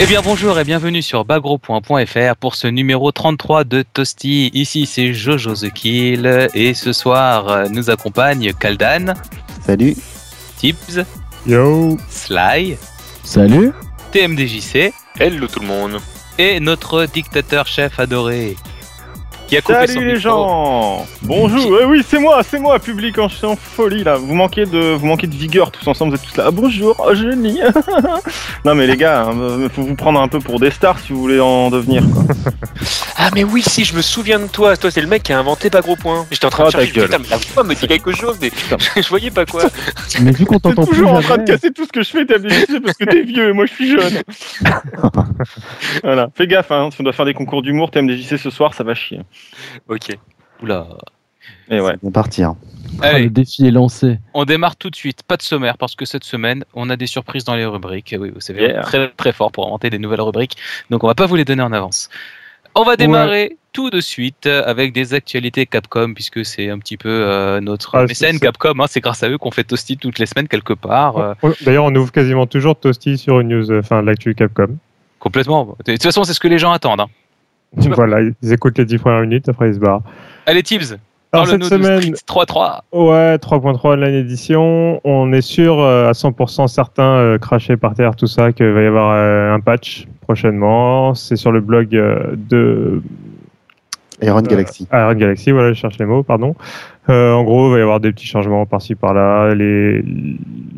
Eh 0.00 0.06
bien 0.06 0.22
bonjour 0.22 0.58
et 0.58 0.64
bienvenue 0.64 1.02
sur 1.02 1.24
bagro.fr 1.24 2.36
pour 2.40 2.56
ce 2.56 2.66
numéro 2.66 3.12
33 3.12 3.62
de 3.64 3.82
Toasty. 3.92 4.50
Ici 4.52 4.86
c'est 4.86 5.14
Jojo 5.14 5.54
The 5.54 5.72
Kill 5.72 6.48
et 6.54 6.74
ce 6.74 6.92
soir 6.92 7.48
euh, 7.48 7.66
nous 7.70 7.90
accompagne 7.90 8.52
Kaldan, 8.54 9.14
Salut. 9.64 9.94
Tibbs, 10.56 11.04
Yo 11.46 11.96
Sly, 12.10 12.76
Salut 13.22 13.70
TMDJC 14.10 14.92
Hello 15.20 15.46
tout 15.46 15.60
le 15.60 15.66
monde. 15.66 15.98
et 16.38 16.58
notre 16.58 17.06
dictateur 17.06 17.66
chef 17.68 18.00
adoré 18.00 18.56
qui 19.54 19.58
a 19.58 19.62
coupé 19.62 19.86
son 19.86 19.92
Salut 19.94 20.06
les 20.06 20.14
micro. 20.14 20.20
gens 20.30 21.06
Bonjour 21.22 21.78
Eh 21.80 21.84
oui, 21.84 22.02
c'est 22.06 22.18
moi, 22.18 22.42
c'est 22.42 22.58
moi, 22.58 22.78
public, 22.80 23.18
en 23.18 23.28
folie 23.28 24.02
là. 24.02 24.16
Vous 24.16 24.34
manquez 24.34 24.66
de, 24.66 24.94
vous 24.94 25.06
manquez 25.06 25.26
de 25.26 25.34
vigueur 25.34 25.70
tous 25.70 25.86
ensemble, 25.86 26.10
vous 26.10 26.16
êtes 26.16 26.26
tous 26.28 26.36
là. 26.36 26.44
Ah, 26.48 26.50
bonjour, 26.50 26.96
oh, 27.06 27.14
génie 27.14 27.60
Non 28.64 28.74
mais 28.74 28.86
les 28.86 28.96
gars, 28.96 29.26
hein, 29.28 29.68
faut 29.72 29.82
vous 29.82 29.94
prendre 29.94 30.20
un 30.20 30.28
peu 30.28 30.40
pour 30.40 30.58
des 30.58 30.70
stars 30.70 30.98
si 30.98 31.12
vous 31.12 31.20
voulez 31.20 31.40
en 31.40 31.70
devenir. 31.70 32.02
Quoi. 32.12 32.24
Ah 33.16 33.30
mais 33.32 33.44
oui, 33.44 33.62
si 33.62 33.84
je 33.84 33.94
me 33.96 34.02
souviens 34.02 34.40
de 34.40 34.48
toi, 34.48 34.76
toi 34.76 34.90
c'est 34.90 35.00
le 35.00 35.06
mec 35.06 35.22
qui 35.22 35.32
a 35.32 35.38
inventé 35.38 35.70
pas 35.70 35.80
gros 35.80 35.94
point. 35.94 36.26
J'étais 36.32 36.46
en 36.46 36.50
train 36.50 36.64
de 36.64 36.68
Oh, 36.68 36.70
chercher, 36.72 36.90
gueule. 36.92 37.04
putain 37.06 37.18
mais 37.20 37.28
la 37.30 37.36
voix 37.36 37.62
me 37.62 37.74
dit 37.74 37.86
quelque 37.86 38.12
chose, 38.12 38.36
mais 38.42 38.50
je 39.02 39.08
voyais 39.08 39.30
pas 39.30 39.46
quoi. 39.46 39.62
Mais 40.20 40.32
vu 40.32 40.44
qu'on 40.44 40.58
t'entend 40.58 40.84
plus 40.84 40.96
toujours 40.96 41.12
en 41.14 41.20
train 41.22 41.38
de 41.38 41.44
casser 41.44 41.70
tout 41.70 41.84
ce 41.86 41.92
que 41.92 42.02
je 42.02 42.10
fais, 42.10 42.26
t'as 42.26 42.38
parce 42.84 42.96
que 42.98 43.04
t'es 43.04 43.22
vieux 43.22 43.50
et 43.50 43.52
moi 43.52 43.66
je 43.66 43.72
suis 43.72 43.88
jeune. 43.88 44.20
voilà, 46.02 46.28
fais 46.34 46.48
gaffe, 46.48 46.72
hein, 46.72 46.88
si 46.92 47.00
on 47.00 47.04
doit 47.04 47.12
faire 47.12 47.24
des 47.24 47.34
concours 47.34 47.62
d'humour, 47.62 47.92
TMDJC 47.92 48.36
ce 48.36 48.50
soir, 48.50 48.74
ça 48.74 48.82
va 48.82 48.94
chier. 48.94 49.20
Ok. 49.88 50.16
Oula. 50.62 50.86
Et 51.70 51.80
ouais. 51.80 51.94
On 52.02 52.06
va 52.08 52.12
partir. 52.12 52.54
ah, 53.02 53.06
Allez, 53.08 53.24
le 53.24 53.30
défi 53.30 53.66
est 53.66 53.70
lancé. 53.70 54.18
on 54.32 54.44
démarre 54.44 54.76
tout 54.76 54.88
de 54.90 54.96
suite. 54.96 55.22
Pas 55.22 55.36
de 55.36 55.42
sommaire 55.42 55.76
parce 55.78 55.94
que 55.94 56.04
cette 56.04 56.24
semaine 56.24 56.64
on 56.74 56.88
a 56.90 56.96
des 56.96 57.06
surprises 57.06 57.44
dans 57.44 57.54
les 57.54 57.66
rubriques. 57.66 58.14
Oui, 58.18 58.30
vous 58.34 58.40
savez, 58.40 58.62
Yeah. 58.62 58.82
très 58.82 59.08
très 59.10 59.32
fort 59.32 59.52
pour 59.52 59.66
inventer 59.66 59.90
des 59.90 59.98
nouvelles 59.98 60.20
rubriques, 60.22 60.56
donc 60.90 61.04
on 61.04 61.06
va 61.06 61.14
pas 61.14 61.26
vous 61.26 61.36
les 61.36 61.44
donner 61.44 61.62
en 61.62 61.72
avance. 61.72 62.08
On 62.74 62.82
va 62.82 62.96
démarrer 62.96 63.56
tout 63.72 63.90
de 63.90 64.00
suite 64.00 64.46
avec 64.46 64.92
des 64.92 65.14
actualités 65.14 65.64
Capcom 65.66 66.12
puisque 66.14 66.44
c'est 66.44 66.70
un 66.70 66.78
petit 66.78 66.96
peu 66.96 67.08
euh, 67.10 67.60
notre 67.60 67.94
Ah, 67.94 68.00
c'est- 68.02 68.08
mécène 68.08 68.40
Capcom. 68.40 68.74
hein, 68.80 68.86
c'est 68.88 69.00
grâce 69.00 69.22
à 69.22 69.28
eux 69.28 69.38
qu'on 69.38 69.50
fait 69.50 69.64
Toasty 69.64 69.96
toutes 69.96 70.18
les 70.18 70.26
semaines 70.26 70.48
quelque 70.48 70.72
part. 70.72 71.18
euh, 71.18 71.34
D'ailleurs, 71.62 71.84
on 71.84 71.94
ouvre 71.94 72.10
quasiment 72.10 72.46
toujours 72.46 72.74
Toasty 72.78 73.16
sur 73.18 73.40
une 73.40 73.48
news, 73.48 73.70
euh, 73.70 73.80
enfin 73.80 74.02
l'actu 74.02 74.34
Capcom. 74.34 74.76
complètement. 75.20 75.76
De 75.84 75.92
toute 75.92 76.02
façon, 76.02 76.24
c'est 76.24 76.34
ce 76.34 76.40
que 76.40 76.48
les 76.48 76.58
gens 76.58 76.72
attendent. 76.72 77.00
hein. 77.00 77.08
Voilà, 77.94 78.20
ils 78.42 78.52
écoutent 78.52 78.78
les 78.78 78.84
10 78.84 78.98
premières 78.98 79.20
minutes, 79.22 79.48
après 79.48 79.68
ils 79.68 79.74
se 79.74 79.78
barrent. 79.80 80.02
Allez, 80.46 80.62
Tibbs. 80.62 80.96
Alors 81.32 81.48
cette 81.48 81.64
semaine, 81.64 82.14
Street 82.14 82.44
3-3. 82.44 82.80
ouais, 82.92 83.36
3.3 83.38 83.96
de 83.96 84.00
l'année 84.02 84.18
édition, 84.20 85.00
on 85.02 85.32
est 85.32 85.40
sûr 85.40 85.80
euh, 85.80 86.08
à 86.08 86.12
100% 86.12 86.68
certain, 86.68 87.02
euh, 87.16 87.38
craché 87.38 87.76
par 87.76 87.94
terre, 87.94 88.14
tout 88.14 88.28
ça, 88.28 88.52
qu'il 88.52 88.66
va 88.70 88.82
y 88.82 88.86
avoir 88.86 89.10
euh, 89.16 89.52
un 89.52 89.58
patch 89.58 90.06
prochainement. 90.20 91.14
C'est 91.16 91.34
sur 91.34 91.50
le 91.50 91.60
blog 91.60 91.96
euh, 91.96 92.36
de 92.36 93.02
Iron 94.22 94.38
Euh, 94.38 94.42
Galaxy. 94.42 94.86
Iron 94.92 95.14
Galaxy, 95.14 95.50
voilà, 95.50 95.72
je 95.72 95.78
cherche 95.80 95.98
les 95.98 96.06
mots, 96.06 96.22
pardon. 96.22 96.54
Euh, 97.10 97.32
en 97.32 97.42
gros, 97.42 97.66
il 97.68 97.72
va 97.72 97.78
y 97.78 97.82
avoir 97.82 97.98
des 97.98 98.12
petits 98.12 98.28
changements 98.28 98.64
par-ci 98.64 98.94
par-là, 98.94 99.56
les, 99.56 100.02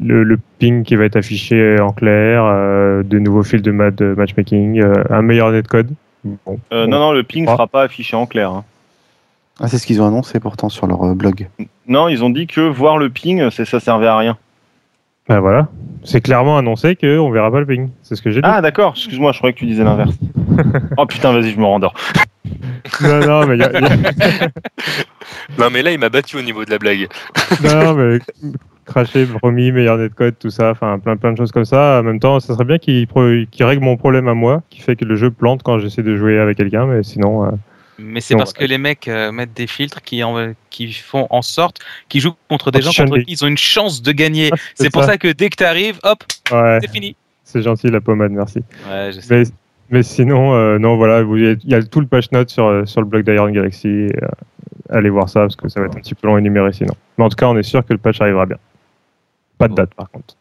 le, 0.03 0.25
le 0.25 0.39
ping 0.59 0.85
qui 0.85 0.97
va 0.97 1.05
être 1.05 1.17
affiché 1.17 1.79
en 1.81 1.93
clair, 1.93 2.43
euh, 2.47 3.03
de 3.03 3.19
nouveaux 3.19 3.43
fils 3.43 3.61
de, 3.61 3.73
ma- 3.73 3.91
de 3.91 4.15
matchmaking, 4.17 4.81
euh, 4.81 5.05
un 5.11 5.21
meilleur 5.21 5.53
netcode. 5.53 5.91
Bon. 6.47 6.59
Euh, 6.73 6.87
non, 6.87 6.99
non, 6.99 7.13
le 7.13 7.23
ping 7.23 7.47
sera 7.47 7.67
pas 7.67 7.83
affiché 7.83 8.17
en 8.17 8.27
clair. 8.27 8.51
hein. 8.51 8.65
Ah, 9.61 9.69
c'est 9.69 9.79
ce 9.79 9.87
qu'ils 9.87 10.03
ont 10.03 10.07
annoncé 10.07 10.39
pourtant 10.41 10.69
sur 10.69 10.87
leur 10.87 11.03
euh, 11.05 11.15
blog. 11.15 11.49
Non, 11.89 12.09
ils 12.09 12.23
ont 12.25 12.31
dit 12.31 12.47
que 12.47 12.61
voir 12.61 12.99
le 12.99 13.09
ping, 13.11 13.49
c'est 13.51 13.65
ça 13.65 13.81
servait 13.81 14.07
à 14.07 14.17
rien. 14.17 14.37
Ben 15.29 15.41
voilà, 15.41 15.67
c'est 16.05 16.21
clairement 16.21 16.57
annoncé 16.59 16.95
qu'on 16.95 17.31
verra 17.31 17.51
pas 17.51 17.59
le 17.61 17.67
ping. 17.67 17.89
C'est 18.03 18.15
ce 18.17 18.23
que 18.23 18.31
j'ai 18.31 18.41
dit. 18.43 18.49
Ah 18.49 18.61
d'accord, 18.61 18.93
excuse-moi, 18.95 19.33
je 19.33 19.39
croyais 19.39 19.55
que 19.55 19.59
tu 19.59 19.67
disais 19.67 19.83
l'inverse. 19.83 20.15
oh 20.99 21.07
putain, 21.07 21.33
vas-y, 21.33 21.51
je 21.51 21.59
me 21.59 21.65
rendors. 21.65 21.95
Non, 23.03 23.19
non, 23.27 23.47
mais, 23.47 23.57
il 23.57 23.61
y 23.61 23.65
a- 23.65 23.73
il 23.79 23.85
y 23.85 23.89
a- 24.45 24.49
Non 25.59 25.69
mais 25.73 25.83
là 25.83 25.91
il 25.91 25.99
m'a 25.99 26.09
battu 26.11 26.37
au 26.37 26.43
niveau 26.43 26.65
de 26.65 26.71
la 26.71 26.79
blague. 26.79 27.09
non, 27.65 27.95
mais 27.95 28.19
craché, 28.87 29.27
promis, 29.27 29.73
meilleur 29.73 29.99
netcode, 29.99 30.37
tout 30.39 30.51
ça, 30.51 30.71
enfin 30.71 30.99
plein, 30.99 31.17
plein 31.17 31.33
de 31.33 31.37
choses 31.37 31.53
comme 31.53 31.65
ça. 31.65 31.99
En 32.01 32.03
même 32.05 32.21
temps, 32.21 32.41
ça 32.41 32.55
serait 32.55 32.65
bien 32.65 32.79
qu'il 32.79 33.07
règle 33.61 33.83
mon 33.85 33.97
problème 33.97 34.29
à 34.29 34.35
moi, 34.35 34.63
qui 34.71 34.81
fait 34.81 34.97
que 34.97 35.05
le 35.05 35.17
jeu 35.17 35.31
plante 35.31 35.63
quand 35.63 35.79
j'essaie 35.79 36.03
de 36.03 36.17
jouer 36.17 36.39
avec 36.39 36.57
quelqu'un, 36.57 36.87
mais 36.87 37.03
sinon. 37.03 37.45
euh, 37.45 37.51
Mais 37.99 38.21
c'est 38.21 38.37
parce 38.37 38.53
que 38.53 38.65
les 38.65 38.79
mecs 38.79 39.09
euh, 39.09 39.33
mettent 39.33 39.55
des 39.55 39.67
filtres 39.67 40.01
qui, 40.03 40.23
en- 40.25 40.53
qui 40.71 40.93
font 40.93 41.27
en 41.31 41.43
sorte 41.43 41.79
qu'ils 42.09 42.21
jouent 42.21 42.35
contre 42.49 42.71
des 42.71 42.81
gens 42.81 42.93
contre 42.97 43.19
qui 43.19 43.25
ils 43.33 43.45
ont 43.45 43.49
une 43.49 43.59
chance 43.59 44.03
de 44.03 44.13
gagner. 44.13 44.51
Ah, 44.53 44.57
C'est 44.75 44.91
pour 44.91 45.05
ça 45.05 45.19
que 45.19 45.29
dès 45.33 45.51
que 45.51 45.57
tu 45.57 45.65
arrives, 45.65 45.99
hop, 46.03 46.23
Ouais, 46.53 46.79
c'est 46.81 46.91
fini. 46.91 47.17
c'est 47.45 47.63
gentil 47.63 47.89
la 47.89 48.01
pommade, 48.01 48.31
merci. 48.33 48.61
Ouais, 48.89 49.11
je 49.13 49.21
sais. 49.21 49.35
Mais, 49.39 49.43
mais 49.91 50.03
sinon, 50.03 50.55
euh, 50.55 50.79
non, 50.79 50.97
voilà, 50.97 51.21
il 51.23 51.59
y 51.65 51.75
a 51.75 51.83
tout 51.83 52.01
le 52.01 52.07
patch 52.07 52.31
note 52.33 52.51
sur, 52.51 52.87
sur 52.89 53.01
le 53.01 53.07
blog 53.07 53.25
d'Iron 53.25 53.51
Galaxy. 53.51 53.89
et, 53.89 54.13
allez 54.91 55.11
voir 55.11 55.29
ça 55.29 55.41
parce 55.41 55.57
que 55.57 55.69
ça 55.69 55.81
va 55.81 55.87
être 55.87 55.97
un 55.97 56.01
petit 56.01 56.15
peu 56.15 56.29
long 56.29 56.37
à 56.37 56.39
énumérer 56.39 56.73
sinon. 56.73 56.95
Mais 57.19 57.25
en 57.25 57.29
tout 57.29 57.35
cas, 57.37 57.49
on 57.49 57.57
est 57.57 57.63
sûr 57.65 57.85
que 57.85 57.93
le 57.93 57.99
patch 57.99 58.21
arrivera 58.21 58.47
bien. 58.47 58.59
Pas 59.59 59.69
de 59.69 59.75
date 59.75 59.95
par 59.95 60.11
contre. 60.11 60.37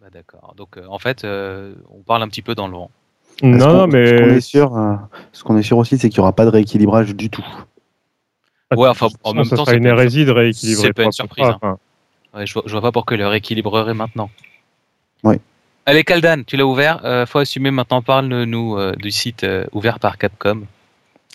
Bah, 0.00 0.08
D'accord. 0.12 0.54
Donc 0.56 0.76
euh, 0.76 0.86
en 0.88 0.98
fait, 0.98 1.24
euh, 1.24 1.74
on 1.90 2.02
parle 2.02 2.22
un 2.22 2.28
petit 2.28 2.42
peu 2.42 2.54
dans 2.54 2.66
le 2.68 2.74
vent. 2.74 2.90
Non, 3.42 3.58
non, 3.58 3.58
Ce 3.58 3.66
qu'on 3.66 3.90
est 3.92 4.26
mais. 4.34 4.40
sûr, 4.40 4.76
euh, 4.76 4.94
ce 5.32 5.44
qu'on 5.44 5.56
est 5.56 5.62
sûr 5.62 5.78
aussi, 5.78 5.96
c'est 5.98 6.08
qu'il 6.08 6.18
n'y 6.18 6.22
aura 6.22 6.32
pas 6.32 6.44
de 6.44 6.50
rééquilibrage 6.50 7.14
du 7.14 7.30
tout. 7.30 7.46
Ouais, 8.76 8.88
enfin, 8.88 9.08
en 9.22 9.32
même 9.32 9.44
ça 9.44 9.56
temps, 9.56 9.64
sera 9.64 9.72
c'est 9.72 9.78
une 9.78 9.84
pas 9.84 9.90
hérésie 9.90 10.24
de 10.24 10.32
rééquilibrer. 10.32 10.82
c'est 10.88 10.92
pas 10.92 11.04
une 11.04 11.10
trois 11.10 11.26
surprise, 11.26 11.46
hein. 11.46 11.58
enfin, 11.62 11.78
Ouais, 12.34 12.46
je, 12.46 12.52
vois, 12.52 12.62
je 12.66 12.72
vois 12.72 12.82
pas 12.82 12.92
pourquoi 12.92 13.16
le 13.16 13.26
rééquilibrerait 13.26 13.94
maintenant. 13.94 14.28
Ouais. 15.24 15.40
Allez, 15.86 16.04
Kaldan, 16.04 16.42
tu 16.46 16.56
l'as 16.58 16.66
ouvert. 16.66 17.00
Euh, 17.04 17.24
faut 17.24 17.38
assumer 17.38 17.70
maintenant. 17.70 18.02
Parle-nous 18.02 18.76
euh, 18.76 18.92
du 18.96 19.10
site 19.10 19.44
euh, 19.44 19.64
ouvert 19.72 19.98
par 19.98 20.18
Capcom. 20.18 20.62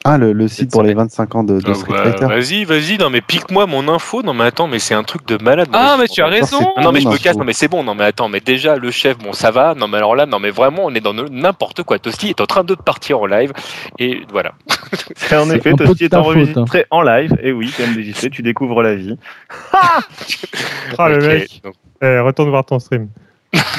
Ah, 0.06 0.18
le, 0.18 0.34
le 0.34 0.48
site 0.50 0.72
pour 0.72 0.84
les 0.84 0.90
semaine. 0.92 1.06
25 1.06 1.36
ans 1.36 1.44
de, 1.44 1.60
de 1.62 1.72
Ah, 1.72 1.74
Street 1.74 1.94
bah, 1.94 2.04
Fighter. 2.04 2.26
Vas-y, 2.26 2.64
vas-y, 2.66 2.98
non 2.98 3.10
mais 3.10 3.22
pique-moi 3.22 3.66
mon 3.68 3.88
info. 3.88 4.22
Non 4.22 4.34
mais 4.34 4.44
attends, 4.44 4.68
mais 4.68 4.80
c'est 4.80 4.94
un 4.94 5.04
truc 5.04 5.26
de 5.28 5.42
malade. 5.42 5.70
Ah, 5.72 5.96
mais 5.98 6.08
tu 6.08 6.22
as 6.22 6.28
raison. 6.28 6.74
Non 6.82 6.92
mais 6.92 7.00
je 7.02 7.08
me 7.08 7.18
casse, 7.18 7.38
non 7.38 7.46
mais 7.46 7.54
c'est 7.54 7.68
bon, 7.70 7.84
non 7.84 7.96
mais 7.96 8.04
attends, 8.04 8.28
mais 8.28 8.42
déjà 8.42 8.76
le 8.76 8.92
chef, 8.92 9.18
bon 9.18 9.32
ça 9.34 9.52
va, 9.52 9.76
non 9.76 9.88
mais 9.88 9.98
alors 9.98 10.16
là, 10.16 10.26
non 10.26 10.40
mais 10.40 10.50
vraiment 10.52 10.86
on 10.86 10.94
est 10.94 11.00
dans 11.00 11.14
n'importe 11.14 11.84
quoi. 11.84 12.00
Tosti 12.00 12.30
est 12.30 12.42
en 12.42 12.46
train 12.46 12.64
de 12.64 12.76
partir 12.76 13.20
en 13.22 13.26
live 13.26 13.54
et 14.00 14.22
voilà. 14.32 14.54
C'est 15.16 15.38
en 15.38 15.50
effet, 15.50 15.74
Tosti 15.74 16.06
est 16.06 16.14
enregistré 16.14 16.86
en 16.92 17.02
live. 17.02 17.36
Et 17.42 17.52
oui, 17.54 17.72
TMDJC, 17.76 18.30
tu 18.30 18.42
découvres 18.42 18.82
la 18.84 18.96
vie. 18.96 19.18
Ah, 20.98 21.10
le 21.10 21.18
mec. 21.26 21.62
donc, 21.64 21.74
eh, 22.02 22.20
retourne 22.20 22.50
voir 22.50 22.66
ton 22.66 22.78
stream. 22.80 23.10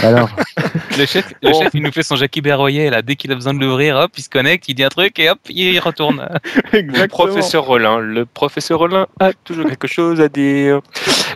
Alors, 0.03 0.31
Le 0.99 1.07
chef, 1.07 1.33
le 1.43 1.51
Bon. 1.51 1.61
chef, 1.61 1.71
il 1.75 1.83
nous 1.83 1.91
fait 1.91 2.03
son 2.05 2.15
Jackie 2.17 2.41
Berroyer 2.41 2.89
là. 2.91 3.03
Dès 3.03 3.17
qu'il 3.17 3.33
a 3.33 3.35
besoin 3.35 3.55
de 3.55 3.59
l'ouvrir, 3.59 3.97
hop, 3.97 4.13
il 4.17 4.23
se 4.23 4.29
connecte, 4.29 4.69
il 4.69 4.75
dit 4.75 4.85
un 4.85 4.89
truc 4.89 5.19
et 5.19 5.29
hop, 5.31 5.39
il 5.49 5.79
retourne. 5.81 6.29
Le 6.73 7.07
professeur 7.07 7.65
Rollin, 7.65 7.99
le 7.99 8.25
professeur 8.27 8.79
Rollin 8.79 9.07
a 9.19 9.33
toujours 9.33 9.67
quelque 9.67 9.89
chose 9.89 10.21
à 10.21 10.29
dire. 10.29 10.81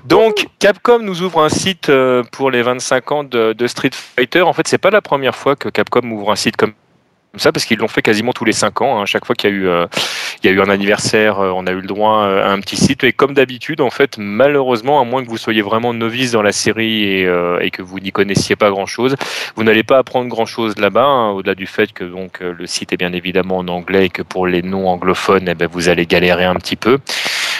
Donc, 0.04 0.46
Capcom 0.60 1.00
nous 1.00 1.22
ouvre 1.22 1.42
un 1.42 1.48
site 1.48 1.88
euh, 1.88 2.22
pour 2.30 2.50
les 2.50 2.62
25 2.62 3.12
ans 3.12 3.24
de, 3.24 3.52
de 3.52 3.66
Street 3.66 3.90
Fighter. 3.92 4.42
En 4.42 4.52
fait, 4.52 4.68
c'est 4.68 4.78
pas 4.78 4.90
la 4.90 5.02
première 5.02 5.34
fois 5.34 5.56
que 5.56 5.68
Capcom 5.68 6.08
ouvre 6.10 6.30
un 6.30 6.36
site 6.36 6.56
comme 6.56 6.72
ça 7.36 7.52
parce 7.52 7.64
qu'ils 7.64 7.78
l'ont 7.78 7.88
fait 7.88 8.02
quasiment 8.02 8.32
tous 8.32 8.44
les 8.44 8.52
5 8.52 8.80
ans. 8.82 9.00
hein. 9.00 9.06
Chaque 9.06 9.24
fois 9.24 9.34
qu'il 9.34 9.50
y 9.50 9.52
a 9.52 9.56
eu, 9.56 9.68
euh, 9.68 9.86
un 10.44 10.70
anniversaire, 10.70 11.38
euh, 11.40 11.50
on 11.54 11.66
a 11.66 11.72
eu 11.72 11.80
le 11.80 11.86
droit 11.86 12.22
euh, 12.22 12.44
à 12.44 12.50
un 12.50 12.60
petit 12.60 12.76
site. 12.76 13.04
Et 13.04 13.12
comme 13.12 13.34
d'habitude, 13.34 13.80
en 13.80 13.90
fait, 13.90 14.16
malheureusement, 14.18 15.00
à 15.00 15.04
moins 15.04 15.22
que 15.22 15.28
vous 15.28 15.36
soyez 15.36 15.62
vraiment 15.62 15.92
novice 15.92 16.32
dans 16.32 16.42
la 16.42 16.52
série 16.52 17.22
et, 17.22 17.70
que 17.70 17.82
vous 17.82 18.00
n'y 18.00 18.12
connaissiez 18.12 18.56
pas 18.56 18.70
grand-chose, 18.70 19.16
vous 19.56 19.62
n'allez 19.62 19.82
pas 19.82 19.98
apprendre 19.98 20.28
grand-chose 20.28 20.78
là-bas, 20.78 21.04
hein, 21.04 21.30
au-delà 21.30 21.54
du 21.54 21.66
fait 21.66 21.92
que 21.92 22.04
donc 22.04 22.40
le 22.40 22.66
site 22.66 22.92
est 22.92 22.96
bien 22.96 23.12
évidemment 23.12 23.58
en 23.58 23.68
anglais 23.68 24.06
et 24.06 24.08
que 24.08 24.22
pour 24.22 24.46
les 24.46 24.62
non-anglophones, 24.62 25.48
eh 25.48 25.54
ben, 25.54 25.68
vous 25.70 25.88
allez 25.88 26.06
galérer 26.06 26.44
un 26.44 26.54
petit 26.54 26.76
peu. 26.76 26.98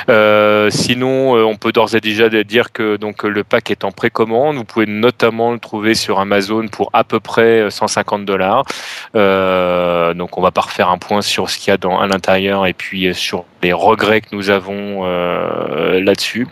Euh, 0.09 0.71
sinon, 0.71 1.37
euh, 1.37 1.45
on 1.45 1.57
peut 1.57 1.73
d'ores 1.73 1.95
et 1.95 2.01
déjà 2.01 2.29
dire 2.29 2.73
que 2.73 2.97
donc 2.97 3.23
le 3.23 3.45
pack 3.45 3.71
est 3.71 3.85
en 3.85 3.93
précommande. 3.93 4.57
Vous 4.57 4.65
pouvez 4.65 4.87
notamment 4.87 5.53
le 5.53 5.59
trouver 5.59 5.95
sur 5.95 6.21
Amazon 6.21 6.69
pour 6.69 6.91
à 6.93 7.05
peu 7.05 7.21
près 7.21 7.61
euh, 7.63 7.71
150 7.71 8.25
dollars. 8.25 8.65
Euh, 9.15 10.15
donc, 10.15 10.39
on 10.39 10.43
va 10.43 10.51
pas 10.51 10.63
refaire 10.63 10.91
un 10.91 10.99
point 10.99 11.23
sur 11.23 11.51
ce 11.51 11.59
qu'il 11.59 11.71
y 11.71 11.75
a 11.75 11.77
dans, 11.77 11.99
à 11.99 12.07
l'intérieur 12.07 12.67
et 12.67 12.73
puis 12.73 13.15
sur 13.15 13.45
les 13.63 13.73
regrets 13.73 14.21
que 14.21 14.29
nous 14.33 14.51
avons 14.51 15.05
là-dessus. 15.05 16.47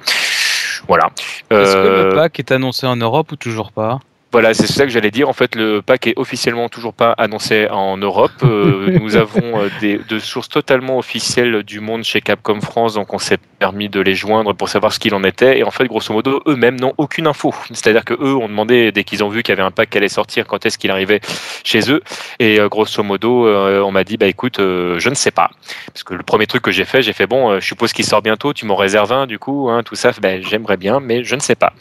Voilà. 0.89 1.11
Est-ce 1.51 1.75
que 1.75 2.09
le 2.09 2.15
pack 2.15 2.39
est 2.39 2.53
annoncé 2.53 2.87
en 2.87 2.97
Europe 2.97 3.33
ou 3.33 3.37
toujours 3.37 3.73
pas? 3.73 3.99
Voilà, 4.33 4.55
c'est 4.55 4.67
ça 4.67 4.85
que 4.85 4.91
j'allais 4.91 5.13
dire. 5.13 5.29
En 5.29 5.33
fait, 5.33 5.55
le 5.55 5.81
pack 5.81 6.09
est 6.09 6.15
officiellement 6.17 6.69
toujours 6.69 6.93
pas 6.93 7.13
annoncé 7.13 7.69
en 7.71 7.97
Europe. 7.97 8.33
Euh, 8.43 8.99
nous 9.01 9.17
avons 9.17 9.61
euh, 9.61 9.69
des 9.81 9.99
de 9.99 10.19
sources 10.19 10.49
totalement 10.49 10.99
officielles 10.99 11.63
du 11.63 11.81
monde 11.81 12.03
chez 12.03 12.21
Capcom 12.21 12.61
France, 12.61 12.95
donc 12.95 13.15
on 13.15 13.19
s'est 13.19 13.39
permis 13.59 13.89
de 13.89 14.01
les 14.01 14.15
joindre 14.15 14.53
pour 14.53 14.69
savoir 14.69 14.93
ce 14.93 14.99
qu'il 14.99 15.15
en 15.15 15.23
était. 15.23 15.59
Et 15.59 15.65
en 15.65 15.71
fait, 15.71 15.87
grosso 15.87 16.13
modo, 16.13 16.43
eux-mêmes 16.47 16.79
n'ont 16.79 16.93
aucune 16.99 17.29
info. 17.29 17.55
C'est-à-dire 17.71 18.05
que 18.05 18.15
eux 18.15 18.35
ont 18.35 18.49
demandé 18.49 18.91
dès 18.91 19.05
qu'ils 19.05 19.23
ont 19.23 19.29
vu 19.29 19.43
qu'il 19.43 19.53
y 19.53 19.57
avait 19.57 19.67
un 19.67 19.71
pack 19.71 19.91
qui 19.91 19.99
allait 19.99 20.09
sortir, 20.09 20.47
quand 20.47 20.67
est-ce 20.67 20.77
qu'il 20.77 20.91
arrivait 20.91 21.21
chez 21.65 21.91
eux. 21.91 22.03
Et 22.41 22.59
euh, 22.59 22.69
grosso 22.69 23.03
modo, 23.05 23.47
euh, 23.47 23.81
on 23.81 23.93
m'a 23.93 24.03
dit, 24.03 24.17
bah 24.17 24.27
écoute, 24.27 24.57
je 24.59 25.09
ne 25.09 25.15
sais 25.15 25.31
pas, 25.31 25.51
parce 25.87 26.03
que 26.03 26.15
le 26.15 26.25
premier 26.25 26.47
truc 26.47 26.63
que 26.63 26.73
j'ai 26.73 26.85
fait, 26.85 27.01
j'ai 27.01 27.13
fait 27.13 27.27
bon, 27.27 27.61
je 27.61 27.65
suppose 27.65 27.93
qu'il 27.93 28.05
sort 28.05 28.23
bientôt. 28.23 28.53
Tu 28.53 28.67
m'en 28.67 28.77
réserves 28.77 29.13
un, 29.13 29.27
du 29.27 29.39
coup, 29.39 29.71
hein, 29.71 29.83
tout 29.85 29.95
ça. 29.95 30.11
Ben, 30.21 30.43
j'aimerais 30.43 30.77
bien, 30.77 30.99
mais 30.99 31.23
je 31.23 31.37
ne 31.37 31.41
sais 31.41 31.55
pas. 31.55 31.73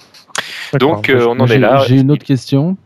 Donc, 0.80 1.10
euh, 1.10 1.26
on 1.28 1.40
en 1.40 1.46
J'ai- 1.46 1.56
est 1.56 1.60
là. 1.60 1.84
J'ai 1.88 2.00
une 2.00 2.12
autre 2.12 2.26
question. 2.26 2.78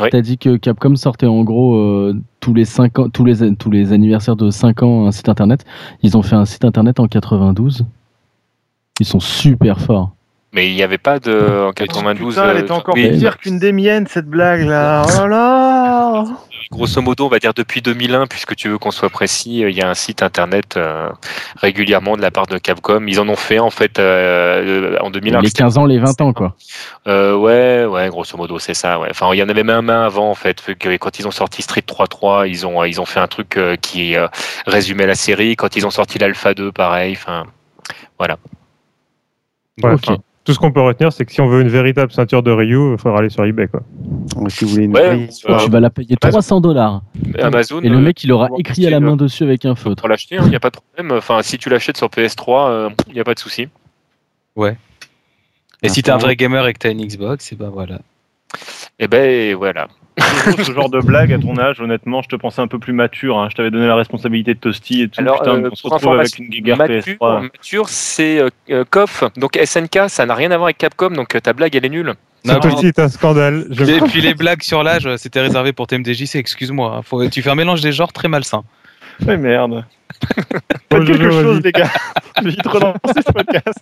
Oui. 0.00 0.08
T'as 0.10 0.20
dit 0.22 0.38
que 0.38 0.56
Capcom 0.56 0.96
sortait 0.96 1.26
en 1.26 1.42
gros 1.44 1.76
euh, 1.76 2.16
tous 2.40 2.52
les 2.52 2.64
cinq 2.64 2.98
ans, 2.98 3.08
tous 3.08 3.24
les 3.24 3.54
tous 3.54 3.70
les 3.70 3.92
anniversaires 3.92 4.34
de 4.34 4.50
5 4.50 4.82
ans 4.82 5.06
un 5.06 5.12
site 5.12 5.28
internet. 5.28 5.64
Ils 6.02 6.16
ont 6.16 6.22
fait 6.22 6.34
un 6.34 6.44
site 6.44 6.64
internet 6.64 6.98
en 6.98 7.06
92. 7.06 7.84
Ils 8.98 9.06
sont 9.06 9.20
super 9.20 9.80
forts. 9.80 10.10
Mais 10.52 10.68
il 10.68 10.74
n'y 10.74 10.82
avait 10.82 10.98
pas 10.98 11.18
de 11.20 11.66
en 11.68 11.72
92. 11.72 12.34
Putain, 12.34 12.50
elle 12.50 12.56
euh, 12.56 12.60
était 12.60 12.72
encore 12.72 12.94
oui, 12.96 13.18
pire 13.18 13.38
qu'une 13.38 13.58
des 13.58 13.72
miennes, 13.72 14.06
cette 14.08 14.26
blague 14.28 14.62
là. 14.62 15.04
Oh 15.06 15.26
là 15.26 15.28
là 15.28 16.24
grosso 16.70 17.00
modo, 17.00 17.26
on 17.26 17.28
va 17.28 17.38
dire 17.38 17.54
depuis 17.54 17.82
2001, 17.82 18.26
puisque 18.26 18.54
tu 18.56 18.68
veux 18.68 18.78
qu'on 18.78 18.90
soit 18.90 19.10
précis, 19.10 19.64
euh, 19.64 19.70
il 19.70 19.76
y 19.76 19.82
a 19.82 19.88
un 19.88 19.94
site 19.94 20.22
internet 20.22 20.76
euh, 20.76 21.08
régulièrement 21.56 22.16
de 22.16 22.22
la 22.22 22.30
part 22.30 22.46
de 22.46 22.58
Capcom. 22.58 23.04
Ils 23.06 23.20
en 23.20 23.28
ont 23.28 23.36
fait 23.36 23.58
en 23.58 23.70
fait 23.70 23.98
euh, 23.98 24.96
en 25.00 25.10
2001. 25.10 25.40
les 25.40 25.50
15 25.50 25.78
ans, 25.78 25.86
les 25.86 25.98
20 25.98 26.20
ans 26.20 26.32
quoi. 26.32 26.54
Euh, 27.06 27.36
ouais, 27.36 27.84
ouais, 27.84 28.08
grosso 28.08 28.36
modo, 28.36 28.58
c'est 28.58 28.74
ça. 28.74 28.98
Ouais. 28.98 29.08
Enfin, 29.10 29.28
il 29.32 29.38
y 29.38 29.42
en 29.42 29.48
avait 29.48 29.62
même 29.62 29.90
un 29.90 30.04
avant 30.04 30.30
en 30.30 30.34
fait. 30.34 30.62
que 30.78 30.96
Quand 30.96 31.18
ils 31.18 31.26
ont 31.26 31.30
sorti 31.30 31.62
Street 31.62 31.84
3.3, 31.86 32.48
ils 32.48 32.66
ont 32.66 32.82
ils 32.84 33.00
ont 33.00 33.04
fait 33.04 33.20
un 33.20 33.28
truc 33.28 33.56
euh, 33.56 33.76
qui 33.76 34.16
euh, 34.16 34.28
résumait 34.66 35.06
la 35.06 35.14
série. 35.14 35.56
Quand 35.56 35.76
ils 35.76 35.86
ont 35.86 35.90
sorti 35.90 36.18
l'Alpha 36.18 36.54
2, 36.54 36.72
pareil. 36.72 37.12
Enfin, 37.12 37.44
voilà. 38.18 38.38
Ouais, 39.82 39.92
Ok. 39.92 40.18
Tout 40.44 40.52
ce 40.52 40.58
qu'on 40.58 40.72
peut 40.72 40.82
retenir, 40.82 41.12
c'est 41.12 41.24
que 41.24 41.32
si 41.32 41.40
on 41.40 41.46
veut 41.48 41.62
une 41.62 41.68
véritable 41.68 42.12
ceinture 42.12 42.42
de 42.42 42.50
Ryu, 42.50 42.92
il 42.92 42.98
faudra 42.98 43.20
aller 43.20 43.30
sur 43.30 43.44
eBay. 43.44 43.66
Quoi. 43.66 43.80
Si 44.48 44.64
vous 44.64 44.70
voulez 44.72 44.84
une 44.84 44.92
Ouais, 44.92 45.08
euh, 45.08 45.16
histoire. 45.16 45.64
tu 45.64 45.70
vas 45.70 45.80
la 45.80 45.90
payer 45.90 46.16
300 46.16 46.60
dollars. 46.60 47.02
Amazon. 47.40 47.80
Et 47.80 47.88
le 47.88 47.96
euh, 47.96 48.00
mec, 48.00 48.22
il 48.24 48.30
aura 48.32 48.48
écrit 48.58 48.86
à 48.86 48.90
la 48.90 48.96
style, 48.98 49.06
main 49.06 49.16
dessus 49.16 49.42
avec 49.42 49.64
un 49.64 49.74
feutre. 49.74 50.02
pour 50.02 50.08
l'acheter, 50.08 50.36
il 50.36 50.48
n'y 50.48 50.56
a 50.56 50.60
pas 50.60 50.70
de 50.70 50.76
problème. 50.76 51.16
Enfin, 51.16 51.40
si 51.42 51.56
tu 51.56 51.70
l'achètes 51.70 51.96
sur 51.96 52.08
PS3, 52.08 52.92
il 53.08 53.14
n'y 53.14 53.20
a 53.20 53.24
pas 53.24 53.34
de 53.34 53.38
souci. 53.38 53.68
Et 55.82 55.88
si 55.88 56.02
t'es 56.02 56.10
un 56.10 56.18
vrai 56.18 56.36
gamer 56.36 56.66
et 56.66 56.72
que 56.74 56.78
t'as 56.78 56.90
une 56.90 57.04
Xbox, 57.04 57.52
et 57.52 57.56
ben 57.56 57.70
voilà. 57.70 58.00
Et 58.98 59.08
ben 59.08 59.54
voilà. 59.56 59.88
Ce 60.18 60.72
genre 60.72 60.88
de 60.90 61.00
blague 61.00 61.32
à 61.32 61.38
ton 61.38 61.58
âge, 61.58 61.80
honnêtement, 61.80 62.22
je 62.22 62.28
te 62.28 62.36
pensais 62.36 62.60
un 62.62 62.66
peu 62.68 62.78
plus 62.78 62.92
mature. 62.92 63.38
hein. 63.38 63.48
Je 63.50 63.56
t'avais 63.56 63.70
donné 63.70 63.86
la 63.86 63.96
responsabilité 63.96 64.54
de 64.54 64.58
Toasty 64.58 65.02
et 65.02 65.08
tout. 65.08 65.20
Alors, 65.20 65.38
Putain, 65.40 65.56
euh, 65.64 65.68
on 65.72 65.74
se 65.74 65.86
retrouve 65.88 66.18
avec 66.18 66.38
une 66.38 66.52
giga 66.52 66.76
Mature, 66.76 66.96
PS3. 67.20 67.42
Mature, 67.42 67.88
c'est 67.88 68.38
euh, 68.38 68.48
euh, 68.70 68.84
KOF. 68.88 69.24
Donc 69.36 69.56
SNK, 69.62 70.08
ça 70.08 70.26
n'a 70.26 70.34
rien 70.34 70.50
à 70.50 70.56
voir 70.56 70.66
avec 70.66 70.78
Capcom. 70.78 71.10
Donc 71.10 71.34
euh, 71.34 71.40
ta 71.40 71.52
blague, 71.52 71.74
elle 71.74 71.86
est 71.86 71.90
nulle. 71.90 72.14
Non, 72.44 72.58
C'est 72.62 72.72
aussi 72.72 72.92
un 72.98 73.08
scandale. 73.08 73.66
Je... 73.70 73.84
Et 73.84 74.00
puis 74.02 74.20
les 74.20 74.34
blagues 74.34 74.62
sur 74.62 74.82
l'âge, 74.82 75.08
c'était 75.16 75.40
réservé 75.40 75.72
pour 75.72 75.86
TMDJC, 75.86 76.36
excuse-moi. 76.36 76.96
hein. 76.98 77.02
Faut- 77.02 77.26
Tu 77.28 77.40
fais 77.42 77.50
un 77.50 77.54
mélange 77.54 77.80
des 77.80 77.92
genres 77.92 78.12
très 78.12 78.28
malsain. 78.28 78.62
Ouais, 79.26 79.36
merde. 79.38 79.84
Faites 80.90 81.04
quelque 81.06 81.30
chose, 81.30 81.60
les 81.62 81.72
gars. 81.72 81.90
J'ai 82.42 82.50
vite 82.50 82.66
relancé 82.66 83.20
ce 83.26 83.32
podcast. 83.32 83.78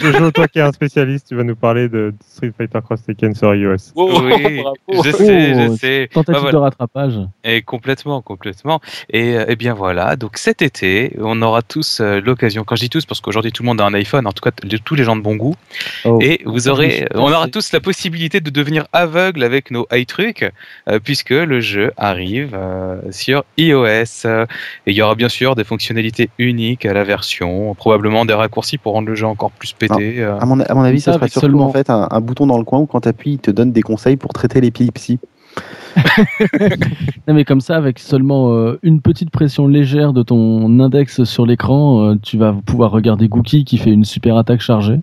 Jojo, 0.00 0.30
toi 0.30 0.46
qui 0.48 0.58
es 0.58 0.62
un 0.62 0.72
spécialiste, 0.72 1.28
tu 1.28 1.34
vas 1.34 1.42
nous 1.42 1.56
parler 1.56 1.88
de 1.88 2.14
Street 2.28 2.52
Fighter 2.56 2.78
Cross 2.84 3.02
Tekken 3.04 3.34
sur 3.34 3.54
iOS. 3.54 3.76
Oh, 3.96 4.20
Oui, 4.22 4.62
bravo. 4.62 5.04
je 5.04 5.10
sais, 5.10 5.54
je 5.54 5.68
Oh, 5.68 5.76
sais. 5.76 6.08
Tentative 6.12 6.34
Bah, 6.34 6.40
voilà. 6.40 6.52
de 6.52 6.56
rattrapage. 6.62 7.14
Et 7.44 7.62
complètement, 7.62 8.22
complètement. 8.22 8.80
Et, 9.10 9.36
euh, 9.36 9.44
eh 9.48 9.56
bien 9.56 9.74
voilà, 9.74 10.16
donc 10.16 10.36
cet 10.38 10.62
été, 10.62 11.16
on 11.18 11.42
aura 11.42 11.62
tous 11.62 12.00
euh, 12.00 12.20
l'occasion, 12.20 12.62
quand 12.64 12.76
je 12.76 12.82
dis 12.82 12.90
tous, 12.90 13.04
parce 13.04 13.20
qu'aujourd'hui 13.20 13.52
tout 13.52 13.62
le 13.62 13.66
monde 13.66 13.80
a 13.80 13.84
un 13.84 13.94
iPhone, 13.94 14.26
en 14.26 14.32
tout 14.32 14.42
cas 14.42 14.50
tous 14.84 14.94
les 14.94 15.04
gens 15.04 15.16
de 15.16 15.22
bon 15.22 15.36
goût, 15.36 15.56
Oh. 16.04 16.18
et 16.22 16.40
vous 16.44 16.60
je 16.60 16.70
aurez, 16.70 16.90
suis 16.90 17.04
on 17.14 17.30
aura 17.32 17.48
tous 17.48 17.72
la 17.72 17.80
possibilité 17.80 18.40
de 18.40 18.50
devenir 18.50 18.86
aveugle 18.92 19.42
avec 19.42 19.70
nos 19.70 19.86
iTrucs, 19.92 20.44
euh, 20.88 21.00
puisque 21.02 21.30
le 21.30 21.60
jeu 21.60 21.92
arrive 21.96 22.52
euh, 22.54 23.00
sur 23.10 23.44
iOS. 23.56 23.86
Et 23.86 24.46
il 24.86 24.94
y 24.94 25.02
aura 25.02 25.14
bien 25.16 25.28
sûr 25.28 25.56
des 25.56 25.64
fonctionnalités 25.68 26.30
uniques 26.38 26.84
à 26.84 26.92
la 26.92 27.04
version, 27.04 27.74
probablement 27.74 28.24
des 28.24 28.34
raccourcis 28.34 28.78
pour 28.78 28.94
rendre 28.94 29.08
le 29.08 29.14
jeu 29.14 29.26
encore 29.26 29.52
plus 29.52 29.72
pété. 29.72 30.20
euh. 30.20 30.38
À 30.40 30.46
mon, 30.46 30.58
à 30.60 30.74
mon 30.74 30.82
avis, 30.82 31.00
Ça, 31.00 31.12
ça 31.12 31.18
sera 31.18 31.28
surtout 31.28 31.46
seulement- 31.46 31.66
en 31.66 31.72
fait 31.72 31.88
un, 31.90 32.08
un 32.10 32.20
bouton 32.20 32.46
dans 32.46 32.58
le 32.58 32.64
coin 32.64 32.80
où 32.80 32.86
quand 32.86 33.02
tu 33.02 33.08
appuies, 33.08 33.32
il 33.34 33.38
te 33.38 33.50
donne 33.52 33.70
des 33.70 33.82
conseils 33.82 34.16
pour 34.16 34.32
traiter 34.32 34.60
l'épilepsie. 34.60 35.18
Non, 37.28 37.34
mais 37.34 37.44
comme 37.44 37.60
ça, 37.60 37.76
avec 37.76 37.98
seulement 37.98 38.52
euh, 38.52 38.78
une 38.82 39.00
petite 39.00 39.30
pression 39.30 39.66
légère 39.66 40.12
de 40.12 40.22
ton 40.22 40.80
index 40.80 41.24
sur 41.24 41.44
l'écran, 41.46 42.02
euh, 42.10 42.14
tu 42.22 42.38
vas 42.38 42.54
pouvoir 42.64 42.90
regarder 42.90 43.28
Gookie 43.28 43.64
qui 43.64 43.76
fait 43.78 43.90
une 43.90 44.04
super 44.04 44.36
attaque 44.36 44.60
chargée. 44.60 45.00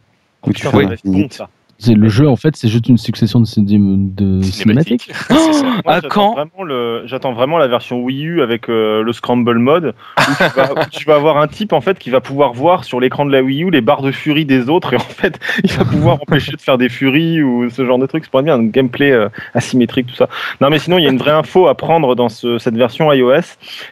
Où 0.48 0.54
tu 0.54 0.64
Putain, 0.66 0.72
fais 0.72 0.78
ouais, 0.86 0.96
bon, 1.06 1.28
ça. 1.30 1.50
C'est 1.78 1.94
le 1.94 2.08
jeu, 2.08 2.28
en 2.30 2.38
fait, 2.38 2.56
c'est 2.56 2.70
juste 2.70 2.88
une 2.88 2.98
succession 2.98 3.42
de, 3.42 3.46
de 3.48 4.42
cinématiques. 4.44 5.12
C'est 5.12 5.34
ça. 5.54 5.62
Moi, 5.64 5.82
À 5.86 5.96
j'attends 5.96 6.08
quand 6.10 6.34
vraiment 6.34 6.64
le- 6.64 7.02
J'attends 7.06 7.34
vraiment 7.34 7.58
la 7.58 7.68
version 7.68 8.02
Wii 8.02 8.24
U 8.26 8.42
avec 8.42 8.70
euh, 8.70 9.04
le 9.04 9.12
scramble 9.12 9.58
mode 9.60 9.94
où 10.18 10.22
tu, 10.38 10.44
vas, 10.56 10.72
où 10.72 10.90
tu 10.90 11.06
vas 11.06 11.16
avoir 11.16 11.38
un 11.38 11.48
type 11.48 11.74
en 11.74 11.82
fait 11.82 12.00
qui 12.00 12.10
va 12.10 12.22
pouvoir 12.22 12.54
voir 12.54 12.86
sur 12.86 13.02
l'écran 13.02 13.26
de 13.26 13.32
la 13.32 13.44
Wii 13.44 13.64
U 13.66 13.70
les 13.72 13.82
barres 13.82 14.02
de 14.04 14.12
furie 14.14 14.46
des 14.46 14.70
autres 14.70 14.94
et 14.94 14.96
en 14.96 15.00
fait 15.00 15.38
il 15.66 15.72
va 15.74 15.84
pouvoir 15.84 16.16
empêcher 16.22 16.54
de 16.54 16.62
faire 16.62 16.78
des 16.78 16.88
furies 16.88 17.44
ou 17.44 17.70
ce 17.70 17.86
genre 17.86 18.00
de 18.00 18.06
trucs. 18.06 18.24
C'est 18.24 18.32
pas 18.32 18.42
bien 18.42 18.56
un 18.56 18.64
gameplay 18.64 19.12
euh, 19.12 19.28
asymétrique 19.54 20.08
tout 20.08 20.16
ça. 20.16 20.30
Non 20.62 20.70
mais 20.70 20.80
sinon 20.80 20.98
il 20.98 21.04
y 21.04 21.08
a 21.08 21.12
une 21.12 21.18
vraie 21.18 21.32
info 21.32 21.68
à 21.68 21.76
prendre 21.76 22.16
dans 22.16 22.30
ce- 22.30 22.58
cette 22.58 22.78
version 22.78 23.12
iOS, 23.12 23.42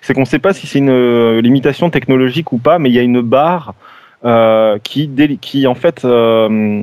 c'est 0.01 0.13
qu'on 0.13 0.25
sait 0.25 0.39
pas 0.39 0.53
si 0.53 0.67
c'est 0.67 0.79
une 0.79 0.89
euh, 0.89 1.41
limitation 1.41 1.89
technologique 1.89 2.53
ou 2.53 2.57
pas, 2.59 2.79
mais 2.79 2.89
il 2.89 2.95
y 2.95 2.99
a 2.99 3.03
une 3.03 3.19
barre 3.21 3.73
euh, 4.23 4.77
qui, 4.83 5.09
qui 5.41 5.67
en 5.67 5.75
fait 5.75 6.05
euh, 6.05 6.81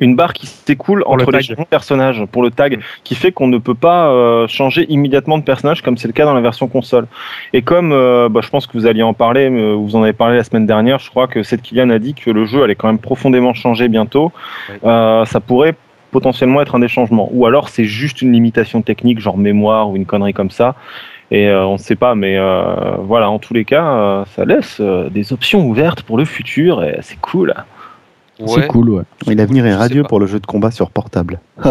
une 0.00 0.16
barre 0.16 0.32
qui 0.32 0.46
s'écoule 0.46 1.02
Pour 1.04 1.16
le 1.16 1.22
entre 1.22 1.32
les 1.32 1.42
changements 1.42 1.64
de 1.64 1.68
personnages 1.68 2.24
pour 2.32 2.42
le 2.42 2.50
tag 2.50 2.80
qui 3.04 3.14
fait 3.14 3.32
qu'on 3.32 3.46
ne 3.46 3.58
peut 3.58 3.74
pas 3.74 4.08
euh, 4.08 4.48
changer 4.48 4.86
immédiatement 4.88 5.38
de 5.38 5.44
personnage 5.44 5.82
comme 5.82 5.96
c'est 5.96 6.08
le 6.08 6.12
cas 6.12 6.24
dans 6.24 6.34
la 6.34 6.40
version 6.40 6.68
console. 6.68 7.06
Et 7.52 7.62
comme 7.62 7.92
euh, 7.92 8.28
bah, 8.28 8.40
je 8.42 8.48
pense 8.48 8.66
que 8.66 8.72
vous 8.72 8.86
alliez 8.86 9.02
en 9.02 9.14
parler, 9.14 9.50
mais 9.50 9.74
vous 9.74 9.96
en 9.96 10.02
avez 10.02 10.12
parlé 10.12 10.36
la 10.36 10.44
semaine 10.44 10.66
dernière, 10.66 10.98
je 10.98 11.10
crois 11.10 11.28
que 11.28 11.42
cette 11.42 11.62
Kylian 11.62 11.90
a 11.90 11.98
dit 11.98 12.14
que 12.14 12.30
le 12.30 12.44
jeu 12.46 12.62
allait 12.62 12.74
quand 12.74 12.88
même 12.88 12.98
profondément 12.98 13.54
changer 13.54 13.88
bientôt. 13.88 14.32
Oui. 14.68 14.76
Euh, 14.84 15.24
ça 15.24 15.40
pourrait 15.40 15.74
potentiellement 16.10 16.60
être 16.60 16.74
un 16.74 16.80
des 16.80 16.88
changements. 16.88 17.28
Ou 17.32 17.46
alors 17.46 17.68
c'est 17.68 17.84
juste 17.84 18.22
une 18.22 18.32
limitation 18.32 18.82
technique, 18.82 19.20
genre 19.20 19.38
mémoire 19.38 19.90
ou 19.90 19.96
une 19.96 20.06
connerie 20.06 20.34
comme 20.34 20.50
ça. 20.50 20.74
Et 21.30 21.48
euh, 21.48 21.64
on 21.64 21.74
ne 21.74 21.78
sait 21.78 21.94
pas, 21.94 22.14
mais 22.14 22.36
euh, 22.36 22.96
voilà, 22.98 23.30
en 23.30 23.38
tous 23.38 23.54
les 23.54 23.64
cas, 23.64 23.86
euh, 23.86 24.24
ça 24.34 24.44
laisse 24.44 24.78
euh, 24.80 25.08
des 25.10 25.32
options 25.32 25.64
ouvertes 25.64 26.02
pour 26.02 26.18
le 26.18 26.24
futur 26.24 26.82
et 26.82 26.98
c'est 27.02 27.20
cool. 27.20 27.54
C'est 28.46 28.66
cool, 28.66 28.90
ouais. 28.90 29.02
Et 29.26 29.34
l'avenir 29.34 29.66
est 29.66 29.74
radieux 29.74 30.02
pour 30.02 30.20
le 30.20 30.26
jeu 30.26 30.40
de 30.40 30.46
combat 30.46 30.70
sur 30.70 30.90
portable. 30.90 31.40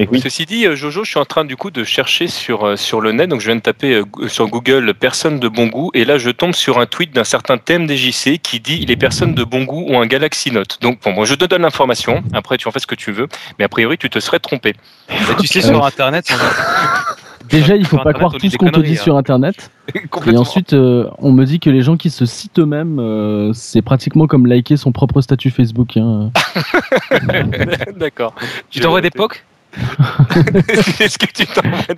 Et 0.00 0.08
oui, 0.10 0.18
Ceci 0.22 0.46
dit, 0.46 0.66
euh, 0.66 0.74
Jojo, 0.74 1.04
je 1.04 1.10
suis 1.10 1.18
en 1.18 1.26
train 1.26 1.44
du 1.44 1.56
coup 1.56 1.70
de 1.70 1.84
chercher 1.84 2.26
sur, 2.26 2.64
euh, 2.64 2.76
sur 2.76 3.02
le 3.02 3.12
net, 3.12 3.28
donc 3.28 3.40
je 3.40 3.46
viens 3.46 3.56
de 3.56 3.60
taper 3.60 3.96
euh, 3.96 4.28
sur 4.28 4.48
Google 4.48 4.94
personnes 4.94 5.38
de 5.38 5.46
bon 5.46 5.66
goût, 5.66 5.90
et 5.92 6.06
là 6.06 6.16
je 6.16 6.30
tombe 6.30 6.54
sur 6.54 6.78
un 6.78 6.86
tweet 6.86 7.14
d'un 7.14 7.24
certain 7.24 7.58
thème 7.58 7.86
DJC 7.86 8.38
qui 8.38 8.60
dit 8.60 8.86
les 8.86 8.96
personnes 8.96 9.34
de 9.34 9.44
bon 9.44 9.64
goût 9.64 9.84
ont 9.88 10.00
un 10.00 10.06
Galaxy 10.06 10.52
Note. 10.52 10.78
Donc 10.80 11.00
bon, 11.02 11.12
moi 11.12 11.26
je 11.26 11.34
te 11.34 11.44
donne 11.44 11.60
l'information, 11.60 12.22
après 12.32 12.56
tu 12.56 12.66
en 12.66 12.70
fais 12.70 12.78
ce 12.78 12.86
que 12.86 12.94
tu 12.94 13.12
veux, 13.12 13.28
mais 13.58 13.66
a 13.66 13.68
priori 13.68 13.98
tu 13.98 14.08
te 14.08 14.20
serais 14.20 14.38
trompé. 14.38 14.74
Bah, 15.10 15.34
tu 15.38 15.46
sais, 15.46 15.60
sur 15.60 15.84
Internet, 15.84 16.28
Déjà, 17.50 17.76
il 17.76 17.84
faut 17.84 17.96
Sur 17.96 18.04
pas 18.04 18.12
croire 18.12 18.32
tout 18.32 18.48
ce 18.48 18.56
qu'on 18.56 18.70
te 18.70 18.80
dit 18.80 18.92
hein. 18.92 19.02
sur 19.02 19.16
Internet. 19.16 19.70
Et 20.26 20.36
ensuite, 20.36 20.72
euh, 20.72 21.08
on 21.18 21.32
me 21.32 21.44
dit 21.44 21.58
que 21.58 21.70
les 21.70 21.82
gens 21.82 21.96
qui 21.96 22.10
se 22.10 22.24
citent 22.26 22.58
eux-mêmes, 22.58 22.98
euh, 23.00 23.52
c'est 23.52 23.82
pratiquement 23.82 24.26
comme 24.26 24.46
liker 24.46 24.76
son 24.76 24.92
propre 24.92 25.20
statut 25.20 25.50
Facebook. 25.50 25.96
hein. 25.96 26.30
D'accord. 27.96 28.34
tu 28.70 28.80
t'envoies 28.80 29.00
des 29.00 29.10
pocs 29.10 29.44
Est-ce 31.00 31.18
que 31.18 31.26
tu 31.26 31.46
t'envoies 31.46 31.94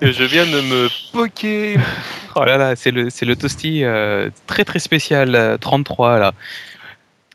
Je 0.00 0.24
viens 0.24 0.46
de 0.46 0.60
me 0.60 0.88
poker. 1.12 1.78
Oh 2.36 2.44
là 2.44 2.56
là, 2.56 2.76
c'est 2.76 2.90
le, 2.92 3.10
c'est 3.10 3.24
le 3.24 3.34
toasty 3.34 3.82
euh, 3.82 4.30
très 4.46 4.64
très 4.64 4.78
spécial, 4.78 5.34
euh, 5.34 5.56
33 5.58 6.18
là. 6.18 6.32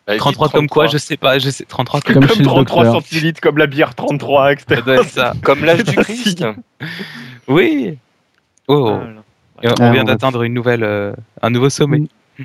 Vas-y, 0.08 0.18
33 0.18 0.50
comme 0.50 0.68
quoi, 0.68 0.88
je 0.88 0.98
sais 0.98 1.16
pas, 1.18 1.38
je 1.40 1.50
sais, 1.50 1.64
33 1.66 2.02
comme 2.02 2.14
Comme 2.16 2.24
comme 2.28 2.36
chez 2.38 2.40
le 2.44 2.46
33 2.48 2.84
docteur. 2.86 3.02
centilitres, 3.02 3.40
comme 3.42 3.58
la 3.58 3.68
bière 3.68 3.94
33, 3.96 4.54
etc. 4.54 4.66
ça 4.76 4.82
doit 4.82 4.96
être 4.96 5.10
ça. 5.10 5.34
Comme 5.44 5.64
l'âge 5.64 5.84
du 5.84 5.96
Christ. 5.96 6.44
Oui. 7.48 7.98
Oh, 8.68 8.98
et 9.62 9.68
on 9.70 9.74
Ah, 9.80 9.92
vient 9.92 10.04
d'atteindre 10.04 10.42
une 10.44 10.54
nouvelle, 10.54 10.84
euh, 10.84 11.14
un 11.42 11.50
nouveau 11.52 11.70
sommet. 11.70 12.02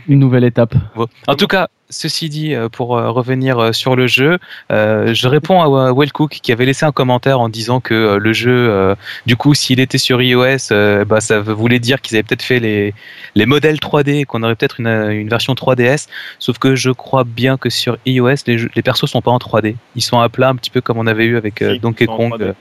Une 0.08 0.18
nouvelle 0.18 0.44
étape. 0.44 0.74
Bon. 0.94 1.06
En 1.26 1.34
tout 1.34 1.46
cas, 1.46 1.68
ceci 1.90 2.28
dit, 2.28 2.54
euh, 2.54 2.68
pour 2.68 2.96
euh, 2.96 3.10
revenir 3.10 3.58
euh, 3.58 3.72
sur 3.72 3.94
le 3.96 4.06
jeu, 4.06 4.38
euh, 4.72 5.14
je 5.14 5.28
réponds 5.28 5.60
à 5.62 5.88
euh, 5.88 5.94
Wellcook 5.94 6.30
qui 6.42 6.50
avait 6.52 6.64
laissé 6.66 6.84
un 6.84 6.92
commentaire 6.92 7.40
en 7.40 7.48
disant 7.48 7.80
que 7.80 8.16
le 8.16 8.32
jeu, 8.32 8.50
euh, 8.70 8.94
du 9.26 9.36
coup, 9.36 9.54
s'il 9.54 9.78
était 9.80 9.98
sur 9.98 10.20
iOS, 10.20 10.72
euh, 10.72 11.04
bah, 11.04 11.20
ça 11.20 11.40
voulait 11.40 11.78
dire 11.78 12.00
qu'ils 12.00 12.16
avaient 12.16 12.22
peut-être 12.24 12.42
fait 12.42 12.58
les, 12.60 12.94
les 13.34 13.46
modèles 13.46 13.76
3D, 13.76 14.24
qu'on 14.24 14.42
aurait 14.42 14.56
peut-être 14.56 14.80
une, 14.80 14.88
une 14.88 15.28
version 15.28 15.54
3DS. 15.54 16.08
Sauf 16.38 16.58
que 16.58 16.74
je 16.74 16.90
crois 16.90 17.24
bien 17.24 17.56
que 17.56 17.70
sur 17.70 17.96
iOS, 18.06 18.34
les, 18.46 18.58
jeux- 18.58 18.70
les 18.74 18.82
persos 18.82 19.06
sont 19.08 19.20
pas 19.22 19.30
en 19.30 19.38
3D. 19.38 19.76
Ils 19.94 20.02
sont 20.02 20.18
à 20.20 20.28
plat, 20.28 20.48
un 20.48 20.56
petit 20.56 20.70
peu 20.70 20.80
comme 20.80 20.98
on 20.98 21.06
avait 21.06 21.24
eu 21.26 21.36
avec 21.36 21.62
euh, 21.62 21.74
Si, 21.74 21.80
Donkey 21.80 22.06
Kong. 22.06 22.54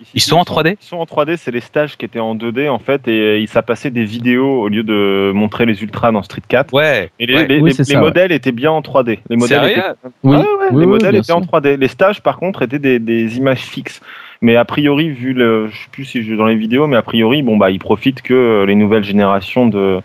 3D. 0.00 0.02
euh. 0.02 0.10
Ils 0.14 0.20
sont 0.20 0.36
en 0.36 0.42
3D 0.44 0.76
Ils 0.80 0.84
sont 0.86 0.96
en 0.98 1.04
3D, 1.04 1.36
c'est 1.36 1.50
les 1.50 1.60
stages 1.60 1.96
qui 1.96 2.04
étaient 2.04 2.20
en 2.20 2.34
2D 2.34 2.68
en 2.68 2.78
fait, 2.78 3.06
et 3.08 3.40
ils 3.40 3.48
ça 3.48 3.62
passait 3.62 3.90
des 3.90 4.04
vidéos 4.04 4.62
au 4.62 4.68
lieu 4.68 4.82
de 4.82 5.32
montrer 5.34 5.66
les 5.66 5.82
ultras 5.82 6.12
dans 6.12 6.22
Street 6.22 6.42
4. 6.46 6.72
Ouais. 6.74 7.10
Et 7.18 7.26
les, 7.26 7.34
Ouais. 7.34 7.46
les- 7.46 7.60
Oui, 7.60 7.70
les- 7.70 7.74
c'est 7.76 7.82
les 7.86 7.92
ça, 7.94 7.98
ouais. 7.98 8.04
modèles 8.04 8.32
étaient 8.32 8.52
bien 8.52 8.70
en 8.72 8.82
3D. 8.82 9.20
Les 9.30 9.36
modèles 9.36 9.70
étaient, 9.70 9.80
Oui, 10.22 10.36
Ouais, 10.36 10.42
ouais, 10.42 10.44
oui, 10.60 10.68
les 10.72 10.76
oui, 10.76 10.86
modèles 10.86 11.14
étaient 11.16 11.32
en 11.32 11.42
sûr. 11.42 11.46
3D. 11.50 11.76
Les 11.76 11.88
stages, 11.88 12.22
par 12.22 12.38
contre, 12.38 12.62
étaient 12.62 12.78
des, 12.78 12.98
des 12.98 13.36
images 13.36 13.60
fixes. 13.62 14.00
Mais 14.42 14.56
a 14.56 14.64
priori, 14.64 15.08
vu 15.10 15.32
le, 15.32 15.68
je 15.68 15.76
sais 15.76 15.88
plus 15.90 16.04
si 16.04 16.22
je 16.22 16.34
dans 16.34 16.46
les 16.46 16.56
vidéos, 16.56 16.86
mais 16.86 16.96
a 16.96 17.02
priori, 17.02 17.42
bon 17.42 17.56
bah, 17.56 17.70
ils 17.70 17.78
profitent 17.78 18.20
que 18.20 18.34
euh, 18.34 18.66
les 18.66 18.74
nouvelles 18.74 19.04
générations 19.04 19.66
de 19.66 20.00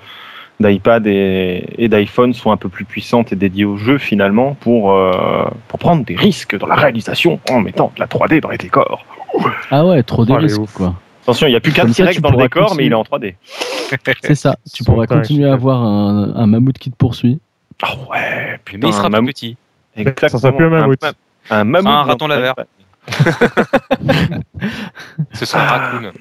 d'iPad 0.61 1.07
et, 1.07 1.63
et 1.77 1.87
d'iPhone 1.87 2.33
sont 2.33 2.51
un 2.51 2.57
peu 2.57 2.67
plus 2.67 2.83
puissantes 2.83 3.31
et 3.31 3.37
dédiées 3.37 3.63
au 3.63 3.77
jeu 3.77 3.97
finalement 3.97 4.55
pour 4.59 4.91
euh, 4.91 5.45
pour 5.69 5.79
prendre 5.79 6.03
des 6.03 6.15
risques 6.17 6.57
dans 6.57 6.67
la 6.67 6.75
réalisation 6.75 7.39
en 7.49 7.61
mettant 7.61 7.93
de 7.95 7.99
la 8.01 8.07
3D 8.07 8.41
dans 8.41 8.49
les 8.49 8.57
décors. 8.57 9.05
Ah 9.71 9.85
ouais, 9.85 10.03
trop 10.03 10.25
de 10.25 10.31
oh, 10.31 10.37
risques, 10.37 10.73
quoi. 10.73 10.95
Attention, 11.23 11.47
il 11.47 11.51
n'y 11.51 11.55
a 11.55 11.59
plus 11.59 11.73
4 11.73 11.93
T-Rex 11.93 12.21
dans 12.21 12.31
le 12.31 12.37
décor, 12.37 12.75
mais 12.75 12.85
il 12.85 12.91
est 12.91 12.95
en 12.95 13.03
3D. 13.03 13.35
C'est 14.23 14.35
ça, 14.35 14.55
tu 14.73 14.83
pourras 14.83 15.05
continuer 15.05 15.49
à 15.49 15.53
avoir 15.53 15.81
un, 15.81 16.47
mammouth 16.47 16.77
qui 16.77 16.91
te 16.91 16.95
poursuit. 16.95 17.39
Ah 17.81 17.93
oh 17.93 18.11
ouais, 18.11 18.59
putain, 18.65 18.87
mais 18.87 18.91
il 18.91 18.93
sera 18.93 19.09
plus 19.09 19.25
petit. 19.25 19.57
Exactement. 19.95 20.29
Ça 20.29 20.37
sera 20.39 20.51
plus 20.51 20.65
un 20.65 20.69
mammouth. 20.69 21.05
Un, 21.49 21.63
mammouth. 21.63 21.87
Un 21.87 21.91
ah, 21.91 22.03
raton 22.03 22.27
laveur. 22.27 22.55
Ce 25.33 25.45
sera 25.45 25.63
un 25.63 25.67
raccoon. 25.67 26.11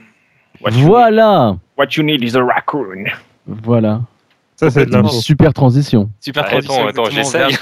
Voilà. 0.61 1.57
What 1.77 1.87
you 1.97 2.03
need 2.03 2.23
is 2.23 2.37
a 2.37 2.45
raccoon. 2.45 3.05
Voilà. 3.47 4.03
Ça, 4.57 4.71
c'est 4.71 4.93
une 4.93 5.09
super 5.09 5.53
transition. 5.53 6.11
Super 6.21 6.45
ah, 6.47 6.51
transition. 6.51 6.89
Attends, 6.89 7.05
attends 7.05 7.11
j'essaye. 7.11 7.57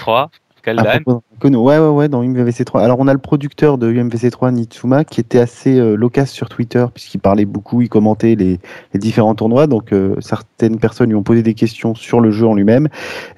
3 0.00 0.30
Ah, 0.66 0.98
ouais, 1.42 1.78
ouais, 1.78 1.88
ouais, 1.88 2.08
dans 2.08 2.22
UMVC3. 2.22 2.82
Alors, 2.82 3.00
on 3.00 3.08
a 3.08 3.12
le 3.12 3.18
producteur 3.18 3.78
de 3.78 3.92
UMVC3, 3.92 4.52
Nitsuma, 4.52 5.04
qui 5.04 5.20
était 5.20 5.40
assez 5.40 5.78
euh, 5.78 5.96
loquace 5.96 6.30
sur 6.30 6.48
Twitter, 6.48 6.84
puisqu'il 6.94 7.18
parlait 7.18 7.44
beaucoup, 7.44 7.82
il 7.82 7.88
commentait 7.88 8.36
les, 8.36 8.60
différents 8.94 9.34
tournois. 9.34 9.66
Donc, 9.66 9.92
euh, 9.92 10.14
certaines 10.20 10.78
personnes 10.78 11.08
lui 11.08 11.16
ont 11.16 11.22
posé 11.22 11.42
des 11.42 11.54
questions 11.54 11.94
sur 11.94 12.20
le 12.20 12.30
jeu 12.30 12.46
en 12.46 12.54
lui-même. 12.54 12.88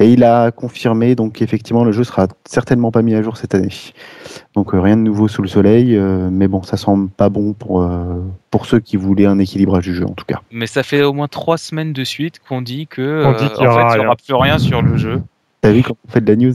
Et 0.01 0.13
il 0.13 0.23
a 0.25 0.51
confirmé, 0.51 1.15
donc, 1.15 1.41
effectivement, 1.41 1.85
le 1.85 1.93
jeu 1.93 2.05
sera 2.05 2.29
certainement 2.45 2.91
pas 2.91 3.03
mis 3.03 3.15
à 3.15 3.23
jour 3.23 3.37
cette 3.37 3.55
année. 3.55 3.73
Donc, 4.55 4.75
euh, 4.75 4.81
rien 4.81 4.97
de 4.97 5.03
nouveau 5.03 5.29
sous 5.29 5.43
le 5.43 5.49
soleil. 5.49 5.97
Euh, 5.97 6.29
mais 6.31 6.49
bon, 6.49 6.63
ça 6.63 6.77
semble 6.77 7.09
pas 7.09 7.31
bon 7.31 7.55
pour, 7.55 7.89
pour 8.51 8.67
ceux 8.67 8.81
qui 8.81 8.97
voulaient 8.97 9.27
un 9.27 9.39
équilibrage 9.39 9.85
du 9.85 9.95
jeu, 9.95 10.05
en 10.05 10.13
tout 10.13 10.27
cas. 10.27 10.41
Mais 10.51 10.67
ça 10.67 10.83
fait 10.83 11.03
au 11.03 11.13
moins 11.15 11.29
trois 11.29 11.57
semaines 11.57 11.93
de 11.93 12.05
suite 12.05 12.41
qu'on 12.47 12.61
dit 12.61 12.87
que. 12.87 13.39
Dit 13.39 13.49
qu'il 13.51 13.63
n'y 13.63 13.67
aura, 13.67 13.99
aura 13.99 14.17
plus 14.17 14.35
rien 14.35 14.59
sur 14.59 14.83
le 14.83 14.97
jeu. 14.97 15.23
T'as 15.63 15.73
vu 15.73 15.83
quand 15.83 15.97
on 16.07 16.11
fait 16.11 16.21
de 16.21 16.31
la 16.31 16.37
news? 16.37 16.55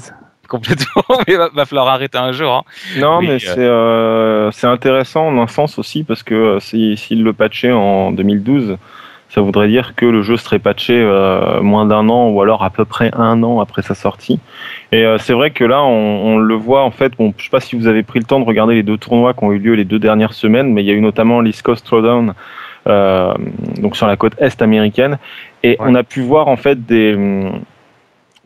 Complètement. 0.49 1.03
Mais 1.27 1.35
va, 1.35 1.49
va 1.53 1.65
falloir 1.65 1.87
arrêter 1.87 2.17
un 2.17 2.31
jour. 2.33 2.51
Hein. 2.53 2.63
Non, 2.99 3.21
mais 3.21 3.33
euh. 3.35 3.39
c'est 3.39 3.59
euh, 3.59 4.51
c'est 4.51 4.67
intéressant 4.67 5.27
en 5.27 5.37
un 5.41 5.47
sens 5.47 5.77
aussi 5.79 6.03
parce 6.03 6.23
que 6.23 6.33
euh, 6.35 6.59
si- 6.59 6.97
s'il 6.97 7.23
le 7.23 7.33
patchait 7.33 7.71
en 7.71 8.11
2012, 8.11 8.77
ça 9.29 9.41
voudrait 9.41 9.67
dire 9.67 9.93
que 9.95 10.07
le 10.07 10.23
jeu 10.23 10.37
serait 10.37 10.57
patché 10.57 10.99
euh, 10.99 11.61
moins 11.61 11.85
d'un 11.85 12.09
an 12.09 12.29
ou 12.29 12.41
alors 12.41 12.63
à 12.63 12.71
peu 12.71 12.83
près 12.83 13.11
un 13.15 13.43
an 13.43 13.61
après 13.61 13.83
sa 13.83 13.93
sortie. 13.93 14.39
Et 14.91 15.05
euh, 15.05 15.19
c'est 15.19 15.33
vrai 15.33 15.51
que 15.51 15.63
là, 15.63 15.83
on, 15.83 16.33
on 16.33 16.37
le 16.39 16.55
voit 16.55 16.81
en 16.83 16.89
fait. 16.89 17.13
Bon, 17.15 17.31
je 17.37 17.43
sais 17.43 17.49
pas 17.51 17.59
si 17.59 17.75
vous 17.75 17.85
avez 17.85 18.01
pris 18.01 18.17
le 18.17 18.25
temps 18.25 18.39
de 18.39 18.45
regarder 18.45 18.73
les 18.73 18.83
deux 18.83 18.97
tournois 18.97 19.35
qui 19.35 19.43
ont 19.43 19.51
eu 19.51 19.59
lieu 19.59 19.75
les 19.75 19.85
deux 19.85 19.99
dernières 19.99 20.33
semaines, 20.33 20.73
mais 20.73 20.81
il 20.81 20.87
y 20.87 20.91
a 20.91 20.95
eu 20.95 21.01
notamment 21.01 21.41
l'East 21.41 21.61
Coast 21.61 21.85
Throwdown, 21.85 22.33
euh, 22.87 23.33
donc 23.79 23.95
sur 23.95 24.07
la 24.07 24.17
côte 24.17 24.33
est 24.39 24.61
américaine, 24.63 25.19
et 25.61 25.71
Ouais. 25.71 25.77
on 25.81 25.93
a 25.93 26.01
pu 26.03 26.21
voir 26.21 26.47
en 26.47 26.57
fait 26.57 26.83
des 26.87 27.15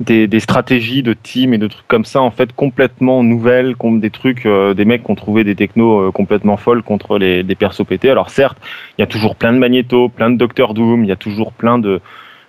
des, 0.03 0.39
stratégies 0.39 1.03
de 1.03 1.13
team 1.13 1.53
et 1.53 1.57
de 1.57 1.67
trucs 1.67 1.87
comme 1.87 2.05
ça 2.05 2.21
en 2.21 2.31
fait 2.31 2.53
complètement 2.53 3.23
nouvelles, 3.23 3.75
comme 3.75 3.99
des 3.99 4.09
trucs, 4.09 4.45
euh, 4.45 4.73
des 4.73 4.85
mecs 4.85 5.03
qui 5.03 5.11
ont 5.11 5.15
trouvé 5.15 5.43
des 5.43 5.55
technos 5.55 6.07
euh, 6.07 6.11
complètement 6.11 6.57
folles 6.57 6.83
contre 6.83 7.17
les, 7.17 7.43
des 7.43 7.55
persos 7.55 7.85
pétés. 7.85 8.09
Alors 8.09 8.29
certes, 8.29 8.57
il 8.97 9.01
y 9.01 9.03
a 9.03 9.07
toujours 9.07 9.35
plein 9.35 9.53
de 9.53 9.57
Magneto, 9.57 10.09
plein 10.09 10.29
de 10.29 10.37
Doctor 10.37 10.73
Doom, 10.73 11.03
il 11.03 11.07
y 11.07 11.11
a 11.11 11.15
toujours 11.15 11.53
plein 11.53 11.79
de 11.79 12.01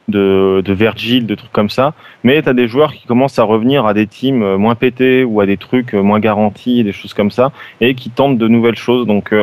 de, 0.07 0.61
de 0.63 0.73
Virgil, 0.75 1.25
de 1.25 1.35
trucs 1.35 1.51
comme 1.51 1.71
ça, 1.71 1.95
mais 2.25 2.43
tu 2.43 2.49
as 2.51 2.53
des 2.53 2.69
joueurs 2.69 2.93
qui 2.93 3.07
commencent 3.07 3.39
à 3.39 3.43
revenir 3.43 3.87
à 3.87 3.95
des 3.95 4.07
teams 4.07 4.43
euh, 4.43 4.59
moins 4.59 4.75
pétés 4.75 5.25
ou 5.25 5.41
à 5.41 5.47
des 5.47 5.57
trucs 5.57 5.95
moins 5.95 6.21
garantis, 6.21 6.85
des 6.85 6.93
choses 6.93 7.15
comme 7.15 7.31
ça, 7.31 7.53
et 7.81 7.95
qui 7.95 8.11
tentent 8.11 8.37
de 8.37 8.47
nouvelles 8.47 8.77
choses. 8.77 9.07
Donc 9.07 9.35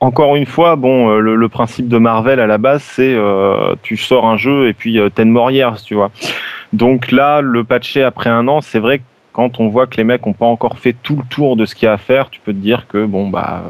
encore 0.00 0.36
une 0.36 0.46
fois, 0.46 0.76
bon, 0.76 1.18
le, 1.18 1.34
le 1.34 1.48
principe 1.50 1.88
de 1.88 1.98
Marvel 1.98 2.40
à 2.40 2.46
la 2.46 2.56
base, 2.56 2.82
c'est 2.82 3.14
tu 3.82 3.98
sors 3.98 4.26
un 4.26 4.38
jeu 4.38 4.68
et 4.68 4.72
puis 4.72 4.98
ten 5.14 5.28
more 5.28 5.50
years, 5.50 5.82
tu 5.82 5.94
vois. 5.94 6.10
Donc 6.72 7.10
là, 7.10 7.40
le 7.40 7.64
patcher 7.64 8.02
après 8.02 8.30
un 8.30 8.46
an, 8.48 8.60
c'est 8.60 8.78
vrai 8.78 8.98
que 8.98 9.04
quand 9.32 9.60
on 9.60 9.68
voit 9.68 9.86
que 9.86 9.96
les 9.96 10.04
mecs 10.04 10.26
n'ont 10.26 10.32
pas 10.32 10.46
encore 10.46 10.78
fait 10.78 10.94
tout 11.02 11.16
le 11.16 11.22
tour 11.28 11.56
de 11.56 11.64
ce 11.64 11.74
qu'il 11.74 11.86
y 11.86 11.88
a 11.88 11.92
à 11.92 11.98
faire, 11.98 12.28
tu 12.30 12.40
peux 12.40 12.52
te 12.52 12.58
dire 12.58 12.86
que 12.88 13.06
bon 13.06 13.28
bah 13.28 13.62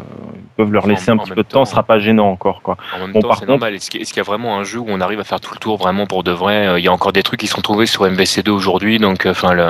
peuvent 0.59 0.73
leur 0.73 0.85
En- 0.85 0.89
laisser 0.89 1.13
un 1.13 1.15
en 1.15 1.19
petit 1.23 1.31
peu 1.31 1.37
de 1.45 1.49
temps, 1.49 1.65
ce 1.65 1.71
sera 1.71 1.85
pas 1.85 2.01
gênant 2.01 2.29
encore 2.29 2.63
quoi. 2.63 2.77
En 2.95 2.99
même 2.99 3.13
Bon, 3.13 3.21
temps, 3.21 3.29
par 3.29 3.37
c'est 3.39 3.47
contre- 3.47 3.51
normal. 3.61 3.75
Est-ce 3.77 3.91
qu'il 3.91 4.03
y 4.17 4.21
a 4.21 4.23
vraiment 4.25 4.59
un 4.59 4.65
jeu 4.65 4.81
où 4.81 4.87
on 4.89 5.01
arrive 5.01 5.21
à 5.21 5.25
faire 5.25 5.41
tout 5.41 5.55
le 5.55 5.59
tour 5.61 5.77
vraiment 5.79 6.07
pour 6.07 6.25
de 6.25 6.33
vrai 6.33 6.67
Euh, 6.67 6.79
Il 6.81 6.85
y 6.85 6.89
a 6.89 6.93
encore 6.93 7.13
des 7.13 7.23
trucs 7.23 7.39
qui 7.41 7.47
sont 7.47 7.61
trouvés 7.63 7.87
sur 7.87 8.05
MVC2 8.05 8.51
aujourd'hui, 8.51 8.99
donc 8.99 9.25
euh, 9.25 9.31
enfin 9.31 9.53
le. 9.55 9.63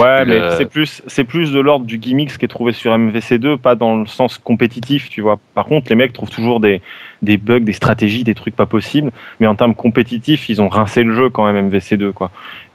Ouais, 0.00 0.24
Le- 0.24 0.40
mais 0.40 0.56
c'est 0.56 0.66
plus 0.70 1.02
c'est 1.08 1.24
plus 1.24 1.50
de 1.52 1.58
l'ordre 1.60 1.84
du 1.86 1.98
gimmick 1.98 2.30
ce 2.30 2.38
qui 2.38 2.44
est 2.44 2.48
trouvé 2.48 2.72
sur 2.72 2.92
MVC2, 2.96 3.56
pas 3.58 3.74
dans 3.74 3.96
le 3.96 4.06
sens 4.06 4.38
compétitif, 4.38 5.10
tu 5.10 5.20
vois. 5.22 5.38
Par 5.54 5.64
contre, 5.66 5.88
les 5.90 5.96
mecs 5.96 6.12
trouvent 6.12 6.30
toujours 6.30 6.60
des 6.60 6.80
des 7.22 7.36
bugs, 7.36 7.60
des 7.60 7.72
stratégies, 7.72 8.24
des 8.24 8.34
trucs 8.34 8.54
pas 8.56 8.66
possibles, 8.66 9.10
mais 9.40 9.46
en 9.48 9.54
termes 9.56 9.74
compétitifs, 9.76 10.48
ils 10.48 10.60
ont 10.62 10.68
rincé 10.68 11.02
le 11.04 11.14
jeu 11.14 11.30
quand 11.30 11.44
même 11.50 11.68
MVC2 11.70 12.12
quoi. 12.12 12.30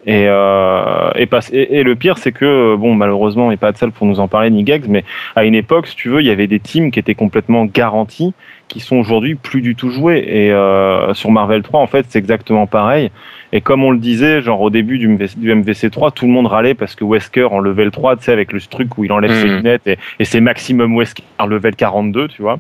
Et, 0.08 0.26
euh, 0.30 1.12
et, 1.52 1.84
le 1.84 1.96
pire, 1.96 2.18
c'est 2.18 2.32
que, 2.32 2.78
bon, 2.78 2.96
malheureusement, 2.96 3.46
il 3.46 3.50
n'y 3.50 3.54
a 3.56 3.58
pas 3.58 3.74
de 3.74 3.78
salle 3.78 3.92
pour 3.92 4.08
nous 4.08 4.22
en 4.22 4.30
parler, 4.30 4.50
ni 4.50 4.66
Gex, 4.66 4.88
mais 4.88 5.04
à 5.36 5.44
une 5.44 5.54
époque, 5.54 5.88
si 5.88 5.98
tu 5.98 6.08
veux, 6.08 6.22
il 6.22 6.28
y 6.28 6.30
avait 6.30 6.48
des 6.48 6.62
teams 6.62 6.92
qui 6.92 7.00
étaient 7.00 7.14
complètement 7.14 7.66
garantis, 7.66 8.34
qui 8.68 8.80
sont 8.80 8.98
aujourd'hui 8.98 9.36
plus 9.36 9.62
du 9.62 9.76
tout 9.76 9.90
joués. 9.90 10.24
Et 10.28 10.52
euh, 10.52 11.14
sur 11.14 11.32
Marvel 11.32 11.62
3, 11.62 11.80
en 11.80 11.88
fait, 11.88 12.06
c'est 12.10 12.20
exactement 12.20 12.68
pareil. 12.68 13.12
Et 13.54 13.62
comme 13.62 13.82
on 13.84 13.92
le 13.92 13.98
disait, 13.98 14.42
genre 14.42 14.60
au 14.60 14.70
début 14.70 14.98
du, 14.98 15.08
MVC, 15.08 15.40
du 15.40 15.54
MVC3, 15.56 16.12
tout 16.14 16.26
le 16.26 16.32
monde 16.34 16.48
râlait 16.48 16.74
parce 16.74 16.96
que 16.96 17.06
Wesker 17.06 17.46
en 17.46 17.60
level 17.60 17.92
3, 17.92 18.18
tu 18.18 18.24
sais, 18.26 18.34
avec 18.34 18.52
le 18.52 18.60
truc 18.60 18.98
où 18.98 19.06
il 19.06 19.12
enlève 19.14 19.32
ses 19.34 19.48
Mhm. 19.48 19.56
lunettes 19.56 19.88
et, 19.88 19.98
et 20.20 20.26
c'est 20.26 20.42
maximum 20.42 20.98
Wesker 20.98 21.24
level 21.48 21.74
42, 21.76 22.28
tu 22.28 22.42
vois. 22.42 22.60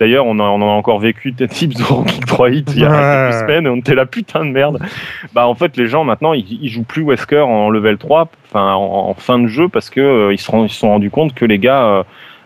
D'ailleurs, 0.00 0.24
on, 0.26 0.38
en 0.38 0.60
a 0.62 0.64
encore 0.64 0.98
vécu 1.00 1.32
des 1.32 1.48
types 1.48 1.74
de 1.74 1.82
Ranking 1.82 2.24
3 2.24 2.50
hits 2.50 2.64
il 2.68 2.80
y 2.80 2.84
a 2.86 2.90
Ouais. 2.90 2.96
quelques 3.30 3.40
semaines 3.40 3.66
et 3.66 3.68
on 3.68 3.76
était 3.76 3.94
là, 3.94 4.06
putain 4.06 4.44
de 4.46 4.50
merde. 4.50 4.78
Bah, 5.34 5.46
en 5.46 5.54
fait, 5.54 5.76
les 5.76 5.86
gens 5.86 6.02
maintenant, 6.04 6.32
ils, 6.32 6.46
ils 6.62 6.70
jouent 6.70 6.82
plus 6.82 7.02
Wesker 7.02 7.40
en 7.46 7.68
level 7.68 7.98
3, 7.98 8.28
enfin, 8.48 8.72
en, 8.72 9.10
en 9.10 9.14
fin 9.14 9.38
de 9.38 9.48
jeu 9.48 9.68
parce 9.68 9.90
que 9.90 10.00
euh, 10.00 10.32
ils 10.32 10.38
se 10.38 10.50
rend- 10.50 10.64
ils 10.64 10.70
se 10.70 10.78
sont 10.78 10.88
rendus 10.88 11.10
compte 11.10 11.34
que 11.34 11.44
les 11.44 11.58
gars, 11.58 11.84
euh, 11.84 12.02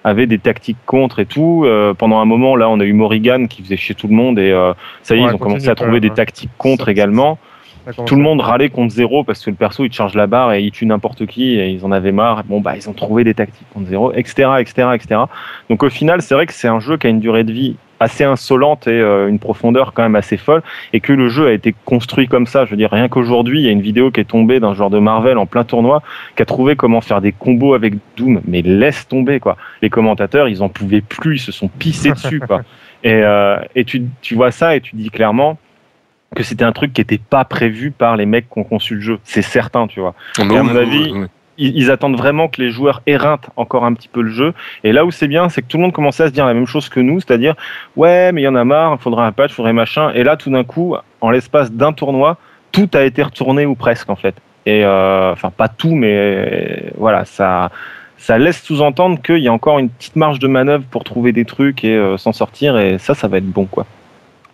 avaient 0.06 0.28
des 0.28 0.38
tactiques 0.38 0.78
contre 0.86 1.18
et 1.18 1.26
tout. 1.26 1.64
Euh, 1.66 1.92
pendant 1.92 2.20
un 2.20 2.24
moment, 2.24 2.54
là, 2.54 2.70
on 2.70 2.78
a 2.78 2.84
eu 2.84 2.92
Morrigan 2.92 3.46
qui 3.48 3.60
faisait 3.62 3.76
chier 3.76 3.96
tout 3.96 4.06
le 4.06 4.14
monde 4.14 4.38
et 4.38 4.52
euh, 4.52 4.72
ça 5.02 5.16
y 5.16 5.18
est, 5.18 5.22
Ouais, 5.22 5.30
ils 5.30 5.34
ont 5.34 5.38
commencé 5.38 5.68
à 5.68 5.74
trouver 5.74 5.98
des 5.98 6.10
hein. 6.10 6.14
tactiques 6.14 6.50
contre 6.58 6.84
Ça, 6.84 6.92
également. 6.92 7.38
Ça 7.84 8.04
Tout 8.04 8.14
le 8.14 8.22
monde 8.22 8.40
râlait 8.40 8.68
contre 8.68 8.94
zéro 8.94 9.24
parce 9.24 9.44
que 9.44 9.50
le 9.50 9.56
perso 9.56 9.84
il 9.84 9.90
te 9.90 9.94
charge 9.94 10.14
la 10.14 10.26
barre 10.26 10.52
et 10.52 10.62
il 10.62 10.70
tue 10.70 10.86
n'importe 10.86 11.26
qui 11.26 11.58
et 11.58 11.70
ils 11.70 11.84
en 11.84 11.90
avaient 11.90 12.12
marre. 12.12 12.44
Bon 12.44 12.60
bah 12.60 12.76
ils 12.76 12.88
ont 12.88 12.92
trouvé 12.92 13.24
des 13.24 13.34
tactiques 13.34 13.66
contre 13.72 13.88
zéro, 13.88 14.12
etc., 14.12 14.48
etc., 14.58 14.88
etc. 14.94 15.20
Donc 15.70 15.82
au 15.84 15.88
final 15.88 16.22
c'est 16.22 16.34
vrai 16.34 16.46
que 16.46 16.52
c'est 16.52 16.68
un 16.68 16.80
jeu 16.80 16.96
qui 16.96 17.06
a 17.06 17.10
une 17.10 17.20
durée 17.20 17.44
de 17.44 17.52
vie 17.52 17.76
assez 18.00 18.24
insolente 18.24 18.86
et 18.86 18.90
euh, 18.90 19.28
une 19.28 19.38
profondeur 19.38 19.92
quand 19.92 20.02
même 20.02 20.16
assez 20.16 20.36
folle 20.36 20.62
et 20.92 21.00
que 21.00 21.12
le 21.12 21.28
jeu 21.28 21.46
a 21.46 21.52
été 21.52 21.74
construit 21.84 22.28
comme 22.28 22.46
ça. 22.46 22.64
Je 22.64 22.70
veux 22.70 22.76
dire 22.76 22.90
rien 22.90 23.08
qu'aujourd'hui 23.08 23.60
il 23.60 23.66
y 23.66 23.68
a 23.68 23.72
une 23.72 23.80
vidéo 23.80 24.10
qui 24.10 24.20
est 24.20 24.24
tombée 24.24 24.60
d'un 24.60 24.74
joueur 24.74 24.90
de 24.90 24.98
Marvel 24.98 25.38
en 25.38 25.46
plein 25.46 25.64
tournoi 25.64 26.02
qui 26.36 26.42
a 26.42 26.46
trouvé 26.46 26.76
comment 26.76 27.00
faire 27.00 27.20
des 27.20 27.32
combos 27.32 27.74
avec 27.74 27.94
Doom, 28.16 28.40
mais 28.46 28.62
laisse 28.62 29.08
tomber 29.08 29.40
quoi. 29.40 29.56
Les 29.82 29.90
commentateurs 29.90 30.48
ils 30.48 30.62
en 30.62 30.68
pouvaient 30.68 31.00
plus, 31.00 31.36
ils 31.36 31.40
se 31.40 31.52
sont 31.52 31.68
pissés 31.68 32.12
dessus 32.12 32.40
quoi. 32.40 32.62
Et, 33.04 33.22
euh, 33.22 33.58
et 33.76 33.84
tu, 33.84 34.04
tu 34.20 34.34
vois 34.34 34.50
ça 34.50 34.74
et 34.74 34.80
tu 34.80 34.96
dis 34.96 35.10
clairement 35.10 35.58
que 36.34 36.42
c'était 36.42 36.64
un 36.64 36.72
truc 36.72 36.92
qui 36.92 37.00
n'était 37.00 37.18
pas 37.18 37.44
prévu 37.44 37.90
par 37.90 38.16
les 38.16 38.26
mecs 38.26 38.50
qui 38.50 38.58
ont 38.58 38.64
conçu 38.64 38.96
le 38.96 39.00
jeu. 39.00 39.18
C'est 39.22 39.42
certain, 39.42 39.86
tu 39.86 40.00
vois. 40.00 40.14
À 40.38 40.44
mon 40.44 40.74
avis, 40.74 41.12
oui, 41.12 41.20
oui. 41.20 41.26
Ils, 41.58 41.90
attendent 41.90 42.16
vraiment 42.16 42.48
que 42.48 42.60
les 42.60 42.70
joueurs 42.70 43.02
éreintent 43.06 43.48
encore 43.56 43.84
un 43.84 43.94
petit 43.94 44.08
peu 44.08 44.22
le 44.22 44.30
jeu. 44.30 44.52
Et 44.84 44.92
là 44.92 45.04
où 45.04 45.10
c'est 45.10 45.28
bien, 45.28 45.48
c'est 45.48 45.62
que 45.62 45.66
tout 45.66 45.76
le 45.76 45.84
monde 45.84 45.92
commençait 45.92 46.24
à 46.24 46.28
se 46.28 46.32
dire 46.32 46.46
la 46.46 46.54
même 46.54 46.66
chose 46.66 46.88
que 46.88 47.00
nous, 47.00 47.20
c'est-à-dire 47.20 47.54
ouais, 47.96 48.32
mais 48.32 48.42
il 48.42 48.44
y 48.44 48.48
en 48.48 48.54
a 48.54 48.64
marre, 48.64 48.96
il 48.98 49.02
faudra 49.02 49.26
un 49.26 49.32
patch, 49.32 49.52
il 49.52 49.54
faudrait 49.54 49.72
machin. 49.72 50.10
Et 50.14 50.22
là, 50.22 50.36
tout 50.36 50.50
d'un 50.50 50.64
coup, 50.64 50.96
en 51.20 51.30
l'espace 51.30 51.72
d'un 51.72 51.92
tournoi, 51.92 52.36
tout 52.72 52.90
a 52.94 53.02
été 53.02 53.22
retourné 53.22 53.66
ou 53.66 53.74
presque 53.74 54.10
en 54.10 54.16
fait. 54.16 54.34
Et 54.66 54.84
euh, 54.84 55.32
enfin, 55.32 55.50
pas 55.50 55.68
tout, 55.68 55.94
mais 55.94 56.92
voilà, 56.96 57.24
ça. 57.24 57.70
Ça 58.18 58.38
laisse 58.38 58.62
sous-entendre 58.62 59.20
qu'il 59.22 59.38
y 59.38 59.48
a 59.48 59.52
encore 59.52 59.78
une 59.78 59.90
petite 59.90 60.16
marge 60.16 60.38
de 60.38 60.48
manœuvre 60.48 60.84
pour 60.90 61.04
trouver 61.04 61.32
des 61.32 61.44
trucs 61.44 61.84
et 61.84 61.94
euh, 61.94 62.16
s'en 62.16 62.32
sortir, 62.32 62.78
et 62.78 62.98
ça, 62.98 63.14
ça 63.14 63.28
va 63.28 63.36
être 63.36 63.46
bon, 63.46 63.66
quoi. 63.66 63.86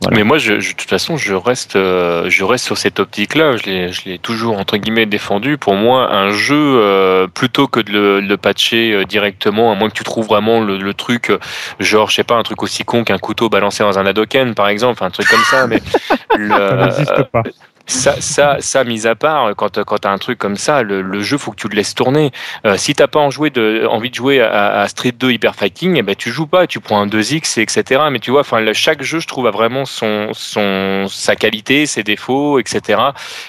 Voilà. 0.02 0.16
Mais 0.16 0.24
moi, 0.24 0.38
je, 0.38 0.58
je- 0.60 0.72
de 0.72 0.76
toute 0.76 0.88
façon, 0.88 1.16
je 1.16 1.32
reste, 1.34 1.76
euh, 1.76 2.28
je 2.28 2.42
reste 2.44 2.64
sur 2.64 2.76
cette 2.76 2.98
optique-là. 2.98 3.56
Je 3.56 3.62
l'ai, 3.64 3.92
je 3.92 4.04
l'ai 4.04 4.18
toujours 4.18 4.58
entre 4.58 4.76
guillemets 4.76 5.06
défendu. 5.06 5.58
Pour 5.58 5.74
moi, 5.74 6.12
un 6.12 6.30
jeu 6.30 6.56
euh, 6.56 7.26
plutôt 7.28 7.68
que 7.68 7.80
de 7.80 7.92
le, 7.92 8.22
de 8.22 8.26
le 8.28 8.36
patcher 8.36 8.92
euh, 8.92 9.04
directement, 9.04 9.70
à 9.70 9.74
moins 9.76 9.88
que 9.88 9.94
tu 9.94 10.02
trouves 10.04 10.26
vraiment 10.26 10.60
le, 10.60 10.76
le 10.78 10.94
truc, 10.94 11.30
genre, 11.78 12.10
je 12.10 12.16
sais 12.16 12.24
pas, 12.24 12.34
un 12.34 12.42
truc 12.42 12.62
aussi 12.62 12.84
con 12.84 13.04
qu'un 13.04 13.18
couteau 13.18 13.48
balancé 13.48 13.84
dans 13.84 13.98
un 13.98 14.06
Hadoken, 14.06 14.54
par 14.54 14.68
exemple, 14.68 15.04
un 15.04 15.10
truc 15.10 15.28
comme 15.28 15.44
ça. 15.50 15.66
Mais 15.66 15.80
le, 16.36 16.48
Ça 16.48 16.76
n'existe 16.76 17.22
pas. 17.32 17.42
Ça, 17.86 18.20
ça, 18.20 18.56
ça, 18.60 18.84
mis 18.84 19.06
à 19.06 19.14
part, 19.14 19.54
quand, 19.56 19.82
quand 19.84 19.98
t'as 19.98 20.10
un 20.10 20.18
truc 20.18 20.38
comme 20.38 20.56
ça, 20.56 20.82
le, 20.82 21.02
le 21.02 21.20
jeu, 21.20 21.38
faut 21.38 21.50
que 21.50 21.56
tu 21.56 21.68
le 21.68 21.76
laisses 21.76 21.94
tourner. 21.94 22.30
Euh, 22.66 22.76
si 22.76 22.94
t'as 22.94 23.06
pas 23.06 23.20
en 23.20 23.30
joué 23.30 23.50
de, 23.50 23.86
envie 23.88 24.10
de 24.10 24.14
jouer 24.14 24.40
à, 24.40 24.80
à 24.80 24.88
Street 24.88 25.12
2 25.12 25.30
Hyper 25.32 25.54
Fighting, 25.54 25.96
eh 25.96 26.02
ben, 26.02 26.14
tu 26.14 26.30
joues 26.30 26.46
pas, 26.46 26.66
tu 26.66 26.80
prends 26.80 27.00
un 27.00 27.06
2X, 27.06 27.58
et 27.58 27.62
etc. 27.62 28.02
Mais 28.10 28.18
tu 28.18 28.30
vois, 28.30 28.40
enfin, 28.40 28.64
chaque 28.72 29.02
jeu, 29.02 29.20
je 29.20 29.26
trouve, 29.26 29.46
a 29.46 29.50
vraiment 29.50 29.84
son, 29.84 30.28
son, 30.32 31.06
sa 31.08 31.36
qualité, 31.36 31.86
ses 31.86 32.02
défauts, 32.02 32.58
etc. 32.58 33.00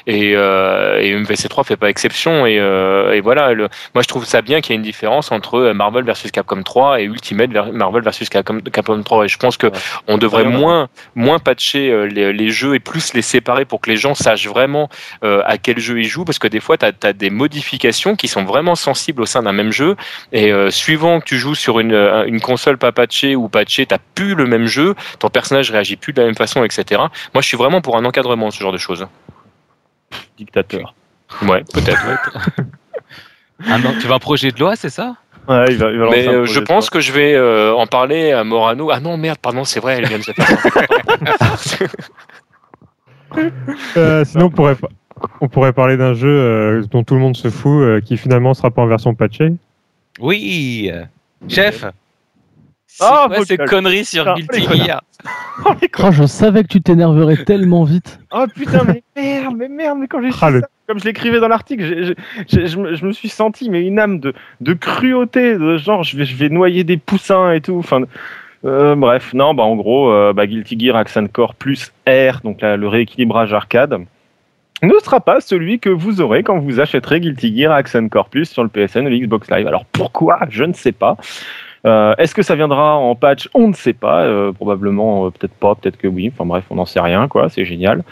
Et, 0.08 0.34
euh, 0.36 1.00
et 1.00 1.16
MVC3 1.16 1.64
fait 1.66 1.78
pas 1.78 1.90
exception. 1.90 2.46
Et, 2.46 2.60
euh, 2.60 3.14
et 3.14 3.22
voilà, 3.22 3.54
le, 3.54 3.70
moi, 3.96 4.02
je 4.04 4.08
trouve 4.08 4.26
ça 4.26 4.42
bien 4.42 4.62
qu'il 4.62 4.72
y 4.72 4.74
ait 4.74 4.78
une 4.78 4.84
différence 4.84 5.32
entre 5.32 5.72
Marvel 5.72 6.04
versus 6.04 6.32
Capcom 6.32 6.62
3 6.62 7.02
et 7.02 7.04
Ultimate 7.06 7.50
Marvel 7.74 8.04
versus 8.04 8.30
Capcom, 8.30 8.60
Capcom 8.72 9.02
3. 9.02 9.26
Et 9.26 9.28
je 9.28 9.38
pense 9.38 9.58
que 9.58 9.68
on 10.08 10.18
devrait 10.18 10.44
Ouais. 10.44 10.50
moins, 10.50 10.90
moins 11.16 11.40
patcher 11.40 11.90
euh, 11.90 12.04
les, 12.06 12.34
les 12.34 12.50
jeux 12.50 12.76
et 12.76 12.80
plus 12.80 13.14
les 13.14 13.22
séparer 13.22 13.66
pour 13.66 13.80
que 13.82 13.90
les 13.90 13.96
gens 13.98 14.14
sache 14.24 14.48
vraiment 14.48 14.90
euh, 15.24 15.42
à 15.46 15.58
quel 15.58 15.80
jeu 15.80 16.00
il 16.00 16.06
joue, 16.06 16.26
parce 16.26 16.40
que 16.40 16.48
des 16.48 16.60
fois, 16.60 16.78
tu 16.78 16.86
as, 16.86 17.14
des 17.14 17.30
modifications 17.30 18.16
qui 18.16 18.28
sont 18.28 18.44
vraiment 18.44 18.76
sensibles 18.76 19.22
au 19.22 19.26
sein 19.26 19.44
d'un 19.44 19.52
même 19.52 19.72
jeu, 19.72 19.96
et 20.32 20.52
euh, 20.52 20.72
suivant 20.72 21.20
que 21.20 21.26
tu 21.26 21.38
joues 21.38 21.56
sur 21.56 21.80
une, 21.80 21.94
une 22.28 22.42
console 22.42 22.78
pas 22.78 22.92
patchée 22.92 23.36
ou 23.36 23.50
patchée, 23.50 23.86
tu 23.86 23.96
plus 24.16 24.36
le 24.36 24.46
même 24.46 24.66
jeu, 24.66 24.96
ton 25.20 25.30
personnage 25.30 25.72
réagit 25.72 25.96
plus 25.96 26.14
de 26.14 26.22
la 26.22 26.28
même 26.28 26.36
façon, 26.36 26.64
etc. 26.64 27.02
Moi, 27.34 27.42
je 27.42 27.48
suis 27.48 27.58
vraiment 27.58 27.82
pour 27.82 27.98
un 27.98 28.06
encadrement 28.06 28.50
de 28.50 28.54
ce 28.54 28.60
genre 28.60 28.72
de 28.72 28.78
choses. 28.78 29.08
Dictateur. 30.38 30.94
Ouais, 31.42 31.64
peut-être. 31.74 32.02
ah 33.68 33.78
non, 33.80 33.94
tu 34.00 34.08
veux 34.08 34.14
un 34.14 34.20
projet 34.20 34.52
de 34.52 34.60
loi, 34.60 34.76
c'est 34.76 34.90
ça? 34.90 35.16
Ouais, 35.48 35.66
il 35.70 35.78
va, 35.78 35.92
il 35.92 35.98
va 35.98 36.10
Mais 36.10 36.28
euh, 36.28 36.46
je 36.46 36.60
pense 36.60 36.90
que 36.90 37.02
je 37.02 37.12
vais 37.12 37.34
euh, 37.34 37.74
en 37.74 37.86
parler 37.86 38.32
à 38.32 38.44
Morano. 38.44 38.92
Ah 38.92 39.00
non, 39.00 39.18
merde, 39.18 39.40
pardon, 39.40 39.66
c'est 39.66 39.82
vrai, 39.82 39.98
elle 39.98 40.08
vient 40.08 40.20
de 40.20 40.24
se 40.24 40.32
faire. 40.32 40.48
Euh, 43.98 44.24
sinon, 44.26 44.46
on 44.46 44.50
pourrait, 44.50 44.76
on 45.42 45.48
pourrait 45.48 45.74
parler 45.74 45.98
d'un 45.98 46.14
jeu 46.14 46.82
dont 46.92 47.04
tout 47.04 47.14
le 47.16 47.20
monde 47.20 47.36
se 47.38 47.50
fout, 47.50 48.02
qui 48.04 48.18
finalement 48.18 48.54
sera 48.54 48.72
pas 48.72 48.82
en 48.82 48.88
version 48.88 49.14
patchée. 49.16 49.54
Oui, 50.20 50.92
chef. 51.48 51.86
Ah, 53.02 53.26
C'est 53.30 53.36
quoi 53.36 53.46
ces 53.46 53.58
conneries 53.58 54.06
sur 54.06 54.28
Ah, 54.28 54.36
Guilty 54.36 54.68
les 54.68 54.78
Gear 54.78 55.04
Oh, 56.00 56.12
je 56.12 56.26
savais 56.28 56.62
que 56.62 56.68
tu 56.68 56.82
t'énerverais 56.82 57.38
tellement 57.46 57.84
vite. 57.86 58.20
Oh 58.32 58.46
putain, 58.54 58.84
mais 58.84 59.02
merde, 59.16 59.56
mais 59.58 59.68
merde, 59.68 59.98
mais 60.00 60.08
quand 60.08 60.22
j'ai 60.22 60.30
Ah, 60.40 60.52
le- 60.52 60.60
ça, 60.62 60.68
comme 60.88 61.00
je 61.00 61.06
l'écrivais 61.06 61.40
dans 61.40 61.48
l'article, 61.48 61.84
j'ai- 61.84 62.04
j'ai- 62.06 62.16
j'ai- 62.48 62.68
je, 62.68 62.78
me, 62.78 62.94
je 62.96 63.04
me 63.06 63.12
suis 63.12 63.30
senti 63.30 63.72
mais 63.72 63.82
une 63.82 63.98
âme 63.98 64.20
de, 64.20 64.34
de 64.62 64.74
cruauté, 64.74 65.58
de 65.58 65.78
genre 65.78 66.04
je 66.04 66.18
vais, 66.18 66.26
je 66.26 66.36
vais 66.36 66.50
noyer 66.50 66.84
des 66.84 66.98
poussins 66.98 67.52
et 67.54 67.62
tout. 67.62 67.78
Enfin, 67.80 68.02
euh, 68.66 68.96
bref, 68.96 69.34
non, 69.34 69.54
bah 69.54 69.64
en 69.64 69.76
gros, 69.76 70.12
euh, 70.12 70.34
bah, 70.34 70.48
Guilty 70.48 70.80
Gear 70.80 70.96
Accent 70.96 71.28
Core 71.28 71.56
plus 71.56 71.92
R, 72.08 72.42
donc 72.44 72.62
là, 72.62 72.78
le 72.78 72.88
rééquilibrage 72.88 73.54
arcade, 73.54 74.00
ne 74.82 74.94
sera 75.04 75.20
pas 75.20 75.42
celui 75.42 75.80
que 75.80 75.90
vous 75.90 76.22
aurez 76.22 76.44
quand 76.44 76.60
vous 76.60 76.80
achèterez 76.80 77.20
Guilty 77.20 77.58
Gear 77.58 77.72
Accent 77.72 78.08
Core 78.10 78.30
sur 78.44 78.64
le 78.64 78.70
PSN 78.70 79.06
ou 79.06 79.10
le 79.10 79.18
Xbox 79.18 79.50
Live. 79.50 79.68
Alors 79.68 79.86
pourquoi? 79.86 80.40
Je 80.50 80.64
ne 80.64 80.74
sais 80.74 80.92
pas. 80.92 81.18
Euh, 81.86 82.14
Est-ce 82.18 82.34
que 82.34 82.42
ça 82.42 82.56
viendra 82.56 82.96
en 82.96 83.16
patch? 83.16 83.50
On 83.54 83.68
ne 83.68 83.74
sait 83.74 83.94
pas. 83.94 84.22
Euh, 84.24 84.52
probablement, 84.52 85.26
euh, 85.26 85.30
peut-être 85.32 85.54
pas, 85.54 85.76
peut-être 85.76 85.98
que 85.98 86.08
oui. 86.08 86.32
Enfin 86.34 86.46
bref, 86.46 86.64
on 86.70 86.76
n'en 86.76 86.86
sait 86.86 87.00
rien, 87.00 87.28
quoi. 87.28 87.50
C'est 87.50 87.66
génial. 87.66 88.04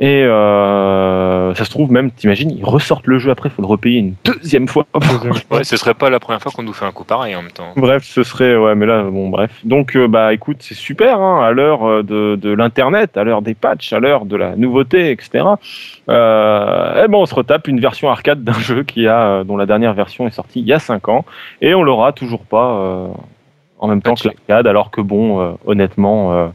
Et 0.00 0.22
euh, 0.24 1.54
ça 1.54 1.64
se 1.64 1.70
trouve 1.70 1.92
même, 1.92 2.10
t'imagines, 2.10 2.50
ils 2.50 2.64
ressortent 2.64 3.06
le 3.06 3.18
jeu 3.18 3.30
après, 3.30 3.50
il 3.50 3.52
faut 3.52 3.62
le 3.62 3.68
repayer 3.68 3.98
une 3.98 4.14
deuxième 4.24 4.66
fois. 4.68 4.86
Ouais, 5.50 5.64
ce 5.64 5.76
serait 5.76 5.94
pas 5.94 6.10
la 6.10 6.20
première 6.20 6.40
fois 6.40 6.52
qu'on 6.52 6.62
nous 6.62 6.72
fait 6.72 6.84
un 6.84 6.92
coup 6.92 7.04
pareil 7.04 7.34
en 7.34 7.42
même 7.42 7.50
temps. 7.50 7.72
Bref, 7.76 8.04
ce 8.04 8.22
serait 8.22 8.56
ouais, 8.56 8.74
mais 8.74 8.86
là, 8.86 9.02
bon, 9.02 9.28
bref. 9.28 9.50
Donc, 9.64 9.96
euh, 9.96 10.06
bah, 10.08 10.32
écoute, 10.32 10.58
c'est 10.60 10.74
super, 10.74 11.20
hein, 11.20 11.44
à 11.44 11.50
l'heure 11.52 12.04
de, 12.04 12.36
de 12.36 12.52
l'internet, 12.52 13.16
à 13.16 13.24
l'heure 13.24 13.42
des 13.42 13.54
patchs, 13.54 13.92
à 13.92 14.00
l'heure 14.00 14.24
de 14.24 14.36
la 14.36 14.56
nouveauté, 14.56 15.10
etc. 15.10 15.44
Euh, 16.08 17.04
et 17.04 17.08
bon, 17.08 17.22
on 17.22 17.26
se 17.26 17.34
retape 17.34 17.68
une 17.68 17.80
version 17.80 18.10
arcade 18.10 18.42
d'un 18.42 18.52
jeu 18.58 18.82
qui 18.82 19.06
a, 19.06 19.44
dont 19.44 19.56
la 19.56 19.66
dernière 19.66 19.94
version 19.94 20.26
est 20.26 20.32
sortie 20.32 20.60
il 20.60 20.66
y 20.66 20.72
a 20.72 20.78
5 20.78 21.08
ans, 21.08 21.24
et 21.60 21.74
on 21.74 21.82
l'aura 21.82 22.12
toujours 22.12 22.44
pas 22.44 22.72
euh, 22.72 23.08
en 23.80 23.88
même 23.88 24.02
temps 24.02 24.14
que 24.14 24.22
Patché. 24.22 24.36
l'arcade, 24.48 24.66
alors 24.68 24.90
que 24.92 25.00
bon, 25.00 25.40
euh, 25.40 25.52
honnêtement, 25.66 26.32
euh, 26.34 26.46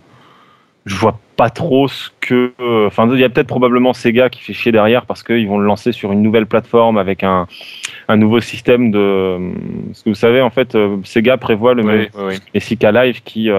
je 0.86 0.96
vois 0.96 1.20
pas 1.36 1.50
trop 1.50 1.88
ce 1.90 2.10
que. 2.22 2.54
euh, 2.62 2.88
Enfin, 2.88 3.10
il 3.12 3.20
y 3.20 3.24
a 3.26 3.30
peut-être 3.30 3.48
probablement 3.48 3.92
Sega 3.94 4.30
qui 4.30 4.42
fait 4.42 4.54
chier 4.54 4.72
derrière 4.72 5.06
parce 5.06 5.24
qu'ils 5.24 5.48
vont 5.48 5.58
le 5.58 5.66
lancer 5.66 5.92
sur 5.92 6.12
une 6.14 6.22
nouvelle 6.22 6.46
plateforme 6.46 6.98
avec 6.98 7.24
un, 7.24 7.48
un 8.08 8.16
nouveau 8.16 8.40
système 8.40 8.92
de. 8.92 9.38
Parce 9.88 10.04
que 10.04 10.10
vous 10.10 10.16
savez, 10.16 10.42
en 10.42 10.52
fait, 10.52 10.78
Sega 11.04 11.38
prévoit 11.38 11.74
le 11.74 11.84
même 11.84 12.08
Oui, 12.16 12.38
oui, 12.40 12.40
oui. 12.54 12.92
Live 12.94 13.22
qui 13.24 13.50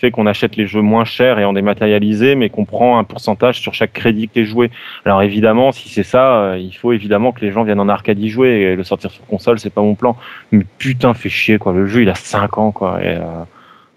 fait 0.00 0.10
qu'on 0.10 0.26
achète 0.26 0.56
les 0.56 0.66
jeux 0.66 0.80
moins 0.80 1.04
chers 1.04 1.38
et 1.38 1.44
en 1.44 1.52
dématérialisé, 1.52 2.34
mais 2.34 2.48
qu'on 2.48 2.64
prend 2.64 2.98
un 2.98 3.04
pourcentage 3.04 3.60
sur 3.60 3.74
chaque 3.74 3.92
crédit 3.92 4.28
qui 4.28 4.40
est 4.40 4.44
joué. 4.44 4.70
Alors 5.04 5.22
évidemment, 5.22 5.72
si 5.72 5.88
c'est 5.88 6.02
ça, 6.02 6.36
euh, 6.36 6.58
il 6.58 6.72
faut 6.72 6.92
évidemment 6.92 7.32
que 7.32 7.42
les 7.42 7.52
gens 7.52 7.64
viennent 7.64 7.80
en 7.80 7.88
arcade 7.88 8.18
y 8.18 8.30
jouer 8.30 8.48
et 8.48 8.76
le 8.76 8.84
sortir 8.84 9.10
sur 9.10 9.24
console, 9.26 9.58
c'est 9.58 9.70
pas 9.70 9.82
mon 9.82 9.94
plan. 9.94 10.16
Mais 10.52 10.64
putain, 10.78 11.12
fait 11.12 11.28
chier 11.28 11.58
quoi. 11.58 11.72
Le 11.72 11.86
jeu, 11.86 12.02
il 12.02 12.08
a 12.08 12.14
5 12.14 12.58
ans 12.58 12.72
quoi. 12.72 13.02
Et, 13.04 13.16
euh, 13.16 13.44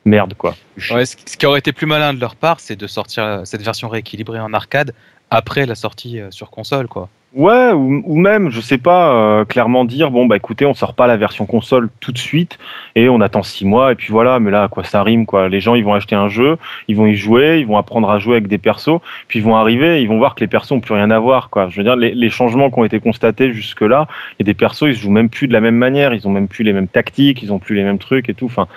merde 0.05 0.33
quoi. 0.33 0.55
Ce 0.77 1.37
qui 1.37 1.45
aurait 1.45 1.59
été 1.59 1.71
plus 1.71 1.87
malin 1.87 2.13
de 2.13 2.19
leur 2.19 2.35
part, 2.35 2.59
c'est 2.59 2.75
de 2.75 2.87
sortir 2.87 3.23
euh, 3.23 3.45
cette 3.45 3.61
version 3.61 3.87
rééquilibrée 3.87 4.41
en 4.41 4.53
arcade 4.53 4.93
après 5.29 5.65
la 5.65 5.75
sortie 5.75 6.19
sur 6.29 6.51
console, 6.51 6.87
quoi. 6.87 7.09
Ouais, 7.35 7.71
ou, 7.71 8.03
ou 8.05 8.15
même, 8.19 8.51
je 8.51 8.61
sais 8.61 8.77
pas, 8.77 9.11
euh, 9.39 9.45
clairement 9.45 9.85
dire, 9.85 10.11
bon, 10.11 10.27
bah 10.27 10.37
écoutez, 10.37 10.67
on 10.67 10.75
sort 10.75 10.93
pas 10.93 11.07
la 11.07 11.17
version 11.17 11.47
console 11.47 11.89
tout 11.99 12.11
de 12.11 12.17
suite 12.19 12.59
et 12.93 13.09
on 13.09 13.21
attend 13.21 13.41
six 13.41 13.65
mois 13.65 13.91
et 13.91 13.95
puis 13.95 14.09
voilà, 14.11 14.39
mais 14.39 14.51
là, 14.51 14.61
à 14.61 14.67
quoi 14.67 14.83
ça 14.83 15.01
rime, 15.01 15.25
quoi. 15.25 15.49
Les 15.49 15.59
gens, 15.59 15.73
ils 15.73 15.83
vont 15.83 15.95
acheter 15.95 16.13
un 16.13 16.29
jeu, 16.29 16.57
ils 16.87 16.95
vont 16.95 17.07
y 17.07 17.15
jouer, 17.15 17.57
ils 17.59 17.65
vont 17.65 17.77
apprendre 17.77 18.07
à 18.11 18.19
jouer 18.19 18.33
avec 18.35 18.47
des 18.47 18.59
persos, 18.59 18.99
puis 19.27 19.39
ils 19.39 19.41
vont 19.41 19.55
arriver, 19.55 20.03
ils 20.03 20.07
vont 20.07 20.19
voir 20.19 20.35
que 20.35 20.41
les 20.41 20.47
persos 20.47 20.73
ont 20.73 20.79
plus 20.79 20.93
rien 20.93 21.09
à 21.09 21.17
voir, 21.17 21.49
quoi. 21.49 21.69
Je 21.69 21.77
veux 21.77 21.83
dire, 21.83 21.95
les, 21.95 22.13
les 22.13 22.29
changements 22.29 22.69
qui 22.69 22.77
ont 22.77 22.85
été 22.85 22.99
constatés 22.99 23.51
jusque-là, 23.51 24.07
et 24.37 24.43
des 24.43 24.53
persos, 24.53 24.83
ils 24.83 24.95
se 24.95 25.01
jouent 25.01 25.09
même 25.09 25.29
plus 25.29 25.47
de 25.47 25.53
la 25.53 25.61
même 25.61 25.75
manière, 25.75 26.13
ils 26.13 26.27
ont 26.27 26.31
même 26.31 26.47
plus 26.47 26.63
les 26.63 26.73
mêmes 26.73 26.87
tactiques, 26.87 27.41
ils 27.41 27.51
ont 27.51 27.57
plus 27.57 27.75
les 27.75 27.83
mêmes 27.83 27.97
trucs 27.97 28.29
et 28.29 28.35
tout, 28.35 28.45
enfin. 28.45 28.67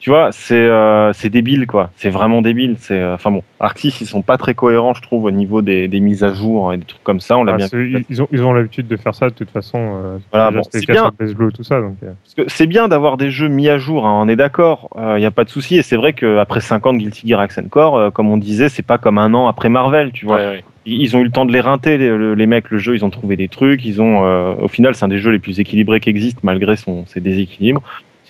Tu 0.00 0.10
vois, 0.10 0.30
c'est 0.30 0.54
euh, 0.54 1.12
c'est 1.12 1.28
débile 1.28 1.66
quoi. 1.66 1.90
C'est 1.96 2.10
vraiment 2.10 2.40
débile. 2.40 2.76
C'est 2.78 3.00
euh, 3.00 3.14
enfin 3.14 3.32
bon, 3.32 3.42
Arxis 3.58 3.92
ils 4.00 4.06
sont 4.06 4.22
pas 4.22 4.38
très 4.38 4.54
cohérents 4.54 4.94
je 4.94 5.02
trouve 5.02 5.24
au 5.24 5.32
niveau 5.32 5.60
des, 5.60 5.88
des 5.88 5.98
mises 5.98 6.22
à 6.22 6.32
jour 6.32 6.72
et 6.72 6.76
des 6.76 6.84
trucs 6.84 7.02
comme 7.02 7.18
ça. 7.18 7.36
On 7.36 7.42
l'a 7.42 7.54
Ah, 7.54 7.56
bien 7.56 7.68
ils, 8.08 8.22
ont, 8.22 8.28
ils 8.30 8.42
ont 8.44 8.52
l'habitude 8.52 8.86
de 8.86 8.96
faire 8.96 9.14
ça 9.14 9.28
de 9.28 9.34
toute 9.34 9.50
façon. 9.50 9.78
euh, 10.04 10.18
Voilà, 10.32 10.50
bon, 10.52 10.62
c'est 10.70 10.86
bien. 10.86 11.10
Blue, 11.34 11.52
tout 11.52 11.64
ça. 11.64 11.80
Donc, 11.80 11.96
euh, 12.04 12.12
Parce 12.22 12.34
que 12.36 12.42
c'est 12.54 12.66
bien 12.68 12.86
d'avoir 12.86 13.16
des 13.16 13.30
jeux 13.32 13.48
mis 13.48 13.68
à 13.68 13.78
jour, 13.78 14.06
hein, 14.06 14.20
on 14.24 14.28
est 14.28 14.36
d'accord, 14.36 14.88
il 14.96 15.18
n'y 15.18 15.26
a 15.26 15.30
pas 15.32 15.42
de 15.44 15.50
souci. 15.50 15.76
Et 15.76 15.82
c'est 15.82 15.96
vrai 15.96 16.12
qu'après 16.12 16.60
5 16.60 16.86
ans 16.86 16.92
de 16.92 16.98
Guilty 16.98 17.26
Gear 17.26 17.40
Accent 17.40 17.64
Core, 17.68 17.96
euh, 17.96 18.10
comme 18.10 18.30
on 18.30 18.36
disait, 18.36 18.68
c'est 18.68 18.86
pas 18.86 18.98
comme 18.98 19.18
un 19.18 19.34
an 19.34 19.48
après 19.48 19.68
Marvel, 19.68 20.12
tu 20.12 20.26
vois. 20.26 20.36
Ouais, 20.36 20.46
ouais. 20.46 20.64
Ils 20.86 21.14
ont 21.16 21.20
eu 21.20 21.24
le 21.24 21.30
temps 21.30 21.44
de 21.44 21.52
les 21.52 21.60
rinter, 21.60 21.98
les, 21.98 22.08
le- 22.08 22.34
les 22.34 22.46
mecs, 22.46 22.70
le 22.70 22.78
jeu, 22.78 22.94
ils 22.94 23.04
ont 23.04 23.10
trouvé 23.10 23.36
des 23.36 23.48
trucs. 23.48 23.84
Ils 23.84 24.00
ont, 24.00 24.24
euh, 24.24 24.54
au 24.54 24.68
final, 24.68 24.94
c'est 24.94 25.04
un 25.04 25.08
des 25.08 25.18
jeux 25.18 25.32
les 25.32 25.38
plus 25.38 25.60
équilibrés 25.60 26.00
qui 26.00 26.08
existent, 26.08 26.40
malgré 26.44 26.76
son, 26.76 27.04
ses 27.06 27.20
déséquilibres. 27.20 27.82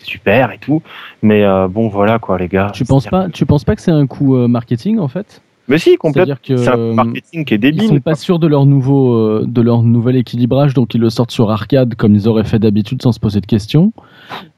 Super 0.08 0.50
et 0.52 0.58
tout. 0.58 0.82
Mais 1.22 1.44
euh, 1.44 1.68
bon, 1.68 1.88
voilà 1.88 2.18
quoi, 2.18 2.38
les 2.38 2.48
gars. 2.48 2.70
Tu 2.72 2.84
penses 2.84 3.06
pas, 3.06 3.28
tu 3.28 3.46
penses 3.46 3.64
pas 3.64 3.76
que 3.76 3.82
c'est 3.82 3.90
un 3.90 4.06
coup 4.06 4.36
euh, 4.36 4.48
marketing 4.48 4.98
en 4.98 5.08
fait? 5.08 5.42
Mais 5.68 5.76
si, 5.76 5.96
complètement. 5.96 6.34
Que 6.42 6.56
C'est 6.56 6.68
un 6.68 6.78
euh, 6.78 6.94
marketing 6.94 7.44
qui 7.44 7.54
est 7.54 7.56
ils 7.58 7.60
débile. 7.60 7.88
sont 7.88 8.00
pas 8.00 8.14
sûrs 8.14 8.38
de 8.38 8.46
leur 8.46 8.64
nouveau, 8.64 9.12
euh, 9.12 9.44
de 9.46 9.60
leur 9.60 9.82
nouvel 9.82 10.16
équilibrage, 10.16 10.72
donc 10.72 10.94
ils 10.94 11.00
le 11.00 11.10
sortent 11.10 11.30
sur 11.30 11.50
arcade 11.50 11.94
comme 11.94 12.14
ils 12.14 12.26
auraient 12.26 12.44
fait 12.44 12.58
d'habitude 12.58 13.02
sans 13.02 13.12
se 13.12 13.20
poser 13.20 13.40
de 13.40 13.46
questions. 13.46 13.92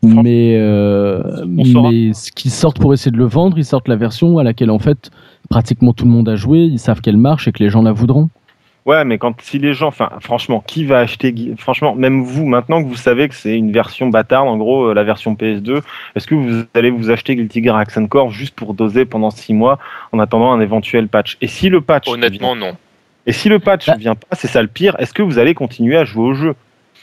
Mais, 0.03 0.57
euh, 0.57 1.45
mais 1.47 2.13
ce 2.13 2.31
qu'ils 2.31 2.51
sortent 2.53 2.79
pour 2.79 2.95
essayer 2.95 3.11
de 3.11 3.17
le 3.17 3.25
vendre, 3.25 3.59
ils 3.59 3.65
sortent 3.65 3.89
la 3.89 3.97
version 3.97 4.39
à 4.39 4.45
laquelle 4.45 4.71
en 4.71 4.79
fait 4.79 5.11
pratiquement 5.49 5.93
tout 5.93 6.05
le 6.05 6.11
monde 6.13 6.29
a 6.29 6.37
joué, 6.37 6.61
ils 6.61 6.79
savent 6.79 7.01
qu'elle 7.01 7.17
marche 7.17 7.49
et 7.49 7.53
que 7.53 7.63
les 7.63 7.71
gens 7.71 7.83
la 7.83 7.93
voudront. 7.93 8.31
Ouais, 8.87 9.05
mais 9.05 9.19
quand 9.19 9.39
si 9.43 9.59
les 9.59 9.75
gens, 9.75 9.89
enfin, 9.89 10.09
franchement, 10.21 10.65
qui 10.67 10.85
va 10.87 11.01
acheter 11.01 11.35
Franchement, 11.59 11.95
même 11.95 12.23
vous, 12.23 12.47
maintenant 12.47 12.83
que 12.83 12.89
vous 12.89 12.97
savez 12.97 13.29
que 13.29 13.35
c'est 13.35 13.55
une 13.57 13.73
version 13.73 14.09
bâtarde, 14.09 14.49
en 14.49 14.57
gros, 14.57 14.87
euh, 14.87 14.95
la 14.95 15.05
version 15.05 15.35
PS2, 15.35 15.83
est-ce 16.17 16.27
que 16.27 16.35
vous 16.35 16.65
allez 16.75 16.91
vous 16.91 17.11
acheter 17.11 17.37
Guilty 17.37 17.63
Gear 17.63 17.77
Accent 17.77 18.07
Core 18.07 18.31
juste 18.31 18.55
pour 18.55 18.73
doser 18.73 19.05
pendant 19.05 19.31
6 19.31 19.53
mois 19.53 19.79
en 20.13 20.19
attendant 20.19 20.51
un 20.53 20.61
éventuel 20.61 21.09
patch? 21.09 21.37
Et 21.43 21.47
si 21.47 21.69
le 21.69 21.83
patch, 21.83 22.09
Honnêtement, 22.09 22.57
non. 22.57 22.73
et 23.27 23.33
si 23.33 23.51
le 23.51 23.59
patch 23.59 23.87
Bah- 23.87 23.97
vient 23.99 24.15
pas, 24.15 24.29
c'est 24.35 24.49
ça 24.49 24.63
le 24.63 24.69
pire. 24.69 24.97
Est-ce 24.99 25.13
que 25.13 25.23
vous 25.23 25.39
allez 25.39 25.53
continuer 25.55 25.97
à 25.99 26.05
jouer 26.05 26.25
au 26.25 26.33
jeu? 26.35 26.55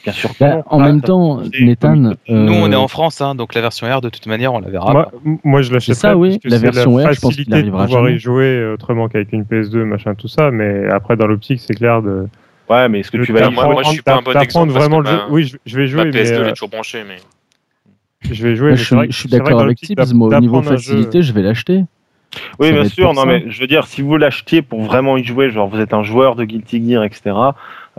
Bien 0.08 0.14
sûr. 0.14 0.30
Bah, 0.40 0.64
en 0.68 0.80
Ah, 0.80 0.86
même 0.86 1.02
temps, 1.02 1.42
Nathan, 1.60 1.96
Nous, 1.98 2.14
on 2.30 2.72
est 2.72 2.76
euh, 2.76 2.80
en 2.80 2.88
France, 2.88 3.20
hein, 3.20 3.36
donc 3.36 3.54
la 3.54 3.60
version 3.60 3.88
R, 3.94 4.00
de 4.00 4.08
toute 4.08 4.26
manière, 4.26 4.54
on 4.54 4.60
la 4.60 4.70
verra. 4.70 4.94
moi, 4.94 5.04
pas. 5.06 5.12
m- 5.26 5.38
moi, 5.44 5.62
je. 5.62 5.78
C'est 5.80 5.94
ça, 5.96 6.16
oui, 6.16 6.40
la 6.46 6.58
version 6.60 6.96
R, 6.96 7.00
je 7.00 7.04
pense 7.04 7.14
qu'il 7.16 7.44
facilité 7.44 7.52
de 7.52 7.56
arrivera 7.58 7.84
pouvoir 7.86 8.04
jamais. 8.06 8.16
y 8.16 8.20
jouer 8.20 8.46
euh, 8.46 8.74
autrement 8.76 9.10
qu'avec 9.10 9.34
une 9.34 9.44
PS2, 9.44 9.84
machin, 9.84 10.16
tout 10.16 10.30
ça. 10.30 10.50
Mais 10.50 10.88
après, 10.90 11.18
dans 11.18 11.28
l'optique, 11.28 11.60
c'est 11.60 11.74
clair 11.74 12.02
de. 12.02 12.28
Ouais, 12.70 12.88
mais 12.88 13.02
est-ce 13.02 13.12
que 13.12 13.18
tu 13.18 13.34
vas 13.34 13.48
y 13.48 13.54
moi- 13.54 13.66
jouer 13.66 13.74
moi, 13.74 13.84
je 13.84 13.90
suis 13.90 14.02
pas 14.02 14.16
un 14.16 14.22
bon 14.22 14.32
exemple 14.40 14.72
parce 14.74 14.86
vraiment 14.86 15.04
que 15.04 15.10
le 15.10 15.16
jeu. 15.16 15.22
Oui, 15.30 15.44
je, 15.44 15.58
je 15.66 15.78
vais 15.78 15.88
jouer, 15.88 16.06
mais 16.06 16.12
PS2 16.12 16.16
elle 16.36 16.42
euh, 16.44 16.48
est 16.48 16.54
toujours 16.54 16.70
branchée, 16.70 17.04
mais 17.06 17.18
je 18.32 18.48
vais 18.48 18.56
jouer. 18.56 18.76
je 18.78 18.84
c'est 18.86 18.96
vrai 18.96 19.12
suis, 19.12 19.30
je 19.30 19.36
d'accord 19.38 19.58
dans 19.60 19.66
avec 19.66 19.78
Tibbs, 19.78 20.14
moi, 20.14 20.30
au 20.30 20.40
niveau 20.40 20.62
facilité, 20.62 21.22
je 21.22 21.34
vais 21.34 21.42
l'acheter. 21.42 21.84
Oui, 22.60 22.68
Ça 22.70 22.74
bien 22.74 22.84
sûr. 22.86 23.14
Non, 23.14 23.26
mais 23.26 23.44
je 23.50 23.60
veux 23.60 23.68
dire, 23.68 23.88
si 23.88 24.02
vous 24.02 24.16
l'achetiez 24.18 24.62
pour 24.62 24.82
vraiment 24.82 25.18
y 25.18 25.24
jouer, 25.24 25.50
genre 25.50 25.68
vous 25.68 25.80
êtes 25.80 25.94
un 25.94 26.04
joueur 26.04 26.36
de 26.36 26.44
Guilty 26.46 26.90
Gear, 26.90 27.04
etc. 27.04 27.36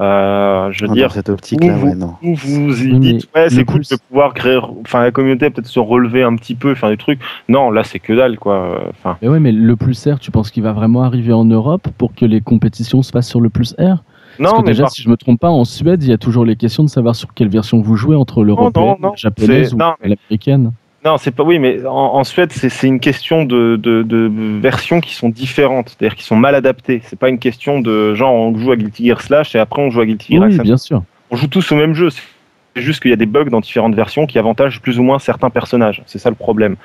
Euh, 0.00 0.70
je 0.70 0.82
veux 0.82 0.88
Dans 0.88 0.94
dire, 0.94 1.11
cette 1.12 1.28
optique-là, 1.28 1.72
vous- 1.74 1.87
ouais, 1.88 1.94
non. 1.94 2.14
Ou 2.22 2.34
vous 2.37 2.84
y 2.84 2.98
dites, 3.00 3.28
ouais, 3.34 3.48
c'est 3.50 3.64
cool 3.64 3.80
plus- 3.80 3.88
de 3.88 3.96
pouvoir 4.08 4.32
créer, 4.32 4.58
enfin, 4.84 5.02
la 5.02 5.11
communauté 5.11 5.50
peut-être 5.50 5.66
se 5.66 5.80
relever 5.80 6.22
un 6.22 6.37
petit 6.37 6.54
peu, 6.54 6.74
faire 6.76 6.88
des 6.88 6.96
trucs. 6.96 7.18
Non, 7.48 7.70
là, 7.70 7.82
c'est 7.82 7.98
que 7.98 8.12
dalle, 8.12 8.38
quoi. 8.38 8.80
Enfin, 8.90 9.16
Mais 9.22 9.28
ouais, 9.28 9.40
mais 9.40 9.50
le 9.50 9.74
plus 9.74 10.06
R, 10.06 10.20
tu 10.20 10.30
penses 10.30 10.50
qu'il 10.52 10.62
va 10.62 10.72
vraiment 10.72 11.02
arriver 11.02 11.32
en 11.32 11.44
Europe 11.44 11.88
pour 11.98 12.14
que 12.14 12.24
les 12.24 12.40
compétitions 12.40 13.02
se 13.02 13.11
fassent 13.11 13.28
sur 13.28 13.40
le 13.40 13.48
plus 13.50 13.72
R? 13.78 14.04
Parce 14.38 14.52
non, 14.52 14.58
que 14.61 14.66
mais 14.66 14.70
déjà, 14.72 14.84
par- 14.84 14.92
si 14.92 15.02
je 15.02 15.08
me 15.08 15.16
trompe 15.16 15.40
pas, 15.40 15.48
en 15.50 15.64
Suède, 15.64 16.00
il 16.04 16.11
y 16.11 16.12
a 16.12 16.18
toujours 16.18 16.44
les 16.44 16.54
questions 16.54 16.84
de 16.84 16.88
savoir 16.88 17.16
sur 17.16 17.34
quelle 17.34 17.48
version 17.48 17.80
vous 17.80 17.96
jouez 17.96 18.14
entre 18.14 18.44
l'européenne, 18.44 18.94
la 19.02 19.12
japonaise 19.16 19.74
ou 19.74 19.78
l'américaine. 20.00 20.70
Non, 21.09 21.16
c'est 21.16 21.31
pas, 21.31 21.42
oui, 21.42 21.59
mais 21.59 21.87
en, 21.87 21.90
en 21.90 22.25
Suède, 22.25 22.53
c'est 22.53 22.87
une 22.87 23.01
question 23.01 23.44
de, 23.44 23.77
de, 23.77 24.03
de 24.03 24.31
versions 24.61 25.01
qui 25.01 25.14
sont 25.14 25.31
différentes, 25.31 25.88
c'est-à-dire 25.88 26.14
qui 26.16 26.25
sont 26.25 26.37
mal 26.37 26.55
adaptées. 26.55 27.01
C'est 27.05 27.18
pas 27.18 27.31
une 27.31 27.38
question 27.38 27.81
de 27.81 28.14
genre 28.14 28.35
on 28.35 28.55
joue 28.59 28.73
à 28.73 28.77
Guilty 28.77 29.07
Gear 29.07 29.21
Slash 29.23 29.55
et 29.55 29.59
après 29.59 29.81
on 29.81 29.90
joue 29.90 30.01
à 30.03 30.07
Guilty 30.07 30.35
Gear 30.35 30.42
Oui, 30.42 30.53
Accent. 30.53 30.62
bien 30.62 30.77
sûr. 30.77 31.03
On 31.31 31.37
joue 31.37 31.47
tous 31.47 31.73
au 31.73 31.77
même 31.77 31.94
jeu. 31.94 32.11
C'est 32.11 32.83
juste 32.83 33.01
qu'il 33.01 33.11
y 33.11 33.14
a 33.14 33.16
des 33.16 33.27
bugs 33.27 33.47
dans 33.47 33.61
différentes 33.61 33.94
versions 33.94 34.27
qui 34.27 34.38
avantagent 34.38 34.81
plus 34.81 34.99
ou 35.01 35.03
moins 35.03 35.18
certains 35.18 35.51
personnages. 35.51 36.03
C'est 36.07 36.18
ça 36.18 36.29
le 36.29 36.37
problème. 36.37 36.77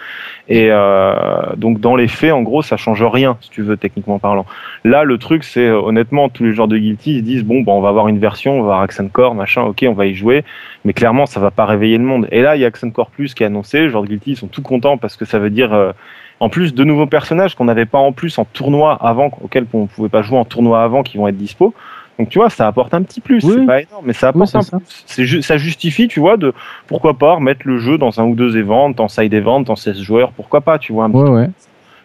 Et 0.48 0.70
euh, 0.72 1.14
donc 1.58 1.80
dans 1.82 1.96
les 1.96 2.08
faits, 2.08 2.32
en 2.32 2.42
gros, 2.42 2.62
ça 2.62 2.78
change 2.78 3.04
rien, 3.04 3.38
si 3.42 3.50
tu 3.50 3.62
veux, 3.62 3.78
techniquement 3.78 4.20
parlant. 4.20 4.46
Là, 4.86 5.04
le 5.04 5.18
truc, 5.18 5.44
c'est 5.44 5.70
honnêtement, 5.70 6.30
tous 6.30 6.46
les 6.46 6.54
joueurs 6.54 6.68
de 6.70 6.78
Guilty, 6.78 7.18
ils 7.18 7.24
disent 7.24 7.44
bon, 7.44 7.62
bon, 7.62 7.74
on 7.78 7.82
va 7.82 7.90
avoir 7.90 8.08
une 8.08 8.20
version, 8.20 8.54
on 8.54 8.64
va 8.64 8.74
avoir 8.74 8.82
Accent 8.82 9.08
Core, 9.10 9.36
machin, 9.36 9.64
ok, 9.64 9.86
on 9.88 9.94
va 9.94 10.06
y 10.08 10.16
jouer, 10.16 10.44
mais 10.86 10.94
clairement, 10.94 11.26
ça 11.26 11.40
va 11.40 11.52
pas 11.52 11.66
réveiller 11.66 11.98
le 11.98 12.04
monde. 12.04 12.28
Et 12.32 12.42
là, 12.42 12.56
il 12.56 12.62
y 12.62 12.66
a 12.66 12.68
Accent 12.68 12.90
Core 12.92 13.10
Plus 13.10 13.34
qui 13.34 13.44
est 13.44 13.46
annoncé. 13.46 13.80
De 13.88 14.06
Guilty, 14.06 14.32
ils 14.32 14.38
sont 14.38 14.48
tout 14.48 14.62
contents 14.62 14.98
parce 14.98 15.16
que 15.16 15.26
ça 15.26 15.40
veut 15.40 15.50
dire 15.50 15.74
euh, 15.74 15.92
en 16.40 16.50
plus 16.50 16.74
de 16.74 16.84
nouveaux 16.84 17.06
personnages 17.08 17.56
qu'on 17.56 17.66
n'avait 17.66 17.86
pas 17.86 18.00
en 18.00 18.12
plus 18.12 18.38
en 18.38 18.46
tournoi 18.46 18.98
avant, 19.02 19.32
auxquels 19.42 19.66
on 19.74 19.86
pouvait 19.88 20.10
pas 20.10 20.22
jouer 20.22 20.38
en 20.38 20.46
tournoi 20.46 20.84
avant, 20.84 21.04
qui 21.04 21.18
vont 21.18 21.28
être 21.28 21.38
dispo. 21.38 21.74
Donc 22.20 22.30
tu 22.30 22.38
vois, 22.38 22.50
ça 22.50 22.68
apporte 22.68 22.94
un 22.94 23.02
petit 23.02 23.22
plus. 23.22 23.44
Oui. 23.44 23.56
C'est 23.60 23.66
pas 23.66 23.82
énorme, 23.82 24.04
mais 24.06 24.14
ça 24.14 24.28
apporte 24.28 24.56
un 24.56 24.62
ça. 24.62 24.78
plus. 24.78 25.24
Ju- 25.26 25.42
ça 25.42 25.58
justifie, 25.58 26.08
tu 26.08 26.20
vois, 26.20 26.38
de 26.38 26.54
pourquoi 26.88 27.16
pas 27.18 27.34
remettre 27.36 27.62
le 27.66 27.80
jeu 27.80 27.98
dans 27.98 28.20
un 28.20 28.26
ou 28.26 28.36
deux 28.36 28.56
events, 28.58 28.94
en 29.00 29.08
side 29.08 29.34
event, 29.34 29.64
en 29.68 29.76
16 29.76 30.00
joueurs, 30.02 30.32
pourquoi 30.32 30.62
pas, 30.62 30.78
tu 30.78 30.94
vois. 30.94 31.06
Un 31.06 31.10
petit 31.10 31.18
Ouais, 31.20 31.30
ouais. 31.30 31.50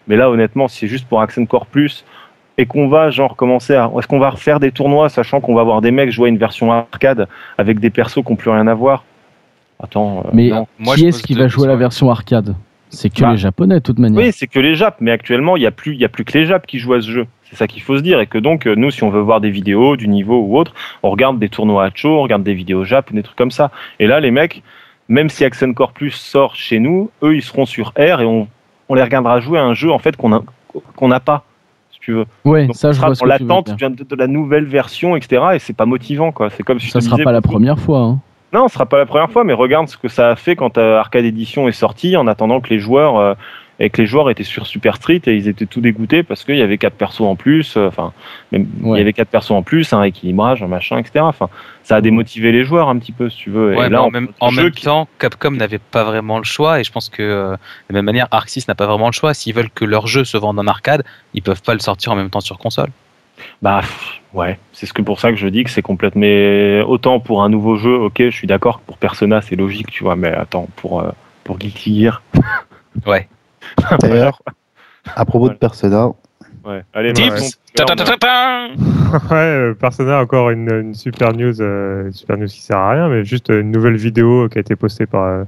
mais 0.07 0.15
là, 0.15 0.29
honnêtement, 0.31 0.67
si 0.67 0.79
c'est 0.79 0.87
juste 0.87 1.07
pour 1.07 1.21
Accent 1.21 1.45
Core 1.45 1.67
Plus 1.67 2.05
et 2.59 2.65
qu'on 2.65 2.89
va 2.89 3.09
genre 3.09 3.35
commencer 3.37 3.73
à. 3.73 3.89
Est-ce 3.97 4.07
qu'on 4.07 4.19
va 4.19 4.29
refaire 4.31 4.59
des 4.59 4.71
tournois 4.71 5.07
sachant 5.07 5.39
qu'on 5.39 5.55
va 5.55 5.61
avoir 5.61 5.79
des 5.81 5.91
mecs 5.91 6.11
jouer 6.11 6.27
une 6.29 6.37
version 6.37 6.71
arcade 6.73 7.27
avec 7.57 7.79
des 7.79 7.89
persos 7.89 8.21
qui 8.23 8.29
n'ont 8.29 8.35
plus 8.35 8.49
rien 8.51 8.67
à 8.67 8.73
voir? 8.73 9.05
Attends. 9.81 10.23
euh, 10.25 10.29
Mais 10.33 10.49
non. 10.49 10.67
Moi, 10.77 10.95
qui 10.95 11.07
est-ce 11.07 11.23
qui 11.23 11.33
va 11.35 11.47
jouer 11.47 11.67
la 11.67 11.73
questions. 11.73 11.79
version 11.79 12.11
arcade? 12.11 12.55
C'est 12.89 13.09
que 13.13 13.21
Bah. 13.21 13.31
les 13.31 13.37
japonais, 13.37 13.75
de 13.75 13.79
toute 13.79 13.99
manière. 13.99 14.19
Oui, 14.21 14.31
c'est 14.33 14.47
que 14.47 14.59
les 14.59 14.75
Japs, 14.75 14.97
mais 14.99 15.11
actuellement, 15.11 15.55
il 15.55 15.59
n'y 15.61 15.67
a, 15.67 15.71
plus- 15.71 15.93
il 15.93 15.99
y 16.01 16.05
a 16.05 16.09
plus 16.09 16.25
que 16.25 16.37
les 16.37 16.45
Japs 16.47 16.65
qui 16.67 16.79
jouent 16.79 16.95
à 16.95 17.01
ce 17.01 17.09
jeu. 17.09 17.27
C'est 17.49 17.55
ça 17.55 17.67
qu'il 17.67 17.81
faut 17.81 17.95
se 17.97 18.01
dire. 18.01 18.19
Et 18.19 18.27
que 18.27 18.37
donc, 18.39 18.65
euh, 18.67 18.73
nous, 18.75 18.91
si 18.91 19.03
on 19.03 19.09
veut 19.09 19.21
voir 19.21 19.39
des 19.41 19.51
vidéos, 19.51 19.95
du 19.95 20.07
niveau 20.09 20.39
ou 20.41 20.57
autre, 20.57 20.73
on 21.03 21.09
regarde 21.11 21.39
des 21.39 21.49
tournois 21.49 21.85
à 21.85 21.91
chaud, 21.93 22.17
on 22.17 22.23
regarde 22.23 22.43
des 22.43 22.53
vidéos 22.55 22.83
Jap, 22.83 23.13
des 23.13 23.23
trucs 23.23 23.37
comme 23.37 23.51
ça. 23.51 23.71
Et 23.99 24.07
là, 24.07 24.19
les 24.19 24.31
mecs, 24.31 24.63
même 25.07 25.29
si 25.29 25.45
Accent 25.45 25.71
Core 25.73 25.93
Plus 25.93 26.11
sort 26.11 26.55
chez 26.55 26.79
nous, 26.79 27.09
eux, 27.23 27.35
ils 27.35 27.41
seront 27.43 27.65
sur 27.67 27.89
R 27.97 28.21
et 28.21 28.25
on, 28.25 28.47
on 28.89 28.95
les 28.95 29.03
regardera 29.03 29.39
jouer 29.39 29.59
à 29.59 29.63
un 29.63 29.75
jeu 29.75 29.91
en 29.91 29.99
fait 29.99 30.17
qu'on 30.17 30.33
a- 30.33 30.43
qu'on 30.95 31.07
n'a 31.07 31.19
pas, 31.19 31.43
tu 32.09 32.15
veux. 32.15 32.25
Ouais, 32.45 32.65
Donc, 32.65 32.75
ça, 32.75 32.91
je 32.91 32.99
vois 32.99 33.13
dans 33.13 33.25
l'attente 33.25 33.75
de, 33.79 34.03
de 34.03 34.15
la 34.15 34.27
nouvelle 34.27 34.65
version, 34.65 35.15
etc. 35.15 35.41
Et 35.53 35.59
c'est 35.59 35.75
pas 35.75 35.85
motivant, 35.85 36.31
quoi. 36.31 36.49
C'est 36.49 36.63
comme 36.63 36.79
si 36.79 36.89
Ça 36.89 37.01
sera 37.01 37.15
disais, 37.15 37.23
pas 37.23 37.31
la 37.31 37.41
première 37.41 37.79
fois. 37.79 37.99
hein. 37.99 38.19
Non, 38.51 38.67
ce 38.67 38.73
sera 38.73 38.87
pas 38.87 38.97
la 38.97 39.05
première 39.05 39.29
fois, 39.29 39.43
mais 39.43 39.53
regarde 39.53 39.87
ce 39.89 39.95
que 39.97 40.07
ça 40.07 40.29
a 40.31 40.35
fait 40.35 40.55
quand 40.55 40.79
euh, 40.79 40.97
Arcade 40.97 41.23
Edition 41.25 41.67
est 41.67 41.71
sorti, 41.71 42.17
en 42.17 42.25
attendant 42.25 42.61
que 42.61 42.69
les 42.71 42.79
joueurs 42.79 43.17
euh, 43.17 43.33
et 43.79 43.89
que 43.89 44.01
les 44.01 44.07
joueurs 44.07 44.29
étaient 44.29 44.43
sur 44.43 44.67
Super 44.67 44.95
Street 44.97 45.21
et 45.25 45.35
ils 45.35 45.47
étaient 45.47 45.65
tout 45.65 45.79
dégoûtés 45.81 46.21
parce 46.23 46.43
qu'il 46.43 46.55
y 46.57 46.61
avait 46.61 46.77
quatre 46.77 46.95
persos 46.95 47.21
en 47.21 47.35
plus. 47.35 47.77
euh, 47.77 47.87
Enfin, 47.87 48.11
même 48.51 48.67
il 48.83 48.97
y 48.97 49.01
avait 49.01 49.13
quatre 49.13 49.29
persos 49.29 49.51
en 49.51 49.63
plus, 49.63 49.93
un 49.93 50.03
équilibrage, 50.03 50.61
un 50.63 50.67
machin, 50.67 50.97
etc. 50.97 51.19
Enfin, 51.21 51.49
ça 51.83 51.95
a 51.95 52.01
démotivé 52.01 52.51
les 52.51 52.63
joueurs 52.65 52.89
un 52.89 52.97
petit 52.97 53.11
peu, 53.13 53.29
si 53.29 53.37
tu 53.37 53.49
veux. 53.49 53.75
Ouais, 53.75 53.87
et 53.87 53.89
là, 53.89 54.03
en 54.03 54.09
même, 54.11 54.29
en 54.41 54.49
qui- 54.49 54.83
temps, 54.83 55.07
Capcom 55.17 55.51
n'avait 55.51 55.79
pas 55.79 56.03
vraiment 56.03 56.37
le 56.37 56.43
choix, 56.43 56.79
et 56.79 56.83
je 56.83 56.91
pense 56.91 57.09
que 57.09 57.23
euh, 57.23 57.51
de 57.53 57.57
la 57.89 57.93
même 57.93 58.05
manière, 58.05 58.27
Arc 58.31 58.49
6 58.49 58.67
n'a 58.67 58.75
pas 58.75 58.85
vraiment 58.85 59.07
le 59.07 59.13
choix. 59.13 59.33
S'ils 59.33 59.53
veulent 59.53 59.69
que 59.71 59.85
leur 59.85 60.07
jeu 60.07 60.23
se 60.25 60.37
vende 60.37 60.59
en 60.59 60.67
arcade, 60.67 61.03
ils 61.33 61.41
peuvent 61.41 61.61
pas 61.63 61.73
le 61.73 61.79
sortir 61.79 62.11
en 62.11 62.15
même 62.15 62.29
temps 62.29 62.41
sur 62.41 62.57
console. 62.57 62.89
Bah 63.61 63.79
pff, 63.79 64.19
ouais, 64.33 64.59
c'est 64.73 64.85
ce 64.85 64.91
que 64.91 65.01
pour 65.01 65.21
ça 65.21 65.29
que 65.31 65.37
je 65.37 65.47
dis 65.47 65.63
que 65.63 65.69
c'est 65.69 65.81
complètement. 65.81 66.19
Mais 66.19 66.81
autant 66.85 67.21
pour 67.21 67.41
un 67.43 67.47
nouveau 67.49 67.77
jeu, 67.77 67.95
ok, 67.95 68.15
je 68.19 68.29
suis 68.31 68.47
d'accord 68.47 68.81
que 68.81 68.85
pour 68.85 68.97
Persona 68.97 69.41
c'est 69.41 69.55
logique, 69.55 69.89
tu 69.89 70.03
vois, 70.03 70.17
mais 70.17 70.27
attends 70.33 70.67
pour 70.75 70.99
euh, 70.99 71.11
pour 71.45 71.57
Guilty 71.57 72.01
Gear, 72.03 72.21
Ouais. 73.05 73.29
D'ailleurs, 74.01 74.41
à 75.15 75.25
propos 75.25 75.49
de 75.49 75.53
Persona, 75.55 76.09
ouais. 76.65 76.83
Allez, 76.93 77.13
Tips. 77.13 77.29
maintenant, 77.29 77.47
Ta 77.75 77.85
ta 77.85 77.95
ta 77.95 78.03
ta 78.05 78.17
ta 78.17 78.67
Ouais, 79.31 79.35
euh, 79.35 79.73
Persona, 79.73 80.19
encore 80.21 80.49
une, 80.51 80.69
une 80.71 80.93
super 80.93 81.33
news, 81.33 81.61
euh, 81.61 82.11
super 82.11 82.37
news 82.37 82.47
qui 82.47 82.61
sert 82.61 82.77
à 82.77 82.91
rien, 82.91 83.09
mais 83.09 83.23
juste 83.23 83.49
une 83.49 83.71
nouvelle 83.71 83.95
vidéo 83.97 84.47
qui 84.49 84.57
a 84.57 84.61
été 84.61 84.75
postée 84.75 85.05
par, 85.07 85.23
euh, 85.23 85.43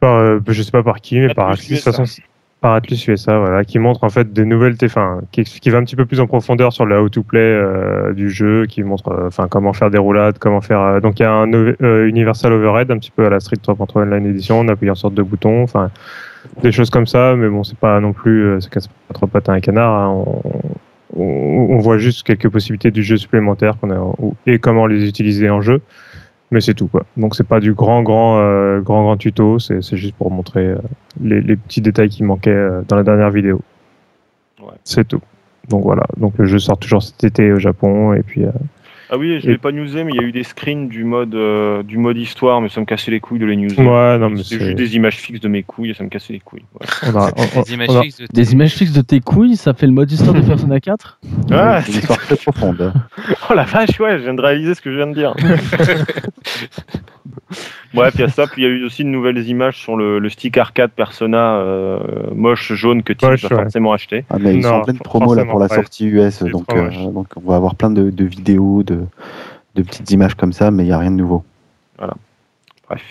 par 0.00 0.16
euh, 0.16 0.38
je 0.48 0.62
sais 0.62 0.70
pas 0.70 0.82
par 0.82 1.00
qui, 1.00 1.18
mais 1.18 1.32
par 1.34 1.50
Atlus 1.50 1.62
de 1.62 1.68
toute 1.76 1.78
USA. 1.78 1.90
façon, 1.92 2.06
c'est- 2.06 2.22
par 2.60 2.72
Atlus 2.74 2.96
USA, 3.08 3.38
voilà, 3.38 3.62
qui 3.64 3.78
montre 3.78 4.04
en 4.04 4.08
fait 4.08 4.32
des 4.32 4.44
nouvelles, 4.46 4.76
enfin, 4.84 5.20
qui, 5.32 5.44
qui 5.44 5.68
va 5.70 5.78
un 5.78 5.84
petit 5.84 5.96
peu 5.96 6.06
plus 6.06 6.20
en 6.20 6.26
profondeur 6.26 6.72
sur 6.72 6.86
le 6.86 6.98
how 6.98 7.08
to 7.10 7.22
play 7.22 7.40
euh, 7.40 8.12
du 8.14 8.30
jeu, 8.30 8.64
qui 8.66 8.82
montre, 8.82 9.08
euh, 9.08 9.26
enfin, 9.26 9.48
comment 9.48 9.72
faire 9.74 9.90
des 9.90 9.98
roulades, 9.98 10.38
comment 10.38 10.62
faire. 10.62 10.80
euh, 10.80 11.00
donc 11.00 11.18
il 11.20 11.24
y 11.24 11.26
a 11.26 11.32
un 11.32 11.52
euh, 11.52 12.06
Universal 12.08 12.52
Overhead, 12.54 12.90
un 12.90 12.98
petit 12.98 13.10
peu 13.10 13.26
à 13.26 13.28
la 13.30 13.40
Street 13.40 13.56
3.3 13.62 14.02
Online 14.02 14.26
Edition, 14.26 14.60
on 14.60 14.68
appuie 14.68 14.88
en 14.90 14.94
sorte 14.94 15.12
de 15.14 15.22
boutons, 15.22 15.62
enfin, 15.62 15.90
des 16.62 16.72
choses 16.72 16.90
comme 16.90 17.06
ça, 17.06 17.34
mais 17.36 17.48
bon, 17.48 17.64
c'est 17.64 17.78
pas 17.78 18.00
non 18.00 18.12
plus, 18.12 18.44
euh, 18.44 18.60
ça 18.60 18.68
casse 18.68 18.88
pas 18.88 19.14
trop 19.14 19.26
patin 19.26 19.54
à 19.54 19.56
un 19.56 19.60
canard. 19.60 19.92
hein, 19.92 20.08
on, 20.10 20.42
on, 21.16 21.66
on 21.70 21.78
voit 21.78 21.98
juste 21.98 22.22
quelques 22.24 22.48
possibilités 22.48 22.90
du 22.90 23.02
jeu 23.02 23.16
supplémentaire 23.16 23.78
qu'on 23.78 23.90
a 23.90 24.14
et 24.46 24.58
comment 24.58 24.86
les 24.86 25.08
utiliser 25.08 25.48
en 25.48 25.60
jeu, 25.60 25.80
mais 26.50 26.60
c'est 26.60 26.74
tout 26.74 26.88
quoi. 26.88 27.04
Donc 27.16 27.34
c'est 27.36 27.46
pas 27.46 27.60
du 27.60 27.72
grand 27.72 28.02
grand 28.02 28.38
euh, 28.40 28.80
grand 28.80 29.02
grand 29.02 29.16
tuto, 29.16 29.58
c'est 29.58 29.82
c'est 29.82 29.96
juste 29.96 30.14
pour 30.16 30.30
montrer 30.30 30.66
euh, 30.66 30.78
les, 31.20 31.40
les 31.40 31.56
petits 31.56 31.80
détails 31.80 32.08
qui 32.08 32.24
manquaient 32.24 32.50
euh, 32.50 32.82
dans 32.88 32.96
la 32.96 33.04
dernière 33.04 33.30
vidéo. 33.30 33.60
Ouais. 34.60 34.74
C'est 34.84 35.06
tout. 35.06 35.20
Donc 35.68 35.84
voilà. 35.84 36.04
Donc 36.16 36.34
le 36.38 36.46
jeu 36.46 36.58
sort 36.58 36.78
toujours 36.78 37.02
cet 37.02 37.22
été 37.24 37.52
au 37.52 37.58
Japon 37.58 38.12
et 38.14 38.22
puis 38.22 38.44
Ah 39.10 39.18
oui, 39.18 39.38
je 39.40 39.46
Et- 39.48 39.52
l'ai 39.52 39.58
pas 39.58 39.70
newsé, 39.72 40.02
mais 40.04 40.12
il 40.14 40.16
y 40.20 40.24
a 40.24 40.26
eu 40.26 40.32
des 40.32 40.44
screens 40.44 40.88
du 40.88 41.04
mode 41.04 41.34
euh, 41.34 41.82
du 41.82 41.98
mode 41.98 42.16
histoire, 42.16 42.60
mais 42.60 42.68
ça 42.68 42.80
me 42.80 42.86
cassait 42.86 43.10
les 43.10 43.20
couilles 43.20 43.38
de 43.38 43.46
les 43.46 43.56
newser. 43.56 43.76
ouais 43.82 44.18
non 44.18 44.30
mais 44.30 44.42
c'est 44.42 44.58
juste 44.58 44.76
des 44.76 44.96
images 44.96 45.16
fixes 45.16 45.40
de 45.40 45.48
mes 45.48 45.62
couilles 45.62 45.90
et 45.90 45.94
ça 45.94 46.04
me 46.04 46.08
cassait 46.08 46.32
les 46.32 46.40
couilles. 46.40 46.64
Ouais. 46.80 46.86
on 47.12 47.16
a- 47.20 47.30
on- 47.56 47.62
Des 47.62 47.74
images 47.74 48.00
fixes 48.02 48.18
de 48.20 48.26
Des 48.32 48.52
images 48.52 48.72
fixes 48.74 48.92
de 48.92 49.02
tes 49.02 49.20
couilles, 49.20 49.56
ça 49.56 49.74
fait 49.74 49.86
le 49.86 49.92
mode 49.92 50.10
histoire 50.10 50.34
de 50.34 50.40
Persona 50.46 50.80
4 50.80 51.18
Ah, 51.50 51.82
c'est 51.82 51.92
une 51.92 51.98
histoire 51.98 52.18
très 52.18 52.36
profonde. 52.36 52.92
Oh 53.50 53.54
la 53.54 53.64
vache, 53.64 53.98
ouais, 54.00 54.18
je 54.18 54.22
viens 54.24 54.34
de 54.34 54.40
réaliser 54.40 54.74
ce 54.74 54.80
que 54.80 54.90
je 54.90 54.96
viens 54.96 55.06
de 55.06 55.14
dire. 55.14 55.34
Bref, 57.94 58.14
il 58.16 58.20
y 58.20 58.24
a 58.24 58.28
ça, 58.28 58.46
puis 58.46 58.62
il 58.62 58.64
y 58.64 58.68
a 58.68 58.70
eu 58.70 58.84
aussi 58.84 59.04
de 59.04 59.08
nouvelles 59.08 59.38
images 59.48 59.78
sur 59.78 59.96
le, 59.96 60.18
le 60.18 60.28
stick 60.28 60.58
arcade 60.58 60.90
Persona 60.90 61.56
euh, 61.56 61.98
moche 62.34 62.72
jaune 62.74 63.02
que 63.02 63.12
Tim 63.12 63.30
Moche, 63.30 63.44
va 63.44 63.56
ouais. 63.56 63.62
forcément 63.62 63.92
acheter. 63.92 64.24
Ah, 64.30 64.36
mais 64.38 64.54
ils 64.56 64.62
sont 64.62 64.70
Non, 64.70 64.76
en 64.76 64.82
pleine 64.82 64.98
promo 64.98 65.34
là 65.34 65.44
pour 65.44 65.58
la 65.58 65.68
sortie 65.68 66.06
US, 66.06 66.42
donc, 66.42 66.72
euh, 66.74 66.90
donc 67.12 67.28
on 67.36 67.48
va 67.48 67.56
avoir 67.56 67.74
plein 67.74 67.90
de, 67.90 68.10
de 68.10 68.24
vidéos, 68.24 68.82
de, 68.82 69.00
de 69.74 69.82
petites 69.82 70.10
images 70.10 70.34
comme 70.34 70.52
ça, 70.52 70.70
mais 70.70 70.84
il 70.84 70.86
n'y 70.86 70.92
a 70.92 70.98
rien 70.98 71.10
de 71.10 71.16
nouveau. 71.16 71.44
Bref. 71.98 73.02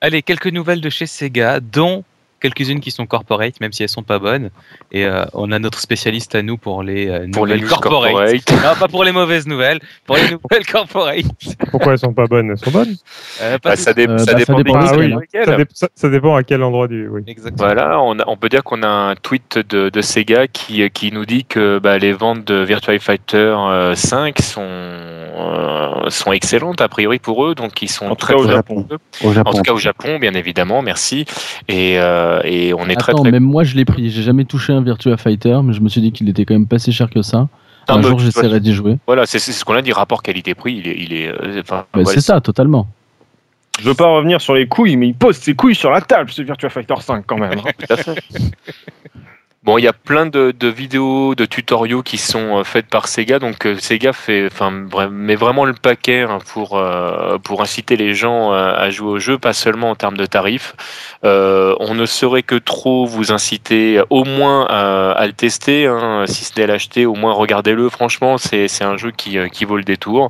Allez, 0.00 0.22
quelques 0.22 0.48
nouvelles 0.48 0.80
de 0.80 0.90
chez 0.90 1.06
Sega, 1.06 1.60
dont 1.60 2.04
quelques-unes 2.44 2.80
qui 2.80 2.90
sont 2.90 3.06
corporate, 3.06 3.60
même 3.60 3.72
si 3.72 3.82
elles 3.82 3.88
sont 3.88 4.02
pas 4.02 4.18
bonnes. 4.18 4.50
Et 4.92 5.04
euh, 5.06 5.24
on 5.32 5.50
a 5.52 5.58
notre 5.58 5.78
spécialiste 5.80 6.34
à 6.34 6.42
nous 6.42 6.56
pour 6.58 6.82
les 6.82 7.08
euh, 7.08 7.26
Pour 7.32 7.46
les 7.46 7.54
nouvelles 7.54 7.64
news 7.64 7.68
corporate. 7.80 8.12
corporate. 8.12 8.50
Non, 8.64 8.78
pas 8.78 8.88
pour 8.88 9.04
les 9.04 9.12
mauvaises 9.12 9.46
nouvelles, 9.46 9.80
pour 10.06 10.16
les 10.16 10.22
nouvelles 10.30 10.66
corporate. 10.70 11.24
pourquoi 11.70 11.92
elles 11.92 11.98
sont 11.98 12.12
pas 12.12 12.26
bonnes? 12.26 12.50
Elles 12.50 12.58
sont 12.58 12.70
bonnes. 12.70 12.94
Euh, 13.42 13.58
Bah, 13.62 13.70
toutes. 13.70 13.80
ça, 13.80 13.92
dé- 13.94 14.04
ça 14.06 14.14
bah, 14.14 14.24
ça 14.24 14.34
dépend, 14.34 14.54
Ah 14.76 14.92
oui, 14.96 15.14
ça, 15.44 15.56
dé- 15.56 15.64
ça- 15.72 15.88
ça 15.94 16.08
dépend 16.08 16.36
à 16.36 16.42
quel 16.42 16.62
endroit 16.62 16.86
du. 16.88 17.08
Oui. 17.08 17.22
Exactement. 17.26 17.66
Voilà, 17.66 18.00
on, 18.00 18.18
a- 18.18 18.24
on 18.28 18.36
peut 18.36 18.48
dire 18.48 18.62
qu'on 18.62 18.82
a 18.82 18.88
un 18.88 19.14
tweet 19.16 19.58
de, 19.70 19.88
de 19.88 20.00
Sega 20.02 20.46
qui, 20.46 20.88
qui 20.90 21.12
nous 21.12 21.24
dit 21.24 21.44
que 21.44 21.78
bah, 21.78 21.98
les 21.98 22.12
ventes 22.12 22.44
de 22.44 22.56
Virtua 22.62 22.98
Fighter 22.98 23.38
euh, 23.58 23.94
5 23.94 24.38
sont, 24.40 24.60
euh, 24.62 26.08
sont 26.10 26.32
excellentes 26.32 26.80
a 26.80 26.88
priori 26.88 27.18
pour 27.18 27.44
eux, 27.46 27.54
donc 27.54 27.80
ils 27.82 27.88
sont 27.90 28.06
En 28.06 28.14
très 28.16 28.34
au 28.34 28.46
Japon. 28.48 28.86
bons. 28.88 28.98
Au 29.28 29.32
Japon. 29.32 29.50
En 29.50 29.52
tout 29.54 29.62
cas 29.62 29.72
au 29.72 29.78
Japon, 29.78 30.18
bien 30.18 30.34
évidemment, 30.34 30.82
merci. 30.82 31.24
Et, 31.68 31.98
euh, 31.98 32.33
et 32.44 32.74
on 32.74 32.88
est 32.88 32.96
très 32.96 33.12
Attends, 33.12 33.22
très. 33.22 33.30
même 33.32 33.44
moi 33.44 33.64
je 33.64 33.76
l'ai 33.76 33.84
pris. 33.84 34.10
J'ai 34.10 34.22
jamais 34.22 34.44
touché 34.44 34.72
un 34.72 34.82
Virtua 34.82 35.16
Fighter, 35.16 35.58
mais 35.62 35.72
je 35.72 35.80
me 35.80 35.88
suis 35.88 36.00
dit 36.00 36.12
qu'il 36.12 36.28
était 36.28 36.44
quand 36.44 36.54
même 36.54 36.66
pas 36.66 36.78
si 36.78 36.92
cher 36.92 37.08
que 37.10 37.22
ça. 37.22 37.48
Non, 37.88 37.96
un 37.96 38.02
jour 38.02 38.18
j'essaierai 38.18 38.60
d'y 38.60 38.72
jouer. 38.72 38.96
Voilà, 39.06 39.26
c'est 39.26 39.38
c'est 39.38 39.52
ce 39.52 39.64
qu'on 39.64 39.74
a 39.74 39.82
dit, 39.82 39.92
rapport 39.92 40.22
qualité-prix, 40.22 40.74
il 40.74 40.88
est. 40.88 40.96
Il 40.98 41.12
est 41.12 41.28
euh, 41.28 41.60
enfin, 41.60 41.84
Bah, 41.92 42.00
ouais, 42.00 42.04
c'est 42.06 42.20
ça, 42.22 42.40
totalement. 42.40 42.86
Je 43.80 43.88
veux 43.88 43.94
pas 43.94 44.06
revenir 44.06 44.40
sur 44.40 44.54
les 44.54 44.66
couilles, 44.68 44.96
mais 44.96 45.08
il 45.08 45.14
pose 45.14 45.36
ses 45.36 45.54
couilles 45.54 45.74
sur 45.74 45.90
la 45.90 46.00
table, 46.00 46.30
ce 46.30 46.42
Virtua 46.42 46.70
Fighter 46.70 46.94
5 47.00 47.24
quand 47.26 47.36
même. 47.38 47.58
hein. 47.58 47.96
Bon, 49.64 49.78
il 49.78 49.84
y 49.84 49.88
a 49.88 49.94
plein 49.94 50.26
de, 50.26 50.50
de 50.50 50.68
vidéos, 50.68 51.34
de 51.34 51.46
tutoriaux 51.46 52.02
qui 52.02 52.18
sont 52.18 52.58
euh, 52.58 52.64
faites 52.64 52.84
par 52.84 53.08
Sega. 53.08 53.38
Donc 53.38 53.64
euh, 53.64 53.78
Sega 53.78 54.12
fait, 54.12 54.44
enfin, 54.44 54.70
met 54.70 55.36
vraiment 55.36 55.64
le 55.64 55.72
paquet 55.72 56.20
hein, 56.20 56.36
pour 56.52 56.76
euh, 56.76 57.38
pour 57.38 57.62
inciter 57.62 57.96
les 57.96 58.12
gens 58.12 58.52
à 58.52 58.90
jouer 58.90 59.08
au 59.08 59.18
jeu, 59.18 59.38
pas 59.38 59.54
seulement 59.54 59.88
en 59.88 59.94
termes 59.94 60.18
de 60.18 60.26
tarifs. 60.26 60.74
Euh, 61.24 61.74
on 61.80 61.94
ne 61.94 62.04
saurait 62.04 62.42
que 62.42 62.56
trop 62.56 63.06
vous 63.06 63.32
inciter, 63.32 64.02
au 64.10 64.24
moins 64.24 64.66
à, 64.66 65.26
le 65.26 65.32
tester, 65.32 65.86
hein, 65.86 66.24
si 66.26 66.44
ce 66.44 66.52
n'est 66.58 66.64
à 66.64 66.66
l'acheter, 66.66 67.06
au 67.06 67.14
moins 67.14 67.32
regardez-le. 67.32 67.88
Franchement, 67.88 68.36
c'est 68.36 68.68
c'est 68.68 68.84
un 68.84 68.98
jeu 68.98 69.12
qui 69.12 69.38
qui 69.50 69.64
vaut 69.64 69.78
le 69.78 69.84
détour. 69.84 70.28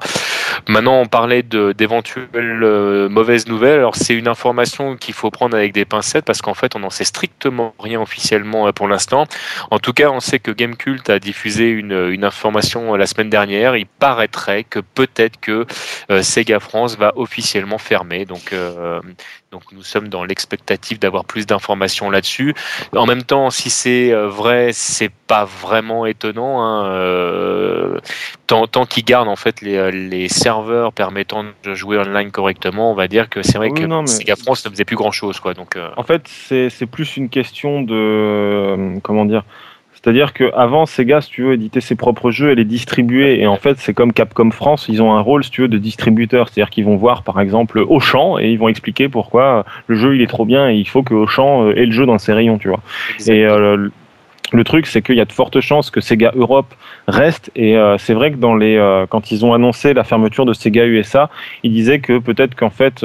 Maintenant, 0.68 1.00
on 1.00 1.06
parlait 1.06 1.42
d'éventuelles 1.42 3.08
mauvaises 3.10 3.48
nouvelles. 3.48 3.80
Alors, 3.80 3.96
c'est 3.96 4.14
une 4.14 4.28
information 4.28 4.96
qu'il 4.96 5.14
faut 5.14 5.32
prendre 5.32 5.56
avec 5.56 5.72
des 5.72 5.84
pincettes 5.84 6.24
parce 6.24 6.40
qu'en 6.40 6.54
fait, 6.54 6.76
on 6.76 6.78
n'en 6.78 6.90
sait 6.90 7.04
strictement 7.04 7.74
rien 7.80 8.00
officiellement 8.00 8.72
pour 8.72 8.86
l'instant. 8.86 9.23
En 9.70 9.78
tout 9.78 9.92
cas, 9.92 10.10
on 10.10 10.20
sait 10.20 10.38
que 10.38 10.50
Gamecult 10.50 11.08
a 11.10 11.18
diffusé 11.18 11.68
une, 11.68 12.24
information 12.24 12.94
euh, 12.94 12.96
la 12.96 13.06
semaine 13.06 13.30
dernière. 13.30 13.76
Il 13.76 13.86
paraîtrait 13.86 14.64
que 14.64 14.80
peut-être 14.80 15.38
que 15.40 15.66
euh, 16.10 16.22
Sega 16.22 16.60
France 16.60 16.96
va 16.96 17.12
officiellement 17.16 17.78
fermer. 17.78 18.24
Donc, 18.24 18.52
euh, 18.52 19.00
Donc 19.54 19.62
nous 19.70 19.84
sommes 19.84 20.08
dans 20.08 20.24
l'expectative 20.24 20.98
d'avoir 20.98 21.24
plus 21.24 21.46
d'informations 21.46 22.10
là-dessus. 22.10 22.54
En 22.92 23.06
même 23.06 23.22
temps, 23.22 23.50
si 23.50 23.70
c'est 23.70 24.12
euh, 24.12 24.26
vrai, 24.26 24.70
c'est 24.72 25.12
pas 25.28 25.44
vraiment 25.44 26.06
étonnant. 26.06 26.60
Hein, 26.60 26.86
euh, 26.86 28.00
tant 28.48 28.66
tant 28.66 28.84
qu'ils 28.84 29.04
gardent 29.04 29.28
en 29.28 29.36
fait 29.36 29.60
les, 29.60 29.92
les, 29.92 30.28
serveurs 30.28 30.92
permettant 30.92 31.44
de 31.62 31.74
jouer 31.74 31.98
online 31.98 32.32
correctement, 32.32 32.90
on 32.90 32.94
va 32.94 33.06
dire 33.06 33.28
que 33.28 33.44
c'est 33.44 33.56
vrai 33.58 33.70
que 33.70 33.84
non, 33.84 34.04
Sega 34.06 34.34
France 34.34 34.64
ne 34.64 34.70
faisait 34.70 34.84
plus 34.84 34.96
grand-chose. 34.96 35.38
quoi. 35.38 35.54
Donc 35.54 35.78
en 35.96 36.02
fait, 36.02 36.26
c'est 36.26 36.86
plus 36.90 37.16
une 37.16 37.28
question 37.28 37.82
de 37.82 38.98
comment 39.04 39.24
dire 39.24 39.44
c'est-à-dire 40.04 40.34
qu'avant, 40.34 40.84
Sega, 40.84 41.22
si 41.22 41.30
tu 41.30 41.44
veux, 41.44 41.54
éditer 41.54 41.80
ses 41.80 41.94
propres 41.94 42.30
jeux 42.30 42.50
et 42.50 42.54
les 42.54 42.66
distribuer. 42.66 43.40
Et 43.40 43.46
en 43.46 43.56
fait, 43.56 43.78
c'est 43.78 43.94
comme 43.94 44.12
Capcom 44.12 44.50
France, 44.50 44.84
ils 44.90 45.00
ont 45.00 45.14
un 45.14 45.20
rôle, 45.20 45.42
si 45.44 45.50
tu 45.50 45.62
veux, 45.62 45.68
de 45.68 45.78
distributeur. 45.78 46.50
C'est-à-dire 46.50 46.68
qu'ils 46.68 46.84
vont 46.84 46.96
voir, 46.96 47.22
par 47.22 47.40
exemple, 47.40 47.82
Auchan 47.88 48.38
et 48.38 48.50
ils 48.50 48.58
vont 48.58 48.68
expliquer 48.68 49.08
pourquoi 49.08 49.64
le 49.86 49.96
jeu, 49.96 50.14
il 50.14 50.20
est 50.20 50.26
trop 50.26 50.44
bien 50.44 50.68
et 50.68 50.74
il 50.74 50.86
faut 50.86 51.02
que 51.02 51.14
Auchan 51.14 51.68
euh, 51.68 51.78
ait 51.78 51.86
le 51.86 51.92
jeu 51.92 52.04
dans 52.04 52.18
ses 52.18 52.34
rayons, 52.34 52.58
tu 52.58 52.68
vois. 52.68 52.80
Et 53.26 53.46
euh, 53.46 53.88
le 54.52 54.64
truc, 54.64 54.86
c'est 54.86 55.00
qu'il 55.00 55.16
y 55.16 55.22
a 55.22 55.24
de 55.24 55.32
fortes 55.32 55.62
chances 55.62 55.90
que 55.90 56.02
Sega 56.02 56.32
Europe 56.36 56.74
reste. 57.08 57.50
Et 57.56 57.78
euh, 57.78 57.96
c'est 57.96 58.12
vrai 58.12 58.30
que 58.30 58.36
dans 58.36 58.56
les, 58.56 58.76
quand 59.08 59.30
ils 59.30 59.46
ont 59.46 59.54
annoncé 59.54 59.94
la 59.94 60.04
fermeture 60.04 60.44
de 60.44 60.52
Sega 60.52 60.84
USA, 60.84 61.30
ils 61.62 61.72
disaient 61.72 62.00
que 62.00 62.18
peut-être 62.18 62.54
qu'en 62.54 62.68
fait 62.68 62.98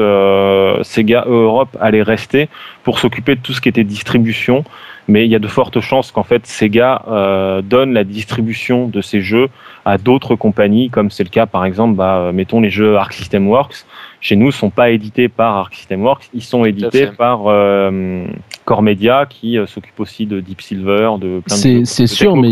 Sega 0.83 1.23
Europe 1.27 1.77
allait 1.79 2.03
rester 2.03 2.49
pour 2.83 2.99
s'occuper 2.99 3.35
de 3.35 3.41
tout 3.41 3.53
ce 3.53 3.61
qui 3.61 3.69
était 3.69 3.85
distribution 3.85 4.65
mais 5.09 5.25
il 5.25 5.31
y 5.31 5.35
a 5.35 5.39
de 5.39 5.47
fortes 5.47 5.81
chances 5.81 6.11
qu'en 6.11 6.23
fait 6.23 6.45
Sega 6.45 7.03
euh, 7.07 7.61
donne 7.63 7.93
la 7.93 8.03
distribution 8.03 8.87
de 8.87 9.01
ces 9.01 9.21
jeux 9.21 9.49
à 9.83 9.97
d'autres 9.97 10.35
compagnies, 10.35 10.89
comme 10.89 11.09
c'est 11.09 11.23
le 11.23 11.29
cas 11.29 11.47
par 11.47 11.65
exemple, 11.65 11.95
bah, 11.95 12.17
euh, 12.17 12.31
mettons 12.31 12.61
les 12.61 12.69
jeux 12.69 12.95
Arc 12.95 13.13
System 13.13 13.47
Works, 13.49 13.85
chez 14.21 14.35
nous, 14.35 14.51
sont 14.51 14.69
pas 14.69 14.91
édités 14.91 15.27
par 15.27 15.55
Arc 15.55 15.73
System 15.73 16.03
Works, 16.03 16.29
ils 16.33 16.43
sont 16.43 16.63
édités 16.63 17.07
par 17.07 17.47
euh, 17.47 18.23
Core 18.69 18.81
Media 18.81 19.25
qui 19.29 19.57
euh, 19.57 19.65
s'occupe 19.65 19.99
aussi 19.99 20.25
de 20.25 20.39
Deep 20.39 20.61
Silver, 20.61 21.11
de 21.19 21.41
plein 21.41 21.55
de 21.55 21.85
C'est 21.85 22.07
sûr, 22.07 22.35
mais 22.35 22.49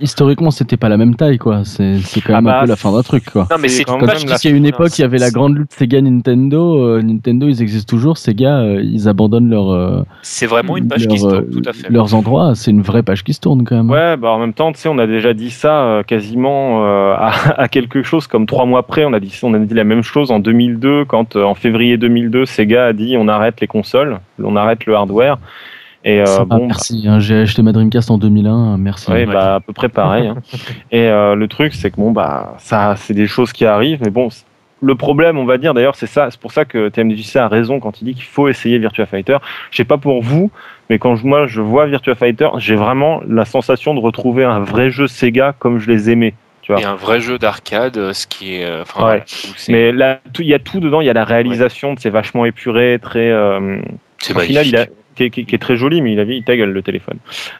historiquement, 0.00 0.50
c'était 0.50 0.76
pas 0.76 0.88
la 0.88 0.96
même 0.96 1.16
taille, 1.16 1.38
quoi. 1.38 1.62
C'est 1.64 1.98
quand 2.24 2.34
même 2.34 2.46
ah 2.46 2.50
un 2.50 2.52
bah, 2.54 2.60
peu 2.62 2.68
la 2.68 2.76
fin 2.76 2.92
d'un 2.92 3.02
truc, 3.02 3.30
quoi. 3.30 3.46
Non, 3.50 3.56
mais 3.60 3.68
c'est 3.68 3.84
quand 3.84 4.00
même 4.00 4.16
qu'il 4.16 4.50
y 4.50 4.54
a 4.54 4.56
une 4.56 4.66
époque, 4.66 4.98
il 4.98 5.02
y 5.02 5.04
avait 5.04 5.18
la 5.18 5.30
grande 5.30 5.56
lutte 5.56 5.72
Sega 5.72 6.00
Nintendo. 6.00 6.78
Euh, 6.86 7.02
Nintendo, 7.02 7.48
ils 7.48 7.62
existent 7.62 7.90
toujours. 7.90 8.18
Sega, 8.18 8.64
ils 8.80 9.08
abandonnent 9.08 9.50
leur. 9.50 10.04
c'est 10.22 10.46
vraiment 10.46 10.76
une 10.76 10.88
page 10.88 11.06
qui 11.06 11.18
se 11.18 11.26
tourne, 11.26 11.50
tout 11.50 11.68
à 11.68 11.72
fait. 11.72 11.90
Leurs 11.90 12.14
endroits, 12.14 12.54
c'est 12.54 12.70
une 12.70 12.82
vraie 12.82 13.02
page 13.02 13.24
qui 13.24 13.34
se 13.34 13.40
tourne 13.40 13.64
quand 13.64 13.76
même. 13.76 13.90
Ouais, 13.90 14.16
bah 14.16 14.30
en 14.30 14.38
même 14.38 14.54
temps, 14.54 14.72
tu 14.72 14.80
sais, 14.80 14.88
on 14.88 14.98
a 14.98 15.06
déjà 15.06 15.34
dit 15.34 15.50
ça 15.50 16.02
quasiment 16.06 16.84
à, 16.84 17.32
à, 17.56 17.68
quelque 17.68 18.02
chose 18.02 18.26
comme 18.26 18.46
trois 18.46 18.66
mois 18.66 18.80
après. 18.80 19.04
On 19.04 19.12
a 19.12 19.20
dit, 19.20 19.38
on 19.42 19.54
a 19.54 19.58
dit 19.58 19.74
la 19.74 19.84
même 19.84 20.02
chose 20.02 20.30
en 20.30 20.38
2000 20.38 20.74
quand 21.08 21.36
euh, 21.36 21.44
en 21.44 21.54
février 21.54 21.96
2002, 21.96 22.46
Sega 22.46 22.86
a 22.86 22.92
dit 22.92 23.16
on 23.18 23.28
arrête 23.28 23.60
les 23.60 23.66
consoles, 23.66 24.18
on 24.42 24.56
arrête 24.56 24.86
le 24.86 24.94
hardware. 24.94 25.38
Et 26.04 26.20
euh, 26.20 26.44
bon, 26.44 26.66
merci. 26.66 27.04
Hein, 27.08 27.18
j'ai 27.18 27.40
acheté 27.40 27.62
ma 27.62 27.72
Dreamcast 27.72 28.10
en 28.10 28.18
2001. 28.18 28.76
Merci. 28.76 29.10
Oui, 29.10 29.24
bah, 29.24 29.56
à 29.56 29.60
peu 29.60 29.72
près 29.72 29.88
pareil. 29.88 30.26
Hein. 30.26 30.36
Et 30.90 31.08
euh, 31.08 31.34
le 31.34 31.48
truc, 31.48 31.72
c'est 31.72 31.90
que 31.90 31.96
bon, 31.96 32.12
bah, 32.12 32.54
ça, 32.58 32.94
c'est 32.96 33.14
des 33.14 33.26
choses 33.26 33.52
qui 33.52 33.64
arrivent, 33.64 34.00
mais 34.02 34.10
bon, 34.10 34.28
le 34.82 34.94
problème, 34.96 35.38
on 35.38 35.46
va 35.46 35.56
dire, 35.56 35.72
d'ailleurs, 35.72 35.96
c'est 35.96 36.06
ça, 36.06 36.30
c'est 36.30 36.38
pour 36.38 36.52
ça 36.52 36.66
que 36.66 36.90
TMDJC 36.90 37.36
a 37.36 37.48
raison 37.48 37.80
quand 37.80 38.02
il 38.02 38.04
dit 38.04 38.14
qu'il 38.14 38.24
faut 38.24 38.48
essayer 38.48 38.78
Virtua 38.78 39.06
Fighter. 39.06 39.38
Je 39.70 39.78
sais 39.78 39.84
pas 39.84 39.96
pour 39.96 40.22
vous, 40.22 40.50
mais 40.90 40.98
quand 40.98 41.16
je, 41.16 41.26
moi 41.26 41.46
je 41.46 41.62
vois 41.62 41.86
Virtua 41.86 42.14
Fighter, 42.14 42.48
j'ai 42.58 42.76
vraiment 42.76 43.22
la 43.26 43.46
sensation 43.46 43.94
de 43.94 44.00
retrouver 44.00 44.44
un 44.44 44.60
vrai 44.60 44.90
jeu 44.90 45.06
Sega 45.06 45.54
comme 45.58 45.78
je 45.78 45.90
les 45.90 46.10
aimais. 46.10 46.34
Et 46.78 46.84
un 46.84 46.94
vrai 46.94 47.20
jeu 47.20 47.38
d'arcade, 47.38 47.98
euh, 47.98 48.12
ce 48.12 48.26
qui 48.26 48.56
est. 48.56 48.64
Euh, 48.64 48.84
mais 49.68 49.92
là, 49.92 50.20
il 50.38 50.46
y 50.46 50.54
a 50.54 50.58
tout 50.58 50.80
dedans. 50.80 51.00
Il 51.00 51.06
y 51.06 51.10
a 51.10 51.12
la 51.12 51.24
réalisation, 51.24 51.94
c'est 51.98 52.10
vachement 52.10 52.46
épuré, 52.46 52.98
très. 53.02 53.30
Euh, 53.30 53.80
c'est 54.24 54.38
final, 54.40 54.66
il 54.66 54.76
a, 54.76 54.86
qui, 55.14 55.24
est, 55.24 55.62
très 55.62 55.76
joli, 55.76 56.02
mais 56.02 56.12
il 56.12 56.20
a 56.20 56.24
il 56.24 56.42
ta 56.42 56.56
gueule 56.56 56.72
le 56.72 56.82
téléphone. 56.82 57.18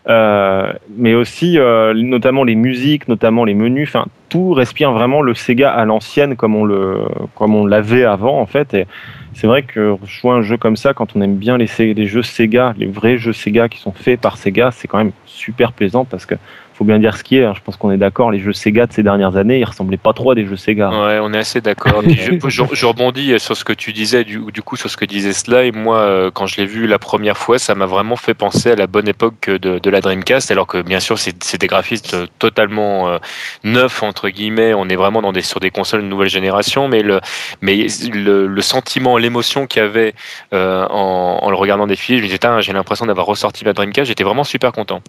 Euh, 0.08 0.72
mais 0.96 1.14
aussi, 1.14 1.58
notamment 1.94 2.44
les 2.44 2.54
musiques, 2.54 3.08
notamment 3.08 3.44
les 3.44 3.54
menus. 3.54 3.88
Enfin, 3.88 4.06
tout 4.28 4.52
respire 4.52 4.92
vraiment 4.92 5.22
le 5.22 5.34
Sega 5.34 5.70
à 5.70 5.84
l'ancienne, 5.84 6.36
comme 6.36 6.56
on 6.56 6.64
le, 6.64 6.98
comme 7.36 7.54
on 7.54 7.66
l'avait 7.66 8.04
avant, 8.04 8.40
en 8.40 8.46
fait. 8.46 8.74
Et 8.74 8.86
c'est 9.34 9.46
vrai 9.46 9.62
que 9.62 9.96
jouer 10.04 10.32
un 10.32 10.42
jeu 10.42 10.56
comme 10.56 10.76
ça, 10.76 10.94
quand 10.94 11.14
on 11.16 11.20
aime 11.20 11.36
bien 11.36 11.58
les, 11.58 11.68
les 11.78 12.06
jeux 12.06 12.22
Sega, 12.22 12.74
les 12.76 12.86
vrais 12.86 13.18
jeux 13.18 13.32
Sega 13.32 13.68
qui 13.68 13.78
sont 13.78 13.92
faits 13.92 14.20
par 14.20 14.36
Sega, 14.36 14.70
c'est 14.72 14.88
quand 14.88 14.98
même 14.98 15.12
super 15.26 15.72
plaisant 15.72 16.04
parce 16.04 16.26
que 16.26 16.34
faut 16.74 16.84
bien 16.84 16.98
dire 16.98 17.16
ce 17.16 17.22
qui 17.22 17.38
est. 17.38 17.44
Hein. 17.44 17.52
Je 17.56 17.60
pense 17.60 17.76
qu'on 17.76 17.90
est 17.92 17.96
d'accord. 17.96 18.30
Les 18.30 18.40
jeux 18.40 18.52
Sega 18.52 18.86
de 18.86 18.92
ces 18.92 19.02
dernières 19.02 19.36
années, 19.36 19.60
ils 19.60 19.64
ressemblaient 19.64 19.96
pas 19.96 20.12
trop 20.12 20.32
à 20.32 20.34
des 20.34 20.44
jeux 20.44 20.56
Sega. 20.56 20.90
Ouais, 20.90 21.18
on 21.22 21.32
est 21.32 21.38
assez 21.38 21.60
d'accord. 21.60 22.02
je, 22.48 22.86
rebondis 22.86 23.38
sur 23.38 23.56
ce 23.56 23.64
que 23.64 23.72
tu 23.72 23.92
disais, 23.92 24.24
du, 24.24 24.40
du 24.52 24.62
coup, 24.62 24.76
sur 24.76 24.90
ce 24.90 24.96
que 24.96 25.04
disait 25.04 25.32
Sly. 25.32 25.72
Moi, 25.72 25.98
euh, 25.98 26.30
quand 26.32 26.46
je 26.46 26.56
l'ai 26.56 26.66
vu 26.66 26.86
la 26.86 26.98
première 26.98 27.38
fois, 27.38 27.58
ça 27.58 27.74
m'a 27.74 27.86
vraiment 27.86 28.16
fait 28.16 28.34
penser 28.34 28.72
à 28.72 28.76
la 28.76 28.86
bonne 28.88 29.08
époque 29.08 29.48
de, 29.50 29.78
de 29.78 29.90
la 29.90 30.00
Dreamcast, 30.00 30.50
alors 30.50 30.66
que 30.66 30.82
bien 30.82 31.00
sûr, 31.00 31.18
c'est 31.18 31.60
des 31.60 31.66
graphistes 31.66 32.16
totalement 32.38 33.08
euh, 33.08 33.18
neufs 33.62 34.02
entre 34.02 34.28
guillemets. 34.28 34.74
On 34.74 34.88
est 34.88 34.96
vraiment 34.96 35.22
dans 35.22 35.32
des 35.32 35.42
sur 35.42 35.60
des 35.60 35.70
consoles 35.70 36.02
de 36.02 36.06
nouvelle 36.06 36.28
génération, 36.28 36.88
mais 36.88 37.02
le 37.02 37.20
mais 37.62 37.86
le, 38.12 38.46
le 38.46 38.62
sentiment, 38.62 39.16
l'émotion 39.16 39.66
qu'il 39.66 39.82
y 39.82 39.84
avait 39.84 40.14
euh, 40.52 40.86
en, 40.90 41.38
en, 41.42 41.50
le 41.50 41.56
regardant 41.56 41.86
défiler, 41.86 42.18
je 42.18 42.24
me 42.24 42.28
disais, 42.28 42.38
j'ai 42.60 42.72
l'impression 42.72 43.06
d'avoir 43.06 43.26
ressorti 43.26 43.64
la 43.64 43.72
Dreamcast. 43.72 44.08
J'étais 44.08 44.24
vraiment 44.24 44.44
super 44.44 44.72
content. 44.72 45.02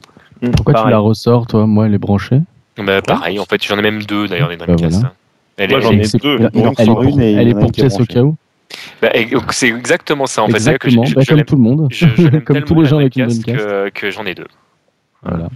Pourquoi 0.51 0.84
tu 0.84 0.89
la 0.89 0.99
ressors, 0.99 1.47
toi 1.47 1.65
Moi, 1.65 1.88
elle 1.88 1.93
est 1.93 1.99
branchée 1.99 2.41
bah, 2.77 3.01
Pareil, 3.01 3.39
en 3.39 3.45
fait, 3.45 3.63
j'en 3.63 3.77
ai 3.77 3.81
même 3.81 4.03
deux 4.03 4.27
d'ailleurs, 4.27 4.49
des 4.49 4.58
Dreamcast. 4.58 5.01
Bah, 5.01 5.13
Elle 5.58 5.69
Moi, 5.71 5.79
j'en 5.79 5.91
ai 5.91 6.08
deux. 6.21 6.49
Elle, 7.19 7.47
est 7.47 7.53
pour 7.53 7.71
pièce 7.71 7.99
au 7.99 8.05
cas 8.05 8.21
où 8.21 8.36
bah, 9.01 9.10
c'est 9.51 9.67
exactement 9.67 10.25
ça 10.25 10.43
en 10.43 10.47
fait. 10.47 10.55
Exactement, 10.55 11.03
que 11.03 11.10
je, 11.10 11.19
je, 11.21 11.29
comme 11.29 11.43
tout 11.43 11.55
le 11.55 11.62
monde. 11.62 11.88
comme 12.45 12.62
tous 12.63 12.81
les 12.81 12.86
gens 12.86 12.97
avec 12.97 13.15
une 13.15 13.27
Dreamcast. 13.27 13.58
Que, 13.58 13.89
que 13.89 14.12
j'en 14.12 14.25
ai 14.25 14.34
deux. 14.34 14.47
Voilà. 15.23 15.49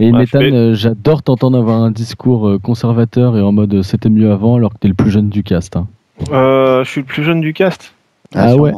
Et 0.00 0.10
bah, 0.12 0.24
euh, 0.34 0.74
j'adore 0.74 1.22
t'entendre 1.22 1.58
avoir 1.58 1.82
un 1.82 1.90
discours 1.90 2.48
euh, 2.48 2.58
conservateur 2.58 3.36
et 3.36 3.42
en 3.42 3.52
mode 3.52 3.74
euh, 3.74 3.82
c'était 3.82 4.08
mieux 4.08 4.32
avant 4.32 4.56
alors 4.56 4.72
que 4.72 4.78
t'es 4.78 4.88
le 4.88 4.94
plus 4.94 5.10
jeune 5.10 5.28
du 5.28 5.42
cast. 5.42 5.76
Hein. 5.76 5.86
Euh, 6.32 6.82
je 6.84 6.90
suis 6.90 7.02
le 7.02 7.06
plus 7.06 7.22
jeune 7.22 7.42
du 7.42 7.52
cast? 7.52 7.92
Ah, 8.34 8.46
ah 8.48 8.56
ouais. 8.56 8.72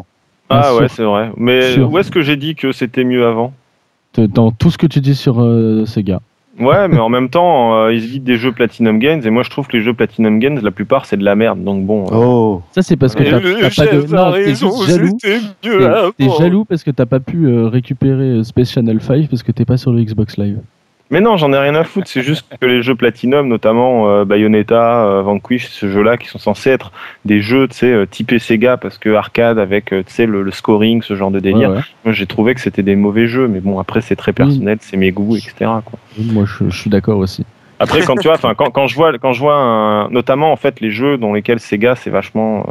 Ah 0.48 0.74
ouais, 0.74 0.88
c'est 0.88 1.04
vrai. 1.04 1.30
Mais 1.36 1.78
où 1.78 1.96
est-ce 1.98 2.10
que 2.10 2.22
j'ai 2.22 2.36
dit 2.36 2.56
que 2.56 2.72
c'était 2.72 3.04
mieux 3.04 3.24
avant? 3.24 3.54
Dans 4.18 4.50
tout 4.50 4.70
ce 4.70 4.78
que 4.78 4.86
tu 4.86 5.00
dis 5.00 5.14
sur 5.14 5.40
euh, 5.40 5.86
Sega. 5.86 6.20
Ouais, 6.60 6.86
mais 6.86 6.98
en 6.98 7.08
même 7.08 7.30
temps, 7.30 7.74
euh, 7.74 7.94
ils 7.94 8.04
éditent 8.04 8.24
des 8.24 8.36
jeux 8.36 8.52
Platinum 8.52 8.98
Games 8.98 9.22
et 9.24 9.30
moi 9.30 9.42
je 9.42 9.48
trouve 9.48 9.66
que 9.68 9.76
les 9.76 9.82
jeux 9.82 9.94
Platinum 9.94 10.38
Games, 10.38 10.60
la 10.62 10.70
plupart, 10.70 11.06
c'est 11.06 11.16
de 11.16 11.24
la 11.24 11.34
merde. 11.34 11.64
Donc 11.64 11.86
bon. 11.86 12.04
Euh. 12.04 12.14
Oh. 12.14 12.62
Ça 12.72 12.82
c'est 12.82 12.96
parce 12.96 13.14
que 13.14 13.22
t'as 13.22 13.40
pas 13.40 13.86
de. 13.86 14.14
Non, 14.14 14.32
t'es 14.32 14.54
jaloux. 14.92 16.12
T'es 16.18 16.28
jaloux 16.38 16.64
parce 16.66 16.84
que 16.84 16.90
t'as 16.90 17.06
pas 17.06 17.20
pu 17.20 17.48
récupérer 17.64 18.44
Space 18.44 18.70
Channel 18.70 19.00
5 19.00 19.28
parce 19.28 19.42
que 19.42 19.50
t'es 19.50 19.64
pas 19.64 19.78
sur 19.78 19.92
le 19.92 20.02
Xbox 20.02 20.36
Live. 20.36 20.58
Mais 21.10 21.20
non, 21.20 21.36
j'en 21.36 21.52
ai 21.52 21.58
rien 21.58 21.74
à 21.74 21.84
foutre. 21.84 22.08
C'est 22.08 22.22
juste 22.22 22.46
que 22.58 22.64
les 22.64 22.82
jeux 22.82 22.94
Platinum, 22.94 23.46
notamment 23.46 24.08
euh, 24.08 24.24
Bayonetta, 24.24 25.04
euh, 25.04 25.22
Vanquish, 25.22 25.68
ce 25.68 25.90
jeu-là, 25.90 26.16
qui 26.16 26.26
sont 26.26 26.38
censés 26.38 26.70
être 26.70 26.90
des 27.26 27.40
jeux, 27.40 27.68
tu 27.68 27.76
sais, 27.76 27.92
euh, 27.92 28.06
typés 28.06 28.38
Sega, 28.38 28.78
parce 28.78 28.96
que 28.96 29.10
arcade 29.10 29.58
avec, 29.58 29.86
tu 29.86 30.04
sais, 30.06 30.24
le, 30.24 30.50
scoring, 30.50 31.02
ce 31.02 31.14
genre 31.14 31.30
de 31.30 31.38
délire. 31.38 31.84
Moi, 32.04 32.14
j'ai 32.14 32.26
trouvé 32.26 32.54
que 32.54 32.62
c'était 32.62 32.82
des 32.82 32.96
mauvais 32.96 33.26
jeux, 33.26 33.46
mais 33.46 33.60
bon, 33.60 33.78
après, 33.78 34.00
c'est 34.00 34.16
très 34.16 34.32
personnel, 34.32 34.78
c'est 34.80 34.96
mes 34.96 35.12
goûts, 35.12 35.36
etc. 35.36 35.52
Quoi. 35.58 35.98
moi, 36.18 36.44
je, 36.46 36.70
suis 36.70 36.88
d'accord 36.88 37.18
aussi. 37.18 37.44
Après, 37.78 38.00
quand 38.02 38.16
tu 38.16 38.28
vois, 38.28 38.36
enfin, 38.36 38.54
quand, 38.54 38.70
quand, 38.70 38.86
je 38.86 38.94
vois, 38.94 39.18
quand 39.18 39.32
je 39.32 39.40
vois, 39.40 40.08
notamment 40.10 40.50
en 40.50 40.56
fait, 40.56 40.80
les 40.80 40.90
jeux 40.90 41.18
dans 41.18 41.34
lesquels 41.34 41.60
Sega, 41.60 41.94
c'est 41.94 42.10
vachement 42.10 42.64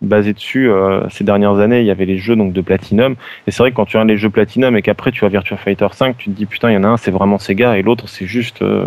basé 0.00 0.32
dessus 0.32 0.70
euh, 0.70 1.08
ces 1.10 1.24
dernières 1.24 1.58
années. 1.58 1.80
Il 1.80 1.86
y 1.86 1.90
avait 1.90 2.04
les 2.04 2.18
jeux 2.18 2.36
donc 2.36 2.52
de 2.52 2.60
Platinum. 2.60 3.16
Et 3.46 3.50
c'est 3.50 3.58
vrai 3.58 3.70
que 3.70 3.76
quand 3.76 3.84
tu 3.84 3.96
regardes 3.96 4.10
les 4.10 4.16
jeux 4.16 4.30
Platinum 4.30 4.76
et 4.76 4.82
qu'après 4.82 5.10
tu 5.10 5.24
as 5.24 5.28
Virtua 5.28 5.56
Fighter 5.56 5.88
5, 5.92 6.16
tu 6.16 6.30
te 6.30 6.36
dis 6.36 6.46
putain, 6.46 6.70
il 6.70 6.74
y 6.74 6.76
en 6.76 6.84
a 6.84 6.88
un, 6.88 6.96
c'est 6.96 7.10
vraiment 7.10 7.38
Sega 7.38 7.76
et 7.76 7.82
l'autre, 7.82 8.08
c'est 8.08 8.26
juste, 8.26 8.62
euh, 8.62 8.84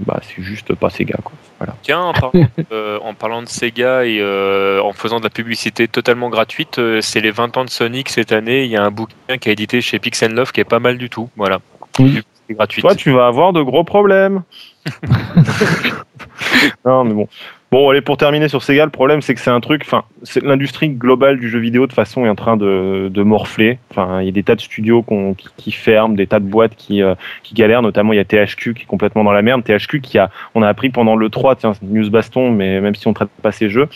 bah, 0.00 0.20
c'est 0.22 0.42
juste 0.42 0.74
pas 0.74 0.90
Sega. 0.90 1.18
Quoi. 1.22 1.32
Voilà. 1.58 1.74
Tiens, 1.82 2.00
en 2.00 2.12
parlant, 2.12 2.32
euh, 2.72 2.98
en 3.02 3.14
parlant 3.14 3.42
de 3.42 3.48
Sega 3.48 4.04
et 4.04 4.22
en 4.22 4.92
faisant 4.92 5.18
de 5.18 5.24
la 5.24 5.30
publicité 5.30 5.88
totalement 5.88 6.28
gratuite, 6.28 6.80
c'est 7.00 7.20
les 7.20 7.30
20 7.30 7.56
ans 7.56 7.64
de 7.64 7.70
Sonic 7.70 8.08
cette 8.08 8.32
année. 8.32 8.64
Il 8.64 8.70
y 8.70 8.76
a 8.76 8.84
un 8.84 8.90
bouquin 8.90 9.38
qui 9.40 9.48
a 9.48 9.52
édité 9.52 9.80
chez 9.80 9.98
Pixel 9.98 10.32
Love 10.32 10.52
qui 10.52 10.60
est 10.60 10.64
pas 10.64 10.80
mal 10.80 10.98
du 10.98 11.08
tout. 11.08 11.28
Voilà. 11.36 11.58
Oui. 11.98 12.20
Gratuit. 12.50 12.80
Toi, 12.80 12.94
tu 12.94 13.10
vas 13.10 13.26
avoir 13.26 13.52
de 13.52 13.60
gros 13.60 13.84
problèmes. 13.84 14.42
non, 16.84 17.04
mais 17.04 17.12
bon. 17.12 17.28
Bon, 17.70 17.90
allez, 17.90 18.00
pour 18.00 18.16
terminer 18.16 18.48
sur 18.48 18.62
Sega, 18.62 18.86
le 18.86 18.90
problème, 18.90 19.20
c'est 19.20 19.34
que 19.34 19.40
c'est 19.40 19.50
un 19.50 19.60
truc, 19.60 19.82
enfin, 19.84 20.04
l'industrie 20.42 20.88
globale 20.88 21.38
du 21.38 21.50
jeu 21.50 21.58
vidéo, 21.58 21.86
de 21.86 21.92
façon, 21.92 22.24
est 22.24 22.28
en 22.30 22.34
train 22.34 22.56
de, 22.56 23.10
de 23.12 23.22
morfler. 23.22 23.78
Enfin, 23.90 24.22
il 24.22 24.24
y 24.24 24.28
a 24.30 24.32
des 24.32 24.42
tas 24.42 24.54
de 24.54 24.62
studios 24.62 25.04
qui, 25.58 25.70
ferment, 25.70 26.14
des 26.14 26.26
tas 26.26 26.40
de 26.40 26.46
boîtes 26.46 26.74
qui, 26.76 27.02
euh, 27.02 27.14
qui 27.42 27.52
galèrent, 27.52 27.82
notamment 27.82 28.14
il 28.14 28.16
y 28.16 28.20
a 28.20 28.24
THQ 28.24 28.72
qui 28.72 28.84
est 28.84 28.86
complètement 28.86 29.22
dans 29.22 29.32
la 29.32 29.42
merde. 29.42 29.62
THQ 29.64 30.00
qui 30.00 30.18
a, 30.18 30.30
on 30.54 30.62
a 30.62 30.68
appris 30.68 30.88
pendant 30.88 31.14
le 31.14 31.28
3, 31.28 31.56
tiens, 31.56 31.72
news 31.82 32.08
baston, 32.08 32.52
mais 32.52 32.80
même 32.80 32.94
si 32.94 33.06
on 33.06 33.12
traite 33.12 33.28
pas 33.42 33.52
ces 33.52 33.68
jeux, 33.68 33.88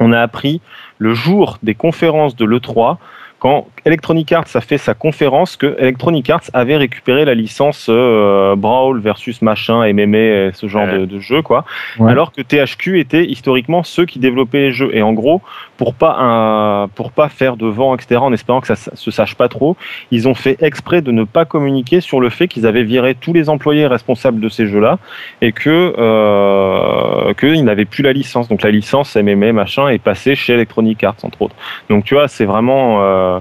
on 0.00 0.12
a 0.12 0.20
appris 0.20 0.60
le 0.98 1.14
jour 1.14 1.58
des 1.62 1.76
conférences 1.76 2.34
de 2.34 2.44
l'E3 2.44 2.96
quand 3.38 3.68
Electronic 3.86 4.32
Arts 4.32 4.48
a 4.54 4.60
fait 4.60 4.78
sa 4.78 4.94
conférence 4.94 5.56
que 5.56 5.76
Electronic 5.78 6.28
Arts 6.28 6.42
avait 6.52 6.76
récupéré 6.76 7.24
la 7.24 7.34
licence 7.34 7.86
euh, 7.88 8.56
Brawl 8.56 9.00
versus 9.00 9.42
machin, 9.42 9.80
MMA, 9.92 10.52
ce 10.52 10.66
genre 10.66 10.88
de, 10.88 11.04
de, 11.06 11.20
jeu, 11.20 11.40
quoi. 11.40 11.64
Alors 12.00 12.32
que 12.32 12.42
THQ 12.42 12.98
était 12.98 13.24
historiquement 13.24 13.84
ceux 13.84 14.04
qui 14.04 14.18
développaient 14.18 14.58
les 14.58 14.72
jeux. 14.72 14.90
Et 14.92 15.02
en 15.02 15.12
gros, 15.12 15.40
pour 15.76 15.94
pas 15.94 16.16
un, 16.18 16.88
pour 16.88 17.12
pas 17.12 17.28
faire 17.28 17.56
de 17.56 17.66
vent, 17.66 17.94
etc. 17.94 18.16
En 18.16 18.32
espérant 18.32 18.60
que 18.60 18.66
ça 18.66 18.76
se 18.76 19.10
sache 19.10 19.34
pas 19.36 19.48
trop, 19.48 19.76
ils 20.10 20.26
ont 20.26 20.34
fait 20.34 20.60
exprès 20.62 21.00
de 21.00 21.12
ne 21.12 21.24
pas 21.24 21.44
communiquer 21.44 22.00
sur 22.00 22.20
le 22.20 22.28
fait 22.28 22.48
qu'ils 22.48 22.66
avaient 22.66 22.82
viré 22.82 23.14
tous 23.14 23.32
les 23.32 23.48
employés 23.48 23.86
responsables 23.86 24.40
de 24.40 24.48
ces 24.48 24.66
jeux-là 24.66 24.98
et 25.42 25.52
que 25.52 25.94
euh, 25.96 27.34
qu'ils 27.34 27.64
n'avaient 27.64 27.84
plus 27.84 28.02
la 28.02 28.12
licence. 28.12 28.48
Donc 28.48 28.62
la 28.62 28.70
licence 28.70 29.16
MMA 29.16 29.52
machin 29.52 29.88
est 29.88 30.02
passée 30.02 30.34
chez 30.34 30.54
Electronic 30.54 31.04
Arts 31.04 31.16
entre 31.22 31.42
autres. 31.42 31.56
Donc 31.88 32.04
tu 32.04 32.14
vois, 32.14 32.28
c'est 32.28 32.46
vraiment, 32.46 33.02
euh, 33.02 33.38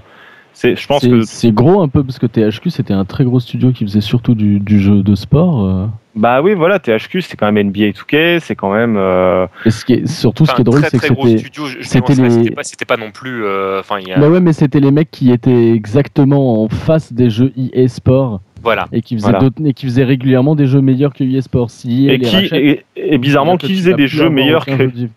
c'est, 0.58 0.76
je 0.76 0.88
pense 0.88 1.02
C'est 1.02 1.10
que 1.10 1.22
c'est 1.24 1.52
gros 1.52 1.82
un 1.82 1.88
peu 1.89 2.04
parce 2.04 2.18
que 2.18 2.26
THQ 2.26 2.70
c'était 2.70 2.94
un 2.94 3.04
très 3.06 3.24
gros 3.26 3.39
studio 3.39 3.72
qui 3.72 3.84
faisait 3.86 4.02
surtout 4.02 4.34
du, 4.36 4.60
du 4.60 4.80
jeu 4.80 5.04
de 5.04 5.13
sport. 5.13 5.65
euh. 5.65 5.86
bah 6.15 6.41
oui, 6.41 6.54
voilà, 6.54 6.80
THQ 6.80 7.22
c'est 7.22 7.36
quand 7.36 7.52
même 7.52 7.68
NBA 7.68 7.89
2K, 7.91 8.39
c'est 8.39 8.56
quand 8.56 8.74
même. 8.74 8.96
euh, 8.98 9.48
Et 9.65 9.70
ce 9.72 9.84
qui 9.86 9.94
est, 9.94 10.08
surtout 10.08 10.46
ce 10.46 10.56
qui 10.56 10.62
est 10.62 10.63
drôle 10.63 10.80
très, 10.80 10.89
c'est 10.89 10.98
que 10.98 11.06
très 11.06 11.13
gros 11.13 11.28
c'était. 11.28 11.39
studio. 11.39 11.65
je- 11.65 11.80
je 11.82 11.88
c'était 11.88 12.15
les- 12.15 12.30
C'était 12.32 12.52
pas, 12.52 12.63
c'était 12.63 12.86
pas 12.86 12.98
non 12.98 13.12
plus. 13.12 13.44
euh, 13.46 13.82
Enfin, 13.82 13.98
a. 14.13 14.18
Bah 14.20 14.30
ouais, 14.30 14.39
mais 14.39 14.54
c'était 14.54 14.80
les 14.80 14.91
mecs 14.91 15.12
qui 15.12 15.32
étaient 15.32 15.72
exactement 15.74 16.63
en 16.63 16.70
face 16.70 17.12
des 17.12 17.30
jeux 17.30 17.52
EA 17.58 17.88
Sport 17.89 18.39
Voilà. 18.63 18.88
et 18.94 19.02
qui 19.02 19.15
faisaient, 19.15 19.26
Voilà. 19.32 19.39
d'autres- 19.39 19.62
et 19.65 19.74
qui 19.74 19.86
faisaient 19.86 20.04
régulièrement 20.06 20.56
des 20.56 20.68
jeux 20.68 20.82
meilleurs 20.82 21.13
que 21.13 21.24
EA 21.26 21.41
Sport. 21.41 21.70
Si 21.70 22.06
EA 22.08 22.13
et 22.13 22.18
les 22.18 22.26
qui 22.26 22.36
rachète, 22.36 22.54
et, 22.54 22.86
et 22.96 23.18
bizarrement 23.18 23.58
que 23.58 23.68
qui 23.68 23.76
faisait 23.76 23.94
des 23.94 24.08
jeux 24.08 24.30
meilleurs 24.30 24.65
que 24.65 24.72
jeu 24.78 25.10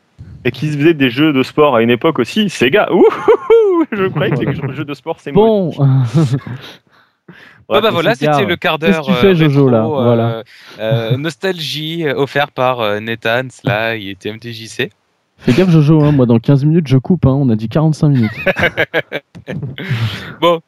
et 0.45 0.51
qui 0.53 0.67
faisait 0.69 0.95
des 0.95 1.11
jeux 1.11 1.33
de 1.33 1.43
sport 1.43 1.75
à 1.77 1.83
une 1.83 1.91
époque 1.91 2.19
aussi. 2.21 2.49
Sega, 2.49 2.89
ouh, 2.93 3.05
je 3.93 4.07
croyais 4.09 4.31
que 4.33 4.41
les 4.45 4.75
jeux 4.75 4.85
de 4.85 4.95
sport 4.95 5.21
c'est 5.21 5.33
Bon, 5.33 5.71
Ah 5.79 6.03
bah 7.69 7.81
Ouais, 7.81 7.91
voilà, 7.91 8.15
c'était 8.15 8.45
le 8.47 8.57
quart 8.57 8.79
Qu'est-ce 8.79 8.93
d'heure. 8.93 9.07
que 9.07 9.11
tu 9.13 9.17
fais, 9.17 9.27
euh, 9.29 9.35
Jojo, 9.35 9.69
là 9.69 9.83
rétro, 9.83 10.01
euh, 10.01 10.05
Voilà. 10.05 10.43
euh, 10.79 11.17
nostalgie 11.19 12.07
offert 12.09 12.51
par 12.51 13.01
Nathan, 13.01 13.43
Sly 13.51 14.11
et 14.11 14.15
TMTJC. 14.17 14.91
fais 15.39 15.53
gaffe 15.53 15.69
Jojo, 15.71 16.03
hein, 16.03 16.13
moi 16.13 16.25
dans 16.27 16.39
15 16.39 16.65
minutes 16.65 16.87
je 16.89 16.97
coupe, 16.99 17.27
hein, 17.27 17.37
on 17.39 17.49
a 17.51 17.57
dit 17.57 17.69
45 17.69 18.09
minutes. 18.09 18.31
Bon, 20.41 20.61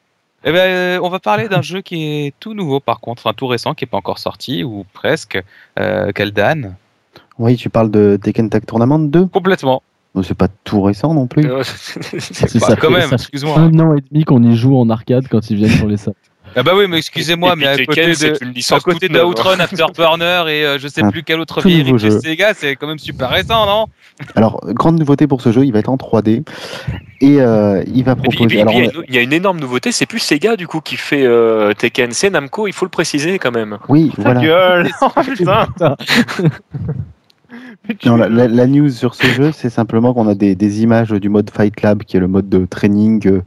eh 0.45 0.53
ben, 0.53 1.01
on 1.03 1.09
va 1.09 1.19
parler 1.19 1.49
d'un 1.49 1.63
jeu 1.63 1.81
qui 1.83 2.27
est 2.27 2.35
tout 2.41 2.55
nouveau 2.55 2.81
par 2.81 3.01
contre, 3.01 3.23
enfin 3.27 3.35
tout 3.35 3.47
récent, 3.47 3.75
qui 3.75 3.85
n'est 3.85 3.89
pas 3.91 3.99
encore 3.99 4.19
sorti, 4.19 4.65
ou 4.65 4.85
presque, 4.93 5.43
euh, 5.79 6.13
Kaldan. 6.13 6.75
Oui, 7.39 7.57
tu 7.57 7.71
parles 7.71 7.91
de 7.91 8.19
Tekken 8.23 8.51
Tag 8.51 8.65
Tournament 8.67 8.99
2 8.99 9.27
Complètement. 9.27 9.83
C'est 10.23 10.35
pas 10.35 10.49
tout 10.65 10.83
récent 10.83 11.15
non 11.15 11.27
plus. 11.27 11.45
Euh, 11.51 11.63
C'est 11.65 12.59
ça 12.59 12.77
quand 12.77 12.89
fait- 12.93 12.99
même, 12.99 13.11
excuse-moi. 13.13 13.59
un 13.59 13.79
an 13.79 13.95
et 13.97 14.01
demi 14.11 14.25
qu'on 14.25 14.43
y 14.43 14.57
joue 14.57 14.77
en 14.79 14.91
arcade 14.91 15.27
quand 15.31 15.51
ils 15.51 15.57
viennent 15.57 15.71
sur 15.71 15.87
les 15.89 15.97
salles. 15.97 16.15
Ah 16.57 16.65
bah 16.65 16.73
oui, 16.75 16.87
mais 16.89 16.99
excusez-moi, 16.99 17.55
mais 17.55 17.69
à 17.69 17.77
Tekken, 17.77 17.87
côté 17.87 18.07
de, 18.09 18.13
c'est 18.15 18.41
une 18.41 18.77
à 18.77 18.81
côté 18.81 19.09
neuve, 19.09 19.23
hein. 19.23 19.29
d'Outrun, 19.29 19.61
Afterburner 19.61 20.43
et 20.49 20.65
euh, 20.65 20.79
je 20.81 20.89
sais 20.89 21.03
plus 21.09 21.23
quel 21.23 21.39
autre 21.39 21.61
vieille. 21.65 21.95
Sega, 22.21 22.55
c'est 22.55 22.75
quand 22.75 22.89
même 22.89 22.99
super 22.99 23.31
récent, 23.31 23.67
non? 23.67 23.87
Alors, 24.35 24.59
grande 24.75 24.99
nouveauté 24.99 25.29
pour 25.29 25.43
ce 25.43 25.53
jeu, 25.53 25.65
il 25.65 25.73
va 25.73 25.79
être 25.79 25.91
en 25.91 25.97
3D 25.97 26.43
et 27.21 27.41
euh, 27.41 27.85
il 27.87 28.03
va 28.03 28.13
Et 28.13 28.15
puis, 28.17 28.43
et 28.43 28.47
proposer. 28.49 28.59
et 28.59 28.65
puis, 28.65 28.77
il 28.79 28.81
y 28.81 28.81
a 28.81 28.85
une- 28.87 29.05
il 29.09 29.15
y 29.15 29.19
a 29.19 29.21
une 29.21 29.33
énorme 29.33 29.61
nouveauté, 29.61 29.93
c'est 29.93 30.07
plus 30.07 30.19
Sega 30.19 30.57
du 30.57 30.67
coup 30.67 30.81
qui 30.81 30.97
fait 30.97 31.25
euh, 31.25 31.73
Tekken, 31.73 32.11
c'est 32.11 32.31
Namco, 32.31 32.67
il 32.67 32.73
faut 32.73 32.85
le 32.85 32.91
préciser 32.91 33.39
quand 33.39 33.53
même. 33.53 33.79
Oui, 33.89 34.11
Ta 34.17 34.23
voilà. 34.23 34.41
gueule 34.41 34.91
Oh, 35.03 35.09
putain 35.23 35.69
Non, 38.05 38.17
la, 38.17 38.67
news 38.67 38.91
sur 38.91 39.15
ce 39.15 39.27
jeu, 39.27 39.53
c'est 39.53 39.71
simplement 39.71 40.15
qu'on 40.15 40.29
a 40.29 40.35
des, 40.35 40.55
des 40.55 40.83
images 40.83 41.11
du 41.11 41.29
mode 41.29 41.51
Fight 41.51 41.83
Lab, 41.83 42.03
qui 42.05 42.17
est 42.17 42.21
le 42.21 42.29
mode 42.29 42.49
de 42.49 42.65
training 42.67 43.27
euh, 43.27 43.43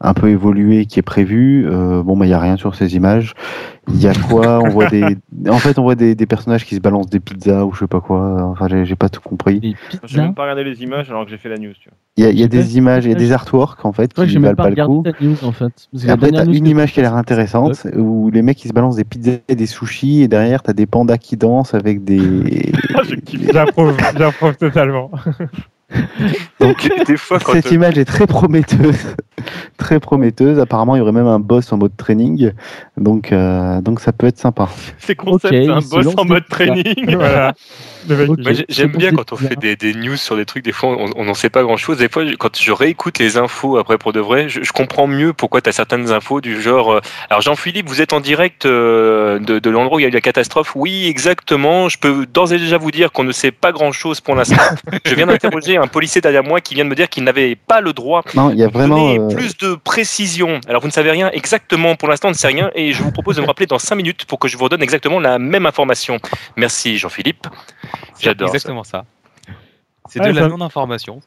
un 0.00 0.14
peu 0.14 0.28
évolué 0.30 0.86
qui 0.86 0.98
est 0.98 1.02
prévu. 1.02 1.66
Euh, 1.68 2.02
bon, 2.02 2.16
bah, 2.16 2.24
il 2.24 2.28
n'y 2.28 2.34
a 2.34 2.40
rien 2.40 2.56
sur 2.56 2.74
ces 2.74 2.96
images. 2.96 3.34
Il 3.88 4.00
y 4.00 4.08
a 4.08 4.12
quoi? 4.14 4.60
On 4.60 4.68
voit 4.68 4.88
des. 4.88 5.04
En 5.48 5.58
fait, 5.58 5.78
on 5.78 5.82
voit 5.82 5.94
des, 5.94 6.14
des 6.14 6.26
personnages 6.26 6.66
qui 6.66 6.74
se 6.74 6.80
balancent 6.80 7.08
des 7.08 7.18
pizzas 7.18 7.64
ou 7.64 7.72
je 7.72 7.80
sais 7.80 7.86
pas 7.86 8.00
quoi. 8.00 8.42
Enfin, 8.42 8.66
j'ai 8.84 8.94
pas 8.96 9.08
tout 9.08 9.22
compris. 9.22 9.74
J'ai 10.04 10.20
même 10.20 10.34
pas 10.34 10.42
regardé 10.42 10.64
les 10.64 10.82
images 10.82 11.10
alors 11.10 11.24
que 11.24 11.30
j'ai 11.30 11.38
fait 11.38 11.48
la 11.48 11.56
news. 11.56 11.72
Tu 11.80 11.88
vois. 11.88 11.96
Il 12.16 12.24
y 12.24 12.26
a, 12.26 12.30
y 12.30 12.42
a 12.42 12.48
des 12.48 12.76
images, 12.76 13.06
il 13.06 13.10
y 13.10 13.14
a 13.14 13.16
des 13.16 13.32
artworks 13.32 13.84
en 13.84 13.92
fait 13.92 14.12
qui 14.12 14.20
même 14.20 14.42
valent 14.42 14.54
pas 14.56 14.64
pas 14.64 14.68
le 14.68 14.74
regardé 14.74 14.94
coup. 14.94 15.02
ta 15.02 15.24
news 15.24 15.36
en 15.44 15.52
fait. 15.52 15.88
Parce 15.92 16.04
la 16.04 16.12
après, 16.12 16.30
t'as 16.30 16.44
une 16.44 16.66
image 16.66 16.92
qui 16.92 17.00
a 17.00 17.02
l'air 17.02 17.14
intéressante 17.14 17.86
où 17.96 18.30
les 18.30 18.42
mecs 18.42 18.62
ils 18.64 18.68
se 18.68 18.74
balancent 18.74 18.96
des 18.96 19.04
pizzas 19.04 19.38
et 19.48 19.54
des 19.54 19.66
sushis 19.66 20.22
et 20.22 20.28
derrière 20.28 20.62
t'as 20.62 20.74
des 20.74 20.86
pandas 20.86 21.16
qui 21.18 21.36
dansent 21.36 21.74
avec 21.74 22.04
des. 22.04 22.72
Ah, 22.94 23.02
j'approuve 24.16 24.56
totalement. 24.56 25.10
Donc, 26.60 26.90
Des 27.06 27.16
fois, 27.16 27.38
quand 27.40 27.52
Cette 27.52 27.66
euh, 27.66 27.74
image 27.74 27.98
est 27.98 28.04
très 28.04 28.26
prometteuse, 28.26 29.14
très 29.78 29.98
prometteuse. 29.98 30.58
Apparemment, 30.58 30.94
il 30.94 30.98
y 30.98 31.02
aurait 31.02 31.12
même 31.12 31.26
un 31.26 31.40
boss 31.40 31.72
en 31.72 31.78
mode 31.78 31.96
training, 31.96 32.52
donc 32.96 33.32
euh, 33.32 33.80
donc 33.80 34.00
ça 34.00 34.12
peut 34.12 34.26
être 34.26 34.38
sympa. 34.38 34.68
C'est 34.98 35.14
concept, 35.14 35.54
Ok, 35.54 35.60
c'est 35.64 35.68
un 35.68 35.80
boss 36.02 36.14
en 36.16 36.24
mode 36.24 36.46
training. 36.48 37.14
voilà. 37.16 37.54
J'aime 38.68 38.92
bien 38.92 39.12
quand 39.12 39.32
on 39.32 39.36
fait 39.36 39.58
des, 39.58 39.76
des 39.76 39.94
news 39.94 40.16
sur 40.16 40.36
des 40.36 40.44
trucs, 40.44 40.64
des 40.64 40.72
fois 40.72 40.96
on 41.16 41.24
n'en 41.24 41.34
sait 41.34 41.50
pas 41.50 41.62
grand 41.62 41.76
chose. 41.76 41.98
Des 41.98 42.08
fois, 42.08 42.24
quand 42.38 42.56
je 42.60 42.72
réécoute 42.72 43.18
les 43.18 43.36
infos 43.36 43.78
après 43.78 43.98
pour 43.98 44.12
de 44.12 44.20
vrai, 44.20 44.48
je, 44.48 44.62
je 44.62 44.72
comprends 44.72 45.06
mieux 45.06 45.32
pourquoi 45.32 45.60
tu 45.60 45.68
as 45.68 45.72
certaines 45.72 46.10
infos 46.12 46.40
du 46.40 46.60
genre. 46.60 46.92
euh, 46.92 47.00
alors, 47.28 47.40
Jean-Philippe, 47.42 47.88
vous 47.88 48.00
êtes 48.00 48.12
en 48.12 48.20
direct 48.20 48.66
euh, 48.66 49.38
de, 49.38 49.58
de 49.58 49.70
l'endroit 49.70 49.96
où 49.96 50.00
il 50.00 50.02
y 50.02 50.06
a 50.06 50.08
eu 50.08 50.12
la 50.12 50.20
catastrophe. 50.20 50.72
Oui, 50.76 51.06
exactement. 51.08 51.88
Je 51.88 51.98
peux 51.98 52.26
d'ores 52.26 52.52
et 52.52 52.58
déjà 52.58 52.78
vous 52.78 52.90
dire 52.90 53.12
qu'on 53.12 53.24
ne 53.24 53.32
sait 53.32 53.52
pas 53.52 53.72
grand 53.72 53.92
chose 53.92 54.20
pour 54.20 54.34
l'instant. 54.34 54.56
je 55.04 55.14
viens 55.14 55.26
d'interroger 55.26 55.76
un 55.80 55.86
policier 55.88 56.20
derrière 56.20 56.44
moi 56.44 56.60
qui 56.60 56.74
vient 56.74 56.84
de 56.84 56.90
me 56.90 56.94
dire 56.94 57.08
qu'il 57.08 57.24
n'avait 57.24 57.54
pas 57.56 57.80
le 57.80 57.92
droit 57.92 58.22
Non, 58.34 58.50
il 58.50 58.58
y 58.58 58.62
a 58.62 58.68
de 58.68 58.72
vraiment. 58.72 58.96
donner 59.14 59.18
euh, 59.18 59.28
plus 59.34 59.56
de 59.58 59.74
précision. 59.74 60.60
Alors, 60.68 60.80
vous 60.82 60.88
ne 60.88 60.92
savez 60.92 61.10
rien 61.10 61.30
exactement 61.32 61.96
pour 61.96 62.08
l'instant, 62.08 62.28
on 62.28 62.32
ne 62.32 62.36
sait 62.36 62.48
rien 62.48 62.70
et 62.74 62.92
je 62.92 63.02
vous 63.02 63.12
propose 63.12 63.36
de 63.36 63.42
me 63.42 63.46
rappeler 63.46 63.66
dans 63.66 63.78
5 63.78 63.94
minutes 63.96 64.24
pour 64.26 64.38
que 64.38 64.48
je 64.48 64.56
vous 64.56 64.64
redonne 64.64 64.82
exactement 64.82 65.18
la 65.20 65.38
même 65.38 65.66
information. 65.66 66.18
Merci, 66.56 66.98
Jean-Philippe. 66.98 67.46
J'adore 68.20 68.48
ça. 68.48 68.54
exactement 68.54 68.84
ça. 68.84 69.04
C'est 70.08 70.20
Ah, 70.20 70.28
de 70.28 70.32
la 70.38 70.48
non-information. 70.48 71.20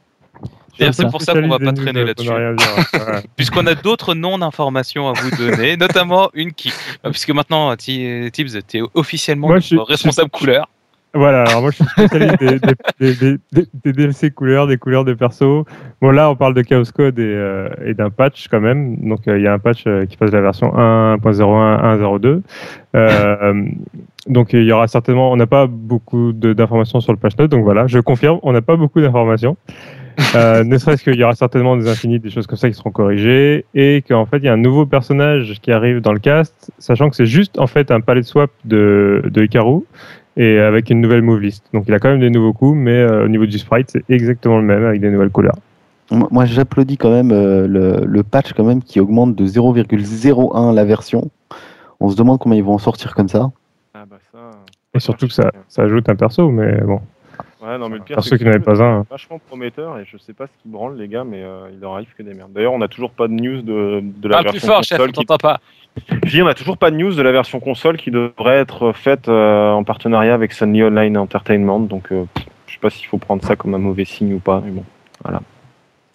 c'est 0.77 1.09
pour 1.09 1.21
ça 1.21 1.33
qu'on 1.33 1.47
va 1.47 1.55
spécialiste 1.55 1.65
pas 1.65 1.73
traîner 1.83 1.99
news, 2.01 2.05
là-dessus. 2.07 3.27
Puisqu'on 3.37 3.65
a 3.67 3.75
d'autres 3.75 4.13
non-informations 4.15 5.07
à 5.09 5.13
vous 5.13 5.31
donner, 5.37 5.77
notamment 5.77 6.29
une 6.33 6.51
qui. 6.53 6.73
euh, 7.05 7.11
Puisque 7.11 7.29
maintenant, 7.29 7.75
Ti- 7.75 8.29
Tibbs, 8.33 8.59
tu 8.67 8.79
es 8.79 8.81
officiellement 8.93 9.47
Moi, 9.47 9.55
notre 9.57 9.63
je 9.63 9.75
suis- 9.75 9.79
responsable 9.79 10.29
couleur. 10.29 10.67
Voilà, 11.15 11.43
alors 11.43 11.61
moi 11.61 11.69
je 11.69 11.75
suis 11.75 11.85
spécialiste 11.85 13.39
des, 13.83 13.93
DLC 13.93 14.31
couleurs, 14.31 14.65
des 14.65 14.77
couleurs 14.77 15.05
de 15.05 15.13
perso. 15.13 15.63
Bon 16.01 16.09
là 16.09 16.31
on 16.31 16.35
parle 16.35 16.55
de 16.55 16.63
Chaos 16.63 16.85
Code 16.91 17.19
et, 17.19 17.23
euh, 17.23 17.93
d'un 17.93 18.09
patch 18.09 18.47
quand 18.47 18.59
même. 18.59 18.97
Donc 19.07 19.27
euh, 19.27 19.37
il 19.37 19.43
y 19.43 19.47
a 19.47 19.53
un 19.53 19.59
patch 19.59 19.83
euh, 19.85 20.07
qui 20.07 20.17
passe 20.17 20.31
de 20.31 20.37
la 20.37 20.41
version 20.41 20.69
1.01 20.69 21.77
à 21.77 21.97
1.02. 21.97 22.41
Euh, 22.95 23.63
donc 24.25 24.53
il 24.53 24.63
y 24.63 24.71
aura 24.71 24.87
certainement, 24.87 25.31
on 25.31 25.35
n'a 25.35 25.45
pas 25.45 25.67
beaucoup 25.67 26.33
d'informations 26.33 26.99
sur 26.99 27.11
le 27.11 27.19
patch 27.19 27.37
note. 27.37 27.51
Donc 27.51 27.63
voilà, 27.63 27.85
je 27.85 27.99
confirme, 27.99 28.39
on 28.41 28.51
n'a 28.51 28.61
pas 28.61 28.75
beaucoup 28.75 28.99
d'informations. 28.99 29.55
Ne 30.35 30.77
serait-ce 30.77 31.03
qu'il 31.03 31.15
y 31.15 31.23
aura 31.23 31.33
certainement 31.33 31.75
des 31.75 31.89
infinis, 31.89 32.19
des 32.19 32.29
choses 32.29 32.45
comme 32.45 32.57
ça 32.57 32.69
qui 32.69 32.75
seront 32.75 32.91
corrigées, 32.91 33.65
et 33.73 34.03
qu'en 34.07 34.27
fait 34.27 34.37
il 34.37 34.45
y 34.45 34.47
a 34.47 34.53
un 34.53 34.57
nouveau 34.57 34.85
personnage 34.85 35.59
qui 35.59 35.71
arrive 35.71 36.01
dans 36.01 36.13
le 36.13 36.19
cast, 36.19 36.71
sachant 36.77 37.09
que 37.09 37.15
c'est 37.15 37.25
juste 37.25 37.57
en 37.57 37.65
fait 37.65 37.89
un 37.89 37.99
palette 37.99 38.25
swap 38.25 38.51
de, 38.63 39.23
de 39.25 39.45
et 40.37 40.59
avec 40.59 40.89
une 40.89 41.01
nouvelle 41.01 41.21
move 41.21 41.41
list. 41.41 41.63
Donc 41.73 41.85
il 41.87 41.93
a 41.93 41.99
quand 41.99 42.09
même 42.09 42.19
des 42.19 42.29
nouveaux 42.29 42.53
coups, 42.53 42.77
mais 42.77 42.97
euh, 42.97 43.25
au 43.25 43.27
niveau 43.27 43.45
du 43.45 43.57
sprite, 43.57 43.89
c'est 43.91 44.03
exactement 44.09 44.57
le 44.57 44.63
même 44.63 44.83
avec 44.83 45.01
des 45.01 45.09
nouvelles 45.09 45.29
couleurs. 45.29 45.57
Moi, 46.11 46.45
j'applaudis 46.45 46.97
quand 46.97 47.09
même 47.09 47.31
euh, 47.31 47.65
le, 47.65 48.05
le 48.05 48.23
patch 48.23 48.53
quand 48.53 48.65
même 48.65 48.83
qui 48.83 48.99
augmente 48.99 49.35
de 49.35 49.45
0,01 49.45 50.75
la 50.75 50.85
version. 50.85 51.29
On 51.99 52.09
se 52.09 52.15
demande 52.15 52.39
comment 52.39 52.55
ils 52.55 52.63
vont 52.63 52.73
en 52.73 52.79
sortir 52.79 53.15
comme 53.15 53.29
ça. 53.29 53.51
Ah 53.93 54.03
bah 54.09 54.17
ça. 54.31 54.51
Et 54.93 54.99
surtout 54.99 55.27
que 55.27 55.33
ça, 55.33 55.51
ça 55.69 55.83
ajoute 55.83 56.09
un 56.09 56.15
perso, 56.15 56.49
mais 56.49 56.81
bon. 56.81 56.99
Ouais, 57.63 57.77
non, 57.77 57.87
mais 57.87 57.97
le 57.97 58.03
pire, 58.03 58.15
Perso 58.17 58.29
c'est 58.29 58.37
qui 58.37 58.43
pas 58.59 58.83
un. 58.83 59.03
c'est 59.03 59.09
Vachement 59.09 59.39
prometteur 59.47 59.97
et 59.97 60.05
je 60.05 60.17
sais 60.17 60.33
pas 60.33 60.47
ce 60.47 60.51
qui 60.61 60.67
branle 60.67 60.97
les 60.97 61.07
gars, 61.07 61.23
mais 61.23 61.41
euh, 61.41 61.69
il 61.71 61.79
leur 61.79 61.93
arrive 61.93 62.09
que 62.17 62.23
des 62.23 62.33
merdes. 62.33 62.51
D'ailleurs, 62.51 62.73
on 62.73 62.79
n'a 62.79 62.87
toujours 62.89 63.11
pas 63.11 63.27
de 63.27 63.33
news 63.33 63.61
de, 63.61 64.01
de 64.03 64.27
la 64.27 64.39
plus 64.43 64.51
version 64.53 64.67
fort, 64.67 64.83
chef, 64.83 64.97
console. 64.97 65.09
on 65.09 65.11
qui... 65.21 65.25
t'entend 65.25 65.37
pas. 65.37 65.59
Je 66.23 66.29
dis, 66.29 66.41
on 66.41 66.45
n'a 66.45 66.55
toujours 66.55 66.77
pas 66.77 66.91
de 66.91 66.97
news 66.97 67.13
de 67.13 67.21
la 67.21 67.31
version 67.31 67.59
console 67.59 67.97
qui 67.97 68.11
devrait 68.11 68.57
être 68.57 68.91
faite 68.93 69.29
euh, 69.29 69.71
en 69.71 69.83
partenariat 69.83 70.33
avec 70.33 70.51
Sunny 70.51 70.83
Online 70.83 71.17
Entertainment. 71.17 71.79
Donc, 71.79 72.11
euh, 72.11 72.25
je 72.67 72.73
sais 72.73 72.79
pas 72.79 72.89
s'il 72.89 73.05
faut 73.05 73.17
prendre 73.19 73.43
ça 73.43 73.55
comme 73.55 73.75
un 73.75 73.79
mauvais 73.79 74.05
signe 74.05 74.33
ou 74.33 74.39
pas. 74.39 74.61
Mais 74.65 74.71
bon. 74.71 74.83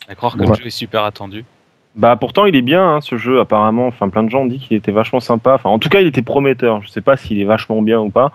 À 0.09 0.15
croire 0.15 0.35
que 0.37 0.41
Ouais. 0.41 0.49
le 0.49 0.55
jeu 0.55 0.67
est 0.67 0.71
super 0.71 1.05
attendu. 1.05 1.45
Bah 1.95 2.15
pourtant 2.17 2.45
il 2.45 2.55
est 2.55 2.63
bien 2.63 2.83
hein, 2.97 3.01
ce 3.01 3.17
jeu 3.17 3.41
apparemment. 3.41 3.87
Enfin 3.87 4.09
plein 4.09 4.23
de 4.23 4.31
gens 4.31 4.43
ont 4.43 4.47
dit 4.47 4.59
qu'il 4.59 4.77
était 4.77 4.93
vachement 4.93 5.21
sympa. 5.21 5.55
Enfin 5.55 5.71
en 5.71 5.79
tout 5.79 5.89
cas 5.89 6.01
il 6.01 6.07
était 6.07 6.23
prometteur. 6.23 6.81
Je 6.83 6.89
sais 6.89 7.01
pas 7.01 7.17
s'il 7.17 7.41
est 7.41 7.45
vachement 7.45 7.83
bien 7.83 7.99
ou 8.01 8.11
pas, 8.11 8.31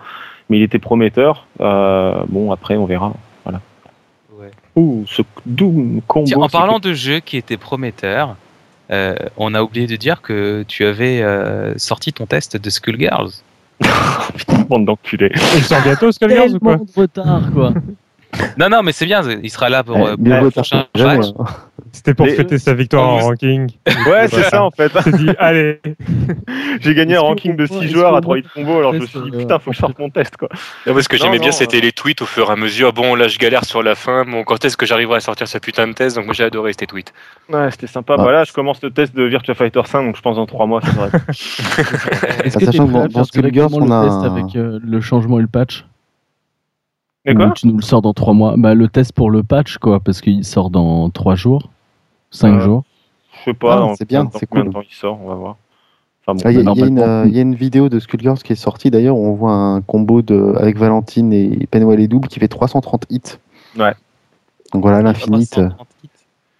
mais 0.48 0.58
il 0.58 0.62
était 0.62 0.78
prometteur. 0.78 1.46
Euh, 1.60 2.22
bon 2.28 2.52
après 2.52 2.76
on 2.76 2.86
verra. 2.86 3.12
Voilà. 3.44 3.60
Ouais. 4.38 4.50
Ouh 4.76 5.04
ce 5.06 5.22
Doom 5.46 6.00
combo. 6.06 6.26
Tiens, 6.26 6.38
en 6.38 6.48
parlant 6.48 6.78
de 6.78 6.92
jeux 6.92 7.20
qui 7.20 7.36
étaient 7.36 7.56
prometteurs, 7.56 8.36
euh, 8.90 9.14
on 9.36 9.54
a 9.54 9.62
oublié 9.62 9.86
de 9.86 9.96
dire 9.96 10.22
que 10.22 10.64
tu 10.68 10.84
avais 10.84 11.22
euh, 11.22 11.76
sorti 11.78 12.12
ton 12.12 12.26
test 12.26 12.56
de 12.56 12.70
Skullgirls. 12.70 13.30
Putain, 14.36 14.60
bande 14.68 14.84
d'enculés. 14.84 15.32
Il 15.56 15.62
sort 15.62 15.82
bientôt 15.82 16.12
Skullgirls 16.12 16.54
ou 16.56 16.60
quoi 16.60 16.76
de 16.76 16.84
retard 16.94 17.42
quoi. 17.52 17.72
Non, 18.58 18.68
non, 18.68 18.82
mais 18.82 18.92
c'est 18.92 19.06
bien, 19.06 19.22
il 19.42 19.50
sera 19.50 19.68
là 19.68 19.82
pour, 19.82 19.96
Eh, 19.96 20.02
euh, 20.12 20.16
pour 20.16 20.26
le 20.44 20.50
prochain 20.50 20.84
patch. 20.92 21.26
hein. 21.38 21.44
C'était 21.92 22.14
pour 22.14 22.26
fêter 22.26 22.58
sa 22.58 22.74
victoire 22.74 23.08
en 23.08 23.18
ranking. 23.18 23.70
Ouais, 24.08 24.26
c'est 24.28 24.42
ça 24.44 24.64
en 24.64 24.70
fait. 24.70 24.90
Dit, 25.16 25.30
allez, 25.38 25.80
J'ai 26.80 26.94
gagné 26.94 27.14
un 27.16 27.20
ranking 27.20 27.56
de 27.56 27.64
est-ce 27.64 27.72
6 27.74 27.80
que- 27.80 27.86
joueurs 27.92 28.14
à 28.14 28.18
est-ce 28.18 28.22
3 28.22 28.34
que- 28.36 28.40
hit 28.40 28.48
combo, 28.52 28.78
alors 28.78 28.94
je 28.94 28.98
me 28.98 29.06
suis 29.06 29.20
dit 29.20 29.30
putain, 29.30 29.58
faut 29.60 29.70
que 29.70 29.76
je 29.76 29.80
sorte 29.80 29.98
mon 29.98 30.10
test 30.10 30.36
quoi. 30.36 30.48
Non, 30.86 30.94
parce 30.94 31.06
que 31.08 31.16
j'aimais 31.16 31.38
bien, 31.38 31.52
c'était 31.52 31.80
les 31.80 31.92
tweets 31.92 32.20
au 32.22 32.26
fur 32.26 32.48
et 32.48 32.52
à 32.52 32.56
mesure. 32.56 32.92
Bon, 32.92 33.14
là, 33.14 33.28
je 33.28 33.38
galère 33.38 33.64
sur 33.64 33.82
la 33.82 33.94
fin. 33.94 34.24
Bon, 34.24 34.42
quand 34.44 34.64
est-ce 34.64 34.76
que 34.76 34.86
j'arriverai 34.86 35.16
à 35.18 35.20
sortir 35.20 35.46
ce 35.46 35.58
putain 35.58 35.86
de 35.86 35.92
test? 35.92 36.16
Donc, 36.16 36.24
moi, 36.26 36.34
j'ai 36.34 36.44
adoré 36.44 36.72
ces 36.78 36.86
tweets. 36.86 37.12
Ouais, 37.48 37.70
c'était 37.70 37.86
sympa. 37.86 38.16
Ah. 38.18 38.22
Voilà, 38.22 38.44
je 38.44 38.52
commence 38.52 38.82
le 38.82 38.90
test 38.90 39.14
de 39.14 39.22
Virtua 39.24 39.54
Fighter 39.54 39.82
5, 39.84 40.04
donc 40.04 40.16
je 40.16 40.22
pense 40.22 40.36
dans 40.36 40.46
3 40.46 40.66
mois, 40.66 40.80
ça 40.80 40.90
devrait 40.90 41.08
être. 41.08 41.16
Est-ce 42.44 42.54
Bah, 42.54 42.60
que 42.60 42.64
sachant 42.66 42.86
que 42.86 42.92
prêt 42.92 43.08
dans- 43.08 43.20
à 43.20 43.24
faire 43.24 43.42
directement 43.42 43.86
le 43.86 43.92
a 43.92 44.04
test 44.04 44.24
avec 44.24 44.56
euh, 44.56 44.80
le 44.82 45.00
changement 45.00 45.38
et 45.38 45.42
le 45.42 45.48
patch? 45.48 45.84
Mais 47.24 47.34
quoi 47.34 47.46
Ou 47.46 47.52
tu 47.54 47.66
nous 47.66 47.76
le 47.76 47.82
sors 47.82 48.02
dans 48.02 48.12
3 48.12 48.34
mois 48.34 48.54
Bah 48.56 48.74
le 48.74 48.88
test 48.88 49.12
pour 49.12 49.30
le 49.30 49.42
patch 49.42 49.78
quoi, 49.78 50.00
parce 50.00 50.20
qu'il 50.20 50.44
sort 50.44 50.70
dans 50.70 51.08
3 51.10 51.34
jours, 51.34 51.70
5 52.30 52.54
Euh, 52.56 52.60
jours. 52.60 52.84
Je 53.32 53.44
sais 53.50 53.54
pas, 53.54 53.76
Ah, 53.78 53.82
en 53.82 53.94
c'est 53.94 54.06
bien, 54.06 54.24
combien 54.24 54.32
de 54.34 54.38
c'est 54.38 54.46
cool. 54.46 54.70
temps 54.72 54.82
il 54.88 54.94
sort, 54.94 55.18
on 55.22 55.28
va 55.28 55.34
voir. 55.34 55.56
Enfin 56.26 56.34
bon. 56.36 56.42
Ah, 56.44 56.50
Il 56.52 56.54
y, 56.54 56.56
a- 56.56 56.60
y 56.60 56.62
une, 56.62 56.94
normalement. 56.94 57.02
euh, 57.02 57.24
il 57.26 57.34
y 57.34 57.38
a 57.38 57.42
une 57.42 57.54
vidéo 57.54 57.88
de 57.88 57.98
Skullgirls 57.98 58.38
qui 58.38 58.52
est 58.52 58.56
sortie 58.56 58.90
d'ailleurs 58.90 59.16
où 59.16 59.26
on 59.26 59.34
voit 59.34 59.52
un 59.52 59.80
combo 59.82 60.22
de, 60.22 60.54
avec 60.58 60.78
Valentine 60.78 61.32
et 61.32 61.66
Penwell 61.70 62.00
et 62.00 62.08
Double 62.08 62.28
qui 62.28 62.40
fait 62.40 62.48
330 62.48 63.04
hits. 63.10 63.20
Ouais. 63.78 63.92
Donc 64.72 64.82
voilà 64.82 65.02
l'infinite. 65.02 65.60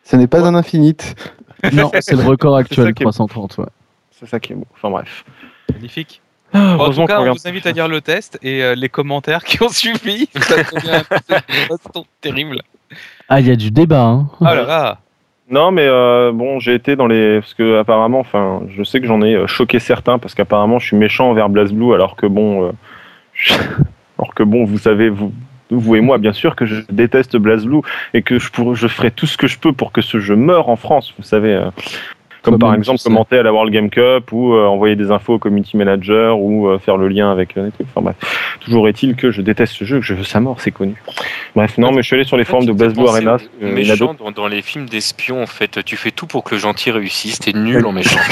Ce 0.05 0.17
n'est 0.17 0.27
pas 0.27 0.47
un 0.47 0.55
infinite. 0.55 1.15
Non, 1.73 1.91
c'est 2.01 2.15
le 2.17 2.23
record 2.25 2.57
actuel 2.59 2.93
qui 2.95 3.03
est- 3.03 3.07
330 3.07 3.57
ouais. 3.59 3.65
C'est 4.13 4.27
ça 4.27 4.39
qui 4.41 4.53
est 4.53 4.57
beau. 4.57 4.67
Enfin 4.75 4.91
bref. 4.91 5.25
Magnifique. 5.73 6.21
Ah, 6.55 6.77
Bon, 6.79 6.85
en 6.85 6.91
tout 6.93 7.05
cas, 7.07 7.21
on 7.21 7.33
vous 7.33 7.49
invite 7.49 7.67
à 7.67 7.73
lire 7.73 7.89
le 7.89 8.01
test 8.01 8.39
et 8.43 8.63
euh, 8.63 8.75
les 8.75 8.89
commentaires 8.89 9.45
qui 9.45 9.63
ont 9.63 9.69
suivi. 9.71 10.29
Ça 10.41 10.57
un 11.35 12.03
terrible. 12.21 12.61
Ah, 13.29 13.41
il 13.41 13.49
y 13.49 13.51
a 13.51 13.57
du 13.57 13.71
débat 13.71 14.03
hein. 14.03 14.29
Là 14.41 14.55
là. 14.65 14.99
Non, 15.51 15.73
mais 15.73 15.87
euh, 15.87 16.33
bon, 16.33 16.59
j'ai 16.61 16.75
été 16.75 16.97
dans 16.97 17.07
les. 17.07 17.41
Parce 17.41 17.55
que, 17.55 17.79
apparemment, 17.79 18.21
enfin, 18.21 18.63
je 18.75 18.83
sais 18.83 19.01
que 19.01 19.07
j'en 19.07 19.21
ai 19.21 19.35
euh, 19.35 19.47
choqué 19.47 19.79
certains, 19.79 20.19
parce 20.19 20.35
qu'apparemment, 20.35 20.79
je 20.79 20.87
suis 20.87 20.97
méchant 20.97 21.29
envers 21.31 21.49
BlazBlue, 21.51 21.93
alors 21.93 22.17
que 22.17 22.27
bon. 22.27 22.69
euh, 22.69 22.73
je- 23.35 23.55
Alors 24.19 24.33
que 24.35 24.43
bon, 24.45 24.65
vous 24.65 24.79
savez, 24.79 25.09
vous. 25.11 25.33
Vous 25.71 25.97
et 25.97 26.01
moi, 26.03 26.19
bien 26.19 26.33
sûr, 26.35 26.55
que 26.57 26.67
je 26.67 26.83
déteste 26.91 27.37
BlazBlue 27.37 27.81
et 28.13 28.23
que 28.23 28.39
je, 28.39 28.51
pour, 28.51 28.75
je 28.77 28.87
ferai 28.87 29.11
tout 29.11 29.27
ce 29.27 29.37
que 29.37 29.47
je 29.49 29.59
peux 29.59 29.73
pour 29.73 29.93
que 29.93 30.03
ce 30.03 30.21
jeu 30.21 30.37
meure 30.37 30.69
en 30.69 30.77
France. 30.77 31.13
Vous 31.19 31.25
savez, 31.25 31.55
euh, 31.55 31.65
comme 32.45 32.59
par 32.59 32.75
exemple 32.75 33.01
commenter 33.03 33.39
à 33.39 33.43
la 33.43 33.53
World 33.53 33.73
Game 33.73 33.91
Cup 33.91 34.31
ou 34.31 34.55
euh, 34.55 34.67
envoyer 34.67 34.95
des 34.95 35.11
infos 35.11 35.35
au 35.35 35.39
community 35.39 35.77
manager 35.77 36.39
ou 36.39 36.69
euh, 36.69 36.79
faire 36.79 36.97
le 36.97 37.09
lien 37.09 37.33
avec 37.33 37.57
euh, 37.57 37.71
trucs. 37.71 37.87
Enfin 37.89 38.03
bref, 38.03 38.17
toujours 38.61 38.87
est-il 38.87 39.17
que 39.17 39.31
je 39.31 39.43
déteste 39.43 39.73
ce 39.73 39.85
jeu, 39.85 39.99
que 39.99 40.05
je 40.05 40.15
veux 40.15 40.25
sa 40.25 40.41
mort, 40.41 40.61
c'est 40.61 40.71
connu. 40.71 40.95
Bref, 41.57 41.79
non, 41.79 41.91
mais 41.91 42.03
je 42.03 42.07
suis 42.07 42.15
allé 42.15 42.25
sur 42.25 42.37
les 42.37 42.45
forums 42.45 42.67
de 42.67 42.73
BlazBlue 42.73 43.09
Arena. 43.09 43.39
méchant 43.61 44.15
dans, 44.15 44.31
dans 44.31 44.47
les 44.47 44.63
films 44.63 44.87
d'espions, 44.87 45.43
en 45.43 45.47
fait. 45.47 45.83
Tu 45.85 45.97
fais 45.97 46.11
tout 46.11 46.27
pour 46.27 46.45
que 46.45 46.55
le 46.55 46.61
gentil 46.61 46.91
réussisse. 46.91 47.39
T'es 47.39 47.53
nul 47.53 47.85
en 47.87 47.93
méchant. 47.93 48.21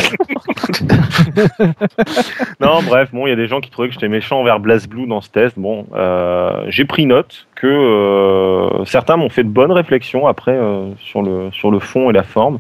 Non, 2.61 2.83
bref, 2.83 3.11
bon, 3.13 3.27
il 3.27 3.31
y 3.31 3.33
a 3.33 3.37
des 3.37 3.49
gens 3.49 3.61
qui 3.61 3.71
trouvaient 3.71 3.89
que 3.89 3.95
j'étais 3.95 4.09
méchant 4.09 4.41
envers 4.41 4.61
BlazBlue 4.61 5.07
dans 5.07 5.21
ce 5.21 5.29
test. 5.29 5.59
Bon, 5.59 5.87
euh, 5.95 6.65
j'ai 6.69 6.85
pris 6.85 7.07
note 7.07 7.47
que 7.55 7.67
euh, 7.67 8.85
certains 8.85 9.17
m'ont 9.17 9.29
fait 9.29 9.45
de 9.45 9.49
bonnes 9.49 9.73
réflexions 9.73 10.27
après 10.27 10.53
euh, 10.53 10.91
sur 10.99 11.23
le 11.23 11.51
sur 11.53 11.71
le 11.71 11.79
fond 11.79 12.11
et 12.11 12.13
la 12.13 12.23
forme, 12.23 12.59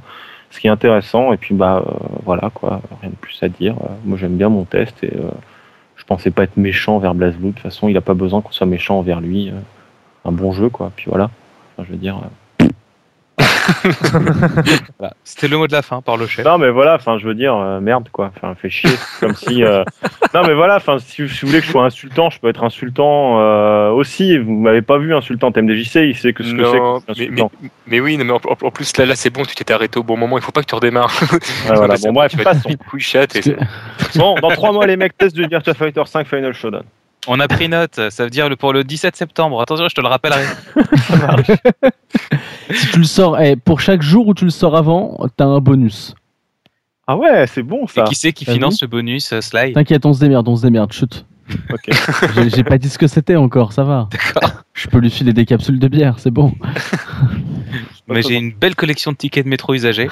ce 0.53 0.61
qui 0.61 0.69
est 0.69 0.71
intéressant. 0.71 1.33
Et 1.33 1.37
puis 1.37 1.55
bah 1.55 1.83
euh, 1.85 1.91
voilà 2.25 2.51
quoi, 2.55 2.81
rien 3.01 3.11
de 3.11 3.17
plus 3.17 3.43
à 3.43 3.49
dire. 3.49 3.75
Euh, 3.83 3.89
moi 4.05 4.17
j'aime 4.17 4.37
bien 4.37 4.49
mon 4.49 4.65
test 4.65 5.03
et 5.03 5.17
euh, 5.17 5.31
je 5.97 6.05
pensais 6.05 6.31
pas 6.31 6.45
être 6.45 6.57
méchant 6.57 6.97
envers 6.97 7.15
BlazBlue. 7.15 7.49
De 7.49 7.53
toute 7.53 7.61
façon, 7.61 7.89
il 7.89 7.97
a 7.97 8.01
pas 8.01 8.15
besoin 8.15 8.41
qu'on 8.41 8.53
soit 8.53 8.67
méchant 8.67 8.99
envers 8.99 9.21
lui. 9.21 9.53
Un 10.25 10.33
bon 10.33 10.53
jeu 10.53 10.69
quoi. 10.69 10.93
Puis 10.95 11.07
voilà. 11.09 11.31
Je 11.79 11.85
veux 11.85 11.97
dire. 11.97 12.21
Voilà. 14.99 15.15
C'était 15.25 15.49
le 15.49 15.57
mot 15.57 15.67
de 15.67 15.73
la 15.73 15.83
fin 15.83 16.01
par 16.01 16.17
le 16.17 16.27
chef. 16.27 16.45
Non 16.45 16.59
mais 16.59 16.71
voilà, 16.71 16.95
enfin 16.97 17.19
je 17.19 17.27
veux 17.27 17.35
dire 17.35 17.55
euh, 17.57 17.81
merde 17.81 18.09
quoi, 18.13 18.31
enfin 18.37 18.55
fait 18.55 18.71
chier, 18.71 18.91
comme 19.21 19.35
si 19.35 19.65
euh, 19.65 19.85
non 20.35 20.43
mais 20.47 20.55
voilà, 20.55 20.77
enfin 20.77 20.99
si, 20.99 21.29
si 21.29 21.41
vous 21.43 21.49
voulez 21.49 21.61
que 21.61 21.67
je 21.67 21.71
sois 21.71 21.85
insultant, 21.85 22.31
je 22.31 22.39
peux 22.41 22.49
être 22.49 22.65
insultant 22.65 23.39
euh, 23.41 23.91
aussi. 23.91 24.39
Vous 24.39 24.53
m'avez 24.53 24.83
pas 24.83 24.99
vu 24.99 25.15
insultant 25.15 25.53
TMDJC, 25.53 25.97
il 25.97 26.17
sait 26.17 26.33
que 26.33 26.43
ce 26.45 26.55
que 26.55 26.65
c'est 26.65 26.79
Non, 26.79 27.01
que 27.01 27.13
mais, 27.19 27.29
mais, 27.31 27.43
mais 27.87 28.01
oui, 28.01 28.17
non, 28.17 28.25
mais 28.25 28.33
en, 28.33 28.41
en 28.67 28.71
plus 28.71 28.97
là, 28.97 29.07
là 29.07 29.15
c'est 29.17 29.31
bon, 29.31 29.43
tu 29.45 29.55
t'es 29.55 29.73
arrêté 29.73 29.99
au 29.99 30.03
bon 30.03 30.17
moment. 30.17 30.39
Il 30.39 30.43
faut 30.45 30.53
pas 30.53 30.63
que 30.63 30.67
tu 30.67 30.75
redémarres. 30.75 31.13
Ouais, 31.33 31.39
voilà, 31.75 31.95
bon 32.03 32.13
bref, 32.13 32.33
passons. 32.43 32.71
couille 32.89 33.01
chatte 33.01 33.37
et 33.37 33.41
Parce 33.41 33.57
que- 33.57 33.65
c'est- 34.13 34.19
Bon, 34.19 34.35
dans 34.41 34.51
trois 34.51 34.73
mois 34.73 34.87
les 34.87 34.97
mecs 34.97 35.17
testent 35.17 35.37
du 35.37 35.47
Virtua 35.47 35.75
Fighter 35.75 36.03
5 36.05 36.27
Final 36.27 36.53
Showdown. 36.53 36.83
On 37.29 37.39
a 37.39 37.47
pris 37.47 37.69
note, 37.69 38.01
ça 38.11 38.25
veut 38.25 38.31
dire 38.31 38.49
le- 38.49 38.57
pour 38.57 38.73
le 38.73 38.83
17 38.85 39.15
septembre. 39.17 39.61
Attention, 39.61 39.89
je 39.89 39.95
te 39.95 40.01
le 40.01 40.09
rappellerai. 40.09 40.43
Si 42.75 42.87
tu 42.91 42.99
le 42.99 43.05
sors, 43.05 43.39
eh, 43.41 43.57
pour 43.57 43.81
chaque 43.81 44.03
jour 44.03 44.27
où 44.29 44.35
tu 44.35 44.45
le 44.45 44.51
sors 44.51 44.77
avant, 44.77 45.19
t'as 45.37 45.45
un 45.45 45.59
bonus. 45.61 46.15
Ah 47.07 47.17
ouais, 47.17 47.47
c'est 47.47 47.63
bon 47.63 47.85
Et 47.85 47.89
ça. 47.89 48.05
qui 48.05 48.15
c'est 48.15 48.33
qui 48.33 48.45
finance 48.45 48.77
ce 48.79 48.87
bonus, 48.87 49.33
euh, 49.33 49.41
Sly? 49.41 49.73
T'inquiète, 49.75 50.07
on 50.07 50.15
se 50.15 50.21
démerde, 50.21 50.49
on 50.49 50.57
se 50.57 50.63
démerde, 50.63 50.93
chut. 50.93 51.27
Ok. 51.71 51.91
J'ai 52.35 52.49
j'ai 52.51 52.65
pas 52.65 52.79
dit 52.79 52.89
ce 52.89 52.97
que 52.99 53.07
c'était 53.09 53.37
encore, 53.37 53.73
ça 53.73 53.83
va. 53.85 54.09
Je 54.73 54.89
peux 54.89 54.99
lui 54.99 55.11
filer 55.11 55.33
des 55.35 55.45
capsules 55.45 55.79
de 55.79 55.89
bière, 55.89 56.15
c'est 56.19 56.31
bon. 56.31 56.55
Mais 58.09 58.23
j'ai 58.23 58.35
une 58.35 58.53
belle 58.53 58.75
collection 58.75 59.13
de 59.13 59.17
tickets 59.17 59.45
de 59.45 59.49
métro 59.51 59.75
usagés. 59.75 60.09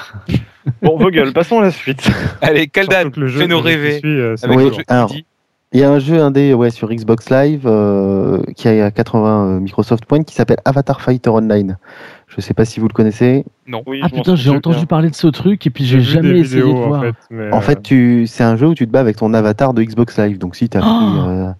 Bon, 0.81 0.97
vos 0.97 1.09
gueules, 1.11 1.33
passons 1.33 1.59
à 1.59 1.63
la 1.63 1.71
suite. 1.71 2.09
Allez, 2.41 2.67
Kaldan, 2.67 3.01
surtout 3.01 3.11
que 3.11 3.19
le 3.21 3.27
jeu 3.27 3.39
fais-nous 3.41 3.57
le 3.57 3.61
rêver. 3.63 4.01
euh, 4.05 4.35
c'est 4.37 4.45
Avec 4.45 4.57
Oui, 4.57 4.65
le 4.65 4.73
jeu 4.73 4.83
alors, 4.87 5.11
indie. 5.11 5.25
Il 5.73 5.79
y 5.79 5.83
a 5.83 5.89
un 5.89 5.99
jeu 5.99 6.19
indé 6.21 6.53
ouais, 6.53 6.69
sur 6.69 6.89
Xbox 6.89 7.29
Live 7.29 7.61
euh, 7.65 8.41
qui 8.57 8.67
a 8.67 8.91
80 8.91 9.45
euh, 9.45 9.59
Microsoft 9.61 10.03
Points 10.05 10.23
qui 10.23 10.35
s'appelle 10.35 10.57
Avatar 10.65 10.99
Fighter 10.99 11.29
Online. 11.29 11.77
Je 12.27 12.41
sais 12.41 12.53
pas 12.53 12.65
si 12.65 12.81
vous 12.81 12.89
le 12.89 12.93
connaissez. 12.93 13.45
Oui, 13.87 14.01
Ah 14.03 14.09
putain, 14.09 14.35
j'ai 14.35 14.49
entendu 14.49 14.75
bien. 14.77 14.85
parler 14.85 15.09
de 15.09 15.15
ce 15.15 15.27
truc 15.27 15.65
et 15.65 15.69
puis 15.69 15.85
J'ai 15.85 16.01
jamais 16.01 16.39
essayé 16.39 16.61
de 16.61 16.67
voir. 16.67 16.99
En 16.99 17.01
fait, 17.03 17.15
mais, 17.29 17.51
En 17.53 17.59
euh, 17.59 17.61
fait, 17.61 17.81
tu, 17.81 18.27
c'est 18.27 18.43
un 18.43 18.57
jeu 18.57 18.67
où 18.67 18.73
tu 18.75 18.85
te 18.85 18.91
bats 18.91 18.99
avec 18.99 19.15
ton 19.15 19.33
avatar 19.33 19.73
de 19.73 19.81
Xbox 19.81 20.17
Live. 20.19 20.37
Donc 20.37 20.57
si 20.57 20.67
t'as 20.67 20.79
Oh 20.79 20.83
pris, 20.83 21.29
euh, 21.29 21.51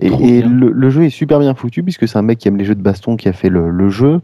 et, 0.00 0.08
et 0.08 0.42
le, 0.42 0.70
le 0.70 0.90
jeu 0.90 1.04
est 1.04 1.10
super 1.10 1.38
bien 1.38 1.54
foutu 1.54 1.82
puisque 1.82 2.08
c'est 2.08 2.18
un 2.18 2.22
mec 2.22 2.38
qui 2.38 2.48
aime 2.48 2.56
les 2.56 2.64
jeux 2.64 2.74
de 2.74 2.82
baston 2.82 3.16
qui 3.16 3.28
a 3.28 3.32
fait 3.32 3.48
le, 3.48 3.70
le 3.70 3.88
jeu. 3.90 4.20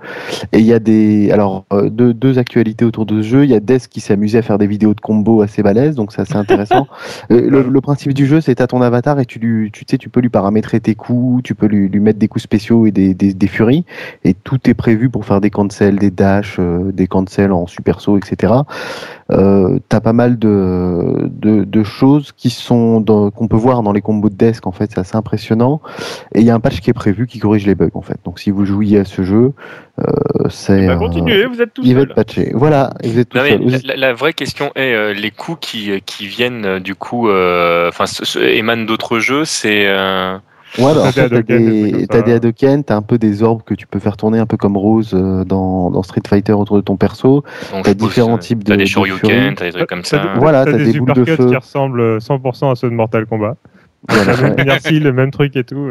Et 0.53 0.59
il 0.59 0.65
y 0.65 0.73
a 0.73 0.81
des, 0.81 1.31
alors 1.31 1.65
euh, 1.73 1.89
deux, 1.91 2.13
deux 2.13 2.39
actualités 2.39 2.85
autour 2.85 3.07
de 3.07 3.23
ce 3.23 3.29
jeu. 3.29 3.45
Il 3.45 3.51
y 3.51 3.55
a 3.55 3.61
Death 3.61 3.87
qui 3.89 4.01
s'est 4.01 4.15
amusé 4.15 4.39
à 4.39 4.43
faire 4.43 4.59
des 4.59 4.67
vidéos 4.67 4.95
de 4.95 5.01
combos 5.01 5.43
assez 5.43 5.63
balèzes, 5.63 5.95
donc 5.95 6.13
c'est 6.13 6.23
assez 6.23 6.37
intéressant. 6.37 6.87
Euh, 7.31 7.49
le, 7.49 7.63
le 7.63 7.81
principe 7.81 8.15
du 8.15 8.27
jeu, 8.27 8.41
c'est 8.41 8.55
t'as 8.57 8.67
ton 8.67 8.83
avatar 8.83 9.19
et 9.21 9.27
tu 9.27 9.39
lui, 9.39 9.71
tu 9.71 9.85
sais, 9.89 9.99
tu 9.99 10.09
peux 10.09 10.21
lui 10.21 10.29
paramétrer 10.29 10.81
tes 10.81 10.95
coups, 10.95 11.43
tu 11.43 11.55
peux 11.55 11.67
lui, 11.67 11.89
lui 11.89 12.01
mettre 12.01 12.19
des 12.19 12.29
coups 12.29 12.43
spéciaux 12.43 12.87
et 12.87 12.91
des, 12.91 13.15
des, 13.15 13.35
des 13.35 13.47
furies, 13.47 13.85
et 14.25 14.35
tout 14.35 14.59
est 14.69 14.75
prévu 14.75 15.11
pour 15.11 15.25
faire 15.25 15.41
des 15.41 15.51
cancels, 15.51 15.99
des 15.99 16.11
dash, 16.11 16.57
euh, 16.59 16.93
des 16.93 17.07
cancels 17.07 17.53
en 17.53 17.67
super 17.67 18.01
saut, 18.01 18.17
etc. 18.17 18.53
Euh, 19.33 19.79
t'as 19.89 20.01
pas 20.01 20.13
mal 20.13 20.39
de, 20.39 21.29
de, 21.31 21.63
de 21.65 21.83
choses 21.85 22.33
qui 22.37 22.51
sont 22.51 23.05
qu'on 23.37 23.47
peut 23.49 23.57
voir 23.57 23.83
dans 23.83 23.93
les 23.93 24.01
combos 24.01 24.29
de 24.29 24.35
desk 24.35 24.67
en 24.67 24.73
fait 24.73 24.91
c'est 24.93 24.99
assez 25.01 25.17
impressionnant. 25.17 25.81
Et 26.35 26.41
il 26.41 26.45
y 26.47 26.51
a 26.51 26.55
un 26.55 26.61
patch 26.61 26.81
qui 26.81 26.91
est 26.91 26.95
prévu 26.95 27.27
qui 27.29 27.39
corrige 27.39 27.67
les 27.67 27.75
bugs 27.77 27.91
en 27.95 28.03
fait. 28.03 28.19
Donc 28.25 28.41
si 28.41 28.51
vous 28.51 28.65
jouiez 28.65 28.99
à 28.99 29.05
ce 29.05 29.23
jeu 29.23 29.53
euh, 30.01 30.05
c'est 30.49 30.87
Bah, 30.87 30.97
continuez, 30.97 31.45
vous 31.47 31.61
êtes 31.63 31.73
tout 31.75 31.83
il 31.85 31.95
va 31.95 32.01
être 32.03 32.15
patché 32.15 32.51
voilà 32.55 32.93
et 33.03 33.09
vous 33.09 33.19
êtes 33.21 33.29
tout 33.29 33.39
Non, 33.39 33.45
mais 33.45 33.51
seul 33.51 33.63
Vous 33.63 33.69
la, 33.71 33.77
êtes- 33.77 33.87
la- 33.87 33.97
la 33.97 34.13
vraie 34.15 34.33
question 34.33 34.73
est 34.75 34.95
euh, 34.95 35.13
les 35.13 35.31
coups 35.31 35.59
qui, 35.61 36.01
qui 36.07 36.27
viennent 36.27 36.79
du 36.81 36.95
coup, 36.95 37.29
enfin, 37.31 38.05
émanent 38.41 38.85
d'autres 38.85 39.19
jeux. 39.21 39.45
C'est 39.45 39.85
euh, 39.87 40.37
Ouais, 40.79 40.95
bah, 40.95 41.01
en 41.01 41.03
T'as 41.05 41.13
fait, 41.13 41.29
des 41.29 41.29
t'as 41.29 41.43
des 41.43 41.59
des, 41.59 41.91
comme 41.93 42.07
t'as 42.07 42.23
des 42.23 42.33
Hadoken, 42.33 42.85
t'as 42.85 42.97
un 42.97 43.03
peu 43.03 43.19
des 43.19 43.43
orbes 43.43 43.63
que 43.65 43.75
tu 43.75 43.87
peux 43.87 43.99
faire 43.99 44.17
tourner 44.17 44.39
un 44.39 44.47
peu 44.47 44.57
comme 44.57 44.77
Rose 44.77 45.11
euh, 45.15 45.45
dans, 45.45 45.91
dans 45.91 46.03
Street 46.05 46.23
Fighter 46.29 46.53
autour 46.53 46.77
de 46.77 46.83
ton 46.83 46.97
perso. 46.97 47.43
T'as 47.83 47.95
différents 47.95 48.37
euh, 48.37 48.39
types 48.39 48.63
T'as 48.65 48.73
de- 48.75 48.79
des 48.79 48.85
de 48.85 48.89
shoryuken, 48.89 49.55
t'as 49.57 49.65
des 49.67 49.73
trucs 49.73 49.89
comme 49.89 50.03
T'as 50.03 50.09
ça. 50.09 50.19
des- 50.19 50.39
Voilà, 50.39 50.65
t'as 50.65 50.73
t'as 50.73 50.79
des 50.79 50.93
des 50.93 50.99
boules 51.01 51.13
de 51.13 51.25
feu. 51.25 51.49
qui 51.49 51.57
ressemblent 51.57 52.19
100% 52.21 52.71
à 52.71 52.75
ceux 52.77 52.89
de 52.89 52.95
Mortal 52.95 53.27
Kombat. 53.27 53.57
Voilà, 54.09 54.33
La 54.35 54.43
même 54.43 54.53
ouais. 54.57 54.63
inertie, 54.63 54.99
le 55.01 55.13
même 55.13 55.31
truc 55.31 55.57
et 55.57 55.65
tout. 55.65 55.89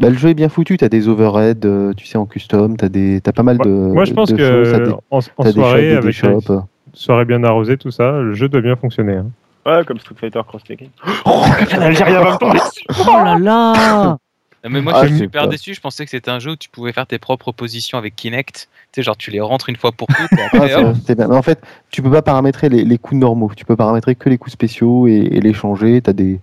Bah, 0.00 0.08
le 0.10 0.16
jeu 0.16 0.30
est 0.30 0.34
bien 0.34 0.48
foutu, 0.48 0.76
t'as 0.78 0.88
des 0.88 1.06
overheads, 1.08 1.64
euh, 1.64 1.92
tu 1.96 2.06
sais, 2.06 2.18
en 2.18 2.26
custom, 2.26 2.76
t'as 2.76 2.88
des, 2.88 3.20
t'as 3.22 3.30
pas 3.32 3.44
mal 3.44 3.58
de. 3.58 3.68
Moi, 3.68 4.04
je 4.04 4.12
pense 4.14 4.30
de 4.32 4.36
que 4.36 4.42
choses, 4.64 4.72
t'as 4.72 4.78
des, 4.80 4.90
en, 4.90 5.18
en 5.18 5.20
t'as 5.20 5.44
des 5.44 5.50
shops, 5.52 5.54
soirée, 5.60 5.88
des 5.90 5.94
avec 5.96 6.12
shops. 6.12 6.48
une 6.48 6.62
soirée 6.94 7.24
bien 7.24 7.44
arrosée, 7.44 7.76
tout 7.76 7.92
ça, 7.92 8.12
le 8.20 8.32
jeu 8.34 8.48
doit 8.48 8.62
bien 8.62 8.74
fonctionner. 8.74 9.14
hein. 9.14 9.26
Ouais, 9.64 9.84
comme 9.86 9.98
Street 10.00 10.14
Fighter 10.18 10.40
Cross 10.46 10.64
Tekken. 10.64 10.88
Oh, 11.24 11.42
Algérien 11.80 12.20
va 12.22 12.32
me 12.32 12.36
tomber. 12.38 12.58
Oh 13.00 13.24
là 13.24 13.38
là 13.38 14.18
Non, 14.64 14.70
Mais 14.70 14.80
moi, 14.80 14.92
Ah, 14.96 15.02
je 15.02 15.08
suis 15.08 15.18
super 15.18 15.42
pas. 15.42 15.48
déçu. 15.48 15.74
Je 15.74 15.80
pensais 15.80 16.04
que 16.04 16.10
c'était 16.10 16.30
un 16.30 16.38
jeu 16.38 16.52
où 16.52 16.56
tu 16.56 16.68
pouvais 16.68 16.92
faire 16.92 17.06
tes 17.06 17.18
propres 17.18 17.52
positions 17.52 17.98
avec 17.98 18.14
Kinect. 18.16 18.68
Tu 18.92 19.00
sais, 19.00 19.02
genre, 19.04 19.16
tu 19.16 19.30
les 19.30 19.40
rentres 19.40 19.68
une 19.68 19.76
fois 19.76 19.92
pour 19.92 20.08
toutes. 20.08 20.32
Et 20.32 20.42
Ah, 20.42 20.46
après, 20.52 20.68
c'est- 21.06 21.14
bien. 21.14 21.28
Mais 21.28 21.36
en 21.36 21.42
fait, 21.42 21.60
tu 21.90 22.02
peux 22.02 22.10
pas 22.10 22.22
paramétrer 22.22 22.68
les, 22.68 22.84
les 22.84 22.98
coups 22.98 23.20
normaux. 23.20 23.50
Tu 23.56 23.64
peux 23.64 23.76
paramétrer 23.76 24.14
que 24.14 24.28
les 24.28 24.38
coups 24.38 24.52
spéciaux 24.52 25.06
et, 25.06 25.12
et 25.32 25.40
les 25.40 25.52
changer. 25.52 26.00
T'as 26.02 26.12
des, 26.12 26.40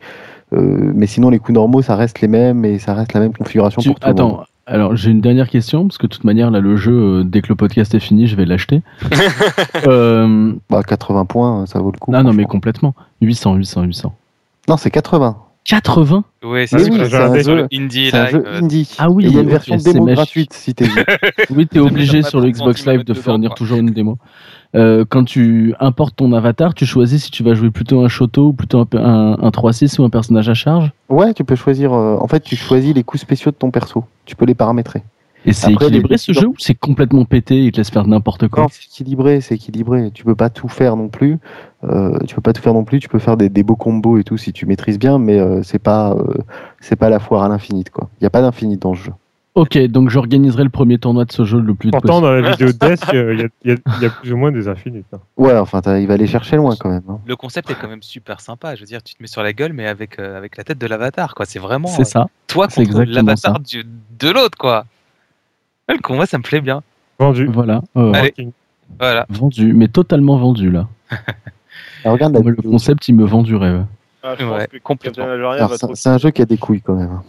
euh, 0.53 0.91
mais 0.95 1.07
sinon, 1.07 1.29
les 1.29 1.39
coups 1.39 1.53
normaux, 1.55 1.81
ça 1.81 1.95
reste 1.95 2.21
les 2.21 2.27
mêmes 2.27 2.63
et 2.65 2.79
ça 2.79 2.93
reste 2.93 3.13
la 3.13 3.19
même 3.19 3.33
configuration 3.33 3.81
Tu- 3.81 3.89
pour 3.89 3.99
tout 3.99 4.07
le 4.07 4.13
monde. 4.15 4.43
Alors 4.71 4.95
j'ai 4.95 5.09
une 5.09 5.19
dernière 5.21 5.49
question, 5.49 5.87
parce 5.87 5.97
que 5.97 6.05
de 6.05 6.11
toute 6.11 6.23
manière, 6.23 6.51
là, 6.51 6.59
le 6.59 6.75
jeu, 6.77 6.91
euh, 6.93 7.23
dès 7.23 7.41
que 7.41 7.47
le 7.49 7.55
podcast 7.55 7.93
est 7.95 7.99
fini, 7.99 8.27
je 8.27 8.35
vais 8.35 8.45
l'acheter. 8.45 8.81
euh, 9.87 10.53
Bah, 10.69 10.83
80 10.83 11.25
points, 11.25 11.65
ça 11.65 11.79
vaut 11.79 11.91
le 11.91 11.97
coup. 11.97 12.11
ah 12.13 12.21
non, 12.23 12.33
mais 12.33 12.45
complètement. 12.45 12.93
800, 13.21 13.55
800, 13.55 13.83
800. 13.83 14.15
Non, 14.67 14.77
c'est 14.77 14.91
80. 14.91 15.37
80 15.65 16.23
ouais, 16.43 16.49
Mais 16.61 16.67
c'est 16.67 16.77
oui, 16.77 16.83
c'est 17.09 17.15
un 17.15 17.39
jeu- 17.41 17.67
indie 17.73 18.09
C'est 18.11 18.17
un 18.17 18.23
live. 18.25 18.31
jeu 18.31 18.43
indie. 18.53 18.95
Ah 18.97 19.09
oui, 19.09 19.25
il 19.27 19.33
y 19.35 19.37
a 19.37 19.41
une 19.41 19.49
version 19.49 19.75
démo 19.75 20.05
gratuite 20.05 20.53
si 20.53 20.73
t'es 20.73 20.85
Oui, 21.51 21.67
t'es 21.67 21.79
obligé 21.79 22.21
sur 22.23 22.39
le 22.39 22.51
30 22.51 22.55
Xbox 22.55 22.85
Live 22.87 23.03
de 23.03 23.13
fournir 23.13 23.53
toujours 23.53 23.77
une 23.77 23.91
démo. 23.91 24.17
Euh, 24.75 25.03
quand 25.07 25.23
tu 25.23 25.73
importes 25.79 26.15
ton 26.15 26.31
avatar, 26.33 26.73
tu 26.73 26.85
choisis 26.85 27.23
si 27.25 27.31
tu 27.31 27.43
vas 27.43 27.55
jouer 27.55 27.71
plutôt 27.71 28.01
un 28.03 28.07
Shoto 28.07 28.47
ou 28.49 28.53
plutôt 28.53 28.79
un, 28.79 28.87
un, 28.97 29.33
un 29.41 29.49
3-6 29.49 29.99
ou 29.99 30.03
un 30.03 30.09
personnage 30.09 30.47
à 30.49 30.53
charge 30.53 30.91
Ouais, 31.09 31.33
tu 31.33 31.43
peux 31.43 31.55
choisir. 31.55 31.91
euh, 31.93 32.17
en 32.19 32.27
fait, 32.27 32.41
tu 32.43 32.55
choisis 32.55 32.93
les 32.93 33.03
coups 33.03 33.21
spéciaux 33.21 33.51
de 33.51 33.55
ton 33.55 33.71
perso. 33.71 34.03
Tu 34.25 34.35
peux 34.35 34.45
les 34.45 34.53
paramétrer. 34.55 35.03
Et 35.45 35.53
c'est 35.53 35.71
équilibré 35.71 36.15
les- 36.15 36.17
ce 36.17 36.33
jeu 36.33 36.47
ou 36.47 36.55
c'est 36.57 36.75
complètement 36.75 37.23
pété 37.23 37.63
Il 37.63 37.71
te 37.71 37.77
laisse 37.77 37.89
faire 37.89 38.05
n'importe 38.05 38.49
quoi 38.49 38.63
Non, 38.63 38.69
c'est 38.69 38.83
équilibré, 38.85 39.39
c'est 39.39 39.55
équilibré. 39.55 40.11
Tu 40.13 40.25
peux 40.25 40.35
pas 40.35 40.49
tout 40.49 40.67
faire 40.67 40.97
non 40.97 41.07
plus. 41.07 41.37
Euh, 41.85 42.19
tu 42.27 42.35
peux 42.35 42.41
pas 42.41 42.51
tout 42.51 42.61
faire 42.61 42.73
non 42.73 42.83
plus. 42.83 42.99
Tu 42.99 43.07
peux 43.07 43.19
faire 43.19 43.37
des, 43.37 43.47
des 43.47 43.63
beaux 43.63 43.77
combos 43.77 44.17
et 44.17 44.25
tout 44.25 44.35
si 44.37 44.51
tu 44.51 44.65
maîtrises 44.65 44.99
bien, 44.99 45.17
mais 45.17 45.39
c'est 45.63 45.79
pas 45.79 46.15
c'est 46.81 46.97
pas 46.97 47.09
la 47.09 47.19
foire 47.19 47.43
à 47.43 47.47
l'infinite 47.49 47.89
quoi. 47.89 48.09
Il 48.19 48.25
y 48.25 48.27
a 48.27 48.29
pas 48.29 48.41
d'infinite 48.41 48.81
dans 48.81 48.93
ce 48.95 48.99
jeu. 49.05 49.11
Ok, 49.59 49.77
donc 49.87 50.09
j'organiserai 50.09 50.63
le 50.63 50.69
premier 50.69 50.97
tournoi 50.99 51.25
de 51.25 51.33
ce 51.33 51.43
jeu 51.43 51.59
le 51.59 51.73
plus 51.75 51.91
Pourtant, 51.91 52.21
possible. 52.21 52.27
dans 52.27 52.31
la 52.31 52.51
vidéo 52.51 52.67
de 52.71 52.77
Desk, 52.77 53.13
euh, 53.13 53.33
il 53.33 53.69
y, 53.69 53.71
a- 53.73 53.75
y 53.75 54.05
y 54.05 54.09
plus 54.09 54.31
ou 54.31 54.37
moins 54.37 54.53
des 54.53 54.69
infinites. 54.69 55.05
hein. 55.13 55.19
Ouais, 55.35 55.53
enfin, 55.57 55.81
il 55.97 56.07
va 56.07 56.13
aller 56.13 56.27
chercher 56.27 56.55
loin 56.55 56.75
quand 56.79 56.89
même. 56.89 57.01
hein. 57.09 57.19
Le 57.25 57.35
concept 57.35 57.69
est 57.69 57.75
quand 57.75 57.89
même 57.89 58.01
super 58.01 58.39
sympa. 58.39 58.75
Je 58.75 58.79
veux 58.79 58.85
dire, 58.85 59.03
tu 59.03 59.15
te 59.15 59.21
mets 59.21 59.27
sur 59.27 59.43
la 59.43 59.51
gueule, 59.51 59.73
mais 59.73 59.85
avec, 59.85 60.17
euh, 60.17 60.37
avec 60.37 60.55
la 60.55 60.63
tête 60.63 60.77
de 60.77 60.87
l'avatar, 60.87 61.35
quoi. 61.35 61.45
C'est 61.45 61.59
vraiment 61.59 61.89
C'est 61.89 62.03
euh, 62.03 62.05
ça. 62.05 62.27
toi 62.47 62.67
c'est 62.69 62.85
contre 62.85 63.01
exactement 63.01 63.25
l'avatar 63.27 63.59
de 63.59 64.29
l'autre, 64.29 64.57
quoi. 64.57 64.85
Ouais, 65.89 65.95
Le 65.95 66.01
combat, 66.01 66.25
ça 66.25 66.37
me 66.37 66.43
plaît 66.43 66.61
bien. 66.61 66.81
Vendu. 67.19 67.45
Voilà. 67.47 67.81
Allez. 67.95 68.33
Voilà. 68.97 69.25
Vendu, 69.29 69.73
mais 69.73 69.89
totalement 69.89 70.37
vendu 70.37 70.71
là. 70.71 70.87
Alors, 72.05 72.13
regarde 72.13 72.33
la 72.33 72.39
le 72.39 72.55
vidéo. 72.55 72.71
concept, 72.71 73.09
il 73.09 73.15
me 73.15 73.25
vend 73.25 73.43
du 73.43 73.57
rêve. 73.57 73.83
Ah, 74.23 74.35
je 74.39 74.45
Ouais, 74.45 74.51
pense 74.51 74.67
que 74.67 74.77
complètement. 74.77 75.25
C'est 75.95 76.09
un 76.09 76.17
jeu 76.17 76.31
qui 76.31 76.41
a 76.41 76.45
des 76.45 76.57
couilles 76.57 76.81
quand 76.81 76.95
même. 76.95 77.19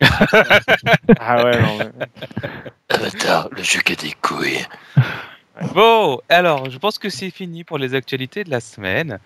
Ah 1.20 1.44
ouais, 1.44 1.60
non, 1.60 1.78
Avatar, 2.88 3.48
le 3.50 3.62
jeu 3.62 3.80
qui 3.80 3.92
a 3.92 3.96
des 3.96 4.14
couilles. 4.22 4.64
Bon, 5.74 6.20
alors, 6.28 6.70
je 6.70 6.78
pense 6.78 6.98
que 6.98 7.08
c'est 7.08 7.30
fini 7.30 7.64
pour 7.64 7.78
les 7.78 7.94
actualités 7.94 8.44
de 8.44 8.50
la 8.50 8.60
semaine. 8.60 9.18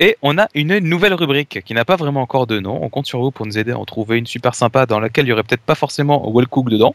Et 0.00 0.16
on 0.22 0.38
a 0.38 0.48
une 0.54 0.78
nouvelle 0.78 1.14
rubrique 1.14 1.62
qui 1.64 1.74
n'a 1.74 1.84
pas 1.84 1.96
vraiment 1.96 2.22
encore 2.22 2.46
de 2.46 2.60
nom. 2.60 2.78
On 2.82 2.88
compte 2.88 3.06
sur 3.06 3.20
vous 3.20 3.30
pour 3.30 3.46
nous 3.46 3.58
aider 3.58 3.72
à 3.72 3.78
en 3.78 3.84
trouver 3.84 4.18
une 4.18 4.26
super 4.26 4.54
sympa 4.54 4.86
dans 4.86 5.00
laquelle 5.00 5.26
il 5.26 5.30
y 5.30 5.32
aurait 5.32 5.42
peut-être 5.42 5.62
pas 5.62 5.74
forcément 5.74 6.30
Wellcook 6.32 6.68
dedans. 6.70 6.94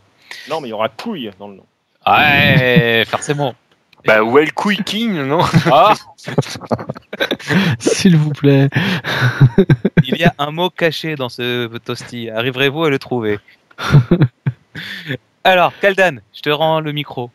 non, 0.49 0.61
mais 0.61 0.69
il 0.69 0.71
y 0.71 0.74
aura 0.74 0.89
couille 0.89 1.30
dans 1.38 1.49
le 1.49 1.55
nom. 1.55 1.65
Ouais, 2.07 3.03
forcément. 3.07 3.55
Bah, 4.06 4.22
Well 4.24 4.51
King, 4.86 5.24
non 5.24 5.39
Ah 5.72 5.93
S'il 7.80 8.18
vous 8.18 8.32
plaît. 8.32 8.70
Il 10.04 10.18
y 10.18 10.24
a 10.26 10.34
un 10.39 10.51
mot 10.51 10.70
caché 10.70 11.16
dans 11.16 11.30
ce 11.30 11.68
toasty. 11.78 12.30
Arriverez-vous 12.30 12.84
à 12.84 12.89
le 12.89 12.99
trouver 12.99 13.39
Alors, 15.43 15.74
Kaldan, 15.82 16.18
je 16.34 16.41
te 16.41 16.49
rends 16.49 16.80
le 16.80 16.91
micro. 16.91 17.30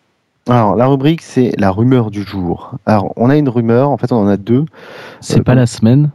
Alors, 0.48 0.76
la 0.76 0.86
rubrique, 0.86 1.20
c'est 1.22 1.52
la 1.58 1.70
rumeur 1.70 2.10
du 2.10 2.22
jour. 2.22 2.72
Alors, 2.86 3.12
on 3.16 3.28
a 3.28 3.36
une 3.36 3.48
rumeur, 3.48 3.90
en 3.90 3.98
fait, 3.98 4.12
on 4.12 4.16
en 4.22 4.28
a 4.28 4.36
deux. 4.38 4.64
C'est 5.20 5.40
Euh, 5.40 5.42
pas 5.42 5.54
la 5.54 5.66
semaine. 5.66 6.10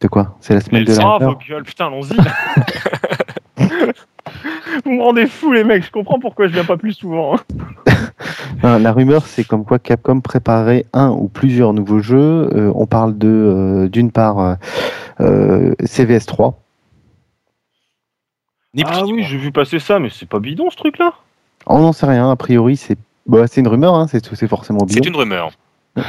De 0.00 0.06
quoi? 0.06 0.36
C'est 0.40 0.54
la 0.54 0.60
semaine 0.60 0.84
de 0.84 0.94
la 0.94 1.02
Ah, 1.04 1.16
rumeur 1.18 1.38
gueules, 1.38 1.64
putain, 1.64 1.86
allons-y. 1.88 2.16
Vous 4.88 4.94
me 4.94 5.02
rendez 5.02 5.26
fou, 5.26 5.52
les 5.52 5.64
mecs. 5.64 5.84
Je 5.84 5.90
comprends 5.90 6.18
pourquoi 6.18 6.46
je 6.46 6.54
viens 6.54 6.64
pas 6.64 6.78
plus 6.78 6.94
souvent. 6.94 7.36
hein. 7.36 7.40
Hein, 8.62 8.78
La 8.78 8.92
rumeur, 8.92 9.26
c'est 9.26 9.44
comme 9.44 9.64
quoi 9.66 9.78
Capcom 9.78 10.20
préparait 10.20 10.86
un 10.94 11.10
ou 11.10 11.28
plusieurs 11.28 11.74
nouveaux 11.74 12.00
jeux. 12.00 12.48
Euh, 12.54 12.72
on 12.74 12.86
parle 12.86 13.16
de, 13.18 13.28
euh, 13.28 13.88
d'une 13.88 14.10
part, 14.10 14.56
euh, 15.20 15.74
CVS 15.84 16.24
3. 16.26 16.58
Ni 18.74 18.82
plus 18.82 18.94
Ah 18.96 19.04
oui, 19.04 19.22
j'ai 19.24 19.36
vu 19.36 19.52
passer 19.52 19.78
ça, 19.78 19.98
mais 19.98 20.08
c'est 20.08 20.28
pas 20.28 20.40
bidon 20.40 20.70
ce 20.70 20.76
truc-là. 20.76 21.12
On 21.66 21.80
n'en 21.80 21.92
sait 21.92 22.06
rien, 22.06 22.30
a 22.30 22.36
priori, 22.36 22.78
c'est 22.78 22.96
bah, 23.26 23.46
c'est 23.46 23.60
une 23.60 23.68
rumeur, 23.68 23.94
hein, 23.94 24.06
c'est 24.08 24.24
c'est 24.34 24.48
forcément 24.48 24.86
bien. 24.86 24.96
C'est 25.02 25.08
une 25.08 25.16
rumeur. 25.16 25.50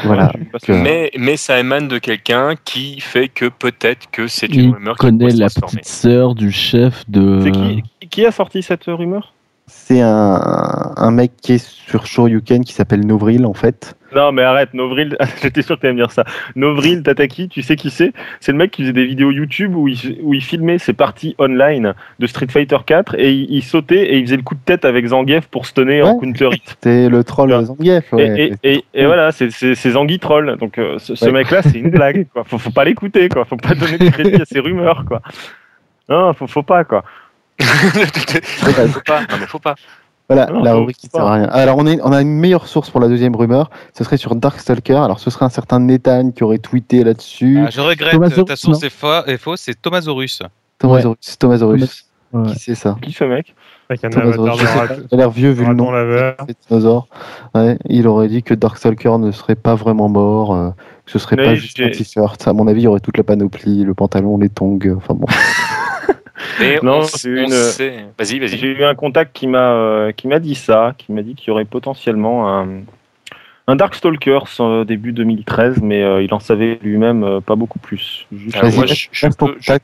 Voilà. 0.03 0.31
Mais, 0.67 1.11
mais 1.17 1.37
ça 1.37 1.59
émane 1.59 1.87
de 1.87 1.97
quelqu'un 1.97 2.55
qui 2.65 2.99
fait 2.99 3.27
que 3.29 3.45
peut-être 3.45 4.09
que 4.11 4.27
c'est 4.27 4.47
une 4.47 4.61
Il 4.61 4.73
rumeur 4.73 4.95
qui 4.95 5.05
connaît 5.05 5.29
la 5.31 5.49
petite 5.49 5.85
sœur 5.85 6.35
du 6.35 6.51
chef 6.51 7.03
de. 7.09 7.41
C'est 7.43 7.51
qui, 7.51 7.83
qui 8.07 8.25
a 8.25 8.31
sorti 8.31 8.61
cette 8.63 8.85
rumeur? 8.85 9.33
C'est 9.67 10.01
un, 10.01 10.93
un 10.97 11.11
mec 11.11 11.33
qui 11.41 11.53
est 11.53 11.63
sur 11.63 12.05
Shoryuken 12.05 12.63
qui 12.63 12.73
s'appelle 12.73 13.05
Novril, 13.05 13.45
en 13.45 13.53
fait. 13.53 13.95
Non, 14.15 14.31
mais 14.31 14.41
arrête, 14.43 14.73
Novril, 14.73 15.17
j'étais 15.41 15.61
sûr 15.61 15.75
que 15.75 15.81
t'allais 15.81 15.93
me 15.93 15.99
dire 15.99 16.11
ça. 16.11 16.23
Novril 16.55 17.03
Tataki, 17.03 17.47
tu 17.49 17.61
sais 17.61 17.75
qui 17.75 17.89
c'est? 17.89 18.11
C'est 18.39 18.51
le 18.51 18.57
mec 18.57 18.71
qui 18.71 18.81
faisait 18.81 18.93
des 18.93 19.05
vidéos 19.05 19.31
YouTube 19.31 19.75
où 19.75 19.87
il, 19.87 20.17
où 20.23 20.33
il 20.33 20.41
filmait 20.43 20.77
ses 20.79 20.93
parties 20.93 21.35
online 21.37 21.93
de 22.19 22.27
Street 22.27 22.47
Fighter 22.49 22.77
4 22.85 23.15
et 23.19 23.31
il, 23.31 23.51
il 23.51 23.63
sautait 23.63 24.13
et 24.13 24.17
il 24.17 24.25
faisait 24.25 24.37
le 24.37 24.41
coup 24.43 24.55
de 24.55 24.61
tête 24.65 24.85
avec 24.85 25.05
Zangief 25.07 25.47
pour 25.47 25.65
stunner 25.65 26.01
en 26.01 26.13
Ouais. 26.13 26.19
counter 26.19 26.49
hit. 26.53 26.77
C'est 26.83 27.09
le 27.09 27.23
troll 27.23 27.51
Ouais. 27.51 27.63
Zangief. 27.65 28.13
Et, 28.13 28.15
Ouais. 28.15 28.51
et, 28.63 28.73
et, 28.73 28.83
et 28.93 29.05
voilà, 29.05 29.31
c'est 29.31 29.51
c'est- 29.51 29.75
c'est 29.75 29.91
Zangi 29.91 30.19
Troll. 30.19 30.57
Donc 30.57 30.77
euh, 30.77 30.97
ce, 30.99 31.15
ce 31.15 31.25
Ouais. 31.25 31.31
mec-là, 31.31 31.61
c'est 31.61 31.77
une 31.77 31.89
blague. 31.91 32.27
Quoi. 32.33 32.43
Faut, 32.43 32.57
faut 32.57 32.71
pas 32.71 32.83
l'écouter, 32.85 33.29
quoi. 33.29 33.45
Faut 33.45 33.57
pas 33.57 33.75
donner 33.75 33.97
de 33.97 34.09
crédit 34.09 34.41
à 34.41 34.45
ses 34.45 34.59
rumeurs, 34.59 35.05
quoi. 35.07 35.21
Non, 36.09 36.33
faut, 36.33 36.47
faut 36.47 36.63
pas, 36.63 36.83
quoi. 36.83 37.03
faut 37.61 39.01
pas. 39.05 39.21
Non, 39.21 39.37
mais 39.39 39.45
faut 39.47 39.59
pas. 39.59 39.75
Voilà, 40.29 40.45
Non, 40.51 40.61
la 40.63 40.75
rubrique 40.75 40.97
qui 40.97 41.07
sert 41.07 41.25
à 41.25 41.33
rien. 41.33 41.43
Alors, 41.45 41.77
on, 41.77 41.87
est, 41.87 41.99
on 42.03 42.11
a 42.11 42.21
une 42.21 42.29
meilleure 42.39 42.67
source 42.67 42.89
pour 42.91 42.99
la 43.01 43.07
deuxième 43.07 43.35
rumeur. 43.35 43.71
Ce 43.97 44.03
serait 44.03 44.17
sur 44.17 44.35
Darkstalker. 44.35 44.95
Alors, 44.97 45.19
ce 45.19 45.29
serait 45.31 45.45
un 45.45 45.49
certain 45.49 45.79
Nathan 45.79 46.29
qui 46.31 46.43
aurait 46.43 46.59
tweeté 46.59 47.03
là-dessus. 47.03 47.63
Ah, 47.65 47.69
je 47.71 47.81
regrette, 47.81 48.11
Thomasaurus, 48.13 48.39
euh, 48.41 48.43
ta 48.43 48.55
source 48.55 48.83
est, 48.83 48.89
fa- 48.91 49.23
est 49.25 49.37
fausse, 49.37 49.61
c'est 49.61 49.81
Thomasaurus. 49.81 50.43
Thomasaurus. 50.77 51.37
Thomasaurus. 51.39 52.05
Ouais. 52.31 52.51
Qui 52.51 52.59
c'est 52.59 52.75
ça 52.75 52.95
Qui 53.01 53.11
ce 53.11 53.23
mec 53.23 53.55
Avec 53.89 54.03
un 54.05 54.09
Il 54.11 54.19
a 54.19 55.17
l'air 55.17 55.31
vieux 55.31 55.49
vu 55.49 55.65
le 55.65 55.73
nom. 55.73 55.91
dinosaure. 56.69 57.07
Ouais, 57.55 57.79
il 57.89 58.07
aurait 58.07 58.27
dit 58.27 58.43
que 58.43 58.53
Darkstalker 58.53 59.17
ne 59.17 59.31
serait 59.31 59.55
pas 59.55 59.73
vraiment 59.73 60.09
mort, 60.09 60.53
euh, 60.53 60.69
que 61.07 61.11
ce 61.11 61.17
serait 61.17 61.37
Mais 61.37 61.43
pas 61.45 61.55
juste 61.55 61.79
un 61.79 61.89
t-shirt. 61.89 62.47
À 62.47 62.53
mon 62.53 62.67
avis, 62.67 62.81
il 62.81 62.83
y 62.83 62.87
aurait 62.87 62.99
toute 62.99 63.17
la 63.17 63.23
panoplie, 63.23 63.83
le 63.83 63.95
pantalon, 63.95 64.37
les 64.37 64.49
tongs. 64.49 64.77
euh, 64.85 64.93
Enfin 64.97 65.15
bon. 65.15 65.25
Mais 66.59 66.79
Non, 66.83 67.01
c'est 67.03 67.29
une-. 67.29 67.53
Vas-y, 68.17 68.39
vas-y. 68.39 68.57
J'ai 68.57 68.67
eu 68.67 68.83
un 68.83 68.95
contact 68.95 69.35
qui 69.35 69.47
m'a 69.47 69.71
euh, 69.73 70.11
qui 70.11 70.27
m'a 70.27 70.39
dit 70.39 70.55
ça, 70.55 70.93
qui 70.97 71.11
m'a 71.11 71.21
dit 71.21 71.35
qu'il 71.35 71.47
y 71.49 71.51
aurait 71.51 71.65
potentiellement 71.65 72.49
un, 72.59 72.67
un 73.67 73.75
Darkstalkers 73.75 74.45
euh, 74.61 74.83
début 74.83 75.11
2013, 75.11 75.81
mais 75.81 76.01
euh, 76.03 76.23
il 76.23 76.33
en 76.33 76.39
savait 76.39 76.79
lui-même 76.81 77.23
euh, 77.23 77.39
pas 77.39 77.55
beaucoup 77.55 77.79
plus. 77.79 78.25
Juste- 78.35 78.57
moi, 78.61 78.85
reste- 78.85 78.95
je- 78.95 79.09
je 79.11 79.27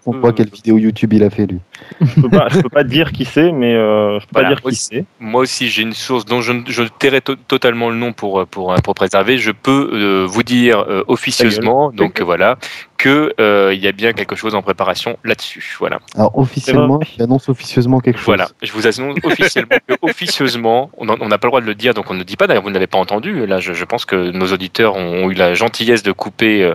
on 0.08 0.12
voit 0.20 0.34
quelle 0.34 0.50
vidéo 0.50 0.78
YouTube 0.78 1.14
il 1.14 1.24
a 1.24 1.30
fait 1.30 1.46
lui. 1.46 1.60
Je 2.02 2.22
peux 2.22 2.30
pas, 2.30 2.48
je 2.50 2.60
peux 2.60 2.70
pas 2.70 2.84
dire 2.84 3.12
qui 3.12 3.26
c'est, 3.26 3.52
mais 3.52 3.74
euh, 3.74 4.20
je 4.20 4.26
peux 4.26 4.32
Voilà, 4.34 4.50
pas 4.50 4.56
dire 4.56 4.70
qui 4.70 4.76
c'est. 4.76 5.06
Moi 5.20 5.42
aussi, 5.42 5.70
j'ai 5.70 5.82
une 5.84 5.94
source 5.94 6.26
dont 6.26 6.42
je, 6.42 6.54
je 6.68 6.84
tairai 6.84 7.22
to- 7.22 7.36
totalement 7.36 7.90
le 7.90 7.96
nom 7.96 8.14
pour, 8.14 8.40
euh, 8.42 8.46
pour, 8.46 8.74
euh, 8.74 8.78
pour 8.78 8.94
préserver. 8.96 9.38
Je 9.38 9.52
peux 9.52 9.90
euh, 9.94 10.26
vous 10.28 10.44
dire 10.44 10.80
euh, 10.88 11.04
officieusement, 11.08 11.92
donc 11.92 12.22
voilà, 12.22 12.58
que 12.98 13.34
euh, 13.40 13.74
il 13.74 13.82
y 13.84 13.88
a 13.88 13.92
bien 13.92 14.14
quelque 14.14 14.36
chose 14.36 14.56
en 14.56 14.62
préparation 14.62 15.18
là-dessus. 15.24 15.76
Voilà. 15.80 16.00
Alors 16.16 16.38
officiellement, 16.38 16.98
vrai. 16.98 17.08
il 17.18 17.22
annonce 17.24 17.50
officieusement 17.50 18.00
quelque 18.00 18.18
chose. 18.18 18.26
Voilà. 18.26 18.48
Je 18.62 18.72
vous 18.72 18.88
annonce 18.88 19.18
officiellement 19.24 19.78
que 19.88 19.94
officieusement, 20.02 20.90
on 20.98 21.06
n'a 21.06 21.38
pas 21.38 21.48
le 21.48 21.52
droit 21.52 21.62
de 21.62 21.66
le 21.66 21.76
dire, 21.76 21.94
donc 21.94 22.10
on 22.10 22.14
ne 22.14 22.20
le 22.20 22.26
dit 22.26 22.38
pas. 22.38 22.48
D'ailleurs, 22.48 22.64
vous 22.64 22.70
ne 22.70 22.74
l'avez 22.74 22.88
pas 22.88 22.98
entendu. 22.98 23.46
Là, 23.46 23.60
je, 23.60 23.74
je 23.74 23.86
pense 23.86 24.06
que 24.06 24.32
nos 24.32 24.48
auditeurs 24.54 24.96
ont, 24.96 25.26
ont 25.26 25.30
eu 25.30 25.34
la 25.34 25.54
gentillesse 25.54 26.04
de 26.04 26.12
couper 26.12 26.64
euh, 26.64 26.74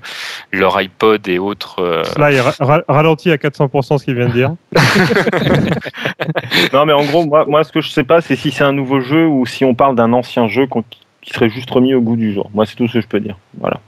leur 0.52 0.80
iPod 0.80 1.26
et 1.28 1.38
autres. 1.38 1.80
euh, 1.80 2.02
Là, 2.18 2.30
il 2.32 2.40
ra- 2.40 2.54
ra- 2.60 2.82
ralentit 2.88 3.30
à 3.30 3.36
400% 3.36 3.98
ce 3.98 4.04
qu'il 4.04 4.14
vient 4.14 4.28
de 4.28 4.32
dire. 4.32 4.54
Non, 6.72 6.86
mais 6.86 6.92
en 6.92 7.04
gros, 7.04 7.24
moi, 7.24 7.44
moi, 7.46 7.64
ce 7.64 7.72
que 7.72 7.80
je 7.80 7.90
sais 7.90 8.04
pas, 8.04 8.20
c'est 8.20 8.36
si 8.36 8.50
c'est 8.50 8.64
un 8.64 8.72
nouveau 8.72 9.00
jeu 9.00 9.26
ou 9.26 9.46
si 9.46 9.64
on 9.64 9.74
parle 9.74 9.96
d'un 9.96 10.12
ancien 10.12 10.48
jeu 10.48 10.66
qui 11.22 11.30
serait 11.30 11.48
juste 11.48 11.70
remis 11.70 11.94
au 11.94 12.00
goût 12.00 12.16
du 12.16 12.32
jour. 12.32 12.50
Moi, 12.54 12.66
c'est 12.66 12.76
tout 12.76 12.86
ce 12.88 12.94
que 12.94 13.00
je 13.00 13.06
peux 13.06 13.20
dire. 13.20 13.36
Voilà. 13.58 13.80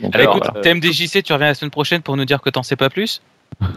Donc, 0.00 0.14
Allez, 0.14 0.24
Alors, 0.24 0.36
écoute, 0.38 0.50
euh, 0.56 0.60
TMDJC, 0.60 1.22
tu 1.22 1.32
reviens 1.32 1.48
la 1.48 1.54
semaine 1.54 1.70
prochaine 1.70 2.02
pour 2.02 2.16
nous 2.16 2.24
dire 2.24 2.40
que 2.40 2.50
t'en 2.50 2.62
sais 2.62 2.76
pas 2.76 2.90
plus 2.90 3.22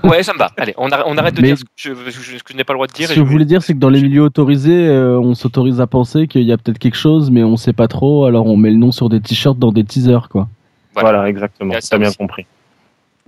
Ouais, 0.03 0.23
ça 0.23 0.33
me 0.33 0.39
va. 0.39 0.51
Allez, 0.57 0.73
on 0.77 0.89
arrête, 0.89 1.05
on 1.07 1.17
arrête 1.17 1.35
de 1.35 1.41
Mais- 1.41 1.49
dire 1.49 1.57
ce 1.57 1.63
que 1.63 1.69
je, 1.77 2.55
n'ai 2.55 2.63
pas 2.63 2.73
le 2.73 2.77
droit 2.77 2.87
de 2.87 2.91
dire. 2.91 3.07
Ce 3.07 3.13
que 3.13 3.19
je 3.19 3.25
voulez 3.25 3.45
dire, 3.45 3.61
c'est 3.61 3.73
que 3.73 3.79
dans 3.79 3.89
les 3.89 4.01
milieux 4.01 4.23
autorisés, 4.23 4.87
euh, 4.87 5.19
on 5.19 5.35
s'autorise 5.35 5.79
à 5.79 5.87
penser 5.87 6.27
qu'il 6.27 6.43
y 6.43 6.51
a 6.51 6.57
peut-être 6.57 6.79
quelque 6.79 6.97
chose, 6.97 7.31
mais 7.31 7.43
on 7.43 7.55
sait 7.55 7.71
pas 7.73 7.87
trop, 7.87 8.25
alors 8.25 8.47
on 8.47 8.57
met 8.57 8.71
le 8.71 8.77
nom 8.77 8.91
sur 8.91 9.09
des 9.09 9.21
t-shirts 9.21 9.57
dans 9.57 9.71
des 9.71 9.83
teasers, 9.83 10.27
quoi. 10.29 10.47
voilà, 10.95 11.29
exactement. 11.29 11.73
A 11.75 11.81
ça 11.81 11.89
T'as 11.91 11.97
bien 11.99 12.11
compris. 12.11 12.45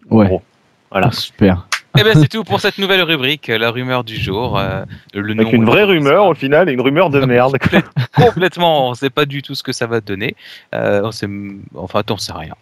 Ouais. 0.10 0.42
Voilà. 0.90 1.08
Ah, 1.08 1.12
super. 1.12 1.68
Eh 2.00 2.04
ben 2.04 2.14
c'est 2.18 2.28
tout 2.30 2.44
pour 2.44 2.60
cette 2.62 2.78
nouvelle 2.78 3.02
rubrique, 3.04 3.48
la 3.48 3.70
rumeur 3.70 4.04
du 4.04 4.16
jour. 4.16 4.58
euh, 4.58 4.84
le 5.14 5.34
Avec 5.34 5.48
nom, 5.48 5.52
une 5.52 5.64
euh, 5.64 5.66
vraie 5.72 5.84
rumeur 5.84 6.26
au 6.28 6.34
final 6.34 6.70
et 6.70 6.74
une 6.74 6.82
rumeur 6.82 7.10
de 7.10 7.20
merde. 7.26 7.58
complètement, 8.16 8.90
on 8.90 8.94
sait 8.94 9.10
pas 9.10 9.26
du 9.26 9.42
tout 9.42 9.56
ce 9.56 9.64
que 9.64 9.72
ça 9.74 9.88
va 9.88 10.00
donner. 10.02 10.36
Euh, 10.74 11.02
on 11.04 11.12
sait, 11.12 11.28
enfin, 11.76 12.02
on 12.10 12.18
sait 12.18 12.32
rien. 12.34 12.54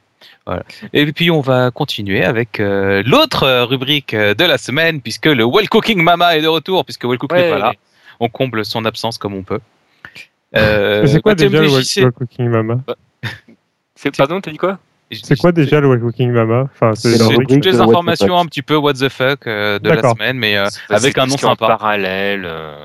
Voilà. 0.46 0.64
Et 0.94 1.06
puis 1.14 1.30
on 1.32 1.42
va 1.42 1.70
continuer 1.72 2.24
avec 2.26 2.60
euh, 2.60 3.04
l'autre 3.06 3.44
euh, 3.44 3.66
rubrique 3.66 4.14
euh, 4.14 4.34
de 4.34 4.44
la 4.44 4.58
semaine, 4.58 5.00
puisque 5.02 5.28
le 5.28 5.46
Well 5.46 5.70
Cooking 5.70 6.02
Mama 6.02 6.36
est 6.36 6.42
de 6.42 6.48
retour, 6.48 6.84
puisque 6.84 7.06
Well 7.06 7.18
Cook 7.20 7.32
n'est 7.32 7.44
Ouais. 7.44 7.50
pas 7.52 7.60
là. 7.60 7.74
On 8.20 8.30
comble 8.30 8.66
son 8.66 8.84
absence 8.84 9.18
comme 9.18 9.36
on 9.36 9.44
peut. 9.44 9.60
Euh, 10.58 11.06
c'est 11.06 11.22
quoi 11.22 11.36
bah, 11.36 11.48
déjà 11.48 11.62
le 11.62 11.70
Well 11.70 12.12
Cooking 12.12 12.50
Mama? 12.50 12.80
C'est- 13.96 14.16
Pardon, 14.18 14.42
t'as 14.42 14.52
dit 14.52 14.58
quoi? 14.58 14.80
C'est 15.12 15.38
quoi 15.38 15.52
déjà 15.52 15.80
le 15.80 15.88
Well 15.90 16.00
Cooking 16.02 16.32
Mama 16.32 16.66
enfin, 16.72 16.92
C'est 16.96 17.18
toutes 17.18 17.66
les 17.66 17.80
informations 17.80 18.38
un 18.38 18.46
petit 18.46 18.62
peu 18.62 18.76
what 18.76 18.94
the 18.94 19.10
fuck 19.10 19.48
euh, 19.48 19.80
de 19.80 19.90
la 19.90 20.02
semaine, 20.02 20.38
mais 20.38 20.58
euh, 20.58 20.68
avec 20.90 21.18
un 21.18 21.26
nom 21.26 21.38
sympa. 21.38 21.68
parallèle. 21.68 22.44
euh, 22.46 22.76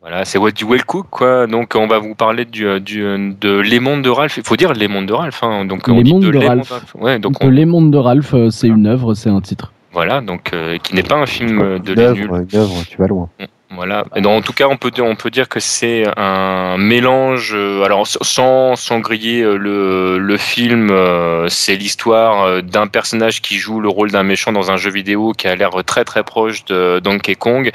Voilà, 0.00 0.24
c'est 0.24 0.38
what 0.38 0.52
du 0.52 0.64
well 0.64 0.84
cook 0.84 1.06
quoi. 1.10 1.46
Donc 1.46 1.74
on 1.76 1.86
va 1.86 1.98
vous 1.98 2.14
parler 2.14 2.44
du, 2.44 2.66
euh, 2.66 2.80
du 2.80 3.00
de 3.02 3.58
Les 3.58 3.80
Mondes 3.80 4.02
de 4.02 4.08
Ralph. 4.10 4.36
Il 4.38 4.42
faut 4.44 4.56
dire 4.56 4.72
Les 4.72 4.88
Mondes 4.88 5.06
de 5.06 5.12
Ralph. 5.12 5.42
Hein. 5.42 5.64
Donc 5.66 5.86
on 5.88 5.96
Les 5.98 6.02
dit 6.04 6.12
Mondes 6.12 6.24
de 6.30 6.38
Ralph. 6.38 6.72
Ouais, 6.94 7.18
donc 7.18 7.34
Donc, 7.34 7.44
on- 7.44 7.50
Les 7.50 7.64
Mondes 7.66 7.90
de 7.90 7.98
Ralph, 7.98 8.34
c'est 8.50 8.68
une 8.68 8.86
œuvre, 8.86 9.14
c'est 9.14 9.30
un 9.30 9.40
titre. 9.40 9.72
voilà, 9.92 10.20
donc 10.20 10.50
euh, 10.54 10.78
qui 10.78 10.94
n'est 10.94 11.02
pas 11.02 11.16
un 11.16 11.26
film 11.26 11.78
de 11.80 11.92
Les 11.92 12.12
Nuls. 12.12 12.30
une 12.52 12.58
œuvre, 12.58 12.84
tu 12.88 12.96
vas 12.96 13.06
loin. 13.06 13.28
Voilà. 13.76 14.04
Donc, 14.16 14.38
en 14.38 14.42
tout 14.42 14.52
cas, 14.52 14.66
on 14.68 14.76
peut 14.76 14.90
on 15.00 15.16
peut 15.16 15.30
dire 15.30 15.48
que 15.48 15.60
c'est 15.60 16.04
un 16.16 16.76
mélange. 16.78 17.52
euh, 17.54 17.82
alors 17.82 18.06
sans 18.06 18.76
sans 18.76 19.00
griller 19.00 19.42
euh, 19.42 19.56
le 19.56 20.18
le 20.18 20.36
film, 20.36 20.90
euh, 20.90 21.48
c'est 21.48 21.76
l'histoire 21.76 22.62
d'un 22.62 22.86
personnage 22.86 23.42
qui 23.42 23.56
joue 23.58 23.80
le 23.80 23.88
rôle 23.88 24.10
d'un 24.10 24.22
méchant 24.22 24.52
dans 24.52 24.70
un 24.70 24.76
jeu 24.76 24.90
vidéo 24.90 25.32
qui 25.32 25.46
a 25.48 25.54
l'air 25.56 25.70
très 25.84 26.04
très 26.04 26.22
proche 26.22 26.64
de 26.64 27.00
Donkey 27.02 27.34
Kong, 27.34 27.70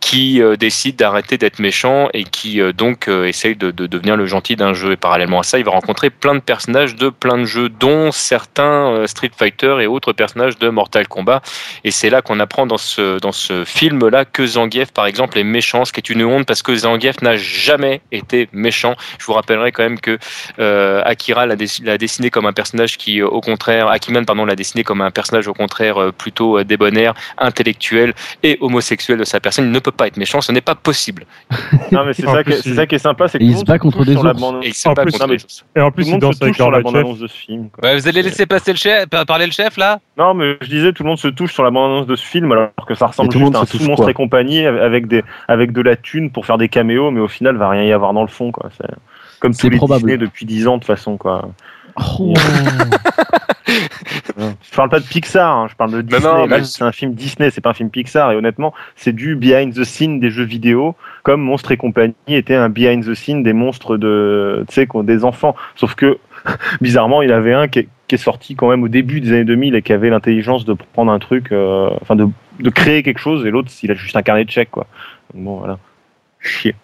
qui 0.00 0.40
décide 0.58 0.96
d'arrêter 0.96 1.38
d'être 1.38 1.58
méchant 1.58 2.08
et 2.14 2.24
qui 2.24 2.60
donc 2.72 3.08
essaye 3.08 3.56
de, 3.56 3.70
de 3.70 3.86
devenir 3.86 4.16
le 4.16 4.26
gentil 4.26 4.56
d'un 4.56 4.74
jeu. 4.74 4.92
Et 4.92 4.96
parallèlement 4.96 5.40
à 5.40 5.42
ça, 5.42 5.58
il 5.58 5.64
va 5.64 5.72
rencontrer 5.72 6.10
plein 6.10 6.34
de 6.34 6.40
personnages 6.40 6.96
de 6.96 7.08
plein 7.08 7.38
de 7.38 7.44
jeux, 7.44 7.68
dont 7.68 8.12
certains 8.12 9.06
Street 9.06 9.30
Fighter 9.36 9.76
et 9.80 9.86
autres 9.86 10.12
personnages 10.12 10.58
de 10.58 10.68
Mortal 10.68 11.06
Kombat. 11.08 11.42
Et 11.84 11.90
c'est 11.90 12.10
là 12.10 12.22
qu'on 12.22 12.40
apprend 12.40 12.66
dans 12.66 12.78
ce, 12.78 13.18
dans 13.18 13.32
ce 13.32 13.64
film-là 13.64 14.24
que 14.24 14.46
Zangief, 14.46 14.92
par 14.92 15.06
exemple, 15.06 15.33
est 15.38 15.44
méchant, 15.44 15.84
ce 15.84 15.92
qui 15.92 16.00
est 16.00 16.10
une 16.10 16.24
honte 16.24 16.46
parce 16.46 16.62
que 16.62 16.74
Zangief 16.74 17.20
n'a 17.22 17.36
jamais 17.36 18.00
été 18.12 18.48
méchant. 18.52 18.94
Je 19.18 19.24
vous 19.26 19.32
rappellerai 19.32 19.72
quand 19.72 19.82
même 19.82 20.00
que 20.00 20.18
euh, 20.58 21.02
Akira 21.04 21.46
l'a 21.46 21.56
dess- 21.56 21.82
l'a 21.84 21.98
dessiné 21.98 22.30
comme 22.30 22.46
un 22.46 22.52
personnage 22.52 22.96
qui, 22.98 23.20
euh, 23.20 23.26
au 23.28 23.40
contraire, 23.40 23.88
Akiman, 23.88 24.24
pardon, 24.24 24.44
l'a 24.44 24.56
dessiné 24.56 24.84
comme 24.84 25.00
un 25.00 25.10
personnage, 25.10 25.48
au 25.48 25.54
contraire, 25.54 26.00
euh, 26.00 26.12
plutôt 26.12 26.62
débonnaire, 26.64 27.14
intellectuel 27.38 28.14
et 28.42 28.58
homosexuel 28.60 29.18
de 29.18 29.24
sa 29.24 29.40
personne. 29.40 29.66
Il 29.66 29.70
ne 29.72 29.78
peut 29.78 29.90
pas 29.92 30.06
être 30.06 30.16
méchant, 30.16 30.40
ce 30.40 30.52
n'est 30.52 30.60
pas 30.60 30.74
possible. 30.74 31.24
Non, 31.92 32.04
mais 32.04 32.12
c'est 32.12 32.22
ça, 32.22 32.32
plus, 32.42 32.44
qui 32.44 32.50
est- 32.52 32.62
c'est 32.62 32.70
il- 32.70 32.76
ça 32.76 32.86
qui 32.86 32.94
est 32.94 32.98
sympa, 32.98 33.28
c'est 33.28 33.38
que 33.38 33.44
tout 33.44 33.48
il 33.50 33.52
le 33.54 33.58
se 33.60 33.64
bat 33.64 33.78
contre 33.78 34.04
des 34.04 34.14
bande- 34.14 34.62
Et 34.64 34.68
il 34.68 34.74
se 34.74 34.88
En 34.88 34.92
bat 34.92 35.02
plus, 35.02 35.12
contre 35.12 35.26
les 35.28 35.34
autres. 35.36 35.46
Et 35.76 35.80
en 35.80 35.88
Tout 35.88 35.94
plus, 35.94 36.02
le 36.04 36.08
il 36.08 36.10
monde 36.12 36.20
se 36.22 36.26
danse 36.26 36.36
avec 36.42 36.52
touche 36.54 36.56
sur 36.56 36.70
la 36.70 36.80
bande-annonce 36.80 37.18
de 37.18 37.26
ce 37.26 37.34
film. 37.36 37.68
quoi. 37.70 37.84
Ouais, 37.88 37.96
vous 37.96 38.08
allez 38.08 38.22
laisser 38.22 38.46
passer 38.46 38.72
le 38.72 38.78
chef, 38.78 39.06
parler 39.26 39.46
le 39.46 39.52
chef 39.52 39.76
là? 39.76 39.98
Non, 40.16 40.34
mais 40.34 40.56
je 40.60 40.68
disais, 40.68 40.92
tout 40.92 41.02
le 41.02 41.08
monde 41.08 41.18
se 41.18 41.28
touche 41.28 41.52
sur 41.52 41.62
la 41.64 41.70
bande-annonce 41.70 42.06
de 42.06 42.16
ce 42.16 42.24
film, 42.24 42.50
alors 42.52 42.70
que 42.86 42.94
ça 42.94 43.06
ressemble 43.06 43.30
tout 43.30 43.38
le 43.38 43.44
juste 43.46 43.56
à 43.56 43.60
un 43.60 43.66
sous-monstre 43.66 44.08
et 44.08 44.14
compagnie 44.14 44.64
avec, 44.66 45.06
des, 45.08 45.23
avec 45.48 45.72
de 45.72 45.80
la 45.80 45.96
thune 45.96 46.30
pour 46.30 46.46
faire 46.46 46.58
des 46.58 46.68
caméos, 46.68 47.10
mais 47.10 47.20
au 47.20 47.28
final, 47.28 47.56
va 47.56 47.68
rien 47.68 47.84
y 47.84 47.92
avoir 47.92 48.12
dans 48.12 48.22
le 48.22 48.28
fond, 48.28 48.50
quoi. 48.52 48.70
C'est 48.76 48.86
comme 49.40 49.52
C'est 49.52 49.62
tous 49.62 49.70
les 49.70 49.76
probable. 49.76 50.02
Disney 50.02 50.16
depuis 50.18 50.46
10 50.46 50.68
ans, 50.68 50.74
de 50.76 50.78
toute 50.80 50.86
façon, 50.86 51.16
quoi. 51.16 51.48
Oh. 51.96 52.34
Je 54.36 54.76
parle 54.76 54.88
pas 54.90 55.00
de 55.00 55.04
Pixar, 55.04 55.56
hein, 55.56 55.66
je 55.70 55.74
parle 55.76 55.92
de 55.92 56.02
Disney. 56.02 56.22
non, 56.32 56.46
Là, 56.46 56.58
mais- 56.58 56.64
c'est 56.64 56.84
un 56.84 56.92
film 56.92 57.14
Disney, 57.14 57.50
c'est 57.50 57.60
pas 57.60 57.70
un 57.70 57.74
film 57.74 57.90
Pixar. 57.90 58.32
Et 58.32 58.36
honnêtement, 58.36 58.74
c'est 58.96 59.12
du 59.14 59.36
behind 59.36 59.74
the 59.74 59.84
scene 59.84 60.20
des 60.20 60.30
jeux 60.30 60.44
vidéo, 60.44 60.96
comme 61.22 61.40
Monstres 61.40 61.72
et 61.72 61.76
compagnie 61.76 62.14
était 62.28 62.54
un 62.56 62.68
behind 62.68 63.04
the 63.04 63.14
scene 63.14 63.42
des 63.42 63.52
monstres 63.52 63.96
de, 63.96 64.64
tu 64.68 64.74
sais, 64.74 64.86
quoi, 64.86 65.02
des 65.02 65.24
enfants. 65.24 65.54
Sauf 65.76 65.94
que, 65.94 66.18
bizarrement, 66.80 67.22
il 67.22 67.32
avait 67.32 67.54
un 67.54 67.68
qui 67.68 67.80
est, 67.80 67.88
qui 68.08 68.16
est 68.16 68.18
sorti 68.18 68.54
quand 68.54 68.68
même 68.68 68.82
au 68.82 68.88
début 68.88 69.20
des 69.20 69.30
années 69.32 69.44
2000 69.44 69.74
et 69.76 69.82
qui 69.82 69.92
avait 69.92 70.10
l'intelligence 70.10 70.64
de 70.64 70.74
prendre 70.92 71.10
un 71.12 71.18
truc, 71.18 71.52
euh, 71.52 71.88
enfin, 72.02 72.16
de, 72.16 72.26
de 72.60 72.70
créer 72.70 73.02
quelque 73.02 73.18
chose, 73.20 73.46
et 73.46 73.50
l'autre, 73.50 73.70
il 73.82 73.90
a 73.90 73.94
juste 73.94 74.16
un 74.16 74.22
carnet 74.22 74.44
de 74.44 74.50
chèques, 74.50 74.70
quoi. 74.70 74.86
Bon, 75.32 75.58
voilà. 75.58 75.78
Chier. 76.40 76.74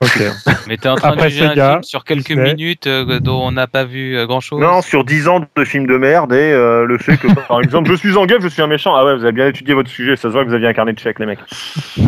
Ok. 0.00 0.22
Mais 0.68 0.76
t'es 0.76 0.88
en 0.88 0.94
train 0.94 1.08
Après 1.10 1.24
de 1.24 1.28
juger 1.30 1.60
un 1.60 1.70
film 1.72 1.82
sur 1.82 2.04
quelques 2.04 2.30
minutes 2.30 2.86
euh, 2.86 3.18
dont 3.18 3.40
on 3.48 3.50
n'a 3.50 3.66
pas 3.66 3.82
vu 3.84 4.16
grand 4.26 4.38
chose. 4.40 4.60
Non, 4.60 4.80
sur 4.80 5.02
10 5.04 5.26
ans 5.26 5.44
de 5.56 5.64
films 5.64 5.86
de 5.88 5.96
merde 5.96 6.32
et 6.32 6.52
euh, 6.52 6.84
le 6.84 6.98
fait 6.98 7.16
que, 7.16 7.26
par 7.48 7.60
exemple, 7.60 7.90
je 7.90 7.96
suis 7.96 8.16
en 8.16 8.26
je 8.28 8.46
suis 8.48 8.62
un 8.62 8.68
méchant. 8.68 8.94
Ah 8.94 9.04
ouais, 9.04 9.16
vous 9.16 9.22
avez 9.24 9.32
bien 9.32 9.48
étudié 9.48 9.74
votre 9.74 9.90
sujet, 9.90 10.14
ça 10.14 10.22
se 10.22 10.28
voit 10.28 10.44
que 10.44 10.48
vous 10.50 10.54
aviez 10.54 10.68
un 10.68 10.72
carnet 10.72 10.92
de 10.92 10.98
chèques, 11.00 11.18
les 11.18 11.26
mecs. 11.26 11.40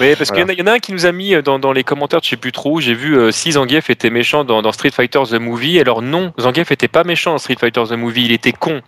Mais 0.00 0.16
parce 0.16 0.30
qu'il 0.30 0.40
y, 0.40 0.44
en 0.44 0.48
a- 0.48 0.52
il 0.52 0.58
y 0.58 0.62
en 0.62 0.66
a 0.66 0.72
un 0.72 0.78
qui 0.78 0.92
nous 0.92 1.06
a 1.06 1.12
mis 1.12 1.34
euh, 1.34 1.42
dans, 1.42 1.58
dans 1.58 1.72
les 1.72 1.84
commentaires, 1.84 2.20
je 2.22 2.28
sais 2.28 2.36
plus 2.36 2.52
trop, 2.52 2.80
j'ai 2.80 2.94
vu 2.94 3.16
euh, 3.16 3.30
si 3.30 3.52
Zangief 3.52 3.88
était 3.90 4.10
méchant 4.10 4.44
dans, 4.44 4.62
dans 4.62 4.72
Street 4.72 4.90
Fighter 4.90 5.20
The 5.30 5.34
Movie. 5.34 5.78
Alors 5.78 6.02
non, 6.02 6.32
Zangief 6.40 6.72
était 6.72 6.88
pas 6.88 7.04
méchant 7.04 7.32
dans 7.32 7.38
Street 7.38 7.56
Fighter 7.58 7.82
The 7.88 7.92
Movie, 7.92 8.24
il 8.24 8.32
était 8.32 8.52
con. 8.52 8.80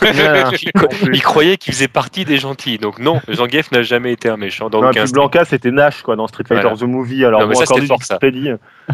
Voilà. 0.00 0.50
il, 0.62 0.70
cro- 0.72 1.08
il 1.12 1.22
croyait 1.22 1.56
qu'il 1.56 1.72
faisait 1.72 1.88
partie 1.88 2.24
des 2.24 2.38
gentils. 2.38 2.78
Donc 2.78 2.98
non, 2.98 3.20
Zangief 3.32 3.70
n'a 3.72 3.82
jamais 3.82 4.12
été 4.12 4.28
un 4.28 4.36
méchant 4.36 4.70
dans 4.70 4.80
Non, 4.80 4.88
et 4.88 4.90
aucun 4.90 5.04
puis. 5.04 5.12
Blanca, 5.12 5.44
c'était 5.44 5.70
Nash, 5.70 6.02
quoi, 6.02 6.16
dans 6.16 6.26
Street 6.26 6.44
Fighter 6.48 6.62
Voilà. 6.62 6.76
The 6.76 6.82
Movie. 6.82 7.24
Alors, 7.24 7.43
Non, 7.44 7.48
mais 7.48 7.54
ça, 7.54 7.62
encore 7.64 7.76
c'était 7.76 7.86
fort, 7.86 8.02
ça. 8.02 8.18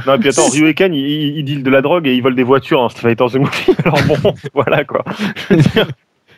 Non, 0.07 0.14
et 0.14 0.18
puis 0.18 0.28
attends, 0.28 0.48
Ryuken, 0.53 0.94
il, 0.94 1.01
il, 1.01 1.38
il 1.38 1.44
deal 1.44 1.62
de 1.62 1.70
la 1.70 1.82
drogue 1.82 2.07
et 2.07 2.14
il 2.14 2.22
vole 2.22 2.34
des 2.34 2.42
voitures 2.42 2.80
dans 2.80 2.88
Street 2.88 3.14
Fighter 3.16 3.26
The 3.32 3.40
Movie. 3.40 3.76
Alors 3.84 4.03
bon, 4.22 4.34
voilà, 4.55 4.84
quoi. 4.84 5.05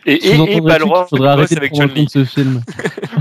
Et, 0.04 0.14
et, 0.14 0.56
et 0.56 0.60
Balrog 0.60 1.06
qu'il 1.06 1.16
faudrait 1.16 1.30
arrêter 1.30 1.54
de 1.54 1.60
avec 1.60 1.70
prendre 1.70 1.84
en 1.84 1.88
Chun-Li. 1.88 2.06
compte 2.06 2.10
ce 2.10 2.24
film? 2.24 2.60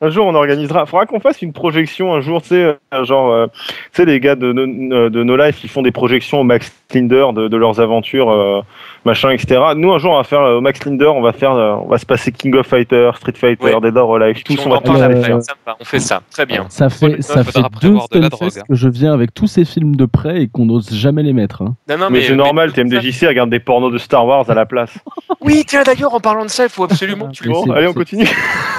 un 0.00 0.10
jour, 0.10 0.26
on 0.26 0.34
organisera. 0.34 0.86
Faudra 0.86 1.06
qu'on 1.06 1.20
fasse 1.20 1.42
une 1.42 1.52
projection 1.52 2.14
un 2.14 2.20
jour, 2.20 2.42
tu 2.42 2.48
sais, 2.48 2.76
euh, 2.94 3.04
genre, 3.04 3.30
euh, 3.32 3.46
tu 3.56 3.72
sais, 3.92 4.04
les 4.04 4.20
gars 4.20 4.34
de, 4.34 4.52
No- 4.52 5.08
de 5.10 5.22
No 5.22 5.36
Life, 5.36 5.62
ils 5.64 5.70
font 5.70 5.82
des 5.82 5.92
projections 5.92 6.40
au 6.40 6.44
Max 6.44 6.72
Linder 6.94 7.26
de, 7.34 7.48
de 7.48 7.56
leurs 7.56 7.80
aventures, 7.80 8.30
euh, 8.30 8.60
machin, 9.04 9.30
etc. 9.30 9.60
Nous, 9.76 9.92
un 9.92 9.98
jour, 9.98 10.12
on 10.12 10.16
va 10.16 10.24
faire 10.24 10.40
euh, 10.40 10.56
au 10.56 10.60
Max 10.62 10.84
Linder, 10.86 11.06
on 11.06 11.20
va 11.20 11.32
faire, 11.32 11.52
euh, 11.52 11.74
on 11.84 11.88
va 11.88 11.98
se 11.98 12.06
passer 12.06 12.32
King 12.32 12.54
of 12.56 12.66
Fighter, 12.66 13.10
Street 13.16 13.32
Fighter, 13.36 13.64
Ouais. 13.74 13.80
Dead 13.82 13.96
or 13.96 14.16
Alive, 14.16 14.42
tous, 14.42 14.58
on 14.66 14.70
on 14.70 14.92
va 14.94 15.04
aller 15.04 15.16
euh, 15.16 15.22
faire. 15.22 15.38
va, 15.66 15.76
on 15.80 15.84
fait 15.84 15.98
ça, 16.00 16.22
très 16.30 16.46
bien. 16.46 16.64
Ça 16.70 16.88
fait, 16.88 17.20
ça 17.22 17.44
fait 17.44 17.60
deux 17.60 17.68
prévoir 17.70 18.08
de 18.10 18.18
la 18.20 18.26
Stunfest 18.28 18.56
drogue. 18.58 18.66
que 18.68 18.74
je 18.74 18.88
viens 18.88 19.12
avec 19.12 19.34
tous 19.34 19.46
ces 19.46 19.64
films 19.66 19.96
de 19.96 20.06
près 20.06 20.42
et 20.42 20.48
qu'on 20.48 20.64
n'ose 20.64 20.90
jamais 20.94 21.22
les 21.22 21.32
mettre. 21.34 21.62
hein. 21.62 21.74
Non, 21.88 21.98
non, 21.98 22.06
Mais, 22.10 22.22
c'est 22.22 22.34
normal, 22.34 22.72
TMDJC 22.72 23.26
regarde 23.26 23.50
des 23.50 23.60
pornos 23.60 23.92
de 23.92 23.98
Star 23.98 24.24
Wars 24.26 24.48
à 24.48 24.54
la 24.54 24.64
place. 24.64 24.96
Oui, 25.42 25.64
tiens, 25.66 25.82
d'ailleurs, 25.82 26.14
en 26.14 26.20
parlant 26.20 26.44
de 26.44 26.50
ça, 26.50 26.64
il 26.64 26.70
faut 26.70 26.84
absolument 26.84 27.26
que 27.28 27.32
tu 27.32 27.44
le 27.44 27.50
Mais 27.50 27.54
Bon, 27.54 27.70
allez, 27.72 27.86
on 27.86 27.92
continue. 27.92 28.26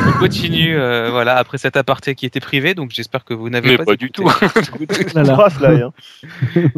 On 0.08 0.20
continue, 0.20 0.79
euh, 0.80 1.10
voilà, 1.12 1.38
après 1.38 1.58
cet 1.58 1.78
aparté 1.78 2.16
qui 2.16 2.26
était 2.26 2.40
privé, 2.40 2.74
donc 2.74 2.92
j'espère 2.92 3.26
que 3.26 3.34
vous 3.34 3.50
n'avez 3.50 3.72
Mais 3.72 3.78
pas. 3.78 3.86
pas 3.86 3.96
du 3.96 4.12
tout. 4.12 4.28
Là, 5.14 5.24
là. 5.24 5.34
Brasse, 5.36 5.60
là, 5.60 5.72
hein. 5.72 5.92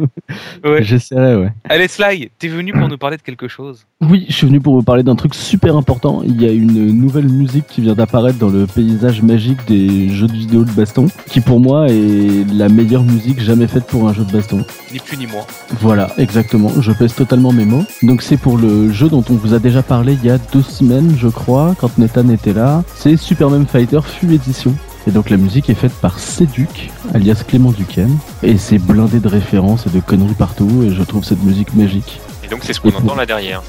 Ouais. 0.64 0.82
J'essaierai, 0.82 1.36
ouais. 1.36 1.52
Allez, 1.68 1.88
Sly, 1.88 2.30
t'es 2.38 2.48
venu 2.48 2.72
pour 2.72 2.88
nous 2.88 2.98
parler 2.98 3.16
de 3.16 3.22
quelque 3.22 3.48
chose? 3.48 3.86
Oui, 4.00 4.26
je 4.28 4.34
suis 4.34 4.46
venu 4.46 4.60
pour 4.60 4.74
vous 4.74 4.82
parler 4.82 5.02
d'un 5.02 5.16
truc 5.16 5.34
super 5.34 5.76
important. 5.76 6.22
Il 6.24 6.40
y 6.40 6.46
a 6.46 6.52
une 6.52 6.86
nouvelle 6.92 7.28
musique 7.28 7.66
qui 7.66 7.80
vient 7.80 7.94
d'apparaître 7.94 8.38
dans 8.38 8.48
le 8.48 8.66
paysage 8.66 9.22
magique 9.22 9.64
des 9.66 10.08
jeux 10.08 10.26
de 10.26 10.32
vidéo 10.32 10.64
de 10.64 10.70
baston, 10.72 11.06
qui 11.26 11.40
pour 11.40 11.60
moi 11.60 11.86
est 11.88 12.44
la 12.52 12.68
meilleure 12.68 13.04
musique 13.04 13.40
jamais 13.40 13.66
faite 13.66 13.86
pour 13.86 14.08
un 14.08 14.12
jeu 14.12 14.24
de 14.24 14.32
baston. 14.32 14.64
Ni 14.92 14.98
plus 14.98 15.16
ni 15.16 15.26
moins. 15.26 15.44
Voilà, 15.80 16.10
exactement. 16.18 16.70
Je 16.80 16.92
pèse 16.92 17.14
totalement 17.14 17.52
mes 17.52 17.64
mots. 17.64 17.84
Donc 18.02 18.22
c'est 18.22 18.36
pour 18.36 18.58
le 18.58 18.90
jeu 18.92 19.08
dont 19.08 19.24
on 19.30 19.34
vous 19.34 19.54
a 19.54 19.58
déjà 19.58 19.82
parlé 19.82 20.14
il 20.14 20.24
y 20.24 20.30
a 20.30 20.38
deux 20.38 20.62
semaines, 20.62 21.14
je 21.18 21.28
crois, 21.28 21.74
quand 21.78 21.96
Nathan 21.98 22.28
était 22.28 22.52
là. 22.52 22.82
C'est 22.94 23.16
Superman 23.16 23.66
Fighter 23.92 24.08
Full 24.20 24.32
Edition. 24.32 24.74
Et 25.06 25.10
donc 25.10 25.28
la 25.30 25.36
musique 25.36 25.68
est 25.68 25.74
faite 25.74 25.92
par 25.92 26.18
Céduc, 26.18 26.90
alias 27.12 27.44
Clément 27.46 27.72
Duquesne. 27.72 28.16
Et 28.42 28.56
c'est 28.56 28.78
blindé 28.78 29.20
de 29.20 29.28
références 29.28 29.86
et 29.86 29.90
de 29.90 30.00
conneries 30.00 30.32
partout. 30.34 30.84
Et 30.84 30.94
je 30.94 31.02
trouve 31.02 31.24
cette 31.24 31.42
musique 31.42 31.74
magique. 31.74 32.20
Et 32.44 32.48
donc, 32.48 32.60
c'est 32.62 32.72
ce 32.72 32.80
qu'on 32.80 32.94
entend 32.94 33.14
là 33.14 33.26
derrière. 33.26 33.62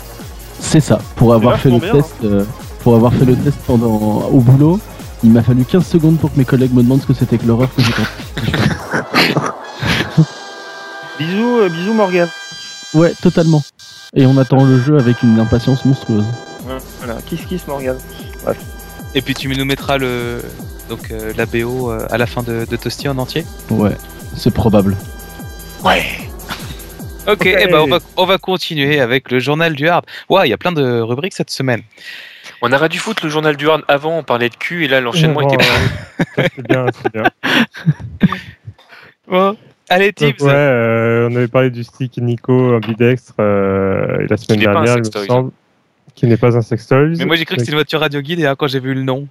C'est 0.60 0.80
ça. 0.80 1.00
Pour 1.16 1.34
avoir 1.34 1.60
fait 1.60 1.70
le 1.70 1.80
bien, 1.80 1.92
test, 1.92 2.16
euh, 2.24 2.46
pour 2.84 2.96
avoir 2.96 3.14
fait 3.14 3.26
le 3.26 3.36
test 3.36 3.58
pendant 3.68 4.30
au 4.32 4.40
boulot, 4.40 4.80
il 5.24 5.32
m'a 5.32 5.44
fallu 5.44 5.66
15 5.66 5.86
secondes 5.86 6.18
pour 6.18 6.32
que 6.32 6.38
mes 6.38 6.46
collègues 6.46 6.74
me 6.74 6.84
demandent 6.84 7.02
ce 7.02 7.08
que 7.08 7.14
c'était 7.14 7.38
que 7.38 7.46
l'horreur 7.46 7.70
que 7.76 7.82
j'ai 7.82 7.92
Bisous, 11.20 11.60
euh, 11.60 11.70
bisous, 11.70 11.94
Morgan. 11.94 12.30
Ouais, 12.94 13.14
totalement. 13.22 13.62
Et 14.16 14.26
on 14.26 14.38
attend 14.38 14.64
le 14.64 14.80
jeu 14.80 14.98
avec 14.98 15.22
une 15.24 15.40
impatience 15.40 15.84
monstrueuse. 15.86 16.26
Voilà, 17.00 17.22
kiss 17.26 17.42
kiss, 17.42 17.68
Morgan. 17.68 17.98
Et 19.16 19.22
puis 19.22 19.34
tu 19.34 19.48
nous 19.48 19.66
mettras 19.66 19.98
le 19.98 20.42
donc 20.90 21.12
euh, 21.12 21.34
la 21.38 21.46
BO 21.46 21.92
euh, 21.92 22.06
à 22.10 22.18
la 22.18 22.26
fin 22.26 22.44
de, 22.44 22.66
de 22.70 22.76
Toasty 22.76 23.08
en 23.08 23.18
entier. 23.18 23.46
Ouais, 23.70 23.96
c'est 24.36 24.54
probable. 24.54 24.96
Ouais. 25.84 26.04
Ok, 27.26 27.46
eh 27.46 27.68
ben 27.68 27.80
on 27.80 27.88
va 27.88 28.00
on 28.18 28.26
va 28.26 28.38
continuer 28.38 29.00
avec 29.00 29.32
le 29.32 29.40
journal 29.40 29.76
du 29.76 29.88
hard. 29.88 30.06
Ouais, 30.28 30.46
il 30.46 30.50
y 30.50 30.54
a 30.54 30.58
plein 30.58 30.74
de 30.74 31.00
rubriques 31.00 31.34
cette 31.34 31.52
semaine. 31.52 31.82
On 32.62 32.72
aurait 32.72 32.88
dû 32.88 32.98
foutre 32.98 33.26
le 33.26 33.30
journal 33.30 33.58
du 33.58 33.70
Hard 33.70 33.84
avant, 33.90 34.20
on 34.20 34.24
parlait 34.24 34.48
de 34.48 34.56
cul, 34.56 34.86
et 34.86 34.88
là, 34.88 35.02
l'enchaînement 35.02 35.42
Bon, 35.42 35.50
était. 35.54 36.50
C'est 36.56 36.68
bien, 36.68 36.86
c'est 36.94 37.14
bien. 37.14 37.24
Bon, 39.28 39.58
allez 39.90 40.14
Tibbs. 40.14 40.42
ouais, 40.42 40.52
euh, 40.54 41.30
on 41.30 41.36
avait 41.36 41.50
parlé 41.50 41.72
du 41.72 41.84
stick 41.84 42.18
Nico 42.20 42.76
ambidextre 42.76 43.34
euh, 43.40 44.26
la 44.30 44.38
semaine 44.38 44.60
dernière, 44.62 44.96
il 44.96 45.00
me 45.00 45.26
semble, 45.26 45.52
qui 46.16 46.28
n'est 46.28 46.38
pas 46.38 46.56
un 46.58 46.62
sextoy. 46.62 47.16
Mais 47.18 47.26
moi 47.26 47.36
j'ai 47.36 47.46
cru 47.46 47.56
que 47.56 47.62
c'était 47.62 47.72
une 47.72 47.78
voiture 47.78 48.00
radio 48.00 48.22
guide 48.22 48.40
et 48.40 48.46
hein, 48.46 48.56
quand 48.58 48.68
j'ai 48.68 48.80
vu 48.80 48.94
le 48.94 49.02
nom. 49.04 49.28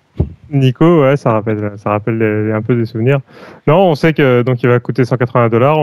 Nico, 0.51 1.03
ouais, 1.03 1.17
ça 1.17 1.33
rappelle, 1.33 1.73
ça 1.77 1.91
rappelle 1.91 2.19
les- 2.19 2.53
un 2.53 2.61
peu 2.61 2.75
des 2.75 2.85
souvenirs. 2.85 3.21
Non, 3.67 3.77
on 3.91 3.95
sait 3.95 4.13
que 4.13 4.43
donc 4.43 4.63
il 4.63 4.69
va 4.69 4.81
coûter 4.81 5.05
180 5.05 5.49
dollars. 5.49 5.77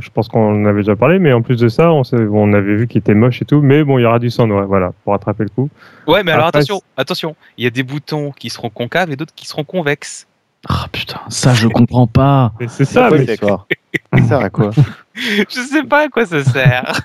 Je 0.00 0.10
pense 0.10 0.28
qu'on 0.28 0.62
en 0.62 0.64
avait 0.66 0.80
déjà 0.82 0.96
parlé, 0.96 1.18
mais 1.18 1.32
en 1.32 1.40
plus 1.40 1.56
de 1.58 1.68
ça, 1.68 1.90
on, 1.92 2.04
sait- 2.04 2.16
on 2.30 2.52
avait 2.52 2.74
vu 2.76 2.86
qu'il 2.86 2.98
était 2.98 3.14
moche 3.14 3.40
et 3.40 3.44
tout. 3.46 3.62
Mais 3.62 3.82
bon, 3.84 3.98
il 3.98 4.02
y 4.02 4.04
aura 4.04 4.18
du 4.18 4.28
sang, 4.28 4.48
ouais, 4.50 4.66
voilà, 4.66 4.92
pour 5.04 5.12
rattraper 5.14 5.44
le 5.44 5.48
coup. 5.50 5.70
Ouais, 6.06 6.22
mais 6.22 6.32
alors 6.32 6.46
attention, 6.48 6.82
attention, 6.96 7.34
il 7.56 7.64
y 7.64 7.66
a 7.66 7.70
des 7.70 7.82
boutons 7.82 8.32
qui 8.32 8.50
seront 8.50 8.68
concaves 8.70 9.10
et 9.10 9.16
d'autres 9.16 9.34
qui 9.34 9.46
seront 9.46 9.64
convexes. 9.64 10.26
Ah 10.68 10.86
putain, 10.92 11.20
ça 11.28 11.52
je 11.54 11.68
comprends 11.68 12.06
pas. 12.06 12.52
C'est 12.68 12.84
ça, 12.86 13.08
mais 13.10 13.18
l'histoire 13.18 13.66
Ça 14.18 14.22
sert 14.22 14.40
à 14.40 14.50
quoi 14.50 14.70
Je 15.14 15.60
sais 15.60 15.82
pas 15.84 16.04
à 16.04 16.08
quoi 16.08 16.24
ça 16.26 16.42
sert. 16.44 17.00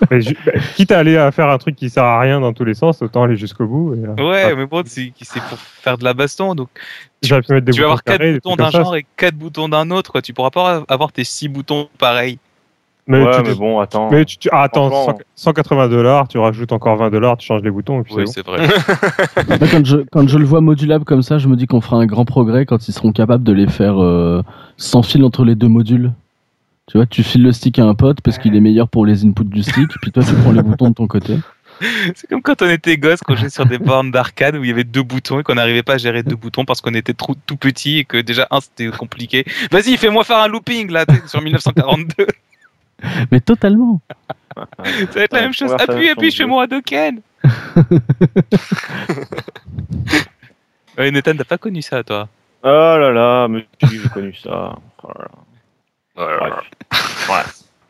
Mais 0.10 0.20
ju- 0.20 0.36
bah, 0.44 0.52
quitte 0.74 0.92
à 0.92 0.98
aller 0.98 1.16
à 1.16 1.30
faire 1.32 1.48
un 1.48 1.58
truc 1.58 1.76
qui 1.76 1.88
sert 1.90 2.04
à 2.04 2.20
rien 2.20 2.40
dans 2.40 2.52
tous 2.52 2.64
les 2.64 2.74
sens, 2.74 3.00
autant 3.02 3.22
aller 3.22 3.36
jusqu'au 3.36 3.66
bout. 3.66 3.94
et, 3.94 4.04
euh, 4.20 4.28
Ouais, 4.30 4.54
mais 4.56 4.66
bon, 4.66 4.82
c'est 4.86 5.12
pour 5.48 5.58
faire 5.58 5.98
de 5.98 6.04
la 6.04 6.14
baston, 6.14 6.54
donc 6.54 6.68
J'aurais 7.22 7.42
pu 7.42 7.52
mettre 7.52 7.66
des 7.66 7.72
tu 7.72 7.80
vas 7.80 7.86
boutons 7.86 7.92
avoir 7.92 8.02
quatre 8.04 8.18
carrés, 8.18 8.32
des 8.32 8.38
boutons 8.40 8.56
d'un 8.56 8.70
genre 8.70 8.96
et 8.96 9.06
quatre 9.16 9.34
boutons 9.36 9.68
d'un 9.68 9.90
autre. 9.90 10.12
Quoi. 10.12 10.20
Tu 10.22 10.32
pourras 10.34 10.50
pas 10.50 10.82
avoir 10.88 11.10
tes 11.12 11.24
six 11.24 11.48
boutons 11.48 11.88
pareils. 11.98 12.38
Mais, 13.06 13.22
ouais, 13.22 13.36
tu, 13.42 13.48
mais 13.50 13.54
bon, 13.54 13.80
attends. 13.80 14.10
mais 14.10 14.24
tu- 14.24 14.38
tu- 14.38 14.48
ah, 14.50 14.62
attends, 14.62 14.88
Franchement. 14.90 15.18
100 15.36 15.50
180 15.52 15.88
dollars, 15.88 16.26
tu 16.26 16.38
rajoutes 16.38 16.72
encore 16.72 16.96
20 16.96 17.10
dollars, 17.10 17.36
tu 17.36 17.46
changes 17.46 17.60
les 17.62 17.70
boutons 17.70 18.00
et 18.00 18.02
puis 18.02 18.14
Oui, 18.14 18.26
c'est 18.26 18.44
vrai. 18.44 18.66
Quand, 19.70 19.84
je, 19.84 19.98
quand 20.10 20.26
je 20.26 20.38
le 20.38 20.44
vois 20.46 20.62
modulable 20.62 21.04
comme 21.04 21.20
ça, 21.22 21.36
je 21.38 21.46
me 21.48 21.56
dis 21.56 21.66
qu'on 21.66 21.82
fera 21.82 21.98
un 21.98 22.06
grand 22.06 22.24
progrès 22.24 22.64
quand 22.64 22.88
ils 22.88 22.92
seront 22.92 23.12
capables 23.12 23.44
de 23.44 23.52
les 23.52 23.66
faire 23.66 24.02
euh, 24.02 24.42
sans 24.78 25.02
fil 25.02 25.22
entre 25.24 25.44
les 25.44 25.54
deux 25.54 25.68
modules. 25.68 26.12
Tu 26.86 26.98
vois, 26.98 27.06
tu 27.06 27.22
files 27.22 27.42
le 27.42 27.52
stick 27.52 27.78
à 27.78 27.84
un 27.84 27.94
pote 27.94 28.20
parce 28.20 28.38
qu'il 28.38 28.54
est 28.54 28.60
meilleur 28.60 28.88
pour 28.88 29.06
les 29.06 29.24
inputs 29.24 29.44
du 29.44 29.62
stick, 29.62 29.88
puis 30.02 30.12
toi 30.12 30.22
tu 30.22 30.34
prends 30.34 30.52
les 30.52 30.62
boutons 30.62 30.90
de 30.90 30.94
ton 30.94 31.06
côté. 31.06 31.38
C'est 32.14 32.28
comme 32.28 32.42
quand 32.42 32.62
on 32.62 32.68
était 32.68 32.96
gosse, 32.96 33.20
qu'on 33.20 33.34
jouait 33.34 33.48
sur 33.48 33.66
des 33.66 33.78
bornes 33.78 34.10
d'arcade 34.10 34.56
où 34.56 34.62
il 34.62 34.68
y 34.68 34.72
avait 34.72 34.84
deux 34.84 35.02
boutons 35.02 35.40
et 35.40 35.42
qu'on 35.42 35.54
n'arrivait 35.54 35.82
pas 35.82 35.94
à 35.94 35.98
gérer 35.98 36.22
deux 36.22 36.36
boutons 36.36 36.64
parce 36.64 36.80
qu'on 36.80 36.94
était 36.94 37.14
trop, 37.14 37.34
tout 37.46 37.56
petit 37.56 37.98
et 37.98 38.04
que 38.04 38.18
déjà 38.18 38.46
un 38.50 38.60
c'était 38.60 38.88
compliqué. 38.88 39.44
Vas-y, 39.70 39.96
fais-moi 39.96 40.24
faire 40.24 40.38
un 40.38 40.48
looping 40.48 40.90
là 40.90 41.04
sur 41.26 41.42
1942. 41.42 42.26
Mais 43.32 43.40
totalement. 43.40 44.00
Ça 44.54 44.66
va 45.14 45.22
être 45.22 45.32
la 45.32 45.42
même 45.42 45.52
chose. 45.52 45.72
Appuie, 45.72 46.10
appuie, 46.10 46.30
fais-moi 46.30 46.66
un 46.70 46.80
ouais, 50.96 51.10
Nathan, 51.10 51.36
t'as 51.36 51.44
pas 51.44 51.58
connu 51.58 51.82
ça 51.82 52.02
toi? 52.02 52.26
Oh 52.62 52.66
là 52.66 53.10
là, 53.10 53.48
mais 53.48 53.66
si, 53.82 54.00
j'ai 54.00 54.08
connu 54.08 54.32
ça. 54.32 54.78
Oh 55.02 55.08
là 55.08 55.24
là. 55.24 55.43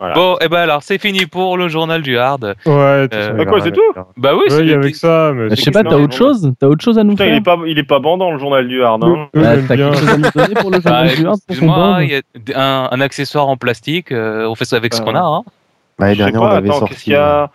Voilà. 0.01 0.15
Bon, 0.15 0.37
et 0.41 0.49
ben 0.49 0.59
alors 0.59 0.83
c'est 0.83 0.99
fini 1.01 1.25
pour 1.25 1.57
le 1.57 1.69
journal 1.69 2.03
du 2.03 2.19
hard. 2.19 2.57
Ouais, 2.67 2.73
Euh, 2.73 3.07
bah 3.33 3.45
il 3.45 3.47
quoi, 3.47 3.61
c'est 3.61 3.71
tout 3.73 3.81
Bah 4.17 4.33
oui, 4.35 4.53
Ouais, 4.53 4.67
il 4.67 4.91
que 4.91 4.97
ça, 4.99 5.33
mais 5.35 5.49
Je 5.51 5.55
sais 5.55 5.71
pas, 5.71 5.83
t'as 5.85 5.97
autre 5.97 6.15
chose 6.17 6.53
T'as 6.59 6.67
autre 6.67 6.85
chose 6.85 6.99
à 6.99 7.05
nous 7.05 7.13
Putain, 7.13 7.25
il 7.27 7.29
faire 7.29 7.37
est 7.39 7.41
pas, 7.43 7.59
il 7.67 7.79
est 7.79 7.85
pas 7.85 8.01
bandant 8.01 8.33
le 8.33 8.39
journal 8.39 8.67
du 8.69 8.83
hard. 8.83 9.03
Hein. 9.05 9.29
Ah, 9.37 9.55
j'aime 9.55 9.67
T'as 9.67 9.77
quelque 9.77 9.95
chose 9.97 10.09
à 10.09 10.17
nous 10.19 10.31
donner 10.35 10.55
pour 10.61 10.71
le 10.71 10.81
Bah, 10.81 11.07
journal 11.07 11.17
du 11.17 11.27
hard 11.27 11.39
excuse-moi, 11.49 11.99
il 12.03 12.11
y 12.11 12.53
a 12.55 12.61
un, 12.61 12.89
un 12.91 13.01
accessoire 13.01 13.49
en 13.49 13.57
plastique, 13.57 14.11
euh, 14.13 14.47
on 14.47 14.55
fait 14.57 14.65
ça 14.67 14.77
avec 14.77 14.93
ce 14.95 15.01
Euh, 15.01 15.05
qu'on 15.05 15.15
a, 15.15 15.21
hein. 15.23 15.43
Bah, 15.99 16.07
L'année 16.07 16.17
dernière, 16.17 16.43
on 16.43 16.47
avait 16.47 16.69
sorti. 16.73 17.15
a 17.15 17.51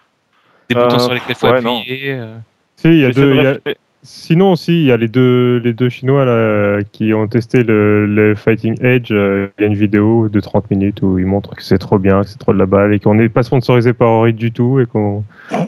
des 0.70 0.76
Euh, 0.78 0.84
boutons 0.86 1.00
sur 1.00 1.14
lesquels 1.14 1.30
il 1.30 1.36
faut 1.36 1.48
appuyer. 1.48 2.14
euh. 2.14 2.38
Si, 2.78 2.88
il 2.88 3.00
y 3.00 3.06
a 3.06 3.12
deux. 3.12 3.62
Sinon 4.02 4.54
aussi, 4.54 4.72
il 4.82 4.86
y 4.86 4.92
a 4.94 4.98
les 4.98 5.10
deux, 5.10 5.58
les 5.58 5.74
deux 5.74 5.90
Chinois 5.90 6.24
là, 6.24 6.80
qui 6.94 7.14
ont 7.14 7.28
testé 7.28 7.64
le, 7.64 8.06
le 8.06 8.34
Fighting 8.34 8.82
Edge. 8.82 9.12
euh, 9.12 9.48
Il 9.58 9.62
y 9.62 9.64
a 9.66 9.68
une 9.68 9.76
vidéo 9.76 10.30
de 10.30 10.40
30 10.40 10.72
minutes 10.72 11.02
où 11.02 11.20
ils 11.20 11.26
montrent 11.26 11.54
que 11.54 11.62
c'est 11.64 11.78
trop 11.78 12.00
bien, 12.00 12.22
que 12.22 12.30
c'est 12.30 12.38
trop 12.40 12.54
de 12.54 12.60
la 12.60 12.66
balle 12.66 12.94
et 12.94 13.00
qu'on 13.00 13.16
n'est 13.16 13.28
pas 13.28 13.44
sponsorisé 13.44 13.92
par 13.92 14.08
Ori 14.10 14.34
du 14.34 14.54
tout 14.54 14.80
et 14.80 14.86
qu'on 14.86 15.24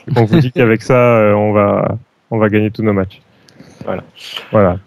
vous 0.07 0.39
dit 0.39 0.51
qu'avec 0.53 0.81
ça, 0.81 0.93
euh, 1.17 1.33
on 1.33 1.51
va, 1.51 1.97
on 2.29 2.37
va 2.37 2.47
gagner 2.47 2.71
tous 2.71 2.83
nos 2.83 2.93
matchs. 2.93 3.21
Voilà. 3.83 4.03
Voilà. 4.51 4.77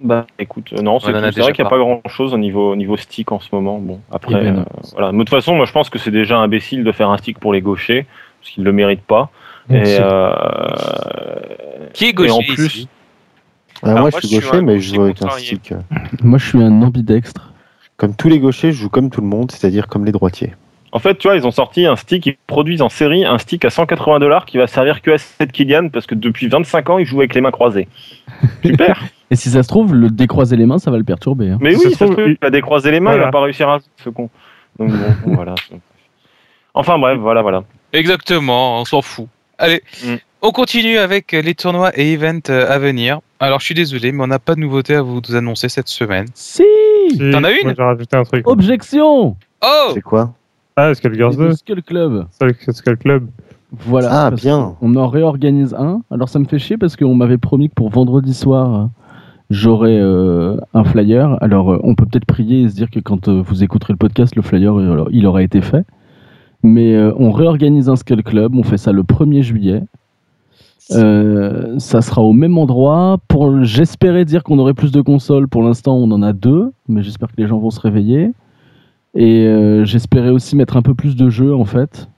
Bah 0.00 0.26
écoute, 0.38 0.72
euh, 0.72 0.82
non, 0.82 0.98
c'est 1.00 1.10
vrai 1.12 1.30
qu'il 1.52 1.62
n'y 1.62 1.66
a 1.66 1.70
pas 1.70 1.78
grand 1.78 2.02
chose 2.08 2.32
au 2.34 2.38
niveau, 2.38 2.72
au 2.72 2.76
niveau 2.76 2.96
stick 2.98 3.32
en 3.32 3.40
ce 3.40 3.48
moment. 3.52 3.78
Bon, 3.78 4.00
après, 4.12 4.34
Eh 4.40 4.44
ben 4.50 4.58
euh, 4.58 4.64
voilà. 4.92 5.10
Mais 5.12 5.18
de 5.18 5.24
toute 5.24 5.30
façon, 5.30 5.54
moi 5.56 5.64
je 5.66 5.72
pense 5.72 5.88
que 5.90 5.98
c'est 5.98 6.10
déjà 6.10 6.38
imbécile 6.38 6.84
de 6.84 6.92
faire 6.92 7.08
un 7.10 7.16
stick 7.18 7.38
pour 7.38 7.52
les 7.54 7.62
gauchers, 7.62 8.06
parce 8.40 8.50
qu'ils 8.50 8.62
ne 8.62 8.68
le 8.68 8.72
méritent 8.74 9.04
pas. 9.06 9.30
Et, 9.70 9.96
euh, 9.98 10.30
Qui 11.92 12.06
est 12.06 12.08
et 12.10 12.12
gaucher 12.12 12.30
en 12.32 12.38
plus, 12.42 12.66
ici 12.66 12.88
Ah, 13.82 13.86
Alors, 13.90 14.00
moi, 14.02 14.10
moi, 14.10 14.20
je 14.22 14.26
suis 14.26 14.36
gaucher, 14.40 14.60
mais 14.62 14.80
je 14.80 14.94
joue 14.94 15.02
avec 15.02 15.22
un 15.22 15.30
stick. 15.30 15.74
Moi 16.22 16.38
je 16.38 16.46
suis 16.48 16.62
un 16.62 16.82
ambidextre. 16.82 17.52
Comme 17.96 18.14
tous 18.14 18.28
les 18.28 18.38
gauchers, 18.38 18.72
je 18.72 18.78
joue 18.82 18.88
comme 18.90 19.10
tout 19.10 19.20
le 19.20 19.26
monde, 19.26 19.50
c'est-à-dire 19.50 19.86
comme 19.88 20.04
les 20.04 20.12
droitiers. 20.12 20.54
en 20.92 20.98
fait, 20.98 21.16
tu 21.18 21.28
vois, 21.28 21.36
ils 21.36 21.46
ont 21.46 21.50
sorti 21.50 21.84
un 21.86 21.96
stick, 21.96 22.26
ils 22.26 22.36
produisent 22.46 22.80
en 22.82 22.88
série 22.88 23.24
un 23.24 23.38
stick 23.38 23.64
à 23.64 23.70
180 23.70 24.18
dollars 24.18 24.44
qui 24.46 24.56
va 24.58 24.66
servir 24.66 25.02
que 25.02 25.10
à 25.12 25.18
7 25.18 25.50
Kylian, 25.52 25.88
parce 25.90 26.06
que 26.06 26.14
depuis 26.14 26.48
25 26.48 26.90
ans, 26.90 26.98
il 26.98 27.04
joue 27.06 27.18
avec 27.20 27.34
les 27.34 27.40
mains 27.40 27.50
croisées. 27.50 27.88
Super. 28.64 29.02
Et 29.30 29.36
si 29.36 29.50
ça 29.50 29.62
se 29.62 29.68
trouve, 29.68 29.94
le 29.94 30.08
décroiser 30.10 30.56
les 30.56 30.66
mains, 30.66 30.78
ça 30.78 30.90
va 30.90 30.98
le 30.98 31.04
perturber. 31.04 31.50
hein. 31.50 31.58
Mais 31.60 31.72
Ça 31.74 31.78
oui, 31.78 31.84
se 31.92 31.98
ça 31.98 32.06
se 32.06 32.12
trouve, 32.12 32.24
il- 32.26 32.32
il 32.32 32.38
va 32.40 32.50
décroiser 32.50 32.90
les 32.90 33.00
mains, 33.00 33.10
il 33.12 33.14
Voilà. 33.16 33.24
va 33.26 33.30
pas 33.32 33.40
réussir 33.42 33.68
à 33.68 33.78
ce 34.02 34.08
con. 34.10 34.30
Donc 34.78 34.90
bon, 34.90 34.96
bon, 35.24 35.34
voilà. 35.34 35.54
Enfin 36.74 36.98
bref, 36.98 37.18
voilà, 37.18 37.42
voilà. 37.42 37.64
Exactement, 37.92 38.80
on 38.80 38.84
s'en 38.84 39.02
fout. 39.02 39.26
Allez, 39.58 39.82
Mm. 40.04 40.14
On 40.42 40.50
continue 40.50 40.98
avec 40.98 41.32
les 41.32 41.54
tournois 41.54 41.90
et 41.98 42.12
events 42.12 42.50
euh, 42.50 42.70
à 42.70 42.78
venir. 42.78 43.20
Alors, 43.40 43.60
je 43.60 43.66
suis 43.66 43.74
désolé, 43.74 44.12
mais 44.12 44.22
on 44.22 44.28
n'a 44.28 44.38
pas 44.38 44.54
de 44.54 44.60
nouveauté 44.60 44.94
à 44.94 45.02
vous 45.02 45.20
annoncer 45.34 45.68
cette 45.68 45.88
semaine. 45.88 46.26
Si 46.34 46.62
Si, 47.10 47.18
T'en 47.30 47.44
as 47.44 47.52
une 47.52 47.74
J'ai 47.76 47.82
rajouté 47.82 48.16
un 48.16 48.24
truc. 48.24 48.48
Objection 48.48 49.36
Oh 49.62 49.90
C'est 49.94 50.00
quoi? 50.00 50.34
Ah, 50.76 50.92
Skullgirls 50.94 51.36
2 51.36 51.52
Skull 51.52 51.82
Club. 51.82 52.26
C'est 52.30 52.72
Skull 52.72 52.96
Club. 52.98 53.28
Voilà. 53.72 54.26
Ah, 54.26 54.30
bien. 54.30 54.76
On 54.80 54.94
en 54.96 55.08
réorganise 55.08 55.74
un. 55.74 56.02
Alors 56.10 56.28
ça 56.28 56.38
me 56.38 56.44
fait 56.44 56.58
chier 56.58 56.76
parce 56.76 56.96
qu'on 56.96 57.14
m'avait 57.14 57.38
promis 57.38 57.68
que 57.68 57.74
pour 57.74 57.88
vendredi 57.90 58.34
soir, 58.34 58.88
j'aurais 59.50 59.98
euh, 59.98 60.56
un 60.74 60.84
flyer. 60.84 61.36
Alors 61.42 61.72
euh, 61.72 61.80
on 61.82 61.94
peut 61.94 62.06
peut-être 62.06 62.26
prier 62.26 62.62
et 62.62 62.68
se 62.68 62.74
dire 62.74 62.90
que 62.90 63.00
quand 63.00 63.28
euh, 63.28 63.42
vous 63.44 63.64
écouterez 63.64 63.92
le 63.92 63.98
podcast, 63.98 64.36
le 64.36 64.42
flyer 64.42 64.76
alors, 64.76 65.08
il 65.10 65.26
aura 65.26 65.42
été 65.42 65.60
fait. 65.62 65.84
Mais 66.62 66.94
euh, 66.94 67.12
on 67.18 67.30
réorganise 67.30 67.88
un 67.88 67.96
Skull 67.96 68.22
Club. 68.22 68.54
On 68.54 68.62
fait 68.62 68.78
ça 68.78 68.92
le 68.92 69.02
1er 69.02 69.42
juillet. 69.42 69.82
Euh, 70.92 71.78
ça 71.78 72.00
sera 72.00 72.22
au 72.22 72.32
même 72.32 72.56
endroit. 72.58 73.18
Pour, 73.28 73.64
j'espérais 73.64 74.24
dire 74.24 74.42
qu'on 74.44 74.58
aurait 74.58 74.74
plus 74.74 74.92
de 74.92 75.00
consoles. 75.00 75.48
Pour 75.48 75.62
l'instant, 75.62 75.96
on 75.96 76.10
en 76.12 76.22
a 76.22 76.32
deux, 76.32 76.72
mais 76.88 77.02
j'espère 77.02 77.28
que 77.28 77.40
les 77.40 77.46
gens 77.46 77.58
vont 77.58 77.70
se 77.70 77.80
réveiller. 77.80 78.30
Et 79.14 79.46
euh, 79.46 79.84
j'espérais 79.84 80.30
aussi 80.30 80.56
mettre 80.56 80.76
un 80.76 80.82
peu 80.82 80.94
plus 80.94 81.16
de 81.16 81.28
jeux 81.28 81.54
en 81.54 81.64
fait. 81.64 82.08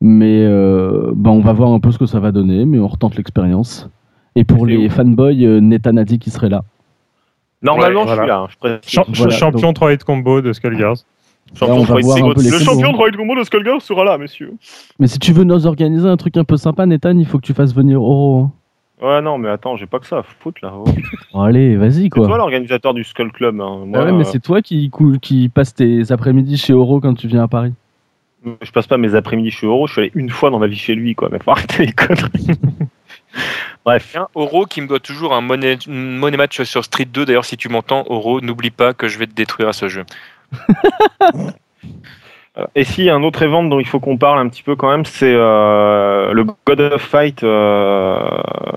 Mais 0.00 0.44
euh, 0.44 1.12
bah, 1.14 1.30
on 1.30 1.40
va 1.40 1.52
voir 1.52 1.70
un 1.70 1.80
peu 1.80 1.90
ce 1.90 1.98
que 1.98 2.06
ça 2.06 2.20
va 2.20 2.30
donner, 2.30 2.64
mais 2.66 2.78
on 2.78 2.88
retente 2.88 3.16
l'expérience. 3.16 3.88
Et 4.36 4.44
pour 4.44 4.66
les 4.66 4.88
fanboys, 4.88 5.60
Nathan 5.60 5.96
a 5.96 6.04
dit 6.04 6.18
qu'il 6.18 6.32
serait 6.32 6.48
là. 6.48 6.62
Normalement, 7.62 8.02
Ouais, 8.04 8.08
je 8.08 8.14
suis 8.14 8.26
là. 8.26 8.38
hein, 8.40 8.78
je 8.86 9.00
Voilà, 9.16 9.30
champion 9.34 9.72
3 9.72 9.94
hit 9.94 10.04
combo 10.04 10.42
de 10.42 10.52
Skullgirls. 10.52 10.98
Là, 11.60 11.68
on 11.68 11.80
va 11.80 11.86
Troy 11.86 12.00
voir 12.02 12.16
un 12.16 12.20
Combo- 12.22 12.34
peu 12.34 12.42
les 12.42 12.50
Le 12.50 12.58
champion 12.58 12.90
de 12.90 12.94
Troy 12.96 13.10
Combo 13.12 13.36
de 13.36 13.44
Skullgirls 13.44 13.80
sera 13.80 14.02
là, 14.04 14.18
messieurs. 14.18 14.54
Mais 14.98 15.06
si 15.06 15.18
tu 15.18 15.32
veux 15.32 15.44
nous 15.44 15.66
organiser 15.66 16.08
un 16.08 16.16
truc 16.16 16.36
un 16.36 16.44
peu 16.44 16.56
sympa, 16.56 16.84
Nathan, 16.86 17.16
il 17.16 17.26
faut 17.26 17.38
que 17.38 17.46
tu 17.46 17.54
fasses 17.54 17.74
venir 17.74 18.02
Oro. 18.02 18.40
hein. 18.40 18.52
Ouais, 19.06 19.20
non, 19.22 19.38
mais 19.38 19.48
attends, 19.48 19.76
j'ai 19.76 19.86
pas 19.86 19.98
que 19.98 20.06
ça 20.06 20.18
à 20.18 20.22
foutre 20.22 20.60
là. 20.62 20.72
Oh. 20.74 20.84
Bon, 21.32 21.40
allez, 21.42 21.76
vas-y 21.76 22.04
C'est 22.04 22.08
toi 22.10 22.26
quoi. 22.28 22.38
l'organisateur 22.38 22.94
du 22.94 23.04
Skull 23.04 23.30
Club. 23.32 23.60
hein. 23.60 23.82
Moi, 23.86 23.98
Ah 24.00 24.04
ouais, 24.06 24.12
mais 24.12 24.20
euh, 24.22 24.24
c'est 24.24 24.40
toi 24.42 24.62
qui, 24.62 24.90
qui 25.20 25.48
passe 25.48 25.74
tes 25.74 26.10
après-midi 26.10 26.56
chez 26.56 26.72
Oro 26.72 27.00
quand 27.00 27.14
tu 27.14 27.26
viens 27.28 27.42
à 27.42 27.48
Paris. 27.48 27.72
je 28.62 28.70
passe 28.72 28.86
pas 28.86 28.96
mes 28.96 29.14
après-midi 29.14 29.50
chez 29.50 29.66
Euro, 29.66 29.86
je 29.86 29.92
suis 29.92 30.00
allé 30.02 30.12
une 30.14 30.30
fois 30.30 30.50
dans 30.50 30.58
ma 30.58 30.66
vie 30.68 30.76
chez 30.76 30.94
lui, 30.94 31.14
quoi. 31.14 31.28
Mais 31.30 31.38
faut 31.38 31.50
arrêter 31.52 31.86
les 31.86 31.92
conneries. 31.92 32.46
Bref. 33.84 34.08
Tiens, 34.12 34.28
Oro 34.34 34.64
qui 34.64 34.80
me 34.80 34.86
doit 34.86 35.00
toujours 35.00 35.34
un 35.34 35.40
money, 35.40 35.76
money 35.88 36.36
match 36.36 36.62
sur 36.62 36.84
Street 36.84 37.04
2. 37.12 37.26
D'ailleurs, 37.26 37.44
si 37.44 37.56
tu 37.56 37.68
m'entends, 37.68 38.04
Oro, 38.08 38.40
n'oublie 38.40 38.70
pas 38.70 38.94
que 38.94 39.08
je 39.08 39.18
vais 39.18 39.26
te 39.26 39.34
détruire 39.34 39.68
à 39.68 39.72
ce 39.72 39.88
jeu. 39.88 40.04
Et 42.76 42.84
si 42.84 43.10
un 43.10 43.24
autre 43.24 43.42
event 43.42 43.64
dont 43.64 43.80
il 43.80 43.86
faut 43.86 43.98
qu'on 43.98 44.16
parle 44.16 44.38
un 44.38 44.48
petit 44.48 44.62
peu 44.62 44.76
quand 44.76 44.88
même, 44.88 45.04
c'est 45.04 45.34
euh, 45.34 46.32
le 46.32 46.44
God 46.44 46.80
of 46.80 47.02
Fight 47.02 47.42
euh, 47.42 48.20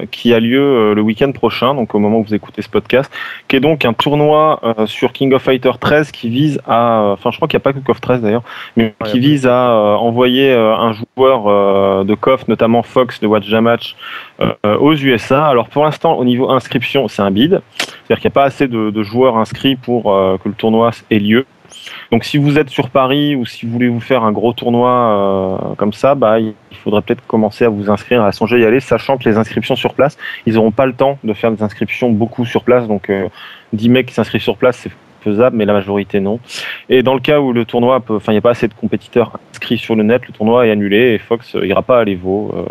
qui 0.10 0.34
a 0.34 0.40
lieu 0.40 0.60
euh, 0.60 0.94
le 0.96 1.02
week-end 1.02 1.32
prochain, 1.32 1.76
donc 1.76 1.94
au 1.94 2.00
moment 2.00 2.18
où 2.18 2.24
vous 2.24 2.34
écoutez 2.34 2.64
ce 2.64 2.70
podcast, 2.70 3.12
qui 3.48 3.56
est 3.56 3.60
donc 3.60 3.86
un 3.86 3.94
tournoi 3.94 4.62
sur 4.88 5.14
King 5.14 5.32
of 5.34 5.44
Fighter 5.44 5.72
13 5.80 6.12
qui 6.12 6.30
vise 6.30 6.60
à, 6.66 7.12
enfin 7.14 7.30
je 7.30 7.36
crois 7.36 7.48
qu'il 7.48 7.58
n'y 7.58 7.62
a 7.62 7.66
pas 7.66 7.74
que 7.74 7.80
KOF 7.80 8.02
13 8.02 8.22
d'ailleurs, 8.22 8.44
mais 8.76 8.96
Ouais, 9.02 9.12
qui 9.12 9.20
vise 9.20 9.46
à 9.46 9.98
envoyer 10.00 10.54
un 10.54 10.94
joueur 10.94 12.06
de 12.06 12.16
KOF, 12.16 12.48
notamment 12.48 12.82
Fox 12.82 13.20
de 13.20 13.28
Watch 13.28 13.50
Match, 13.52 13.96
aux 14.64 14.94
USA. 14.96 15.46
Alors 15.46 15.68
pour 15.68 15.84
l'instant 15.84 16.18
au 16.18 16.26
niveau 16.26 16.50
inscription, 16.50 17.08
c'est 17.08 17.22
un 17.22 17.32
bid, 17.32 17.62
c'est-à-dire 17.78 18.18
qu'il 18.22 18.30
n'y 18.30 18.34
a 18.34 18.38
pas 18.42 18.46
assez 18.46 18.68
de, 18.68 18.90
de 18.90 19.04
joueurs 19.04 19.38
inscrits 19.38 19.76
pour 19.76 20.06
que 20.06 20.48
le 20.48 20.56
tournoi 20.56 20.92
ait 21.12 21.20
lieu. 21.20 21.46
Donc 22.12 22.24
si 22.24 22.38
vous 22.38 22.58
êtes 22.58 22.70
sur 22.70 22.90
Paris 22.90 23.36
ou 23.36 23.46
si 23.46 23.66
vous 23.66 23.72
voulez 23.72 23.88
vous 23.90 24.00
faire 24.00 24.24
un 24.24 24.32
gros 24.32 24.54
tournoi 24.54 24.90
euh, 24.90 25.76
comme 25.76 25.94
ça, 25.94 26.16
bah, 26.16 26.40
il 26.40 26.54
faudrait 26.84 27.02
peut-être 27.02 27.26
commencer 27.28 27.66
à 27.66 27.70
vous 27.70 27.90
inscrire, 27.90 28.24
à 28.24 28.32
songer 28.32 28.58
à 28.58 28.60
y 28.60 28.66
aller, 28.66 28.80
sachant 28.80 29.18
que 29.18 29.28
les 29.28 29.38
inscriptions 29.38 29.76
sur 29.76 29.94
place, 29.94 30.18
ils 30.46 30.54
n'auront 30.56 30.72
pas 30.72 30.86
le 30.86 30.94
temps 30.94 31.18
de 31.24 31.34
faire 31.34 31.52
des 31.52 31.64
inscriptions 31.64 32.10
beaucoup 32.10 32.46
sur 32.46 32.64
place. 32.64 32.88
Donc 32.88 33.10
euh, 33.10 33.28
10 33.74 33.90
mecs 33.90 34.06
qui 34.08 34.14
s'inscrivent 34.14 34.42
sur 34.42 34.58
place, 34.58 34.78
c'est 34.78 34.92
faisable, 35.24 35.58
mais 35.58 35.66
la 35.66 35.74
majorité 35.74 36.20
non. 36.20 36.40
Et 36.90 37.04
dans 37.04 37.14
le 37.14 37.20
cas 37.20 37.40
où 37.40 37.52
le 37.54 37.66
tournoi, 37.66 38.02
enfin 38.10 38.32
il 38.32 38.36
n'y 38.36 38.40
a 38.40 38.42
pas 38.42 38.52
assez 38.52 38.68
de 38.68 38.74
compétiteurs 38.74 39.40
inscrits 39.52 39.78
sur 39.78 39.96
le 39.96 40.04
net, 40.04 40.26
le 40.28 40.34
tournoi 40.34 40.68
est 40.68 40.72
annulé 40.72 41.14
et 41.14 41.18
Fox 41.18 41.56
euh, 41.56 41.66
ira 41.66 41.82
pas 41.82 42.00
à 42.00 42.04
l'Evo. 42.04 42.54
euh, 42.56 42.66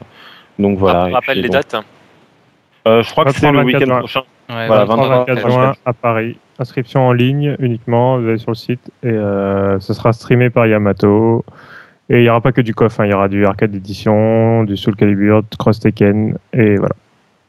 donc 0.59 0.79
voilà. 0.79 1.09
Et 1.09 1.13
Rappelle 1.13 1.35
puis, 1.35 1.43
les 1.43 1.49
dates. 1.49 1.77
Euh, 2.87 3.03
je 3.03 3.11
crois 3.11 3.25
que 3.25 3.33
c'est 3.33 3.51
le 3.51 3.59
23, 3.59 3.65
week-end 3.65 3.79
24 3.81 3.99
prochain. 3.99 4.21
Ouais, 4.49 4.67
Voilà, 4.69 4.85
23, 4.85 5.09
23, 5.09 5.25
24 5.27 5.45
ouais. 5.45 5.51
juin 5.53 5.75
à 5.85 5.93
Paris. 5.93 6.37
Inscription 6.59 7.07
en 7.07 7.13
ligne 7.13 7.57
uniquement, 7.59 8.19
vous 8.19 8.29
allez 8.29 8.39
sur 8.39 8.51
le 8.51 8.57
site 8.57 8.91
et 9.03 9.09
euh, 9.09 9.79
ce 9.81 9.93
sera 9.93 10.13
streamé 10.13 10.51
par 10.51 10.67
Yamato. 10.67 11.45
Et 12.09 12.19
il 12.19 12.23
n'y 12.23 12.29
aura 12.29 12.41
pas 12.41 12.53
que 12.53 12.61
du 12.61 12.75
KOF, 12.75 13.01
hein, 13.01 13.07
il 13.07 13.11
y 13.11 13.15
aura 13.15 13.29
du 13.29 13.45
Arcade 13.45 13.75
Edition, 13.75 14.65
du 14.65 14.77
Soul 14.77 14.97
Calibur, 14.97 15.43
du 15.43 15.57
Cross 15.59 15.81
Tekken 15.81 16.39
et 16.53 16.77
voilà. 16.77 16.95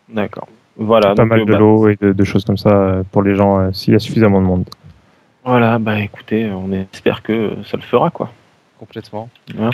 D'accord. 0.10 0.48
Voilà. 0.78 1.16
pas 1.16 1.26
mal 1.26 1.42
euh, 1.42 1.46
de 1.46 1.52
bah, 1.52 1.58
lots 1.60 1.90
et 1.90 1.96
de, 2.00 2.12
de 2.12 2.24
choses 2.24 2.46
comme 2.46 2.58
ça 2.58 2.70
euh, 2.70 3.04
pour 3.12 3.24
les 3.24 3.36
gens 3.36 3.60
euh, 3.60 3.72
s'il 3.72 3.94
y 3.94 3.96
a 3.96 4.00
suffisamment 4.00 4.42
de 4.42 4.46
monde. 4.46 4.66
Voilà, 5.44 5.80
bah 5.80 6.00
écoutez, 6.00 6.50
on 6.52 6.72
espère 6.74 7.24
que 7.24 7.54
ça 7.66 7.78
le 7.78 7.84
fera 7.84 8.10
quoi. 8.10 8.32
Complètement. 8.80 9.30
Ouais. 9.58 9.70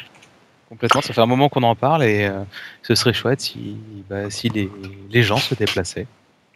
Complètement, 0.70 1.02
ça 1.02 1.14
fait 1.14 1.22
un 1.22 1.26
moment 1.26 1.50
qu'on 1.50 1.64
en 1.64 1.76
parle 1.76 2.04
et 2.04 2.26
euh, 2.26 2.44
ce 2.82 2.96
serait 2.96 3.14
chouette 3.14 3.42
si, 3.42 3.78
bah, 4.10 4.30
si 4.30 4.50
les, 4.50 4.70
les 5.12 5.24
gens 5.24 5.38
se 5.38 5.56
déplaçaient. 5.56 6.08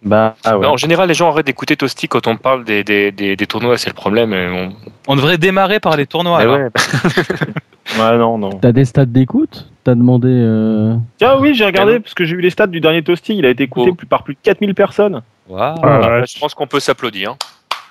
Bah, 0.04 0.36
ah 0.46 0.58
ouais. 0.58 0.66
En 0.68 0.78
général, 0.78 1.08
les 1.08 1.14
gens 1.16 1.30
arrêtent 1.32 1.48
d'écouter 1.48 1.76
Toasty 1.76 2.08
quand 2.08 2.28
on 2.28 2.38
parle 2.38 2.64
des, 2.64 2.84
des, 2.84 3.12
des, 3.12 3.36
des 3.36 3.48
tournois, 3.48 3.78
c'est 3.78 3.90
le 3.90 3.96
problème. 3.96 4.32
on- 4.34 4.72
On 5.08 5.16
devrait 5.16 5.38
démarrer 5.38 5.80
par 5.80 5.98
les 5.98 6.06
tournois. 6.06 6.38
Eh 6.40 6.44
alors. 6.44 6.58
ouais. 6.58 6.70
Ouais, 7.98 8.18
non, 8.18 8.38
non. 8.38 8.50
T'as 8.62 8.74
des 8.74 8.84
stats 8.84 9.06
d'écoute? 9.06 9.70
T'as 9.86 9.96
demandé. 9.96 10.28
euh, 10.30 10.96
Tiens, 11.18 11.38
oui, 11.40 11.54
j'ai 11.56 11.66
regardé, 11.66 12.02
parce 12.02 12.14
que 12.14 12.26
j'ai 12.26 12.36
vu 12.36 12.42
les 12.42 12.50
stats 12.50 12.68
du 12.68 12.82
dernier 12.82 13.02
Toasty, 13.02 13.38
il 13.38 13.46
a 13.46 13.50
été 13.50 13.64
écouté 13.64 13.92
Oh. 13.94 14.06
par 14.10 14.24
plus 14.24 14.34
de 14.34 14.40
4000 14.44 14.76
personnes. 14.76 15.22
Waouh. 15.48 15.76
Ah, 15.82 16.00
Bah, 16.00 16.26
je 16.26 16.38
pense 16.38 16.54
qu'on 16.54 16.68
peut 16.68 16.82
s'applaudir. 16.82 17.38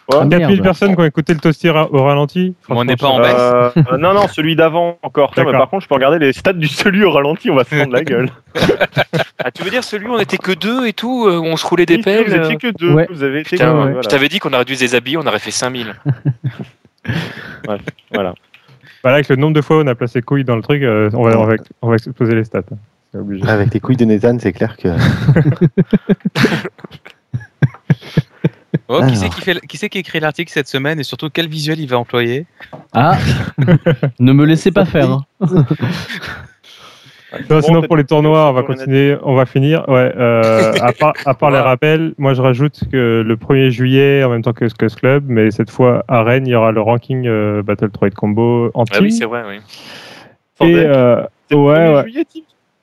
Ouais. 0.08 0.18
Ah, 0.20 0.26
4000 0.28 0.38
merde. 0.48 0.62
personnes 0.62 0.94
qui 0.94 1.00
ont 1.00 1.04
écouté 1.04 1.34
le 1.34 1.40
toasty 1.40 1.68
ra- 1.68 1.88
au 1.92 2.04
ralenti. 2.04 2.54
On 2.68 2.84
n'est 2.84 2.94
pas 2.96 3.08
en 3.08 3.18
baisse. 3.18 3.34
Euh, 3.36 3.70
euh, 3.92 3.96
non, 3.98 4.14
non, 4.14 4.28
celui 4.28 4.54
d'avant 4.54 4.98
encore. 5.02 5.32
Tiens, 5.34 5.42
mais 5.42 5.50
D'accord. 5.50 5.62
par 5.66 5.70
contre, 5.70 5.82
je 5.82 5.88
peux 5.88 5.94
regarder 5.96 6.20
les 6.20 6.32
stats 6.32 6.52
du 6.52 6.68
celui 6.68 7.02
au 7.02 7.10
ralenti, 7.10 7.50
on 7.50 7.56
va 7.56 7.64
se 7.64 7.74
prendre 7.74 7.92
la 7.92 8.04
gueule. 8.04 8.28
Ah, 9.44 9.50
tu 9.50 9.62
veux 9.62 9.70
dire 9.70 9.84
celui 9.84 10.06
où 10.08 10.12
on 10.14 10.18
était 10.18 10.38
que 10.38 10.52
deux 10.52 10.86
et 10.86 10.92
tout, 10.94 11.26
euh, 11.28 11.36
où 11.38 11.44
on 11.44 11.56
se 11.56 11.66
roulait 11.66 11.84
des 11.86 11.96
Oui, 11.96 12.02
pelles 12.02 12.26
Vous 12.26 12.34
étiez 12.34 12.56
que 12.56 12.68
deux. 12.76 12.92
Ouais. 12.92 13.06
Vous 13.10 13.22
avez 13.22 13.40
été 13.40 13.50
Putain, 13.50 13.66
que 13.66 13.70
deux, 13.70 13.76
ouais. 13.78 13.84
voilà. 13.86 14.00
Je 14.02 14.08
t'avais 14.08 14.28
dit 14.28 14.38
qu'on 14.38 14.52
aurait 14.54 14.64
dû 14.64 14.74
se 14.74 14.80
déshabiller, 14.80 15.18
on 15.18 15.26
aurait 15.26 15.38
fait 15.38 15.50
5000. 15.50 15.94
Voilà. 18.12 18.34
Bah 19.04 19.10
là, 19.10 19.14
avec 19.16 19.28
le 19.28 19.36
nombre 19.36 19.54
de 19.54 19.60
fois 19.60 19.76
où 19.78 19.80
on 19.82 19.86
a 19.86 19.94
placé 19.94 20.22
couille 20.22 20.42
dans 20.44 20.56
le 20.56 20.62
truc, 20.62 20.82
euh, 20.82 21.10
on, 21.12 21.22
va, 21.22 21.38
on, 21.38 21.44
va, 21.44 21.54
on 21.82 21.88
va 21.90 21.94
exploser 21.94 22.34
les 22.34 22.44
stats. 22.44 22.62
obligé. 23.14 23.46
Avec 23.48 23.72
les 23.74 23.78
couilles 23.80 23.96
de 23.96 24.04
Nathan, 24.04 24.36
c'est 24.40 24.52
clair 24.52 24.76
que. 24.76 24.88
Oh, 28.88 29.00
qui 29.08 29.16
c'est 29.16 29.28
qui, 29.28 29.40
fait, 29.40 29.60
qui 29.66 29.76
c'est 29.76 29.88
qui 29.88 29.98
écrit 29.98 30.20
l'article 30.20 30.52
cette 30.52 30.68
semaine 30.68 31.00
et 31.00 31.02
surtout 31.02 31.28
quel 31.32 31.48
visuel 31.48 31.80
il 31.80 31.88
va 31.88 31.98
employer? 31.98 32.46
Ah 32.92 33.18
Ne 34.20 34.32
me 34.32 34.44
laissez 34.44 34.70
pas 34.70 34.84
faire. 34.84 35.10
hein. 35.10 35.24
Non, 37.50 37.60
sinon 37.60 37.82
pour 37.82 37.96
les 37.96 38.04
tournois, 38.04 38.48
on 38.48 38.52
va 38.52 38.62
continuer, 38.62 39.16
on 39.22 39.34
va 39.34 39.44
finir. 39.46 39.84
Ouais, 39.88 40.12
euh, 40.16 40.72
à 40.80 40.92
part, 40.92 41.12
à 41.26 41.34
part 41.34 41.50
les 41.50 41.58
rappels, 41.58 42.14
moi 42.18 42.32
je 42.34 42.40
rajoute 42.40 42.80
que 42.90 43.22
le 43.26 43.36
1er 43.36 43.70
juillet, 43.70 44.22
en 44.24 44.30
même 44.30 44.42
temps 44.42 44.52
que 44.52 44.68
Scuzz 44.68 44.94
Club, 44.94 45.24
mais 45.26 45.50
cette 45.50 45.70
fois 45.70 46.04
à 46.08 46.22
Rennes, 46.22 46.46
il 46.46 46.50
y 46.50 46.54
aura 46.54 46.70
le 46.70 46.80
ranking 46.80 47.26
euh, 47.26 47.62
Battle 47.62 47.90
Droid 47.90 48.14
Combo 48.14 48.70
en 48.74 48.84
Ah 48.88 48.94
team. 48.94 49.04
oui, 49.04 49.12
c'est 49.12 49.24
vrai, 49.24 49.42
oui. 49.48 50.66
Et 50.66 50.76
euh, 50.76 51.20
C'est 51.50 51.56
le 51.56 51.60
ouais, 51.60 51.74
1er 51.74 51.94
ouais. 51.96 52.02
juillet, 52.04 52.24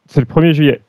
c'est 0.07 0.19
le 0.19 0.25
1er 0.27 0.53
juillet. 0.53 0.81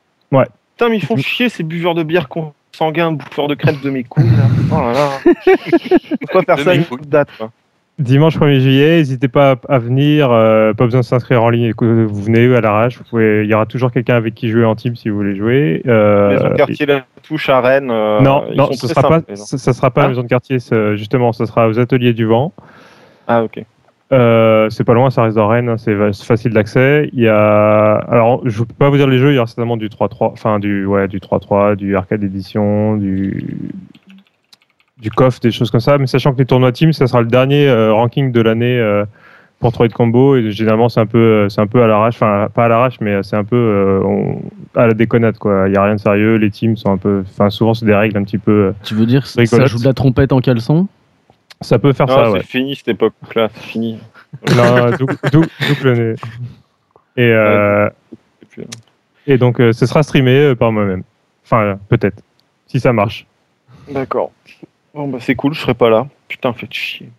Putain, 0.77 0.89
mais 0.89 0.97
ils 0.97 1.05
font 1.05 1.15
chier 1.15 1.47
ces 1.47 1.63
buveurs 1.63 1.95
de 1.95 2.03
bière 2.03 2.27
consanguins, 2.75 3.11
bouffeurs 3.13 3.47
de 3.47 3.55
crêpes 3.55 3.81
de 3.81 3.89
mes 3.89 4.03
couilles. 4.03 4.25
Là. 4.25 4.47
Oh 4.71 4.75
là 4.75 4.93
là. 4.93 5.33
Pourquoi 6.31 6.57
ça 6.57 6.77
couilles. 6.77 7.07
date 7.07 7.29
quoi 7.37 7.51
Dimanche 7.97 8.37
1er 8.37 8.59
juillet, 8.59 8.97
n'hésitez 8.97 9.29
pas 9.29 9.55
à, 9.69 9.79
venir, 9.79 10.29
euh, 10.29 10.73
pas 10.73 10.83
besoin 10.83 10.99
de 10.99 11.05
s'inscrire 11.05 11.41
en 11.41 11.49
ligne, 11.49 11.71
vous 11.79 12.23
venez 12.23 12.53
à 12.53 12.59
l'arrache, 12.59 12.99
il 13.13 13.45
y 13.45 13.53
aura 13.53 13.65
toujours 13.65 13.89
quelqu'un 13.89 14.15
avec 14.15 14.35
qui 14.35 14.49
jouer 14.49 14.65
en 14.65 14.75
team 14.75 14.97
si 14.97 15.07
vous 15.07 15.15
voulez 15.15 15.37
jouer. 15.37 15.81
Euh, 15.87 16.31
Maison 16.31 16.49
de 16.49 16.55
quartier 16.55 16.85
La 16.87 17.05
Touche 17.23 17.47
à 17.47 17.61
Rennes. 17.61 17.89
euh, 17.89 18.19
non, 18.19 18.43
ce 18.73 18.89
sera 18.89 19.01
pas, 19.01 19.07
sympas, 19.19 19.23
les 19.29 19.35
gens. 19.37 19.45
ce, 19.45 19.57
ce 19.57 19.71
sera 19.71 19.91
pas 19.91 20.01
à 20.01 20.03
Ah. 20.03 20.07
la 20.07 20.09
maison 20.09 20.23
de 20.23 20.27
quartier, 20.27 20.57
justement, 20.95 21.31
ce 21.31 21.45
sera 21.45 21.69
aux 21.69 21.79
ateliers 21.79 22.11
du 22.11 22.25
vent. 22.25 22.51
Ah, 23.29 23.43
ok. 23.43 23.63
Euh, 24.11 24.69
c'est 24.69 24.83
pas 24.83 24.93
loin, 24.93 25.09
ça 25.09 25.23
reste 25.23 25.35
dans 25.35 25.47
Rennes, 25.47 25.67
hein, 25.69 25.77
c'est 25.77 25.95
facile 26.23 26.53
d'accès. 26.53 27.09
Il 27.13 27.21
y 27.21 27.27
a, 27.27 27.95
alors, 27.95 28.41
je 28.47 28.59
peux 28.63 28.73
pas 28.77 28.89
vous 28.89 28.97
dire 28.97 29.07
les 29.07 29.17
jeux, 29.17 29.31
il 29.31 29.35
y 29.35 29.37
aura 29.37 29.47
certainement 29.47 29.77
du 29.77 29.89
3-3, 29.89 30.31
enfin 30.31 30.59
du, 30.59 30.85
ouais, 30.85 31.07
du 31.07 31.19
3-3, 31.19 31.75
du 31.75 31.95
arcade 31.95 32.23
édition, 32.23 32.97
du, 32.97 33.71
du 35.01 35.09
coff, 35.09 35.39
des 35.39 35.51
choses 35.51 35.71
comme 35.71 35.79
ça. 35.79 35.97
Mais 35.97 36.05
sachant 36.07 36.33
que 36.33 36.37
les 36.37 36.45
tournois 36.45 36.71
team, 36.71 36.93
ça 36.93 37.07
sera 37.07 37.21
le 37.21 37.27
dernier 37.27 37.67
euh, 37.67 37.93
ranking 37.93 38.31
de 38.31 38.41
l'année 38.41 38.77
euh, 38.79 39.05
pour 39.59 39.71
Droid 39.71 39.91
Combo 39.91 40.35
et 40.35 40.51
généralement 40.51 40.89
c'est 40.89 40.99
un 40.99 41.05
peu, 41.07 41.49
c'est 41.49 41.61
un 41.61 41.67
peu 41.67 41.81
à 41.81 41.87
l'arrache, 41.87 42.15
enfin 42.15 42.47
pas 42.53 42.65
à 42.65 42.67
l'arrache, 42.67 42.97
mais 43.01 43.23
c'est 43.23 43.37
un 43.37 43.43
peu 43.45 44.01
on- 44.05 44.41
à 44.75 44.85
la 44.85 44.93
déconnade 44.93 45.37
quoi. 45.39 45.63
Il 45.67 45.73
y 45.73 45.77
a 45.77 45.83
rien 45.83 45.95
de 45.95 45.99
sérieux, 45.99 46.35
les 46.35 46.51
teams 46.51 46.75
sont 46.77 46.91
un 46.91 46.97
peu, 46.97 47.23
enfin 47.27 47.49
souvent 47.49 47.73
c'est 47.73 47.85
des 47.85 47.95
règles 47.95 48.17
un 48.17 48.23
petit 48.23 48.37
peu. 48.37 48.73
Tu 48.83 48.93
veux 48.93 49.05
dire 49.07 49.23
que 49.23 49.45
ça 49.45 49.65
joue 49.65 49.79
de 49.79 49.85
la 49.85 49.93
trompette 49.93 50.33
en 50.33 50.41
caleçon? 50.41 50.87
Ça 51.61 51.79
peut 51.79 51.93
faire 51.93 52.07
Non, 52.07 52.15
ça, 52.15 52.25
c'est 52.25 52.31
ouais. 52.31 52.43
fini 52.43 52.75
cette 52.75 52.89
époque-là, 52.89 53.49
c'est 53.53 53.63
fini. 53.63 53.99
Non, 54.55 54.91
dou- 54.91 55.05
dou- 55.31 55.45
double 55.67 55.93
nez. 55.93 56.15
Et, 57.17 57.21
euh, 57.23 57.87
Et 58.57 58.59
euh, 58.59 58.63
et 59.27 59.37
donc, 59.37 59.59
euh, 59.61 59.71
ce 59.73 59.85
sera 59.85 60.03
streamé 60.03 60.31
euh, 60.37 60.55
par 60.55 60.71
moi-même. 60.71 61.03
Enfin, 61.45 61.79
peut-être. 61.89 62.21
Si 62.67 62.79
ça 62.79 62.91
marche. 62.93 63.25
D'accord. 63.89 64.31
Bon, 64.93 65.07
bah 65.07 65.17
c'est 65.21 65.35
cool, 65.35 65.53
je 65.53 65.61
serai 65.61 65.73
pas 65.73 65.89
là. 65.89 66.07
Putain, 66.27 66.53
faites 66.53 66.73
chier. 66.73 67.09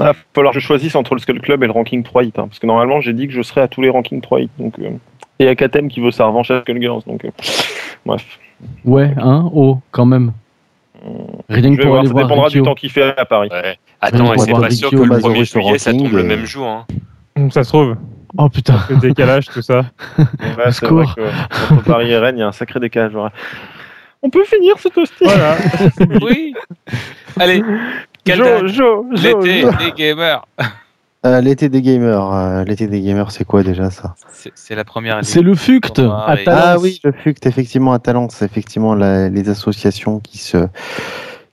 Ah, 0.00 0.04
va 0.06 0.14
falloir 0.34 0.52
que 0.54 0.60
je 0.60 0.66
choisisse 0.66 0.94
entre 0.96 1.14
le 1.14 1.20
Skull 1.20 1.40
Club 1.40 1.62
et 1.62 1.66
le 1.66 1.72
ranking 1.72 2.02
3 2.02 2.24
hit. 2.24 2.38
hein, 2.38 2.46
parce 2.48 2.58
que 2.58 2.66
normalement, 2.66 3.00
j'ai 3.00 3.12
dit 3.12 3.26
que 3.28 3.32
je 3.32 3.42
serais 3.42 3.60
à 3.60 3.68
tous 3.68 3.80
les 3.82 3.90
rankings 3.90 4.20
3 4.20 4.40
hit. 4.40 4.50
Donc, 4.58 4.78
euh, 4.78 4.90
et 5.38 5.44
il 5.44 5.46
y 5.46 5.48
a 5.48 5.54
KTM 5.54 5.88
qui 5.88 6.00
veut 6.00 6.10
sa 6.10 6.26
revanche 6.26 6.50
à 6.50 6.60
Skull 6.62 6.80
Girls. 6.80 7.02
Donc, 7.06 7.24
euh, 7.24 7.30
bref. 8.06 8.38
Ouais, 8.84 9.12
hein 9.18 9.50
Oh, 9.54 9.78
quand 9.90 10.06
même. 10.06 10.32
Rien 11.48 11.76
que 11.76 11.82
pour 11.82 11.88
voir, 11.90 11.98
aller 12.00 12.08
ça 12.08 12.12
voir 12.12 12.24
dépendra 12.26 12.48
du 12.48 12.62
temps 12.62 12.74
qu'il 12.74 12.90
fait 12.90 13.16
à 13.18 13.24
Paris. 13.24 13.48
Ouais. 13.52 13.78
Attends, 14.00 14.28
on 14.28 14.34
et 14.34 14.38
c'est 14.38 14.52
pas 14.52 14.70
sûr 14.70 14.90
que 14.90 14.96
le 14.96 15.06
Mazuri 15.06 15.40
1er 15.40 15.44
sur 15.44 15.60
juillet, 15.62 15.78
ça 15.78 15.92
tombe 15.92 16.12
le 16.12 16.22
même 16.24 16.44
jour. 16.46 16.66
Hein. 16.66 16.86
Ça 17.50 17.64
se 17.64 17.68
trouve. 17.68 17.96
Oh 18.36 18.48
putain 18.48 18.80
Le 18.90 18.96
décalage, 18.96 19.46
tout 19.46 19.62
ça. 19.62 19.84
Ouais, 20.18 20.70
c'est 20.72 20.86
vrai 20.86 21.04
que 21.16 21.72
entre 21.72 21.84
Paris 21.84 22.10
et 22.10 22.18
Rennes, 22.18 22.36
il 22.36 22.40
y 22.40 22.42
a 22.42 22.48
un 22.48 22.52
sacré 22.52 22.80
décalage. 22.80 23.12
voilà. 23.12 23.30
On 24.22 24.30
peut 24.30 24.44
finir 24.44 24.78
ce 24.78 24.88
toasté 24.88 25.24
Voilà. 25.24 25.56
Oui. 26.22 26.54
Allez, 27.38 27.62
Jo, 28.26 28.66
Jo, 28.66 28.66
Jo, 28.66 29.06
L'été 29.12 29.64
des 29.78 29.92
gamers. 29.96 30.44
Euh, 31.26 31.40
L'été 31.40 31.68
des 31.68 31.80
gamers. 31.80 32.32
euh, 32.32 32.64
L'été 32.64 32.86
des 32.86 33.00
gamers, 33.00 33.30
c'est 33.30 33.44
quoi 33.44 33.62
déjà 33.62 33.90
ça? 33.90 34.14
C'est 34.32 34.52
c'est 34.54 34.74
la 34.74 34.84
première. 34.84 35.20
C'est 35.24 35.40
le 35.40 35.54
FUCT 35.54 36.00
à 36.00 36.36
et- 36.38 36.44
Talence. 36.44 36.62
Ah 36.66 36.78
oui, 36.78 37.00
le 37.02 37.12
FUCT, 37.12 37.46
effectivement, 37.46 37.92
à 37.94 37.98
Talence, 37.98 38.42
effectivement, 38.42 38.94
la- 38.94 39.28
les 39.30 39.48
associations 39.48 40.20
qui 40.20 40.36
se, 40.38 40.66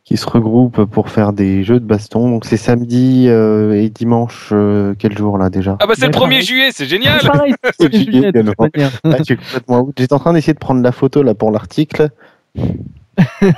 qui 0.03 0.17
se 0.17 0.25
regroupent 0.29 0.83
pour 0.85 1.09
faire 1.09 1.31
des 1.31 1.63
jeux 1.63 1.79
de 1.79 1.85
baston. 1.85 2.29
Donc 2.29 2.43
c'est 2.43 2.57
samedi 2.57 3.27
euh, 3.29 3.71
et 3.81 3.89
dimanche, 3.89 4.49
euh, 4.51 4.93
quel 4.99 5.17
jour 5.17 5.37
là 5.37 5.49
déjà? 5.49 5.77
Ah 5.79 5.87
bah 5.87 5.93
c'est 5.95 6.01
le 6.01 6.07
Ouais, 6.07 6.19
1er 6.19 6.19
pareil. 6.31 6.41
juillet, 6.41 6.69
c'est 6.73 6.85
génial. 6.85 7.21
C'est 7.79 7.93
c'est. 7.93 9.37
Ah. 9.69 9.81
J'étais 9.97 10.13
en 10.13 10.19
train 10.19 10.33
d'essayer 10.33 10.53
de 10.53 10.59
prendre 10.59 10.81
la 10.81 10.91
photo 10.91 11.23
là 11.23 11.33
pour 11.33 11.49
l'article. 11.51 12.09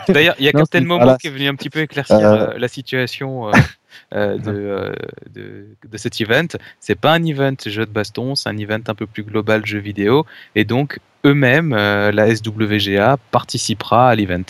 D'ailleurs, 0.10 0.36
il 0.40 0.46
y 0.46 0.48
a 0.48 0.52
Captain 0.52 0.80
c'est- 0.80 0.86
Momo 0.86 0.98
voilà. 1.04 1.18
qui 1.18 1.28
est 1.28 1.32
venu 1.32 1.48
un 1.48 1.56
petit 1.56 1.70
peu 1.72 1.80
éclaircir 1.80 2.18
euh, 2.18 2.48
la 2.58 2.68
situation 2.68 3.48
euh, 4.14 4.38
de, 4.38 4.52
euh, 4.52 4.94
de, 5.34 5.66
de 5.90 5.98
cet 5.98 6.20
event. 6.22 6.48
C'est 6.80 7.00
pas 7.00 7.14
un 7.14 7.24
event 7.24 7.56
jeu 7.66 7.86
de 7.86 7.92
baston, 7.92 8.36
c'est 8.36 8.50
un 8.50 8.58
event 8.58 8.82
un 8.88 8.96
peu 8.96 9.08
plus 9.08 9.24
global 9.24 9.66
jeu 9.66 9.80
vidéo. 9.80 10.26
Et 10.56 10.66
donc, 10.66 11.00
eux-mêmes, 11.26 11.74
euh, 11.74 12.12
la 12.12 12.34
SWGA 12.36 13.18
participera 13.32 14.10
à 14.10 14.16
l'event. 14.16 14.44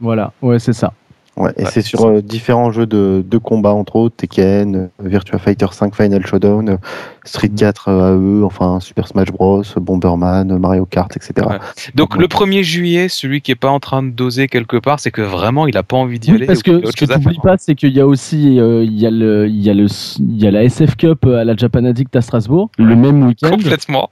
Voilà, 0.00 0.32
ouais, 0.42 0.58
c'est 0.58 0.72
ça. 0.72 0.92
Ouais, 1.36 1.50
et 1.56 1.64
Ouais, 1.64 1.70
c'est 1.70 1.82
sur 1.82 2.04
euh, 2.06 2.20
différents 2.22 2.70
jeux 2.70 2.86
de, 2.86 3.24
de 3.28 3.38
combat, 3.38 3.72
entre 3.72 3.96
autres 3.96 4.14
Tekken, 4.16 4.76
euh, 4.76 4.86
Virtua 5.02 5.38
Fighter 5.38 5.66
5 5.72 5.94
Final 5.94 6.24
Showdown, 6.24 6.68
euh, 6.68 6.76
Street 7.24 7.48
4 7.48 7.88
euh, 7.88 8.40
AE, 8.40 8.44
enfin 8.44 8.78
Super 8.80 9.08
Smash 9.08 9.32
Bros, 9.32 9.62
Bomberman, 9.76 10.52
euh, 10.52 10.58
Mario 10.58 10.86
Kart, 10.86 11.14
etc. 11.16 11.32
Ouais. 11.48 11.58
Donc, 11.94 12.16
le 12.16 12.26
1er 12.28 12.62
juillet, 12.62 13.08
celui 13.08 13.40
qui 13.40 13.50
est 13.50 13.56
pas 13.56 13.70
en 13.70 13.80
train 13.80 14.02
de 14.02 14.10
doser 14.10 14.46
quelque 14.46 14.76
part, 14.76 15.00
c'est 15.00 15.10
que 15.10 15.22
vraiment, 15.22 15.66
il 15.66 15.76
a 15.76 15.82
pas 15.82 15.96
envie 15.96 16.20
d'y 16.20 16.30
Oui, 16.30 16.36
aller. 16.36 16.46
parce 16.46 16.62
que 16.62 16.86
ce 16.86 16.92
que 16.92 17.04
tu 17.04 17.40
pas, 17.40 17.56
c'est 17.58 17.74
qu'il 17.74 17.92
y 17.92 18.00
a 18.00 18.06
aussi 18.06 18.60
euh, 18.60 18.84
il 18.84 18.98
y 18.98 19.06
a 19.06 19.10
le, 19.10 19.48
il 19.48 19.60
y 19.60 19.70
a 19.70 19.74
le, 19.74 19.86
il 20.20 20.40
y 20.40 20.46
a 20.46 20.50
la 20.52 20.62
SF 20.62 20.94
Cup 20.96 21.26
à 21.26 21.44
la 21.44 21.56
Japan 21.56 21.84
Addict 21.84 22.14
à 22.14 22.20
Strasbourg, 22.20 22.70
le 22.78 22.94
même 22.94 23.26
week-end. 23.26 23.50
Complètement. 23.50 24.10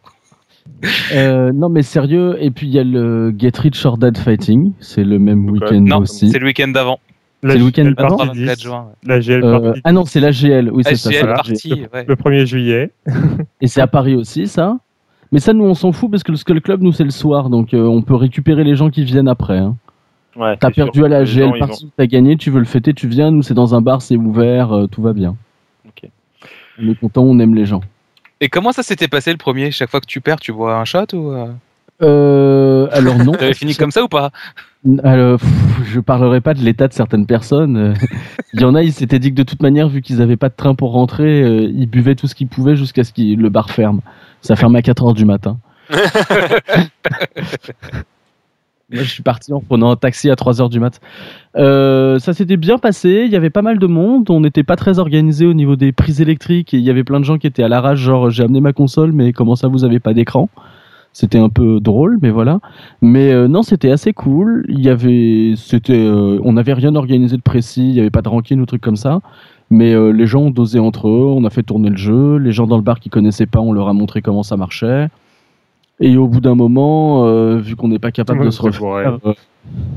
Euh, 1.12 1.52
non, 1.52 1.68
mais 1.68 1.82
sérieux, 1.82 2.36
et 2.40 2.50
puis 2.50 2.66
il 2.66 2.72
y 2.72 2.78
a 2.78 2.84
le 2.84 3.32
Get 3.38 3.52
Rich 3.58 3.84
or 3.86 3.98
Dead 3.98 4.16
Fighting, 4.18 4.72
c'est 4.80 5.04
le 5.04 5.18
même 5.18 5.48
week-end 5.48 5.80
Non, 5.80 5.98
aussi. 5.98 6.30
c'est 6.30 6.38
le 6.38 6.46
week-end 6.46 6.68
d'avant. 6.68 6.98
C'est 7.50 7.58
le 7.58 7.64
week-end 7.64 7.82
GL 7.84 7.94
d'avant 7.94 8.16
partie 8.18 8.44
23-24 8.44 8.54
10, 8.56 8.62
juin. 8.62 8.86
La 9.04 9.20
GL 9.20 9.44
Euh, 9.44 9.60
partie 9.60 9.80
ah 9.84 9.92
non, 9.92 10.04
c'est 10.04 10.20
la 10.20 10.30
GL, 10.30 10.70
oui, 10.72 10.82
c'est 10.86 10.96
ça. 10.96 11.10
La 11.26 11.34
partie, 11.34 11.68
GL. 11.70 11.88
ouais. 11.92 12.04
le 12.06 12.14
1er 12.14 12.46
juillet. 12.46 12.90
Et 13.60 13.66
c'est 13.66 13.80
à 13.80 13.86
Paris 13.86 14.14
aussi, 14.14 14.46
ça? 14.46 14.78
Mais 15.32 15.40
ça, 15.40 15.52
nous, 15.52 15.64
on 15.64 15.74
s'en 15.74 15.92
fout 15.92 16.10
parce 16.10 16.22
que 16.22 16.30
le 16.30 16.36
Skull 16.36 16.60
Club, 16.60 16.82
nous, 16.82 16.92
c'est 16.92 17.04
le 17.04 17.10
soir, 17.10 17.48
donc 17.50 17.74
euh, 17.74 17.82
on 17.84 18.02
peut 18.02 18.14
récupérer 18.14 18.64
les 18.64 18.76
gens 18.76 18.90
qui 18.90 19.02
viennent 19.04 19.28
après. 19.28 19.58
hein. 19.58 19.76
Ouais, 20.36 20.56
T'as 20.56 20.68
sûr 20.72 20.84
perdu 20.84 21.04
à 21.04 21.08
la 21.08 21.24
GL 21.24 21.58
partie, 21.58 21.90
t'as 21.96 22.06
gagné, 22.06 22.36
tu 22.36 22.50
veux 22.50 22.58
le 22.60 22.64
fêter, 22.64 22.94
tu 22.94 23.06
viens. 23.08 23.30
Nous, 23.30 23.42
c'est 23.42 23.54
dans 23.54 23.74
un 23.74 23.80
bar, 23.82 24.00
c'est 24.02 24.16
ouvert, 24.16 24.72
euh, 24.72 24.86
tout 24.86 25.02
va 25.02 25.12
bien. 25.12 25.36
Ok. 25.86 26.08
On 26.80 26.88
est 26.88 26.94
content, 26.94 27.22
on 27.22 27.38
aime 27.38 27.54
les 27.54 27.66
gens. 27.66 27.80
Et 28.40 28.48
comment 28.48 28.72
ça 28.72 28.82
s'était 28.82 29.08
passé 29.08 29.30
le 29.30 29.36
premier? 29.36 29.70
Chaque 29.70 29.90
fois 29.90 30.00
que 30.00 30.06
tu 30.06 30.20
perds, 30.20 30.40
tu 30.40 30.52
bois 30.52 30.76
un 30.78 30.84
shot 30.84 31.06
ou 31.14 31.32
euh, 32.02 32.62
Euh, 32.82 32.88
alors 32.92 33.18
non. 33.18 33.32
T'avais 33.38 33.54
fini 33.54 33.74
comme 33.74 33.90
ça 33.90 34.02
ou 34.02 34.08
pas? 34.08 34.30
Alors, 35.04 35.38
pff, 35.38 35.48
je 35.84 36.00
parlerai 36.00 36.40
pas 36.40 36.54
de 36.54 36.60
l'état 36.60 36.88
de 36.88 36.92
certaines 36.92 37.26
personnes. 37.26 37.76
Euh, 37.76 37.94
Il 38.52 38.60
y 38.60 38.64
en 38.64 38.74
a, 38.74 38.82
ils 38.82 38.92
s'étaient 38.92 39.18
dit 39.18 39.30
que 39.30 39.36
de 39.36 39.44
toute 39.44 39.62
manière, 39.62 39.88
vu 39.88 40.02
qu'ils 40.02 40.20
avaient 40.20 40.36
pas 40.36 40.48
de 40.48 40.54
train 40.54 40.74
pour 40.74 40.92
rentrer, 40.92 41.42
euh, 41.42 41.62
ils 41.62 41.86
buvaient 41.86 42.16
tout 42.16 42.26
ce 42.26 42.34
qu'ils 42.34 42.48
pouvaient 42.48 42.76
jusqu'à 42.76 43.04
ce 43.04 43.12
que 43.12 43.22
le 43.22 43.48
bar 43.48 43.70
ferme. 43.70 44.00
Ça 44.40 44.56
ferme 44.56 44.74
à 44.76 44.82
4 44.82 45.04
heures 45.06 45.14
du 45.14 45.24
matin. 45.24 45.58
Moi, 48.92 49.04
je 49.04 49.08
suis 49.08 49.22
parti 49.22 49.54
en 49.54 49.60
prenant 49.60 49.90
un 49.90 49.96
taxi 49.96 50.28
à 50.30 50.34
3h 50.34 50.68
du 50.68 50.78
mat. 50.78 51.00
Euh, 51.56 52.18
ça 52.18 52.34
s'était 52.34 52.58
bien 52.58 52.76
passé, 52.76 53.22
il 53.24 53.32
y 53.32 53.36
avait 53.36 53.48
pas 53.48 53.62
mal 53.62 53.78
de 53.78 53.86
monde, 53.86 54.28
on 54.28 54.40
n'était 54.40 54.64
pas 54.64 54.76
très 54.76 54.98
organisé 54.98 55.46
au 55.46 55.54
niveau 55.54 55.76
des 55.76 55.92
prises 55.92 56.20
électriques 56.20 56.74
et 56.74 56.76
il 56.76 56.82
y 56.82 56.90
avait 56.90 57.04
plein 57.04 57.18
de 57.18 57.24
gens 57.24 57.38
qui 57.38 57.46
étaient 57.46 57.62
à 57.62 57.68
l'arrache, 57.68 58.00
genre 58.00 58.28
j'ai 58.28 58.42
amené 58.42 58.60
ma 58.60 58.74
console 58.74 59.12
mais 59.12 59.32
comment 59.32 59.56
ça 59.56 59.68
vous 59.68 59.84
avez 59.84 59.98
pas 59.98 60.12
d'écran? 60.12 60.50
C'était 61.12 61.38
un 61.38 61.50
peu 61.50 61.78
drôle, 61.80 62.18
mais 62.22 62.30
voilà. 62.30 62.60
Mais 63.02 63.32
euh, 63.32 63.48
non, 63.48 63.62
c'était 63.62 63.90
assez 63.90 64.12
cool. 64.12 64.64
Il 64.68 64.80
y 64.80 64.88
avait, 64.88 65.54
c'était, 65.56 65.92
euh, 65.92 66.40
on 66.42 66.54
n'avait 66.54 66.72
rien 66.72 66.94
organisé 66.94 67.36
de 67.36 67.42
précis, 67.42 67.86
il 67.88 67.92
n'y 67.92 68.00
avait 68.00 68.10
pas 68.10 68.22
de 68.22 68.28
ranking 68.28 68.58
ou 68.60 68.66
truc 68.66 68.80
comme 68.80 68.96
ça. 68.96 69.20
Mais 69.72 69.94
euh, 69.94 70.10
les 70.10 70.26
gens 70.26 70.42
ont 70.42 70.50
dosé 70.50 70.78
entre 70.78 71.08
eux, 71.08 71.32
on 71.34 71.44
a 71.44 71.50
fait 71.50 71.62
tourner 71.62 71.88
le 71.88 71.96
jeu. 71.96 72.36
Les 72.36 72.52
gens 72.52 72.66
dans 72.66 72.76
le 72.76 72.82
bar 72.82 73.00
qui 73.00 73.08
connaissaient 73.08 73.46
pas, 73.46 73.58
on 73.58 73.72
leur 73.72 73.88
a 73.88 73.94
montré 73.94 74.20
comment 74.20 74.42
ça 74.42 74.58
marchait. 74.58 75.08
Et 75.98 76.18
au 76.18 76.28
bout 76.28 76.40
d'un 76.40 76.54
moment, 76.54 77.24
euh, 77.26 77.56
vu 77.56 77.74
qu'on 77.74 77.88
n'est 77.88 77.98
pas 77.98 78.10
capable 78.10 78.40
Ouais, 78.40 78.46
de 78.46 78.50
se 78.50 78.60
refaire, 78.60 79.18
euh, 79.24 79.32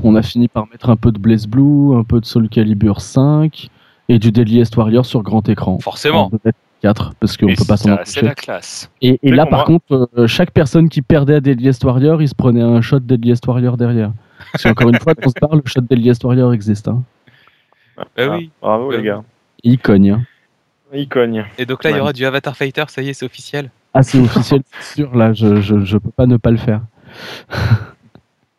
on 0.02 0.14
a 0.14 0.22
fini 0.22 0.48
par 0.48 0.66
mettre 0.68 0.88
un 0.88 0.96
peu 0.96 1.12
de 1.12 1.18
Blaze 1.18 1.46
Blue, 1.46 1.94
un 1.94 2.04
peu 2.04 2.20
de 2.20 2.24
Soul 2.24 2.48
Calibur 2.48 3.02
5 3.02 3.68
et 4.08 4.18
du 4.18 4.32
Deadliest 4.32 4.74
Warrior 4.76 5.04
sur 5.04 5.22
grand 5.22 5.46
écran. 5.46 5.78
Forcément. 5.80 6.30
On 6.32 6.38
4 6.86 7.14
parce 7.18 7.36
qu'on 7.36 7.48
Et 7.48 7.54
peut 7.54 7.64
pas 7.66 7.76
s'en 7.76 7.88
ça, 7.96 8.00
C'est 8.04 8.20
empêcher. 8.20 8.26
la 8.26 8.34
classe. 8.34 8.90
Et, 9.02 9.18
là, 9.24 9.44
par 9.46 9.64
contre, 9.64 10.08
euh, 10.16 10.26
chaque 10.28 10.52
personne 10.52 10.88
qui 10.88 11.02
perdait 11.02 11.34
à 11.34 11.40
Deadliest 11.40 11.82
Warrior, 11.84 12.22
il 12.22 12.28
se 12.28 12.34
prenait 12.34 12.62
un 12.62 12.80
shot 12.80 13.00
Deadliest 13.00 13.44
Warrior 13.46 13.76
derrière. 13.76 14.12
Parce 14.52 14.62
qu'encore 14.64 14.88
une 14.90 14.98
fois, 15.00 15.14
quand 15.14 15.26
on 15.26 15.30
se 15.30 15.34
parle, 15.40 15.62
le 15.64 15.68
shot 15.68 15.80
Deadliest 15.80 16.22
Warrior 16.22 16.52
existe. 16.52 16.86
Hein. 16.88 17.02
Bah 18.16 18.28
oui. 18.36 18.50
Bravo 18.62 18.90
Ouais. 18.90 18.98
les 18.98 19.02
gars. 19.02 19.22
Il 19.64 19.78
cogne. 19.78 20.10
Hein. 20.10 20.22
Il 20.94 21.08
cogne. 21.08 21.44
Et 21.58 21.66
donc 21.66 21.82
là, 21.82 21.90
il 21.90 21.96
y 21.96 22.00
aura 22.00 22.12
du 22.12 22.24
Avatar 22.24 22.56
Fighter, 22.56 22.84
ça 22.88 23.02
y 23.02 23.08
est, 23.08 23.14
c'est 23.14 23.26
officiel. 23.26 23.70
Ah, 23.92 24.02
c'est 24.04 24.20
officiel, 24.20 24.62
c'est 24.80 24.94
sûr. 25.00 25.16
Là, 25.16 25.32
je, 25.32 25.60
je, 25.60 25.84
je 25.84 25.98
peux 25.98 26.10
pas 26.10 26.26
ne 26.26 26.36
pas 26.36 26.50
le 26.52 26.58
faire. 26.58 26.82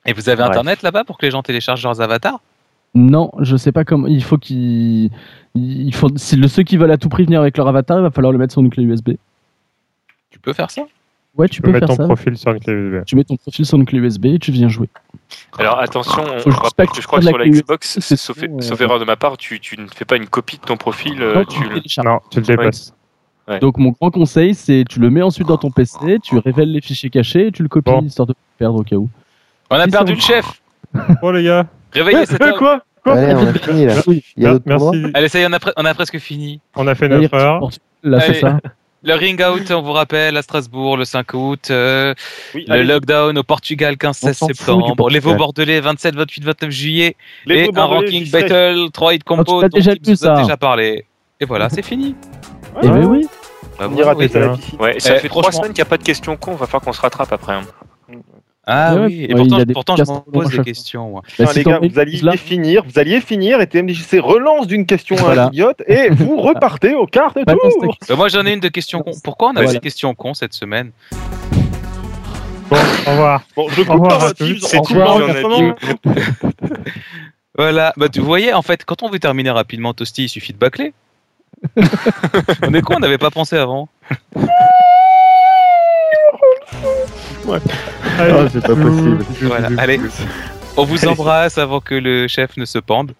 Et 0.06 0.14
vous 0.14 0.28
avez 0.30 0.44
internet 0.44 0.82
là-bas 0.82 1.04
pour 1.06 1.18
que 1.18 1.26
les 1.26 1.32
gens 1.32 1.44
téléchargent 1.44 1.84
leurs 1.84 2.02
avatars? 2.02 2.40
Non, 2.98 3.32
je 3.40 3.56
sais 3.58 3.72
pas 3.72 3.84
comment. 3.86 4.08
Il 4.08 4.24
faut 4.24 4.38
qu'ils. 4.38 5.12
Il 5.56 5.94
faut... 5.94 6.10
Si 6.16 6.36
le, 6.36 6.48
ceux 6.48 6.64
qui 6.64 6.78
veulent 6.78 6.92
à 6.92 6.98
tout 6.98 7.10
prix 7.10 7.26
venir 7.26 7.42
avec 7.42 7.56
leur 7.58 7.68
avatar, 7.68 8.00
il 8.00 8.02
va 8.02 8.12
falloir 8.12 8.32
le 8.32 8.40
mettre 8.40 8.54
sur 8.54 8.62
une 8.62 8.70
clé 8.70 8.84
USB. 8.84 9.12
Tu 10.32 10.40
peux 10.40 10.54
faire 10.54 10.72
ça? 10.72 10.84
Ouais, 11.38 11.48
tu, 11.48 11.56
Tu 11.58 11.62
peux 11.62 11.68
peux 11.68 11.74
mettre 11.74 11.88
faire 11.88 11.96
ton 11.98 12.04
ça. 12.04 12.08
profil 12.08 12.36
sur 12.38 12.52
une 12.52 12.60
clé 12.60 12.74
USB. 12.74 13.06
Tu 13.06 13.16
mets 13.16 13.24
ton 13.24 13.36
profil 13.38 13.66
sur 13.66 13.78
une 13.78 13.86
clé 13.86 14.00
USB 14.00 14.26
et 14.26 14.40
tu 14.40 14.52
viens 14.52 14.68
jouer. 14.70 14.90
Alors 15.60 15.80
attention, 15.80 16.24
on 16.24 16.50
rappelle 16.50 16.72
pas 16.76 16.86
que 16.88 16.96
je 16.96 17.02
tu 17.02 17.08
crois 17.08 17.20
que 17.20 17.26
sur 17.26 17.38
la 17.38 17.48
Xbox, 17.48 18.00
c'est 18.00 18.16
sauf, 18.16 18.42
erreur 18.82 19.00
de 19.00 19.06
ma 19.06 19.16
part, 19.16 19.38
tu, 19.38 19.60
tu 19.60 19.80
ne 19.80 19.88
fais 19.88 20.06
pas 20.06 20.16
une 20.18 20.28
copie 20.28 20.58
de 20.58 20.64
ton 20.64 20.78
profil. 20.78 21.22
euh, 21.22 21.36
Non, 21.36 21.44
tu 21.46 21.60
tu 21.60 21.64
le-. 21.70 22.04
Non, 22.04 22.20
tu 22.32 22.40
le. 22.42 23.60
Donc 23.60 23.78
mon 23.78 23.92
grand 23.92 24.10
conseil, 24.12 24.56
c'est 24.56 24.84
tu 24.90 25.00
le 25.00 25.10
mets 25.10 25.22
ensuite 25.22 25.48
dans 25.48 25.58
ton 25.58 25.70
PC, 25.72 26.20
tu 26.24 26.38
révèles 26.38 26.72
les 26.72 26.82
fichiers 26.82 27.10
cachés 27.10 27.48
et 27.48 27.52
tu 27.52 27.62
le 27.64 27.70
copies 27.70 27.92
Bon. 27.92 28.02
histoire 28.02 28.26
de 28.28 28.34
perdre 28.58 28.80
au 28.80 28.84
cas 28.84 28.96
où. 28.98 29.10
On 29.70 29.76
a 29.76 29.86
Si, 29.86 29.92
perdu 29.92 30.14
le 30.16 30.20
chef 30.20 30.62
Bon 31.22 31.32
les 31.32 31.44
gars, 31.44 31.68
Réveillez 31.94 32.26
cet 32.26 32.42
homme 32.42 32.50
quoi 32.58 32.58
Quoi? 32.58 32.84
Allez, 33.12 33.34
on 33.36 33.48
a 33.48 33.54
fini 33.54 33.86
là. 33.86 33.94
Il 34.08 34.44
y 34.44 34.46
a 34.46 34.52
d'autres 34.54 34.64
merci. 34.66 35.12
Allez, 35.14 35.28
ça 35.30 35.40
y 35.40 35.42
est, 35.44 35.48
on 35.48 35.54
a, 35.54 35.58
pre- 35.60 35.74
on 35.78 35.86
a 35.86 35.94
presque 35.94 36.18
fini. 36.20 36.60
On 36.76 36.88
a 36.88 36.96
fait 36.96 37.08
notre 37.08 37.34
heure. 37.36 37.70
Là, 38.04 38.20
c'est 38.20 38.30
Allez. 38.30 38.40
ça. 38.40 38.60
Le 39.04 39.14
ring 39.14 39.40
out, 39.42 39.70
on 39.72 39.82
vous 39.84 39.94
rappelle, 39.94 40.36
à 40.36 40.42
Strasbourg 40.42 40.98
le 40.98 41.06
5 41.06 41.34
août. 41.36 41.68
euh, 41.70 42.14
Oui, 42.56 42.66
le 42.68 42.74
allez, 42.74 42.84
lockdown 42.84 43.38
au 43.38 43.44
Portugal 43.44 43.94
15-16 43.96 44.08
On 44.30 44.34
s'en 44.34 44.48
fout 44.48 44.48
du 44.48 44.54
septembre. 44.58 45.10
Les. 45.10 45.20
Vaux 45.20 45.36
Bordelais 45.36 45.80
27, 45.80 46.16
28, 46.16 46.44
29 46.44 46.72
juillet. 46.72 47.16
les 47.46 47.66
et 47.66 47.70
un 47.76 47.86
ranking 47.86 48.30
battle 48.32 48.90
3 48.92 49.14
hit 49.14 49.24
combo 49.24 49.44
tu 49.44 49.62
l'as 49.62 49.70
dont 49.70 49.78
déjà 49.78 49.92
il 49.94 50.00
vu, 50.04 50.12
nous 50.12 50.26
a 50.26 50.36
ça. 50.36 50.42
déjà 50.42 50.58
parlé. 50.58 51.06
Et 51.40 51.46
voilà, 51.46 51.70
c'est 51.70 51.84
fini. 51.84 52.16
Eh 52.82 52.88
ben 52.88 53.06
oui. 53.06 53.28
Bah, 53.80 53.88
On 53.92 53.96
ira 53.96 54.14
oui. 54.16 54.24
tester 54.26 54.40
à 54.40 54.42
la 54.42 54.52
oui. 54.54 54.58
piscine. 54.58 54.82
Ouais, 54.82 55.00
ça 55.00 55.16
Eh, 55.16 55.20
fait 55.20 55.30
trois 55.30 55.44
franchement- 55.44 55.60
semaines 55.62 55.74
qu'il 55.74 55.84
n'y 55.84 55.88
a 55.88 55.90
pas 55.90 55.98
de 56.00 56.04
questions 56.04 56.36
cons, 56.36 56.56
va 56.56 56.66
falloir 56.66 56.82
qu'on 56.82 56.94
se 56.94 57.02
rattrape 57.02 57.32
après. 57.32 57.54
hein. 57.54 57.62
Ah 58.70 58.96
Ouais, 58.96 59.06
oui, 59.06 59.26
et 59.30 59.34
ouais, 59.34 59.40
pourtant, 59.40 59.56
il 59.56 59.60
y 59.60 59.62
a 59.62 59.66
des 59.66 59.74
pourtant 59.74 59.96
je 59.96 60.04
podcasts 60.04 60.28
me 60.28 60.32
pose 60.34 60.54
à 60.54 60.58
des 60.58 60.64
questions. 60.64 61.10
moi. 61.10 61.22
Bah, 61.40 61.46
les 61.56 61.64
gars, 61.64 61.80
vous 61.82 62.00
alliez 62.00 62.20
là- 62.22 62.36
finir, 62.36 62.84
vous 62.86 63.00
alliez 63.00 63.22
finir 63.22 63.62
et 63.62 63.68
TMDJC 63.68 64.20
relance 64.20 64.68
d'une 64.68 64.86
question 64.86 65.16
Voilà. 65.16 65.48
idiote 65.54 65.82
et 65.88 66.10
vous 66.10 66.36
repartez 66.42 66.94
au 66.94 67.06
quart 67.06 67.34
de 67.34 67.44
Balance 67.46 67.74
ta 67.80 67.86
tour. 67.86 67.96
Bah, 68.10 68.16
moi 68.18 68.28
j'en 68.28 68.46
ai 68.46 68.52
une 68.54 68.60
de 68.60 68.68
questions 68.68 69.02
cons. 69.02 69.12
Pourquoi 69.24 69.48
on 69.48 69.52
a 69.52 69.54
Voilà. 69.62 69.70
ces 69.72 69.80
questions 69.80 70.14
cons 70.14 70.34
cette 70.34 70.54
semaine 70.54 70.92
Bon, 72.70 72.76
au 72.76 73.12
revoir. 73.12 73.44
Bon, 73.56 73.70
je 73.70 73.82
Au 73.84 73.86
coupe 73.86 74.10
pas 74.10 74.16
à 74.18 74.28
C'est 74.28 74.34
tout, 74.36 74.44
ai 74.44 74.50
justement. 74.52 75.76
Voilà, 77.58 77.94
bah, 77.98 78.10
tu- 78.10 78.20
vous 78.20 78.26
voyez, 78.28 78.54
en 78.54 78.62
fait, 78.62 78.84
quand 78.86 79.02
on 79.02 79.10
veut 79.10 79.20
terminer 79.20 79.50
rapidement 79.50 79.94
Toasty, 79.94 80.26
il 80.26 80.30
suffit 80.30 80.52
de 80.54 80.58
bâcler. 80.60 80.94
on 82.64 82.74
est 82.74 82.82
quoi 82.82 82.98
On 82.98 83.00
n'avait 83.00 83.18
pas 83.18 83.32
pensé 83.32 83.56
avant. 83.56 83.88
Allez, 88.20 88.34
Oh, 88.36 88.48
c'est 88.52 88.62
pas 88.66 88.76
possible. 88.76 89.18
Voilà, 89.42 89.70
allez. 89.78 90.00
On 90.80 90.84
vous 90.84 91.08
embrasse 91.08 91.58
avant 91.58 91.80
que 91.80 91.96
le 91.96 92.28
chef 92.28 92.56
ne 92.58 92.66
se 92.66 92.78
pende. 92.80 93.14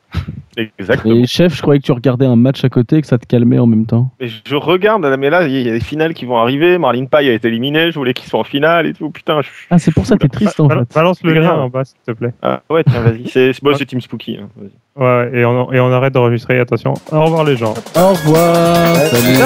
Exactement. 0.80 1.16
Et 1.16 1.28
chef, 1.28 1.56
je 1.56 1.62
croyais 1.62 1.80
que 1.80 1.86
tu 1.86 1.92
regardais 1.92 2.26
un 2.26 2.36
match 2.36 2.64
à 2.64 2.70
côté 2.70 2.98
et 2.98 3.02
que 3.02 3.08
ça 3.08 3.18
te 3.20 3.26
calmait 3.28 3.60
en 3.60 3.68
même 3.68 3.86
temps. 3.86 4.12
Et 4.20 4.28
je 4.28 4.56
regarde, 4.56 5.06
mais 5.20 5.30
là, 5.30 5.48
il 5.48 5.62
y 5.62 5.70
a 5.70 5.72
des 5.72 5.80
finales 5.80 6.14
qui 6.16 6.26
vont 6.26 6.38
arriver. 6.38 6.78
Marlene 6.80 7.08
Pie 7.08 7.30
a 7.30 7.34
été 7.34 7.48
éliminée. 7.48 7.92
Je 7.92 7.98
voulais 7.98 8.14
qu'ils 8.16 8.28
soient 8.28 8.40
en 8.40 8.44
finale 8.44 8.88
et 8.88 8.94
tout. 8.94 9.10
Putain, 9.12 9.42
je... 9.42 9.50
Ah, 9.70 9.78
c'est 9.80 9.92
pour 9.94 10.06
ça 10.08 10.16
que 10.16 10.22
t'es 10.22 10.30
triste 10.30 10.60
en 10.60 10.66
Bal- 10.68 10.80
fait. 10.80 10.96
Balance 10.96 11.22
le 11.24 11.34
lien 11.34 11.52
en 11.54 11.70
bas, 11.70 11.86
s'il 11.86 11.98
te 12.06 12.12
plaît. 12.12 12.34
ah, 12.42 12.62
ouais, 12.72 12.84
tiens, 12.84 13.02
vas-y. 13.02 13.28
C'est 13.32 13.52
bon, 13.64 13.76
c'est 13.76 13.86
Team 13.86 14.02
Spooky. 14.02 14.40
hein. 14.42 14.50
Ouais, 14.96 15.06
ouais, 15.06 15.32
et 15.42 15.46
on, 15.46 15.72
et 15.74 15.80
on 15.80 15.92
arrête 15.92 16.14
d'enregistrer. 16.14 16.60
Attention. 16.60 16.94
Au 17.12 17.24
revoir 17.26 17.44
les 17.44 17.56
gens. 17.56 17.76
Au 17.96 18.10
revoir. 18.10 18.96
Salut. 18.96 19.38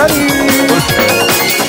Tu 1.57 1.60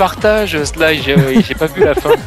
le 0.00 0.04
partages, 0.06 0.64
Sly, 0.64 1.02
j'ai 1.02 1.14
j'ai 1.42 1.54
pas 1.54 1.66
vu 1.66 1.84
la 1.84 1.94
fin. 1.94 2.08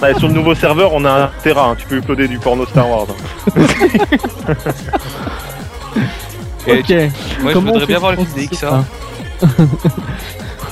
Ouais, 0.00 0.14
sur 0.18 0.28
le 0.28 0.34
nouveau 0.34 0.54
serveur, 0.54 0.92
on 0.94 1.04
a 1.04 1.10
un 1.24 1.30
Terra. 1.42 1.66
hein. 1.70 1.76
Tu 1.78 1.86
peux 1.86 1.96
uploader 1.96 2.28
du 2.28 2.38
porno 2.38 2.64
Star 2.66 2.88
Wars. 2.88 3.06
hein. 3.56 4.54
Et 6.66 6.78
Ok. 6.78 6.88
Moi, 6.90 7.08
je 7.48 7.52
Comment 7.52 7.72
voudrais 7.72 7.86
bien 7.86 7.98
voir 7.98 8.12
le 8.12 8.18
des 8.34 8.46
ça 8.54 8.84
XA. 9.40 9.46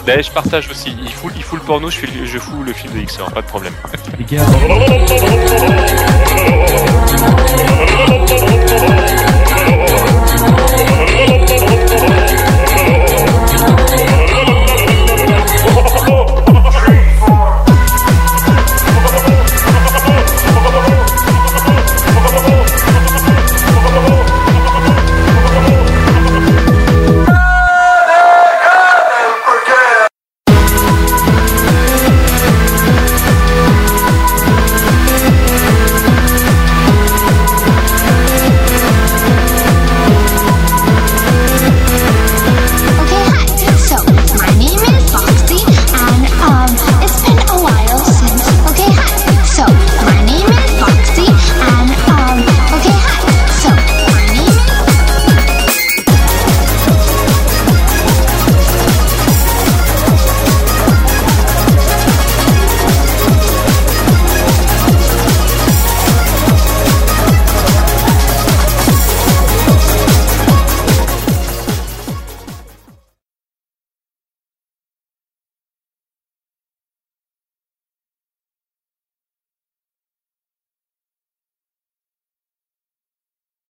Là, 0.06 0.20
je 0.22 0.30
partage 0.30 0.68
aussi. 0.70 0.96
Il 1.02 1.10
fout, 1.10 1.32
il 1.36 1.42
fout 1.42 1.58
le 1.60 1.64
porno, 1.64 1.90
je, 1.90 1.98
fais 1.98 2.06
le- 2.06 2.26
je 2.26 2.38
fous 2.38 2.62
le 2.64 2.72
film 2.72 2.92
de 2.94 3.00
XOR, 3.04 3.30
pas 3.32 3.42
de 3.42 3.46
problème. 3.46 3.72
Les 4.18 4.24
gars. 4.24 4.44